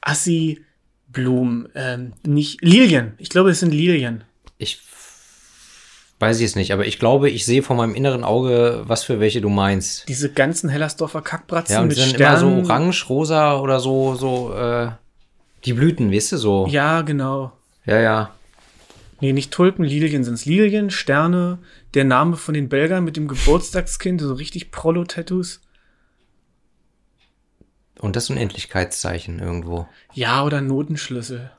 Assi-Blumen, 0.00 1.68
ähm, 1.74 2.12
nicht, 2.26 2.62
Lilien. 2.62 3.12
Ich 3.18 3.28
glaube, 3.28 3.50
es 3.50 3.60
sind 3.60 3.72
Lilien. 3.72 4.24
Ich 4.58 4.80
weiß 6.20 6.40
ich 6.40 6.46
es 6.46 6.56
nicht, 6.56 6.72
aber 6.72 6.86
ich 6.86 6.98
glaube, 6.98 7.30
ich 7.30 7.44
sehe 7.44 7.62
vor 7.62 7.76
meinem 7.76 7.94
inneren 7.94 8.24
Auge, 8.24 8.82
was 8.86 9.04
für 9.04 9.20
welche 9.20 9.40
du 9.40 9.48
meinst. 9.48 10.08
Diese 10.08 10.32
ganzen 10.32 10.68
Hellersdorfer 10.68 11.22
Kackbratzen 11.22 11.74
Ja, 11.74 11.80
und 11.80 11.88
mit 11.88 11.96
sind 11.96 12.08
immer 12.08 12.36
Sternen. 12.36 12.64
so 12.64 12.70
orange, 12.72 13.08
rosa 13.08 13.58
oder 13.60 13.78
so, 13.78 14.16
so, 14.16 14.52
äh, 14.52 14.90
die 15.64 15.72
Blüten, 15.72 16.12
weißt 16.12 16.32
du, 16.32 16.36
so. 16.36 16.66
Ja, 16.68 17.02
genau. 17.02 17.52
ja. 17.84 18.00
ja. 18.00 18.34
Nee, 19.20 19.32
nicht 19.32 19.50
Tulpen, 19.50 19.84
Lilien 19.84 20.22
sind's. 20.22 20.44
Lilien, 20.44 20.90
Sterne, 20.90 21.58
der 21.94 22.04
Name 22.04 22.36
von 22.36 22.54
den 22.54 22.68
Belgern 22.68 23.04
mit 23.04 23.16
dem 23.16 23.26
Geburtstagskind, 23.26 24.20
so 24.20 24.34
richtig 24.34 24.70
Prolo-Tattoos. 24.70 25.60
Und 27.98 28.14
das 28.14 28.30
Unendlichkeitszeichen 28.30 29.40
irgendwo. 29.40 29.88
Ja, 30.14 30.44
oder 30.44 30.60
Notenschlüssel. 30.60 31.50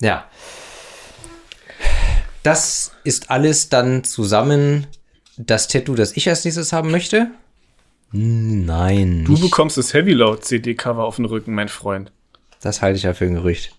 Ja. 0.00 0.30
Das 2.42 2.92
ist 3.04 3.30
alles 3.30 3.68
dann 3.68 4.02
zusammen 4.02 4.86
das 5.36 5.68
Tattoo, 5.68 5.94
das 5.94 6.16
ich 6.16 6.28
als 6.28 6.44
nächstes 6.44 6.72
haben 6.72 6.90
möchte? 6.90 7.30
Nein. 8.12 9.24
Du 9.24 9.38
bekommst 9.38 9.76
das 9.76 9.94
Heavy 9.94 10.12
Load 10.12 10.42
CD-Cover 10.42 11.04
auf 11.04 11.16
den 11.16 11.26
Rücken, 11.26 11.54
mein 11.54 11.68
Freund. 11.68 12.12
Das 12.60 12.82
halte 12.82 12.96
ich 12.96 13.04
ja 13.04 13.14
für 13.14 13.26
ein 13.26 13.34
Gerücht. 13.34 13.76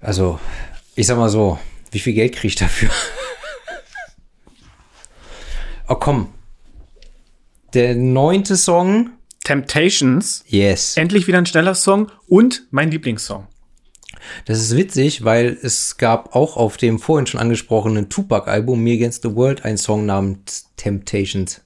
Also, 0.00 0.40
ich 0.94 1.06
sag 1.06 1.18
mal 1.18 1.28
so, 1.28 1.58
wie 1.90 2.00
viel 2.00 2.14
Geld 2.14 2.34
krieg 2.34 2.50
ich 2.50 2.54
dafür? 2.56 2.90
oh 5.88 5.94
komm. 5.94 6.32
Der 7.74 7.94
neunte 7.94 8.56
Song. 8.56 9.10
Temptations. 9.44 10.44
Yes. 10.46 10.96
Endlich 10.96 11.26
wieder 11.26 11.38
ein 11.38 11.46
schneller 11.46 11.74
Song 11.74 12.10
und 12.28 12.64
mein 12.70 12.90
Lieblingssong. 12.90 13.46
Das 14.44 14.58
ist 14.58 14.76
witzig, 14.76 15.24
weil 15.24 15.58
es 15.62 15.96
gab 15.96 16.34
auch 16.34 16.56
auf 16.56 16.76
dem 16.76 16.98
vorhin 16.98 17.26
schon 17.26 17.40
angesprochenen 17.40 18.08
Tupac-Album 18.08 18.82
Me 18.82 18.92
Against 18.92 19.22
the 19.22 19.34
World 19.34 19.64
einen 19.64 19.78
Song 19.78 20.06
namens 20.06 20.70
Temptations. 20.76 21.60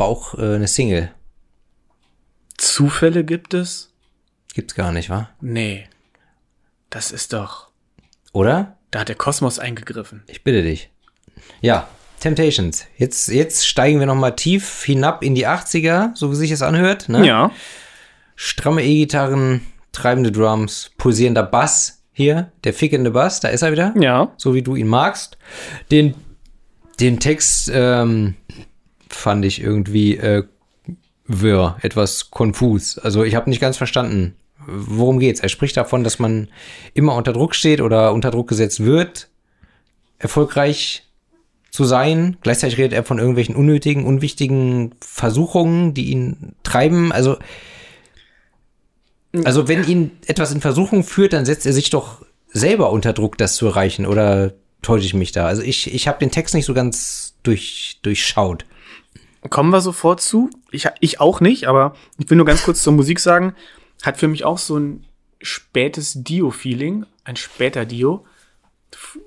War 0.00 0.06
auch 0.06 0.32
äh, 0.38 0.54
eine 0.54 0.66
Single. 0.66 1.10
Zufälle 2.56 3.22
gibt 3.22 3.52
es? 3.52 3.92
Gibt's 4.54 4.74
gar 4.74 4.92
nicht, 4.92 5.10
wa? 5.10 5.28
Nee. 5.42 5.88
Das 6.88 7.12
ist 7.12 7.34
doch. 7.34 7.68
Oder? 8.32 8.78
Da 8.90 9.00
hat 9.00 9.10
der 9.10 9.16
Kosmos 9.16 9.58
eingegriffen. 9.58 10.22
Ich 10.26 10.42
bitte 10.42 10.62
dich. 10.62 10.88
Ja, 11.60 11.86
Temptations. 12.18 12.86
Jetzt, 12.96 13.28
jetzt 13.28 13.66
steigen 13.66 13.98
wir 13.98 14.06
noch 14.06 14.14
mal 14.14 14.30
tief 14.30 14.84
hinab 14.84 15.22
in 15.22 15.34
die 15.34 15.46
80er, 15.46 16.16
so 16.16 16.30
wie 16.32 16.36
sich 16.36 16.50
es 16.50 16.62
anhört. 16.62 17.10
Ne? 17.10 17.26
Ja. 17.26 17.50
Stramme 18.36 18.82
E-Gitarren, 18.82 19.66
treibende 19.92 20.32
Drums, 20.32 20.92
pulsierender 20.96 21.42
Bass. 21.42 22.02
Hier, 22.14 22.52
der 22.64 22.72
fickende 22.72 23.10
Bass, 23.10 23.40
da 23.40 23.48
ist 23.48 23.60
er 23.60 23.72
wieder. 23.72 23.92
Ja. 24.00 24.32
So 24.38 24.54
wie 24.54 24.62
du 24.62 24.76
ihn 24.76 24.88
magst. 24.88 25.36
Den, 25.90 26.14
den 27.00 27.20
Text 27.20 27.70
ähm, 27.74 28.36
fand 29.10 29.44
ich 29.44 29.60
irgendwie 29.60 30.16
äh, 30.16 30.44
wirr, 31.26 31.76
etwas 31.82 32.30
konfus. 32.30 32.98
Also 32.98 33.24
ich 33.24 33.34
habe 33.34 33.50
nicht 33.50 33.60
ganz 33.60 33.76
verstanden, 33.76 34.34
worum 34.66 35.18
geht's. 35.18 35.40
Er 35.40 35.48
spricht 35.48 35.76
davon, 35.76 36.04
dass 36.04 36.18
man 36.18 36.48
immer 36.94 37.14
unter 37.14 37.32
Druck 37.32 37.54
steht 37.54 37.80
oder 37.80 38.12
unter 38.12 38.30
Druck 38.30 38.48
gesetzt 38.48 38.84
wird, 38.84 39.28
erfolgreich 40.18 41.04
zu 41.70 41.84
sein. 41.84 42.36
Gleichzeitig 42.42 42.78
redet 42.78 42.92
er 42.92 43.04
von 43.04 43.18
irgendwelchen 43.18 43.54
unnötigen, 43.54 44.04
unwichtigen 44.04 44.94
Versuchungen, 45.00 45.94
die 45.94 46.10
ihn 46.10 46.54
treiben. 46.62 47.12
Also, 47.12 47.38
also 49.44 49.68
wenn 49.68 49.86
ihn 49.86 50.10
etwas 50.26 50.52
in 50.52 50.60
Versuchung 50.60 51.04
führt, 51.04 51.32
dann 51.32 51.44
setzt 51.44 51.66
er 51.66 51.72
sich 51.72 51.90
doch 51.90 52.24
selber 52.48 52.90
unter 52.90 53.12
Druck, 53.12 53.38
das 53.38 53.54
zu 53.54 53.66
erreichen. 53.66 54.04
Oder 54.04 54.52
täusche 54.82 55.06
ich 55.06 55.14
mich 55.14 55.32
da? 55.32 55.46
Also 55.46 55.62
ich, 55.62 55.92
ich 55.94 56.08
habe 56.08 56.18
den 56.18 56.32
Text 56.32 56.54
nicht 56.54 56.66
so 56.66 56.74
ganz 56.74 57.34
durch, 57.44 58.00
durchschaut. 58.02 58.64
Kommen 59.48 59.70
wir 59.70 59.80
sofort 59.80 60.20
zu. 60.20 60.50
Ich, 60.70 60.86
ich 61.00 61.20
auch 61.20 61.40
nicht, 61.40 61.66
aber 61.66 61.94
ich 62.18 62.28
will 62.28 62.36
nur 62.36 62.46
ganz 62.46 62.62
kurz 62.62 62.82
zur 62.82 62.92
Musik 62.92 63.20
sagen. 63.20 63.54
Hat 64.02 64.18
für 64.18 64.28
mich 64.28 64.44
auch 64.44 64.58
so 64.58 64.76
ein 64.76 65.06
spätes 65.40 66.22
Dio-Feeling, 66.22 67.06
ein 67.24 67.36
später 67.36 67.86
Dio. 67.86 68.26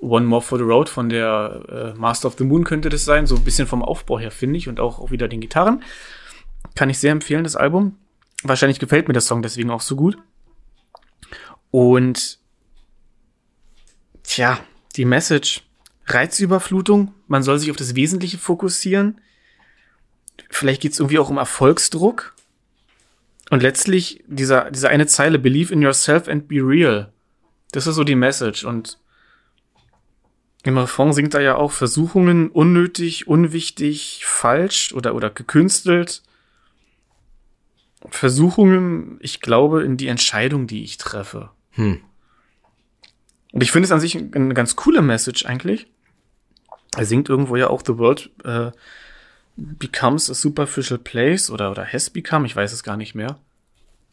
One 0.00 0.26
More 0.26 0.42
for 0.42 0.58
the 0.58 0.64
Road 0.64 0.88
von 0.88 1.08
der 1.08 1.94
äh, 1.96 1.98
Master 1.98 2.28
of 2.28 2.36
the 2.38 2.44
Moon 2.44 2.64
könnte 2.64 2.90
das 2.90 3.04
sein. 3.04 3.26
So 3.26 3.34
ein 3.34 3.44
bisschen 3.44 3.66
vom 3.66 3.82
Aufbau 3.82 4.20
her, 4.20 4.30
finde 4.30 4.58
ich. 4.58 4.68
Und 4.68 4.78
auch, 4.78 5.00
auch 5.00 5.10
wieder 5.10 5.26
den 5.26 5.40
Gitarren. 5.40 5.82
Kann 6.76 6.90
ich 6.90 6.98
sehr 6.98 7.12
empfehlen, 7.12 7.44
das 7.44 7.56
Album. 7.56 7.96
Wahrscheinlich 8.42 8.78
gefällt 8.78 9.08
mir 9.08 9.14
der 9.14 9.22
Song 9.22 9.42
deswegen 9.42 9.70
auch 9.70 9.80
so 9.80 9.96
gut. 9.96 10.18
Und 11.70 12.38
tja, 14.22 14.60
die 14.96 15.04
Message. 15.06 15.62
Reizüberflutung. 16.06 17.14
Man 17.26 17.42
soll 17.42 17.58
sich 17.58 17.70
auf 17.70 17.76
das 17.76 17.94
Wesentliche 17.94 18.38
fokussieren. 18.38 19.20
Vielleicht 20.54 20.82
geht 20.82 20.92
es 20.92 21.00
irgendwie 21.00 21.18
auch 21.18 21.30
um 21.30 21.36
Erfolgsdruck. 21.36 22.34
Und 23.50 23.60
letztlich 23.60 24.22
dieser, 24.28 24.70
dieser 24.70 24.88
eine 24.88 25.08
Zeile, 25.08 25.40
Believe 25.40 25.72
in 25.72 25.82
yourself 25.82 26.28
and 26.28 26.46
be 26.46 26.56
real. 26.56 27.12
Das 27.72 27.88
ist 27.88 27.96
so 27.96 28.04
die 28.04 28.14
Message. 28.14 28.64
Und 28.64 28.98
im 30.62 30.78
Refrain 30.78 31.12
singt 31.12 31.34
er 31.34 31.40
ja 31.40 31.56
auch 31.56 31.72
Versuchungen 31.72 32.50
unnötig, 32.50 33.26
unwichtig, 33.26 34.22
falsch 34.26 34.92
oder, 34.92 35.16
oder 35.16 35.28
gekünstelt. 35.28 36.22
Versuchungen, 38.08 39.18
ich 39.20 39.40
glaube, 39.40 39.82
in 39.82 39.96
die 39.96 40.06
Entscheidung, 40.06 40.68
die 40.68 40.84
ich 40.84 40.98
treffe. 40.98 41.50
Hm. 41.72 42.00
Und 43.50 43.62
ich 43.62 43.72
finde 43.72 43.86
es 43.86 43.92
an 43.92 44.00
sich 44.00 44.16
eine 44.16 44.54
ganz 44.54 44.76
coole 44.76 45.02
Message 45.02 45.46
eigentlich. 45.46 45.88
Er 46.96 47.06
singt 47.06 47.28
irgendwo 47.28 47.56
ja 47.56 47.70
auch 47.70 47.82
The 47.84 47.98
World 47.98 48.30
äh, 48.44 48.70
becomes 49.56 50.30
a 50.30 50.34
superficial 50.34 50.98
place 50.98 51.50
oder, 51.50 51.70
oder 51.70 51.84
has 51.84 52.10
become, 52.10 52.46
ich 52.46 52.56
weiß 52.56 52.72
es 52.72 52.82
gar 52.82 52.96
nicht 52.96 53.14
mehr. 53.14 53.38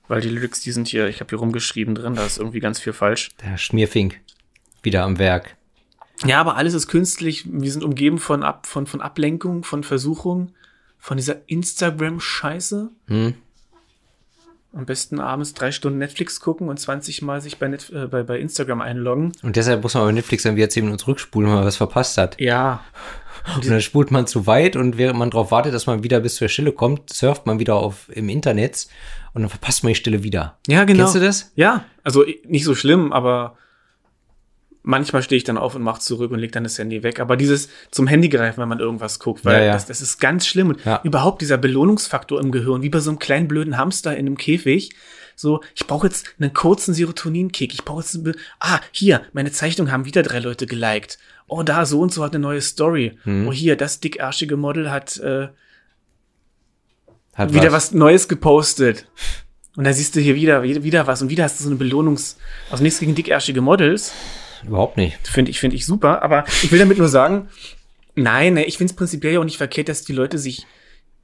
Weil 0.08 0.22
die 0.22 0.30
Lyrics, 0.30 0.62
die 0.62 0.72
sind 0.72 0.88
hier, 0.88 1.08
ich 1.08 1.20
habe 1.22 1.30
hier 1.30 1.40
rumgeschrieben 1.40 1.96
drin, 1.96 2.16
da 2.16 2.26
ist 2.26 2.38
irgendwie 2.38 2.60
ganz 2.60 2.80
viel 2.80 2.94
falsch. 2.94 3.30
Der 3.44 3.58
Schmierfink. 3.58 4.20
Wieder 4.84 5.04
am 5.04 5.20
Werk. 5.20 5.56
Ja, 6.26 6.40
aber 6.40 6.58
alles 6.58 6.74
ist 6.74 6.88
künstlich. 6.88 7.46
Wir 7.50 7.72
sind 7.72 7.84
umgeben 7.84 8.20
von, 8.20 8.44
Ab, 8.44 8.68
von, 8.68 8.88
von 8.88 9.02
Ablenkung, 9.02 9.64
von 9.64 9.84
Versuchung, 9.84 10.54
von 11.00 11.18
dieser 11.18 11.48
Instagram-Scheiße. 11.48 12.90
Hm. 13.08 13.36
Am 14.74 14.86
besten 14.86 15.20
abends 15.20 15.54
drei 15.54 15.72
Stunden 15.72 15.98
Netflix 15.98 16.40
gucken 16.40 16.70
und 16.70 16.80
20 16.80 17.22
Mal 17.24 17.42
sich 17.42 17.58
bei, 17.58 17.68
Net, 17.68 17.90
äh, 17.90 18.08
bei, 18.08 18.24
bei 18.24 18.40
Instagram 18.40 18.82
einloggen. 18.82 19.34
Und 19.44 19.56
deshalb 19.56 19.84
muss 19.84 19.96
man 19.96 20.06
bei 20.06 20.12
Netflix 20.12 20.44
dann 20.44 20.56
wieder 20.56 20.70
10 20.70 20.86
Minuten 20.86 21.00
zurückspulen, 21.00 21.50
wenn 21.50 21.58
man 21.58 21.66
was 21.66 21.78
verpasst 21.78 22.18
hat. 22.18 22.40
Ja. 22.40 22.84
Und 23.56 23.70
dann 23.70 23.82
spult 23.82 24.12
man 24.12 24.28
zu 24.28 24.48
weit 24.48 24.76
und 24.76 24.98
während 24.98 25.18
man 25.18 25.32
darauf 25.32 25.52
wartet, 25.52 25.74
dass 25.74 25.88
man 25.88 26.04
wieder 26.04 26.20
bis 26.20 26.36
zur 26.36 26.48
Stille 26.48 26.72
kommt, 26.72 27.12
surft 27.12 27.46
man 27.46 27.60
wieder 27.60 27.76
auf 27.76 28.10
im 28.10 28.30
Internet 28.30 28.88
und 29.34 29.42
dann 29.42 29.50
verpasst 29.50 29.84
man 29.84 29.92
die 29.92 29.96
Stille 29.96 30.24
wieder. 30.24 30.58
Ja, 30.68 30.84
genau. 30.84 31.04
Kennst 31.04 31.16
du 31.16 31.20
das? 31.20 31.52
Ja, 31.56 31.86
also 32.04 32.26
nicht 32.46 32.64
so 32.64 32.76
schlimm, 32.76 33.12
aber 33.14 33.58
manchmal 34.84 35.22
stehe 35.24 35.38
ich 35.38 35.44
dann 35.44 35.58
auf 35.58 35.76
und 35.76 35.82
mache 35.82 36.02
zurück 36.02 36.32
und 36.32 36.40
leg 36.40 36.52
dann 36.52 36.64
das 36.64 36.78
Handy 36.78 37.04
weg. 37.04 37.20
Aber 37.20 37.38
dieses 37.38 37.70
zum 37.92 38.08
Handy 38.08 38.30
greifen, 38.30 38.62
wenn 38.62 38.70
man 38.70 38.80
irgendwas 38.80 39.20
guckt, 39.20 39.46
weil 39.46 39.60
Ja, 39.62 39.66
ja. 39.68 39.74
Das, 39.74 39.86
das 39.86 40.02
ist 40.02 40.20
ganz 40.20 40.48
schlimm. 40.48 40.70
Und 40.70 40.86
Ja. 40.86 41.02
überhaupt 41.04 41.42
dieser 41.42 41.58
Belohnungsfaktor 41.58 42.40
im 42.40 42.52
Gehirn, 42.52 42.82
wie 42.82 42.90
bei 42.90 43.00
so 43.00 43.10
einem 43.12 43.20
kleinen 43.20 43.48
blöden 43.48 43.78
Hamster 43.78 44.12
in 44.14 44.26
einem 44.26 44.38
Käfig. 44.38 44.92
So, 45.36 45.62
ich 45.76 45.88
brauche 45.88 46.08
jetzt 46.08 46.28
einen 46.40 46.54
kurzen 46.54 46.94
Serotoninkick. 46.94 47.74
Ich 47.74 47.84
brauche 47.84 48.02
jetzt, 48.02 48.20
ah, 48.60 48.80
hier, 48.92 49.22
meine 49.34 49.52
Zeichnung 49.52 49.92
haben 49.92 50.06
wieder 50.06 50.24
drei 50.24 50.40
Leute 50.40 50.68
geliked. 50.68 51.18
Oh, 51.48 51.64
da, 51.64 51.86
so 51.86 52.00
und 52.00 52.14
so 52.14 52.24
hat 52.24 52.34
eine 52.34 52.42
neue 52.42 52.62
Story. 52.62 53.18
Hm. 53.24 53.48
Oh, 53.48 53.52
hier, 53.52 53.76
das 53.76 54.00
dickärschige 54.00 54.56
Model 54.58 54.92
hat 54.92 55.18
äh, 55.18 55.48
Hat 57.34 57.54
wieder 57.54 57.72
was. 57.72 57.92
Neues 57.92 58.28
gepostet. 58.28 59.08
Und 59.78 59.86
da 59.86 59.94
siehst 59.94 60.16
du 60.16 60.20
hier 60.20 60.36
wieder, 60.36 60.64
wieder, 60.64 60.84
wieder 60.84 61.08
was 61.08 61.22
und 61.22 61.30
wieder 61.30 61.46
hast 61.46 61.60
du 61.60 61.64
so 61.64 61.70
eine 61.70 61.78
Belohnungs, 61.78 62.38
also 62.70 62.84
nichts 62.84 63.00
gegen 63.00 63.16
dickärschige 63.16 63.62
Models. 63.62 64.12
Überhaupt 64.66 64.98
nicht. 64.98 65.18
Finde 65.28 65.52
ich, 65.52 65.60
finde 65.60 65.76
ich 65.76 65.86
super. 65.86 66.22
Aber 66.24 66.46
ich 66.64 66.72
will 66.72 66.80
damit 66.80 66.98
nur 66.98 67.10
sagen, 67.10 67.50
nein, 68.16 68.54
ne, 68.56 68.66
ich 68.66 68.78
finde 68.78 68.92
es 68.92 68.96
prinzipiell 68.96 69.34
ja 69.34 69.40
auch 69.40 69.46
nicht 69.46 69.58
verkehrt, 69.58 69.90
dass 69.90 70.04
die 70.04 70.14
Leute 70.14 70.38
sich, 70.38 70.66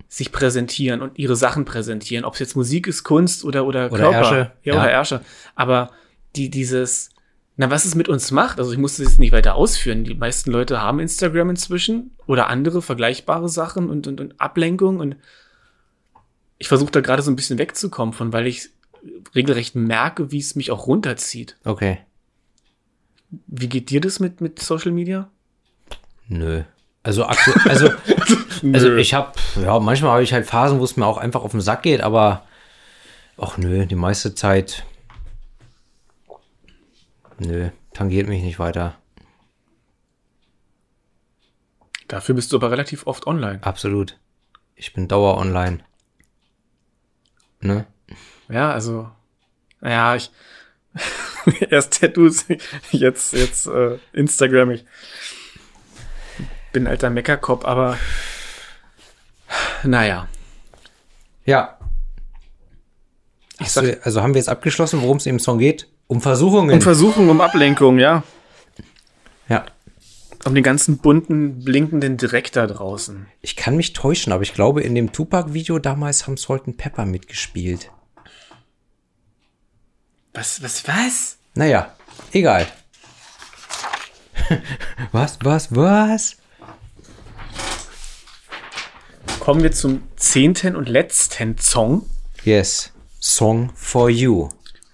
sich 0.07 0.31
präsentieren 0.31 1.01
und 1.01 1.17
ihre 1.17 1.35
Sachen 1.35 1.65
präsentieren. 1.65 2.25
Ob 2.25 2.33
es 2.33 2.39
jetzt 2.39 2.55
Musik 2.55 2.87
ist, 2.87 3.03
Kunst 3.03 3.43
oder, 3.43 3.65
oder, 3.65 3.91
Oder 3.91 4.03
Körper. 4.03 4.17
Ärsche. 4.17 4.51
Ja, 4.63 4.73
Ja. 4.75 4.81
oder 4.81 4.91
Ärsche. 4.91 5.21
Aber 5.55 5.91
die, 6.35 6.49
dieses, 6.49 7.09
na, 7.57 7.69
was 7.69 7.85
es 7.85 7.95
mit 7.95 8.07
uns 8.09 8.31
macht, 8.31 8.59
also 8.59 8.71
ich 8.71 8.77
muss 8.77 8.97
das 8.97 9.07
jetzt 9.07 9.19
nicht 9.19 9.31
weiter 9.31 9.55
ausführen. 9.55 10.03
Die 10.03 10.13
meisten 10.13 10.51
Leute 10.51 10.81
haben 10.81 10.99
Instagram 10.99 11.49
inzwischen 11.51 12.11
oder 12.25 12.47
andere 12.47 12.81
vergleichbare 12.81 13.49
Sachen 13.49 13.89
und, 13.89 14.07
und, 14.07 14.21
und 14.21 14.39
Ablenkung 14.39 14.99
und 14.99 15.15
ich 16.59 16.67
versuche 16.67 16.91
da 16.91 17.01
gerade 17.01 17.21
so 17.21 17.29
ein 17.31 17.35
bisschen 17.35 17.59
wegzukommen 17.59 18.13
von, 18.13 18.33
weil 18.33 18.47
ich 18.47 18.69
regelrecht 19.35 19.75
merke, 19.75 20.31
wie 20.31 20.39
es 20.39 20.55
mich 20.55 20.71
auch 20.71 20.87
runterzieht. 20.87 21.55
Okay. 21.63 21.99
Wie 23.29 23.67
geht 23.67 23.89
dir 23.89 24.01
das 24.01 24.19
mit, 24.19 24.41
mit 24.41 24.59
Social 24.59 24.91
Media? 24.91 25.29
Nö. 26.27 26.63
Also, 27.03 27.23
also, 27.23 27.89
also 28.73 28.95
ich 28.95 29.13
habe, 29.13 29.31
ja, 29.61 29.79
manchmal 29.79 30.11
habe 30.11 30.23
ich 30.23 30.33
halt 30.33 30.45
Phasen, 30.45 30.79
wo 30.79 30.83
es 30.83 30.97
mir 30.97 31.05
auch 31.05 31.17
einfach 31.17 31.43
auf 31.43 31.51
den 31.51 31.61
Sack 31.61 31.83
geht, 31.83 32.01
aber 32.01 32.45
ach 33.37 33.57
nö, 33.57 33.85
die 33.85 33.95
meiste 33.95 34.35
Zeit, 34.35 34.83
nö, 37.39 37.69
tangiert 37.93 38.27
mich 38.27 38.43
nicht 38.43 38.59
weiter. 38.59 38.95
Dafür 42.07 42.35
bist 42.35 42.51
du 42.51 42.57
aber 42.57 42.71
relativ 42.71 43.07
oft 43.07 43.27
online. 43.27 43.59
Absolut. 43.63 44.17
Ich 44.75 44.93
bin 44.93 45.07
dauer 45.07 45.37
online. 45.37 45.79
Ne? 47.59 47.85
Ja, 48.49 48.71
also, 48.71 49.09
ja, 49.81 50.15
ich 50.15 50.31
erst 51.69 51.99
Tattoos, 51.99 52.45
jetzt, 52.91 53.33
jetzt 53.33 53.67
äh, 53.67 53.97
Instagram. 54.13 54.71
Ich 54.71 54.85
bin 56.71 56.87
alter 56.87 57.09
Meckerkopf, 57.09 57.65
aber 57.65 57.97
naja. 59.83 60.27
Ja. 61.45 61.77
Hast 63.59 63.77
du, 63.77 63.85
sag, 63.85 64.05
also 64.05 64.21
haben 64.21 64.33
wir 64.33 64.39
jetzt 64.39 64.49
abgeschlossen, 64.49 65.01
worum 65.01 65.17
es 65.17 65.25
im 65.25 65.39
Song 65.39 65.59
geht? 65.59 65.87
Um 66.07 66.21
Versuchungen. 66.21 66.73
um 66.75 66.81
Versuchung, 66.81 67.29
um 67.29 67.41
Ablenkung, 67.41 67.99
ja. 67.99 68.23
ja. 69.49 69.65
Um 70.45 70.53
den 70.53 70.63
ganzen 70.63 70.99
bunten, 70.99 71.63
blinkenden 71.63 72.17
Dreck 72.17 72.51
da 72.51 72.67
draußen. 72.67 73.25
Ich 73.41 73.55
kann 73.55 73.75
mich 73.75 73.93
täuschen, 73.93 74.31
aber 74.31 74.43
ich 74.43 74.53
glaube, 74.53 74.81
in 74.81 74.95
dem 74.95 75.11
Tupac-Video 75.11 75.79
damals 75.79 76.27
haben 76.27 76.37
Salt 76.37 76.67
and 76.67 76.77
Pepper 76.77 77.05
mitgespielt. 77.05 77.91
Was, 80.33 80.61
was, 80.61 80.87
was? 80.87 81.36
Naja, 81.57 81.91
egal. 82.33 82.67
was, 85.11 85.39
was, 85.41 85.75
was? 85.75 86.37
Kommen 89.39 89.63
wir 89.63 89.71
zum 89.71 90.03
zehnten 90.17 90.75
und 90.75 90.87
letzten 90.87 91.57
Song. 91.57 92.07
Yes. 92.43 92.93
Song 93.19 93.71
for 93.73 94.07
you. 94.07 94.49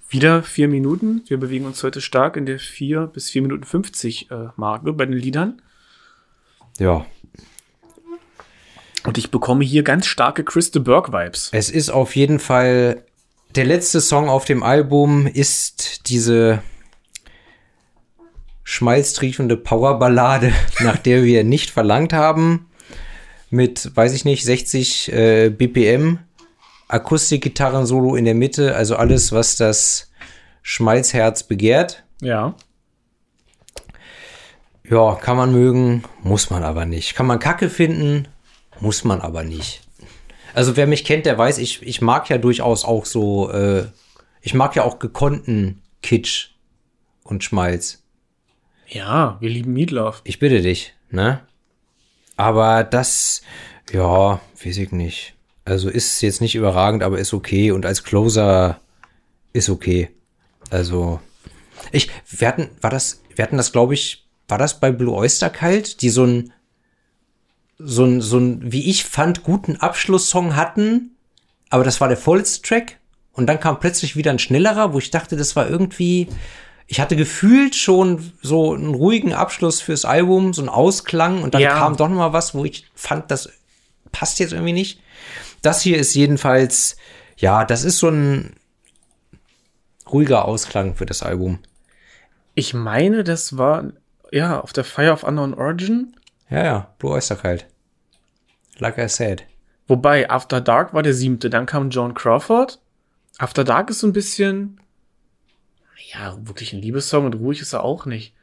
Wieder 0.08 0.42
vier 0.42 0.70
Minuten. 0.70 1.24
Wir 1.28 1.38
bewegen 1.38 1.66
uns 1.66 1.84
heute 1.84 2.00
stark 2.00 2.38
in 2.38 2.46
der 2.46 2.60
vier 2.60 3.08
bis 3.08 3.30
vier 3.30 3.42
Minuten 3.42 3.66
50 3.66 4.32
äh, 4.32 4.48
Marke 4.56 4.94
bei 4.94 5.06
den 5.06 5.18
Liedern. 5.18 5.62
Ja. 6.80 7.06
Und 9.06 9.18
ich 9.18 9.32
bekomme 9.32 9.66
hier 9.66 9.84
ganz 9.84 10.06
starke 10.06 10.46
Chris 10.46 10.72
de 10.72 10.82
Burgh 10.82 11.12
Vibes. 11.12 11.50
Es 11.52 11.70
ist 11.70 11.90
auf 11.90 12.16
jeden 12.16 12.40
Fall 12.40 13.04
der 13.56 13.66
letzte 13.66 14.02
Song 14.02 14.30
auf 14.30 14.46
dem 14.46 14.64
Album 14.64 15.28
ist 15.28 16.10
diese 16.10 16.64
schmalztriefende 18.64 19.58
Powerballade, 19.58 20.54
nach 20.80 20.98
der 20.98 21.24
wir 21.24 21.44
nicht 21.44 21.70
verlangt 21.70 22.14
haben. 22.14 22.68
Mit, 23.50 23.96
weiß 23.96 24.14
ich 24.14 24.26
nicht, 24.26 24.44
60 24.44 25.12
äh, 25.14 25.50
BPM, 25.50 26.20
Akustikgitarren-Solo 26.88 28.16
in 28.16 28.26
der 28.26 28.34
Mitte, 28.34 28.76
also 28.76 28.96
alles, 28.96 29.32
was 29.32 29.58
das 29.58 30.12
Schmalzherz 30.64 31.44
begehrt. 31.44 32.04
Ja. 32.20 32.56
Ja, 34.90 35.16
kann 35.16 35.38
man 35.38 35.52
mögen, 35.52 36.04
muss 36.24 36.50
man 36.50 36.64
aber 36.64 36.86
nicht. 36.86 37.14
Kann 37.14 37.28
man 37.28 37.40
Kacke 37.40 37.70
finden, 37.70 38.28
muss 38.80 39.04
man 39.04 39.22
aber 39.22 39.44
nicht. 39.44 39.83
Also 40.54 40.76
wer 40.76 40.88
mich 40.88 41.04
kennt, 41.04 41.26
der 41.26 41.38
weiß, 41.38 41.58
ich, 41.58 41.82
ich 41.82 42.02
mag 42.02 42.30
ja 42.30 42.38
durchaus 42.38 42.86
auch 42.86 43.06
so, 43.06 43.50
äh, 43.52 43.86
ich 44.42 44.54
mag 44.54 44.76
ja 44.76 44.84
auch 44.84 45.00
gekonnten 45.00 45.82
Kitsch 46.02 46.50
und 47.24 47.44
Schmalz. 47.44 48.04
Ja, 48.88 49.38
wir 49.40 49.50
lieben 49.50 49.74
Meatloaf. 49.74 50.22
Ich 50.24 50.40
bitte 50.40 50.62
dich, 50.62 50.94
ne? 51.10 51.42
Aber 52.36 52.84
das, 52.84 53.42
ja, 53.92 54.40
weiß 54.64 54.78
ich 54.78 54.92
nicht. 54.92 55.34
Also 55.66 55.90
ist 55.90 56.22
jetzt 56.22 56.42
nicht 56.42 56.56
überragend, 56.56 57.04
aber 57.04 57.18
ist 57.20 57.34
okay. 57.34 57.72
Und 57.72 57.86
als 57.86 58.04
Closer 58.04 58.80
ist 59.54 59.70
okay. 59.70 60.10
Also, 60.70 61.20
ich, 61.92 62.10
wir 62.30 62.48
hatten, 62.48 62.70
war 62.82 62.90
das, 62.90 63.22
wir 63.36 63.44
hatten 63.44 63.58
das, 63.58 63.72
glaube 63.72 63.94
ich, 63.94 64.28
war 64.48 64.58
das 64.58 64.80
bei 64.80 64.92
Blue 64.92 65.16
Oyster 65.16 65.50
Cult, 65.50 66.02
die 66.02 66.10
so 66.10 66.26
ein, 66.26 66.54
so 67.84 68.06
ein, 68.06 68.22
so 68.22 68.38
ein, 68.38 68.72
wie 68.72 68.90
ich 68.90 69.04
fand, 69.06 69.44
guten 69.44 69.78
Abschlusssong 69.78 70.56
hatten, 70.56 71.16
aber 71.70 71.84
das 71.84 72.00
war 72.02 72.08
der 72.08 72.18
vollste 72.18 72.62
Track. 72.68 72.98
Und 73.34 73.48
dann 73.48 73.60
kam 73.60 73.80
plötzlich 73.80 74.16
wieder 74.16 74.32
ein 74.32 74.40
schnellerer, 74.40 74.94
wo 74.94 75.00
ich 75.00 75.10
dachte, 75.12 75.36
das 75.36 75.56
war 75.56 75.68
irgendwie, 75.68 76.28
ich 76.88 77.00
hatte 77.00 77.16
gefühlt 77.16 77.76
schon 77.76 78.32
so 78.42 78.74
einen 78.74 78.94
ruhigen 78.94 79.34
Abschluss 79.34 79.82
fürs 79.82 80.06
Album, 80.06 80.54
so 80.54 80.62
einen 80.62 80.70
Ausklang 80.70 81.42
und 81.42 81.54
dann 81.56 81.62
Ja. 81.62 81.74
kam 81.80 81.98
doch 81.98 82.10
noch 82.10 82.16
mal 82.18 82.34
was, 82.34 82.54
wo 82.54 82.64
ich 82.64 82.86
fand, 82.94 83.32
das 83.32 83.50
passt 84.12 84.38
jetzt 84.40 84.54
irgendwie 84.54 84.74
nicht. 84.74 85.00
Das 85.64 85.82
hier 85.82 85.98
ist 85.98 86.14
jedenfalls, 86.14 86.96
ja, 87.38 87.66
das 87.66 87.84
ist 87.84 87.98
so 88.00 88.10
ein 88.10 88.54
ruhiger 90.12 90.46
Ausklang 90.46 90.96
für 90.96 91.06
das 91.08 91.24
Album. 91.24 91.60
Ich 92.54 92.74
meine, 92.76 93.24
das 93.24 93.58
war, 93.58 93.86
ja, 94.32 94.60
auf 94.60 94.74
der 94.74 94.84
Fire 94.84 95.12
of 95.12 95.24
Unknown 95.24 95.54
Origin. 95.56 96.16
Ja, 96.50 96.64
ja, 96.64 96.94
Blue 97.00 97.12
Oyster 97.14 97.36
Cult. 97.36 97.66
Like 98.80 98.98
I 98.98 99.08
said. 99.08 99.46
Wobei, 99.88 100.30
After 100.30 100.62
Dark 100.62 100.94
war 100.94 101.04
der 101.04 101.14
siebte, 101.14 101.50
dann 101.50 101.66
kam 101.66 101.90
Joan 101.90 102.14
Crawford. 102.14 102.80
After 103.38 103.64
Dark 103.64 103.90
ist 103.90 104.00
so 104.00 104.08
ein 104.08 104.14
bisschen, 104.14 104.80
ja, 106.14 106.38
wirklich 106.42 106.74
ein 106.74 106.82
Liebessong 106.82 107.26
und 107.26 107.36
ruhig 107.36 107.62
ist 107.62 107.74
er 107.74 107.84
auch 107.84 108.06
nicht. 108.06 108.34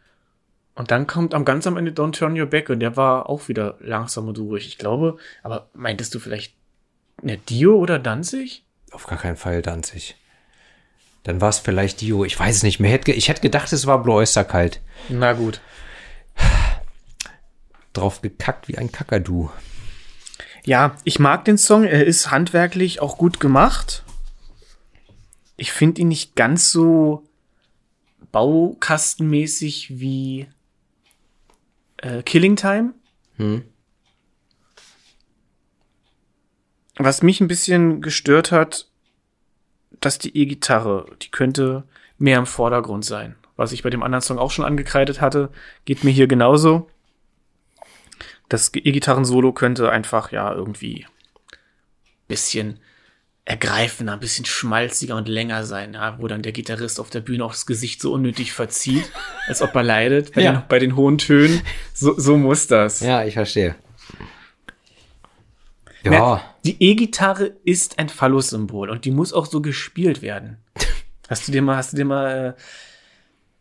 Und 0.75 0.91
dann 0.91 1.07
kommt 1.07 1.35
am 1.35 1.45
ganz 1.45 1.67
am 1.67 1.77
Ende 1.77 1.91
Don't 1.91 2.13
Turn 2.13 2.39
Your 2.39 2.47
Back 2.47 2.71
und 2.71 2.81
der 2.81 2.97
war 2.97 3.29
auch 3.29 3.49
wieder 3.49 3.77
langsam 3.81 4.29
und 4.29 4.39
ruhig. 4.39 4.67
Ich 4.67 4.79
glaube, 4.79 5.19
aber 5.43 5.69
meintest 5.75 6.15
du 6.15 6.19
vielleicht 6.19 6.55
ne, 7.23 7.39
Dio 7.39 7.77
oder 7.77 7.99
Danzig? 7.99 8.65
Auf 8.93 9.07
gar 9.07 9.19
keinen 9.19 9.37
Fall 9.37 9.63
Danzig. 9.63 10.17
Dann 11.23 11.41
war 11.41 11.51
es 11.51 11.59
vielleicht 11.59 12.01
Dio. 12.01 12.25
Ich 12.25 12.39
weiß 12.39 12.57
es 12.57 12.63
nicht 12.63 12.81
mehr. 12.81 13.07
Ich 13.09 13.29
hätte 13.29 13.43
gedacht, 13.43 13.73
es 13.73 13.87
war 13.87 14.03
Blue 14.03 14.15
Oyster 14.17 14.45
Cult. 14.45 14.81
Na 15.09 15.33
gut. 15.35 15.61
Drauf 17.93 18.23
gekackt 18.23 18.69
wie 18.69 18.79
ein 18.79 18.91
Kakadu. 18.91 19.51
Ja, 20.65 20.97
ich 21.05 21.19
mag 21.19 21.45
den 21.45 21.59
Song. 21.59 21.85
Er 21.85 22.07
ist 22.07 22.31
handwerklich 22.31 23.01
auch 23.01 23.19
gut 23.19 23.41
gemacht. 23.41 24.05
Ich 25.57 25.73
finde 25.73 26.03
ihn 26.03 26.09
nicht 26.09 26.37
ganz 26.37 26.71
so 26.71 27.25
baukastenmäßig 28.33 30.01
wie 30.01 30.47
äh, 31.99 32.23
Killing 32.23 32.57
Time. 32.57 32.95
Hm. 33.37 33.65
Was 36.97 37.23
mich 37.23 37.41
ein 37.41 37.49
bisschen 37.49 38.03
gestört 38.03 38.53
hat, 38.53 38.89
dass 40.01 40.19
die 40.19 40.37
E-Gitarre, 40.37 41.07
die 41.23 41.31
könnte 41.31 41.85
mehr 42.19 42.39
im 42.39 42.47
Vordergrund 42.47 43.05
sein. 43.05 43.37
Was 43.57 43.73
ich 43.73 43.83
bei 43.83 43.91
dem 43.91 44.03
anderen 44.03 44.23
Song 44.23 44.39
auch 44.39 44.51
schon 44.51 44.65
angekreidet 44.65 45.21
hatte, 45.21 45.51
geht 45.85 46.05
mir 46.05 46.11
hier 46.11 46.27
genauso. 46.27 46.89
Das 48.51 48.71
E-Gitarren-Solo 48.75 49.53
könnte 49.55 49.91
einfach, 49.91 50.31
ja, 50.33 50.53
irgendwie 50.53 51.07
bisschen 52.29 52.79
ergreifender, 53.45 54.13
ein 54.13 54.21
bisschen 54.21 54.45
schmalziger 54.45 55.17
und 55.17 55.27
länger 55.29 55.65
sein, 55.65 55.95
ja, 55.95 56.17
wo 56.21 56.29
dann 56.29 56.43
der 56.43 56.53
Gitarrist 56.53 57.01
auf 57.01 57.11
der 57.11 57.21
Bühne 57.21 57.45
auch 57.45 57.53
das 57.53 57.67
Gesicht 57.67 58.01
so 58.03 58.13
unnötig 58.13 58.53
verzieht, 58.53 59.11
als 59.49 59.63
ob 59.63 59.75
er 59.75 59.83
leidet 59.83 60.35
bei, 60.35 60.43
Ja. 60.43 60.53
den, 60.53 60.63
bei 60.69 60.79
den 60.79 60.95
hohen 60.95 61.19
Tönen. 61.19 61.61
So, 61.95 62.17
so 62.19 62.37
muss 62.37 62.67
das. 62.67 63.01
Ja, 63.01 63.25
ich 63.25 63.35
verstehe. 63.35 63.75
Ja, 66.03 66.11
Ne, 66.37 66.41
Die 66.65 66.77
E-Gitarre 66.83 67.53
ist 67.65 67.99
ein 67.99 68.09
Phallus-Symbol 68.09 68.89
und 68.91 69.05
die 69.05 69.11
muss 69.11 69.33
auch 69.33 69.47
so 69.47 69.61
gespielt 69.61 70.23
werden. 70.23 70.59
Hast 71.29 71.47
du 71.47 71.53
dir 71.53 71.63
mal, 71.63 71.77
hast 71.77 71.93
du 71.93 71.97
dir 71.97 72.05
mal 72.05 72.57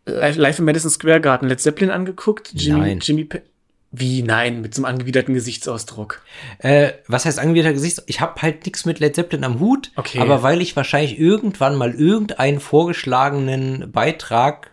äh, 0.05 0.11
live, 0.11 0.37
live 0.37 0.57
im 0.59 0.65
Madison 0.65 0.89
Square 0.89 1.21
Garden 1.21 1.47
Led 1.47 1.59
Zeppelin 1.61 1.91
angeguckt? 1.91 2.51
Jimmy, 2.55 2.79
Nein. 2.79 2.99
Jimmy 2.99 3.25
Pe 3.25 3.43
Wie 3.91 4.21
nein, 4.21 4.61
mit 4.61 4.75
so 4.75 4.83
einem 4.83 4.93
angewiderten 4.93 5.33
Gesichtsausdruck. 5.33 6.21
Äh, 6.59 6.91
was 7.07 7.25
heißt 7.25 7.39
angewiderter 7.39 7.73
Gesicht? 7.73 8.03
Ich 8.05 8.21
habe 8.21 8.39
halt 8.41 8.65
nichts 8.65 8.85
mit 8.85 8.99
Led 8.99 9.15
Zeppelin 9.15 9.43
am 9.43 9.59
Hut, 9.59 9.91
Okay. 9.95 10.19
aber 10.19 10.43
weil 10.43 10.61
ich 10.61 10.75
wahrscheinlich 10.75 11.19
irgendwann 11.19 11.75
mal 11.75 11.93
irgendeinen 11.95 12.59
vorgeschlagenen 12.59 13.91
Beitrag 13.91 14.69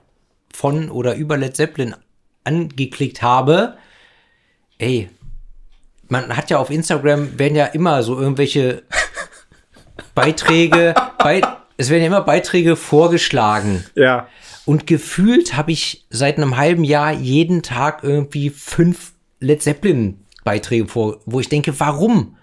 von 0.52 0.90
oder 0.90 1.14
über 1.14 1.38
Led 1.38 1.56
Zeppelin 1.56 1.94
angeklickt 2.44 3.22
habe, 3.22 3.78
ey, 4.78 5.08
man 6.08 6.36
hat 6.36 6.50
ja 6.50 6.58
auf 6.58 6.70
Instagram 6.70 7.38
werden 7.38 7.56
ja 7.56 7.64
immer 7.66 8.02
so 8.02 8.18
irgendwelche 8.20 8.82
Beiträge, 10.14 10.94
bei, 11.18 11.40
es 11.76 11.90
werden 11.90 12.02
ja 12.02 12.06
immer 12.08 12.20
Beiträge 12.22 12.76
vorgeschlagen. 12.76 13.84
Ja. 13.94 14.28
Und 14.66 14.88
gefühlt 14.88 15.56
habe 15.56 15.70
ich 15.70 16.04
seit 16.10 16.36
einem 16.36 16.56
halben 16.56 16.82
Jahr 16.82 17.12
jeden 17.12 17.62
Tag 17.62 18.02
irgendwie 18.02 18.50
fünf 18.50 19.12
Led 19.38 19.62
Zeppelin-Beiträge 19.62 20.88
vor, 20.88 21.20
wo 21.24 21.38
ich 21.38 21.48
denke, 21.48 21.78
warum? 21.78 22.36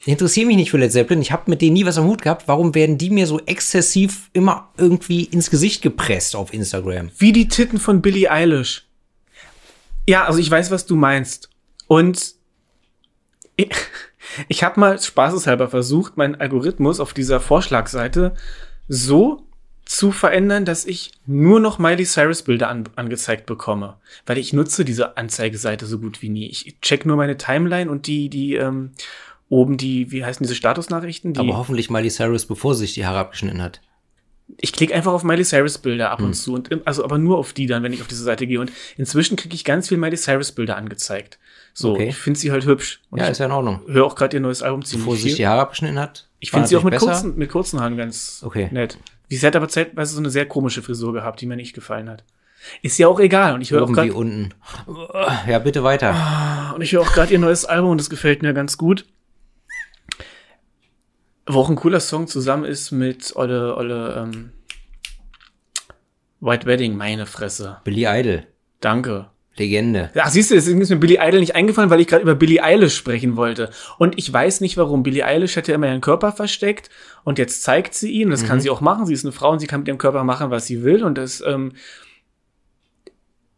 Ich 0.00 0.08
interessiere 0.08 0.46
mich 0.46 0.56
nicht 0.56 0.70
für 0.70 0.78
Led 0.78 0.90
Zeppelin, 0.90 1.20
ich 1.20 1.32
habe 1.32 1.50
mit 1.50 1.60
denen 1.60 1.74
nie 1.74 1.84
was 1.84 1.98
am 1.98 2.06
Hut 2.06 2.22
gehabt. 2.22 2.48
Warum 2.48 2.74
werden 2.74 2.96
die 2.96 3.10
mir 3.10 3.26
so 3.26 3.40
exzessiv 3.40 4.30
immer 4.32 4.70
irgendwie 4.78 5.24
ins 5.24 5.50
Gesicht 5.50 5.82
gepresst 5.82 6.34
auf 6.34 6.54
Instagram? 6.54 7.10
Wie 7.18 7.32
die 7.32 7.48
Titten 7.48 7.78
von 7.78 8.00
Billie 8.00 8.30
Eilish. 8.30 8.86
Ja, 10.08 10.24
also 10.24 10.38
ich 10.38 10.50
weiß, 10.50 10.70
was 10.70 10.86
du 10.86 10.96
meinst. 10.96 11.50
Und 11.88 12.36
ich, 13.56 13.68
ich 14.48 14.64
habe 14.64 14.80
mal 14.80 14.98
spaßeshalber 14.98 15.68
versucht, 15.68 16.16
meinen 16.16 16.36
Algorithmus 16.36 17.00
auf 17.00 17.12
dieser 17.12 17.38
Vorschlagseite 17.38 18.34
so 18.88 19.45
zu 19.86 20.10
verändern, 20.12 20.64
dass 20.64 20.84
ich 20.84 21.12
nur 21.26 21.58
noch 21.60 21.78
Miley 21.78 22.04
Cyrus 22.04 22.42
Bilder 22.42 22.68
an, 22.68 22.84
angezeigt 22.96 23.46
bekomme. 23.46 23.96
Weil 24.26 24.36
ich 24.36 24.52
nutze 24.52 24.84
diese 24.84 25.16
Anzeigeseite 25.16 25.86
so 25.86 25.98
gut 25.98 26.20
wie 26.22 26.28
nie. 26.28 26.48
Ich 26.48 26.76
check 26.82 27.06
nur 27.06 27.16
meine 27.16 27.38
Timeline 27.38 27.90
und 27.90 28.06
die, 28.06 28.28
die, 28.28 28.56
ähm, 28.56 28.90
oben 29.48 29.76
die, 29.76 30.10
wie 30.10 30.24
heißen 30.24 30.42
diese 30.44 30.56
Statusnachrichten? 30.56 31.32
Die, 31.32 31.40
Aber 31.40 31.56
hoffentlich 31.56 31.88
Miley 31.88 32.10
Cyrus, 32.10 32.46
bevor 32.46 32.74
sie 32.74 32.80
sich 32.80 32.94
die 32.94 33.06
Haare 33.06 33.20
abgeschnitten 33.20 33.62
hat. 33.62 33.80
ich 34.58 34.72
klicke 34.72 34.92
einfach 34.94 35.12
auf 35.12 35.22
Miley 35.24 35.44
Cyrus 35.44 35.78
Bilder 35.78 36.06
Hm. 36.06 36.12
ab 36.12 36.20
und 36.20 36.34
zu 36.34 36.54
und 36.54 36.86
also 36.86 37.04
aber 37.04 37.18
nur 37.18 37.38
auf 37.38 37.52
die 37.52 37.66
dann, 37.66 37.82
wenn 37.82 37.92
ich 37.92 38.00
auf 38.02 38.08
diese 38.08 38.22
Seite 38.24 38.46
gehe 38.46 38.60
und 38.60 38.70
inzwischen 38.96 39.36
kriege 39.36 39.54
ich 39.54 39.64
ganz 39.64 39.88
viel 39.88 39.98
Miley 39.98 40.16
Cyrus 40.16 40.50
Bilder 40.52 40.76
angezeigt. 40.76 41.38
So, 41.78 41.92
Okay. 41.92 42.08
ich 42.08 42.16
finde 42.16 42.40
sie 42.40 42.50
halt 42.52 42.64
hübsch 42.64 43.02
und 43.10 43.18
Ja, 43.18 43.26
ist 43.26 43.36
ja 43.38 43.44
in 43.44 43.52
Ordnung. 43.52 43.82
höre 43.86 44.06
auch 44.06 44.14
gerade 44.14 44.34
ihr 44.34 44.40
neues 44.40 44.62
Album 44.62 44.82
ziemlich 44.82 45.04
Bevor 45.04 45.16
sie 45.16 45.22
sich 45.24 45.34
die 45.36 45.46
Haare 45.46 45.60
abgeschnitten 45.60 45.98
hat. 45.98 46.26
Ich 46.40 46.50
finde 46.50 46.66
sie 46.68 46.76
auch 46.78 46.82
mit 46.82 46.92
besser. 46.92 47.06
kurzen, 47.06 47.36
mit 47.36 47.50
kurzen 47.50 47.80
Haaren 47.80 47.98
ganz 47.98 48.42
Okay. 48.46 48.68
nett. 48.72 48.96
Sie 49.28 49.46
hat 49.46 49.54
aber 49.56 49.68
zeitweise 49.68 50.14
so 50.14 50.20
eine 50.20 50.30
sehr 50.30 50.46
komische 50.46 50.80
Frisur 50.80 51.12
gehabt, 51.12 51.38
die 51.40 51.46
mir 51.46 51.56
nicht 51.56 51.74
gefallen 51.74 52.08
hat. 52.08 52.24
Ist 52.80 52.96
ja 52.96 53.08
auch 53.08 53.20
egal 53.20 53.52
und 53.54 53.60
ich 53.60 53.72
höre 53.72 53.82
auch 53.82 53.92
gerade 53.92 54.14
unten. 54.14 54.54
Ja, 55.46 55.58
bitte 55.58 55.84
weiter. 55.84 56.72
und 56.74 56.80
ich 56.80 56.92
höre 56.92 57.02
auch 57.02 57.12
gerade 57.12 57.32
ihr 57.34 57.38
neues 57.38 57.66
Album 57.66 57.90
und 57.90 57.98
das 57.98 58.08
gefällt 58.08 58.40
mir 58.40 58.54
ganz 58.54 58.78
gut. 58.78 59.04
Wo 61.46 61.60
auch 61.60 61.68
ein 61.68 61.76
cooler 61.76 62.00
Song 62.00 62.26
zusammen 62.26 62.64
ist 62.64 62.90
mit 62.90 63.36
Olle, 63.36 63.76
Olle, 63.76 64.14
ähm, 64.16 64.52
White 66.40 66.66
Wedding, 66.66 66.96
meine 66.96 67.26
Fresse. 67.26 67.78
Billy 67.84 68.06
Idol. 68.06 68.46
Danke. 68.80 69.30
Legende. 69.58 70.10
Ach, 70.16 70.28
siehst 70.28 70.50
du, 70.50 70.54
deswegen 70.54 70.80
ist 70.80 70.90
mir 70.90 70.96
Billie 70.96 71.18
Idol 71.20 71.40
nicht 71.40 71.54
eingefallen, 71.54 71.90
weil 71.90 72.00
ich 72.00 72.06
gerade 72.06 72.22
über 72.22 72.34
Billie 72.34 72.62
Eilish 72.62 72.94
sprechen 72.94 73.36
wollte. 73.36 73.70
Und 73.98 74.18
ich 74.18 74.30
weiß 74.30 74.60
nicht 74.60 74.76
warum. 74.76 75.02
Billie 75.02 75.24
Eilish 75.24 75.56
hat 75.56 75.68
ja 75.68 75.74
immer 75.74 75.88
ihren 75.88 76.00
Körper 76.00 76.32
versteckt 76.32 76.90
und 77.24 77.38
jetzt 77.38 77.62
zeigt 77.62 77.94
sie 77.94 78.10
ihn. 78.10 78.30
Das 78.30 78.44
kann 78.44 78.60
sie 78.60 78.70
auch 78.70 78.80
machen. 78.80 79.06
Sie 79.06 79.14
ist 79.14 79.24
eine 79.24 79.32
Frau 79.32 79.52
und 79.52 79.60
sie 79.60 79.66
kann 79.66 79.80
mit 79.80 79.88
ihrem 79.88 79.98
Körper 79.98 80.24
machen, 80.24 80.50
was 80.50 80.66
sie 80.66 80.84
will. 80.84 81.02
Und 81.02 81.16
das 81.16 81.42
ähm, 81.46 81.72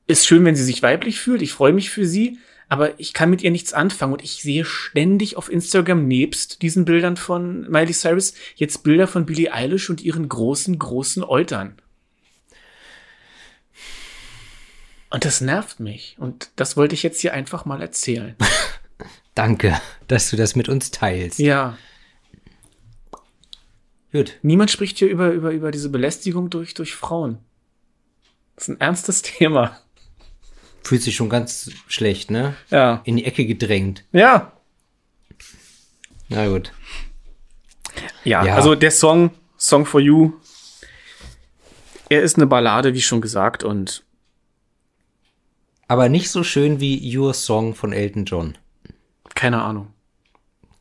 ist 0.06 0.26
schön, 0.26 0.44
wenn 0.44 0.56
sie 0.56 0.64
sich 0.64 0.82
weiblich 0.82 1.20
fühlt. 1.20 1.42
Ich 1.42 1.52
freue 1.52 1.72
mich 1.72 1.90
für 1.90 2.06
sie. 2.06 2.38
Aber 2.68 3.00
ich 3.00 3.14
kann 3.14 3.30
mit 3.30 3.42
ihr 3.42 3.50
nichts 3.50 3.72
anfangen. 3.72 4.12
Und 4.12 4.22
ich 4.22 4.42
sehe 4.42 4.64
ständig 4.64 5.36
auf 5.36 5.50
Instagram 5.50 6.06
nebst 6.06 6.62
diesen 6.62 6.84
Bildern 6.84 7.16
von 7.16 7.68
Miley 7.70 7.92
Cyrus 7.92 8.34
jetzt 8.56 8.84
Bilder 8.84 9.06
von 9.06 9.26
Billie 9.26 9.52
Eilish 9.52 9.88
und 9.90 10.02
ihren 10.02 10.28
großen, 10.28 10.78
großen 10.78 11.24
Eutern. 11.24 11.76
Und 15.10 15.24
das 15.24 15.40
nervt 15.40 15.80
mich. 15.80 16.16
Und 16.18 16.50
das 16.56 16.76
wollte 16.76 16.94
ich 16.94 17.02
jetzt 17.02 17.20
hier 17.20 17.32
einfach 17.32 17.64
mal 17.64 17.80
erzählen. 17.80 18.36
Danke, 19.34 19.80
dass 20.08 20.30
du 20.30 20.36
das 20.36 20.56
mit 20.56 20.68
uns 20.68 20.90
teilst. 20.90 21.38
Ja, 21.38 21.78
Gut. 24.12 24.38
niemand 24.42 24.70
spricht 24.70 24.98
hier 24.98 25.08
über, 25.08 25.30
über, 25.30 25.50
über 25.50 25.70
diese 25.70 25.90
Belästigung 25.90 26.50
durch, 26.50 26.74
durch 26.74 26.94
Frauen. 26.94 27.38
Das 28.56 28.64
ist 28.64 28.68
ein 28.74 28.80
ernstes 28.80 29.22
Thema. 29.22 29.78
Fühlt 30.82 31.02
sich 31.02 31.14
schon 31.16 31.28
ganz 31.28 31.70
schlecht, 31.86 32.30
ne? 32.30 32.54
Ja. 32.70 33.02
In 33.04 33.16
die 33.16 33.24
Ecke 33.26 33.44
gedrängt. 33.46 34.04
Ja. 34.12 34.52
Na 36.28 36.48
gut. 36.48 36.72
Ja, 38.24 38.44
Ja. 38.44 38.54
also 38.54 38.74
der 38.74 38.90
Song, 38.90 39.30
Song 39.56 39.84
for 39.86 40.00
You, 40.00 40.32
er 42.08 42.22
ist 42.22 42.36
eine 42.36 42.46
Ballade, 42.46 42.94
wie 42.94 43.02
schon 43.02 43.20
gesagt, 43.20 43.62
und 43.64 44.02
Aber 45.88 46.08
nicht 46.08 46.30
so 46.30 46.44
schön 46.44 46.80
wie 46.80 47.16
Your 47.16 47.34
Song 47.34 47.74
von 47.74 47.92
Elton 47.92 48.24
John. 48.26 48.56
keine 49.34 49.62
Ahnung. 49.62 49.88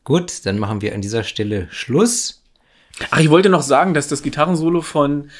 Gut, 0.04 0.44
dann 0.46 0.58
machen 0.58 0.80
wir 0.80 0.94
an 0.94 1.00
dieser 1.02 1.22
Stelle 1.24 1.68
Schluss. 1.70 2.42
Ach, 3.10 3.18
ich 3.20 3.30
wollte 3.30 3.48
noch 3.50 3.62
sagen, 3.62 3.94
dass 3.94 4.08
das 4.08 4.22
Gitarrensolo 4.22 4.80
von 4.80 5.30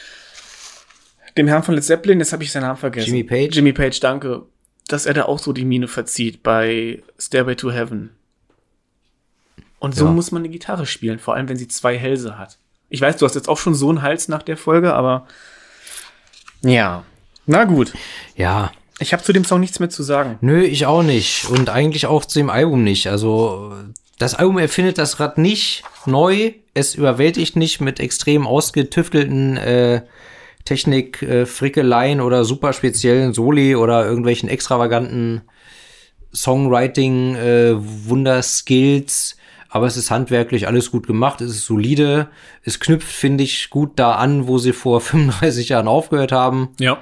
dem 1.36 1.48
Herrn 1.48 1.62
von 1.62 1.74
Led 1.74 1.84
Zeppelin, 1.84 2.18
jetzt 2.20 2.32
habe 2.32 2.44
ich 2.44 2.52
seinen 2.52 2.62
Namen 2.62 2.76
vergessen. 2.78 3.08
Jimmy 3.08 3.24
Page? 3.24 3.54
Jimmy 3.56 3.72
Page, 3.72 3.98
danke. 4.00 4.42
Dass 4.88 5.06
er 5.06 5.14
da 5.14 5.24
auch 5.24 5.38
so 5.38 5.52
die 5.52 5.64
Miene 5.64 5.88
verzieht 5.88 6.42
bei 6.42 7.02
Stairway 7.18 7.56
to 7.56 7.70
Heaven. 7.72 8.10
Und 9.80 9.94
so 9.94 10.06
Ja. 10.06 10.10
muss 10.12 10.30
man 10.32 10.42
eine 10.42 10.48
Gitarre 10.50 10.86
spielen, 10.86 11.18
vor 11.18 11.34
allem 11.34 11.48
wenn 11.48 11.56
sie 11.56 11.68
zwei 11.68 11.96
Hälse 11.98 12.38
hat. 12.38 12.58
Ich 12.88 13.00
weiß, 13.00 13.16
du 13.18 13.26
hast 13.26 13.34
jetzt 13.34 13.48
auch 13.48 13.58
schon 13.58 13.74
so 13.74 13.88
einen 13.90 14.02
Hals 14.02 14.28
nach 14.28 14.42
der 14.42 14.56
Folge, 14.56 14.94
aber 14.94 15.26
ja. 16.62 17.04
Na 17.46 17.64
gut. 17.64 17.92
Ja, 18.36 18.72
Ich 19.00 19.12
habe 19.12 19.22
zu 19.22 19.32
dem 19.32 19.44
Song 19.44 19.60
nichts 19.60 19.78
mehr 19.80 19.90
zu 19.90 20.02
sagen. 20.02 20.38
Nö, 20.40 20.62
ich 20.62 20.86
auch 20.86 21.02
nicht. 21.02 21.48
Und 21.50 21.70
eigentlich 21.70 22.06
auch 22.06 22.24
zu 22.24 22.38
dem 22.38 22.50
Album 22.50 22.82
nicht. 22.82 23.06
Also, 23.08 23.72
das 24.18 24.34
Album 24.34 24.58
erfindet 24.58 24.98
das 24.98 25.20
Rad 25.20 25.38
nicht 25.38 25.84
neu. 26.04 26.52
Es 26.74 26.94
überwältigt 26.94 27.56
nicht 27.56 27.80
mit 27.80 28.00
extrem 28.00 28.46
ausgetüftelten 28.46 29.56
äh, 29.56 30.02
Technik, 30.64 31.22
äh, 31.22 31.46
Frickeleien 31.46 32.20
oder 32.20 32.44
super 32.44 32.72
speziellen 32.72 33.32
Soli 33.32 33.76
oder 33.76 34.04
irgendwelchen 34.04 34.48
extravaganten 34.48 35.42
Songwriting, 36.34 37.36
äh, 37.36 37.74
Wunderskills. 37.76 39.36
Aber 39.70 39.86
es 39.86 39.96
ist 39.96 40.10
handwerklich 40.10 40.66
alles 40.66 40.90
gut 40.90 41.06
gemacht, 41.06 41.40
es 41.40 41.50
ist 41.50 41.66
solide. 41.66 42.28
Es 42.64 42.80
knüpft, 42.80 43.12
finde 43.12 43.44
ich, 43.44 43.70
gut 43.70 43.92
da 43.96 44.12
an, 44.12 44.46
wo 44.46 44.58
sie 44.58 44.72
vor 44.72 45.00
35 45.00 45.68
Jahren 45.68 45.88
aufgehört 45.88 46.32
haben. 46.32 46.70
Ja. 46.78 47.00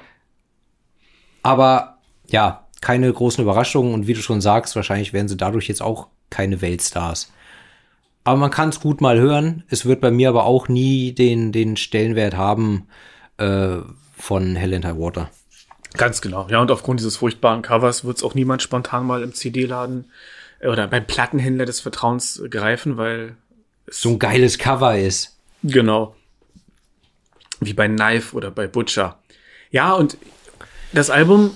Aber 1.47 1.99
ja, 2.27 2.67
keine 2.81 3.13
großen 3.13 3.43
Überraschungen 3.43 3.95
und 3.95 4.09
wie 4.09 4.15
du 4.15 4.21
schon 4.21 4.41
sagst, 4.41 4.75
wahrscheinlich 4.75 5.13
werden 5.13 5.29
sie 5.29 5.37
dadurch 5.37 5.69
jetzt 5.69 5.81
auch 5.81 6.09
keine 6.29 6.61
Weltstars. 6.61 7.33
Aber 8.25 8.37
man 8.37 8.51
kann 8.51 8.71
es 8.71 8.81
gut 8.81 9.01
mal 9.01 9.17
hören. 9.21 9.63
Es 9.69 9.87
wird 9.87 10.01
bei 10.01 10.11
mir 10.11 10.29
aber 10.29 10.45
auch 10.45 10.67
nie 10.67 11.13
den, 11.13 11.53
den 11.53 11.77
Stellenwert 11.77 12.37
haben 12.37 12.89
äh, 13.39 13.77
von 14.19 14.57
Hell 14.57 14.75
and 14.75 14.85
High 14.85 14.99
Water. 14.99 15.31
Ganz 15.97 16.21
genau. 16.21 16.49
Ja, 16.51 16.61
und 16.61 16.73
aufgrund 16.73 16.99
dieses 16.99 17.17
furchtbaren 17.17 17.63
Covers 17.63 18.05
wird 18.05 18.17
es 18.17 18.25
auch 18.25 18.35
niemand 18.35 18.63
spontan 18.63 19.07
mal 19.07 19.23
im 19.23 19.33
CD-Laden 19.33 20.11
äh, 20.59 20.67
oder 20.67 20.89
beim 20.89 21.07
Plattenhändler 21.07 21.65
des 21.65 21.79
Vertrauens 21.79 22.43
greifen, 22.51 22.97
weil 22.97 23.37
So 23.87 24.11
ein 24.11 24.19
geiles 24.19 24.59
Cover 24.59 24.99
ist. 24.99 25.39
Genau. 25.63 26.17
Wie 27.61 27.73
bei 27.73 27.87
Knife 27.87 28.35
oder 28.35 28.51
bei 28.51 28.67
Butcher. 28.67 29.21
Ja, 29.71 29.93
und 29.93 30.19
das 30.97 31.11
Album, 31.11 31.51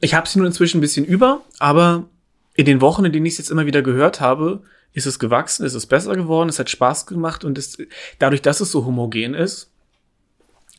ich 0.00 0.14
habe 0.14 0.26
es 0.26 0.36
nun 0.36 0.46
inzwischen 0.46 0.78
ein 0.78 0.80
bisschen 0.80 1.04
über, 1.04 1.42
aber 1.58 2.08
in 2.54 2.66
den 2.66 2.80
Wochen, 2.80 3.04
in 3.04 3.12
denen 3.12 3.26
ich 3.26 3.32
es 3.32 3.38
jetzt 3.38 3.50
immer 3.50 3.66
wieder 3.66 3.82
gehört 3.82 4.20
habe, 4.20 4.62
ist 4.92 5.06
es 5.06 5.18
gewachsen, 5.18 5.66
ist 5.66 5.74
es 5.74 5.86
besser 5.86 6.14
geworden, 6.14 6.48
es 6.48 6.60
hat 6.60 6.70
Spaß 6.70 7.06
gemacht 7.06 7.44
und 7.44 7.58
es, 7.58 7.78
dadurch, 8.20 8.42
dass 8.42 8.60
es 8.60 8.70
so 8.70 8.84
homogen 8.84 9.34
ist, 9.34 9.72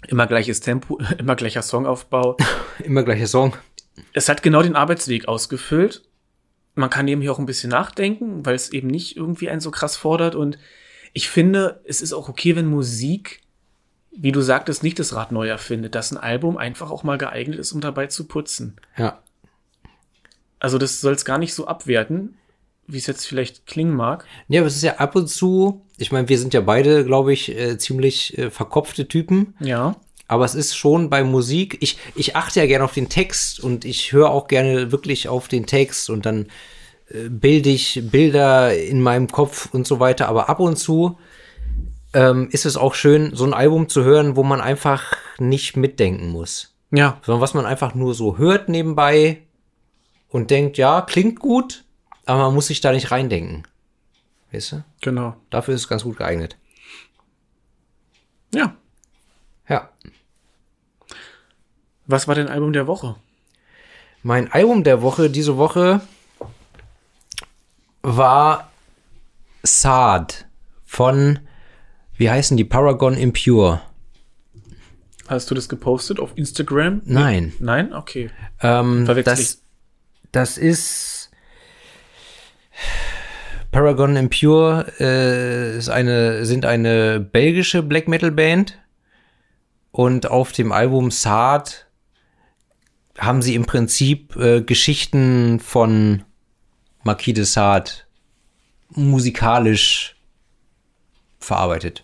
immer 0.08 0.26
gleiches 0.26 0.62
Tempo, 0.62 1.00
immer 1.18 1.36
gleicher 1.36 1.62
Songaufbau, 1.62 2.38
Immer 2.84 3.04
gleicher 3.04 3.28
Song. 3.28 3.58
es 4.14 4.30
hat 4.30 4.42
genau 4.42 4.62
den 4.62 4.76
Arbeitsweg 4.76 5.28
ausgefüllt. 5.28 6.04
Man 6.76 6.92
kann 6.92 7.08
eben 7.08 7.22
hier 7.22 7.32
auch 7.34 7.40
ein 7.40 7.48
bisschen 7.48 7.72
nachdenken, 7.72 8.46
weil 8.46 8.56
es 8.56 8.72
eben 8.72 8.88
nicht 8.88 9.18
irgendwie 9.18 9.50
einen 9.50 9.62
so 9.62 9.72
krass 9.72 9.98
fordert. 9.98 10.36
Und 10.36 10.60
ich 11.14 11.28
finde, 11.28 11.82
es 11.86 12.02
ist 12.02 12.14
auch 12.14 12.30
okay, 12.30 12.56
wenn 12.56 12.68
Musik, 12.68 13.42
wie 14.20 14.32
du 14.32 14.42
sagtest, 14.42 14.84
nicht 14.84 15.00
das 15.00 15.14
Rad 15.14 15.32
neu 15.32 15.48
erfindet, 15.48 15.96
dass 15.96 16.12
ein 16.12 16.18
Album 16.18 16.58
einfach 16.58 16.90
auch 16.92 17.04
mal 17.04 17.18
geeignet 17.18 17.60
ist, 17.60 17.72
um 17.72 17.82
dabei 17.82 18.08
zu 18.08 18.26
putzen. 18.26 18.76
Ja. 18.98 19.20
Also 20.60 20.78
das 20.78 21.02
soll 21.02 21.14
es 21.14 21.24
gar 21.24 21.38
nicht 21.38 21.54
so 21.54 21.68
abwerten, 21.68 22.36
wie 22.88 22.98
es 22.98 23.06
jetzt 23.06 23.28
vielleicht 23.28 23.68
klingen 23.68 23.96
mag. 23.96 24.26
Ja, 24.48 24.62
aber 24.62 24.68
es 24.68 24.76
ist 24.76 24.84
ja 24.84 24.96
ab 24.96 25.16
und 25.16 25.28
zu, 25.28 25.86
ich 25.98 26.12
meine, 26.12 26.30
wir 26.30 26.40
sind 26.40 26.54
ja 26.54 26.62
beide, 26.62 27.06
glaube 27.06 27.32
ich, 27.32 27.56
äh, 27.56 27.78
ziemlich 27.78 28.38
äh, 28.38 28.50
verkopfte 28.50 29.08
Typen. 29.08 29.56
Ja. 29.60 29.96
Aber 30.28 30.46
es 30.46 30.56
ist 30.56 30.76
schon 30.76 31.10
bei 31.10 31.24
Musik, 31.24 31.78
ich, 31.80 31.98
ich 32.16 32.36
achte 32.36 32.60
ja 32.60 32.66
gerne 32.66 32.86
auf 32.86 32.94
den 32.94 33.10
Text 33.10 33.60
und 33.60 33.86
ich 33.86 34.12
höre 34.12 34.30
auch 34.30 34.48
gerne 34.48 34.92
wirklich 34.92 35.30
auf 35.30 35.48
den 35.48 35.68
Text 35.68 36.10
und 36.10 36.26
dann 36.26 36.48
äh, 37.10 37.30
bilde 37.30 37.70
ich 37.70 38.02
Bilder 38.12 38.76
in 38.76 39.02
meinem 39.02 39.28
Kopf 39.28 39.70
und 39.74 39.86
so 39.86 40.00
weiter. 40.00 40.28
Aber 40.28 40.50
ab 40.50 40.60
und 40.60 40.78
zu 40.78 41.18
ähm, 42.18 42.50
ist 42.50 42.66
es 42.66 42.78
auch 42.78 42.96
schön, 42.96 43.36
so 43.36 43.46
ein 43.46 43.54
Album 43.54 43.90
zu 43.90 44.04
hören, 44.04 44.36
wo 44.36 44.42
man 44.42 44.60
einfach 44.60 45.16
nicht 45.38 45.78
mitdenken 45.78 46.30
muss. 46.30 46.74
Ja. 46.90 47.20
Sondern 47.22 47.42
was 47.42 47.54
man 47.54 47.68
einfach 47.68 47.94
nur 47.94 48.16
so 48.16 48.40
hört 48.40 48.70
nebenbei 48.70 49.44
und 50.30 50.50
denkt, 50.50 50.80
ja, 50.80 51.02
klingt 51.02 51.40
gut, 51.40 51.84
aber 52.26 52.46
man 52.46 52.56
muss 52.56 52.68
sich 52.68 52.82
da 52.82 52.92
nicht 52.92 53.12
reindenken. 53.12 53.68
Weißt 54.52 54.72
du? 54.72 54.84
Genau. 55.02 55.36
Dafür 55.52 55.76
ist 55.76 55.82
es 55.82 55.88
ganz 55.88 56.04
gut 56.04 56.18
geeignet. 56.18 56.58
Ja. 58.52 58.76
Ja. 59.70 59.92
Was 62.08 62.28
war 62.28 62.34
dein 62.34 62.50
Album 62.50 62.74
der 62.74 62.88
Woche? 62.88 63.16
Mein 64.24 64.52
Album 64.52 64.84
der 64.84 65.04
Woche 65.04 65.30
diese 65.30 65.58
Woche 65.58 66.02
war 68.02 68.72
Sad 69.62 70.48
von, 70.84 71.47
wie 72.18 72.30
heißen 72.30 72.58
die, 72.58 72.64
Paragon 72.64 73.16
Impure. 73.16 73.82
Hast 75.28 75.52
du 75.52 75.56
das 75.56 75.68
gepostet 75.70 76.20
auf 76.20 76.32
Instagram? 76.36 77.02
Nein. 77.06 77.54
Nein? 77.60 77.94
Okay. 77.94 78.30
Ähm, 78.62 79.06
Verwechsel 79.06 79.36
das, 79.36 79.62
das 80.32 80.58
ist 80.58 81.32
Paragon 83.72 84.16
Impure 84.16 84.92
äh, 85.00 85.78
ist 85.78 85.90
eine, 85.90 86.46
sind 86.46 86.66
eine 86.66 87.20
belgische 87.20 87.84
Black 87.84 88.08
Metal 88.08 88.32
Band 88.32 88.80
und 89.92 90.32
auf 90.32 90.52
dem 90.54 90.72
Album 90.72 91.12
Sad 91.12 91.88
haben 93.18 93.42
sie 93.42 93.56
im 93.56 93.66
Prinzip 93.66 94.36
äh, 94.38 94.62
Geschichten 94.62 95.60
von 95.60 96.24
Marquis 97.04 97.34
de 97.34 97.44
Sade 97.44 97.92
musikalisch 98.90 100.16
verarbeitet. 101.40 102.04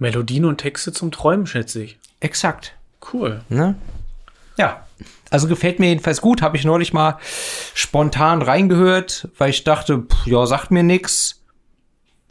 Melodien 0.00 0.46
und 0.46 0.58
Texte 0.58 0.92
zum 0.92 1.12
Träumen, 1.12 1.46
schätze 1.46 1.82
ich. 1.82 1.98
Exakt. 2.20 2.74
Cool. 3.12 3.42
Ne? 3.48 3.76
Ja. 4.56 4.86
Also 5.30 5.46
gefällt 5.46 5.78
mir 5.78 5.88
jedenfalls 5.88 6.20
gut. 6.20 6.42
Habe 6.42 6.56
ich 6.56 6.64
neulich 6.64 6.92
mal 6.92 7.18
spontan 7.74 8.42
reingehört, 8.42 9.28
weil 9.38 9.50
ich 9.50 9.64
dachte, 9.64 10.02
pff, 10.02 10.26
ja, 10.26 10.44
sagt 10.46 10.70
mir 10.70 10.82
nix. 10.82 11.42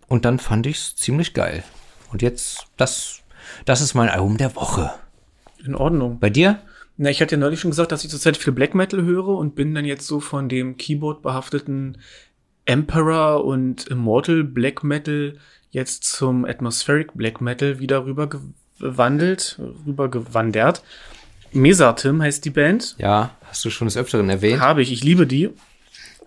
Und 0.08 0.26
dann 0.26 0.40
fand 0.40 0.66
ich's 0.66 0.96
ziemlich 0.96 1.34
geil. 1.34 1.64
Und 2.12 2.22
jetzt, 2.22 2.66
das, 2.78 3.22
das 3.66 3.82
ist 3.82 3.94
mein 3.94 4.10
Album 4.10 4.38
der 4.38 4.56
Woche. 4.56 4.92
In 5.64 5.76
Ordnung. 5.76 6.20
Bei 6.20 6.30
dir? 6.30 6.62
Na, 6.98 7.10
ich 7.10 7.22
hatte 7.22 7.36
ja 7.36 7.40
neulich 7.40 7.60
schon 7.60 7.72
gesagt, 7.72 7.92
dass 7.92 8.04
ich 8.04 8.10
zurzeit 8.10 8.36
viel 8.36 8.52
Black 8.52 8.76
Metal 8.76 9.04
höre 9.04 9.30
und 9.30 9.56
bin 9.56 9.74
dann 9.74 9.86
jetzt 9.86 10.08
so 10.08 10.20
von 10.20 10.50
dem 10.50 10.76
Keyboard 10.76 11.22
behafteten 11.22 12.00
Emperor 12.66 13.46
und 13.46 13.88
Immortal 13.88 14.44
Black 14.44 14.84
Metal 14.84 15.38
jetzt 15.72 16.04
zum 16.04 16.46
Atmospheric 16.46 17.14
Black 17.14 17.42
Metal 17.42 17.80
wieder 17.80 18.06
rüber 18.06 18.30
gewandelt, 18.80 19.60
rüber 19.86 20.10
gewandert. 20.10 20.84
Mesatim 21.52 22.22
heißt 22.22 22.46
die 22.46 22.50
Band. 22.52 22.96
Ja, 22.98 23.32
hast 23.46 23.66
du 23.66 23.70
schon 23.70 23.88
des 23.88 23.98
Öfteren 23.98 24.30
erwähnt. 24.30 24.62
Habe 24.62 24.82
ich, 24.82 24.92
ich 24.92 25.04
liebe 25.04 25.26
die. 25.26 25.50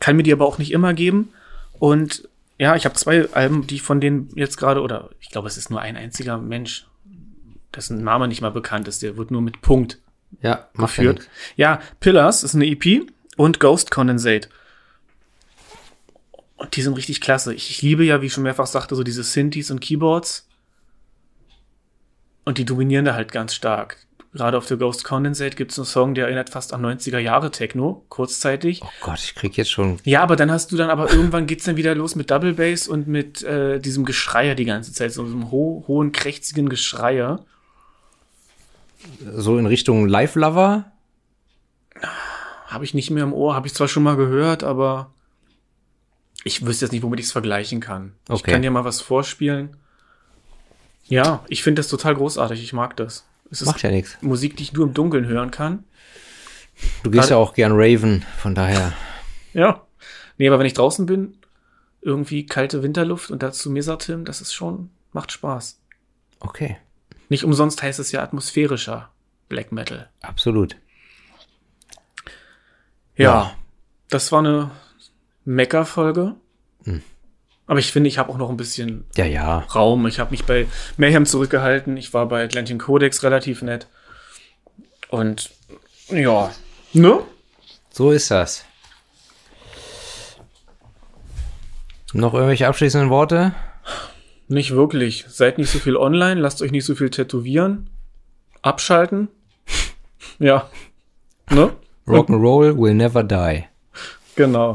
Kann 0.01 0.16
mir 0.16 0.23
die 0.24 0.32
aber 0.32 0.47
auch 0.47 0.59
nicht 0.59 0.73
immer 0.73 0.94
geben. 0.94 1.31
Und 1.78 2.28
ja, 2.59 2.74
ich 2.77 2.85
habe 2.85 2.94
zwei 2.97 3.28
Alben, 3.32 3.66
die 3.66 3.78
von 3.78 4.01
denen 4.01 4.31
jetzt 4.35 4.56
gerade, 4.56 4.82
oder 4.82 5.10
ich 5.20 5.31
glaube, 5.31 5.48
es 5.48 5.56
ist 5.56 5.70
nur 5.70 5.81
ein 5.81 5.97
einziger 5.97 6.39
Mensch, 6.39 6.86
dessen 7.74 8.02
Name 8.05 8.28
nicht 8.28 8.40
mal 8.43 8.51
bekannt 8.51 8.89
ist, 8.89 9.02
der 9.02 9.16
wird 9.16 9.31
nur 9.31 9.43
mit 9.43 9.62
Punkt 9.62 9.98
Ja, 10.43 10.51
ja 10.51 10.69
geführt. 10.74 11.19
nix. 11.19 11.28
Ja, 11.56 11.81
Pillars 12.01 12.43
ist 12.43 12.55
eine 12.55 12.66
EP 12.66 13.06
und 13.36 13.60
Ghost 13.60 13.90
Condensate. 13.90 14.48
Und 16.62 16.76
die 16.76 16.82
sind 16.82 16.94
richtig 16.94 17.20
klasse. 17.20 17.52
Ich, 17.52 17.70
ich 17.70 17.82
liebe 17.82 18.05
ja, 18.05 18.22
wie 18.22 18.26
ich 18.26 18.32
schon 18.32 18.44
mehrfach 18.44 18.68
sagte, 18.68 18.94
so 18.94 19.02
diese 19.02 19.24
Synthes 19.24 19.72
und 19.72 19.80
Keyboards. 19.80 20.47
Und 22.44 22.59
die 22.59 22.64
dominieren 22.64 23.05
da 23.05 23.14
halt 23.14 23.32
ganz 23.32 23.52
stark. 23.52 23.97
Gerade 24.32 24.56
auf 24.56 24.66
der 24.66 24.76
Ghost 24.76 25.02
Condensate 25.02 25.56
gibt 25.56 25.72
es 25.72 25.78
einen 25.80 25.86
Song, 25.86 26.14
der 26.14 26.26
erinnert 26.26 26.51
fast 26.51 26.72
an 26.72 26.86
90er 26.86 27.18
Jahre 27.18 27.51
Techno, 27.51 28.05
kurzzeitig. 28.09 28.80
Oh 28.80 28.89
Gott, 29.01 29.18
ich 29.18 29.34
krieg 29.34 29.56
jetzt 29.56 29.72
schon. 29.72 29.98
Ja, 30.05 30.22
aber 30.22 30.36
dann 30.36 30.52
hast 30.52 30.70
du 30.70 30.76
dann, 30.76 30.89
aber 30.89 31.12
irgendwann 31.12 31.48
geht's 31.48 31.64
dann 31.64 31.76
wieder 31.76 31.97
los 31.97 32.14
mit 32.14 32.30
Double 32.30 32.52
Bass 32.52 32.86
und 32.86 33.09
mit 33.09 33.43
äh, 33.43 33.80
diesem 33.80 34.05
Geschreier 34.05 34.55
die 34.55 34.64
ganze 34.64 34.93
Zeit, 34.93 35.12
so 35.12 35.24
einem 35.24 35.51
ho 35.51 35.84
hohen, 35.89 36.12
krächzigen 36.12 36.68
Geschreier. 36.68 37.44
So 39.34 39.59
in 39.59 39.66
Richtung 39.66 40.06
Live 40.06 40.36
Lover. 40.36 40.93
Habe 42.68 42.84
ich 42.84 42.94
nicht 42.94 43.10
mehr 43.10 43.24
im 43.24 43.32
Ohr, 43.32 43.56
habe 43.56 43.66
ich 43.66 43.74
zwar 43.74 43.89
schon 43.89 44.05
mal 44.05 44.16
gehört, 44.16 44.62
aber 44.62 45.12
ich 46.44 46.64
wüsste 46.66 46.85
jetzt 46.86 46.93
nicht, 46.93 47.02
womit 47.02 47.20
ich 47.20 47.27
es 47.27 47.32
vergleichen 47.32 47.81
kann. 47.81 48.14
Ich 48.28 48.31
Okay. 48.40 48.52
kann 48.52 48.62
dir 48.62 48.70
mal 48.70 48.85
was 48.85 49.01
vorspielen. 49.01 49.77
Ja, 51.05 51.44
ich 51.48 51.62
finde 51.62 51.81
das 51.81 51.89
total 51.89 52.14
großartig, 52.14 52.62
ich 52.62 52.73
mag 52.73 52.97
das. 52.97 53.27
Es 53.51 53.60
ist 53.60 53.66
Macht 53.69 53.82
ja 53.82 53.90
nichts. 53.90 54.16
Musik, 54.23 54.56
die 54.56 54.62
ich 54.62 54.73
nur 54.73 54.86
im 54.86 54.94
Dunkeln 54.94 55.27
hören 55.27 55.51
kann. 55.51 55.85
Du 57.02 57.10
gehst 57.10 57.23
Gerade- 57.28 57.31
ja 57.35 57.36
auch 57.36 57.55
gern 57.55 57.73
Raven, 57.74 58.24
von 58.39 58.55
daher. 58.55 58.93
Ja. 59.52 59.82
Nee, 60.39 60.48
aber 60.48 60.59
wenn 60.59 60.66
ich 60.66 60.73
draußen 60.74 61.05
bin, 61.06 61.36
irgendwie 62.01 62.47
kalte 62.47 62.82
Winterluft 62.82 63.31
und 63.31 63.43
dazu 63.43 63.70
Mesatim, 63.70 64.24
das 64.24 64.40
ist 64.40 64.55
schon, 64.55 64.90
macht 65.12 65.31
Spaß. 65.32 65.78
Okay, 66.40 66.77
Nicht 67.28 67.44
umsonst 67.44 67.82
heißt 67.82 67.98
es 68.01 68.10
ja 68.12 68.23
atmosphärischer 68.23 69.10
Black 69.48 69.70
Metal. 69.73 70.09
absolut. 70.23 70.77
Ja, 73.16 73.24
Ja. 73.24 73.56
das 74.09 74.32
war 74.32 74.40
eine 74.40 74.70
Mecker-Folge. 75.44 76.35
Hm. 76.85 77.02
Aber 77.66 77.78
ich 77.78 77.93
finde, 77.93 78.09
ich 78.09 78.19
habe 78.19 78.31
auch 78.31 78.39
noch 78.39 78.51
ein 78.51 78.56
bisschen 78.56 79.05
Ja, 79.16 79.24
ja. 79.24 79.60
Raum. 79.74 80.06
Ich 80.06 80.19
habe 80.19 80.32
mich 80.32 80.44
bei 80.44 80.66
Mayhem 80.97 81.27
zurückgehalten. 81.27 81.97
Ich 81.97 82.12
war 82.12 82.27
bei 82.27 82.44
Atlantic 82.44 82.81
Codex 82.81 83.23
relativ 83.23 83.62
nett. 83.62 83.86
Und 85.09 85.51
ja, 86.09 86.51
ne? 86.93 87.20
So 87.90 88.10
ist 88.10 88.31
das. 88.31 88.64
Noch 92.12 92.35
irgendwelche 92.35 92.69
abschließenden 92.69 93.09
Worte? 93.10 93.55
Nicht 94.48 94.73
wirklich. 94.73 95.24
Seid 95.28 95.56
nicht 95.56 95.70
so 95.70 95.78
viel 95.78 95.97
online, 95.97 96.40
lasst 96.40 96.60
euch 96.60 96.73
nicht 96.73 96.85
so 96.85 96.94
viel 96.94 97.09
tätowieren. 97.09 97.89
Abschalten. 98.60 99.28
ja. 100.39 100.69
Ne? 101.51 101.73
Rock'n'Roll 102.06 102.77
will 102.78 102.94
never 102.94 103.23
die. 103.23 103.64
Genau. 104.36 104.74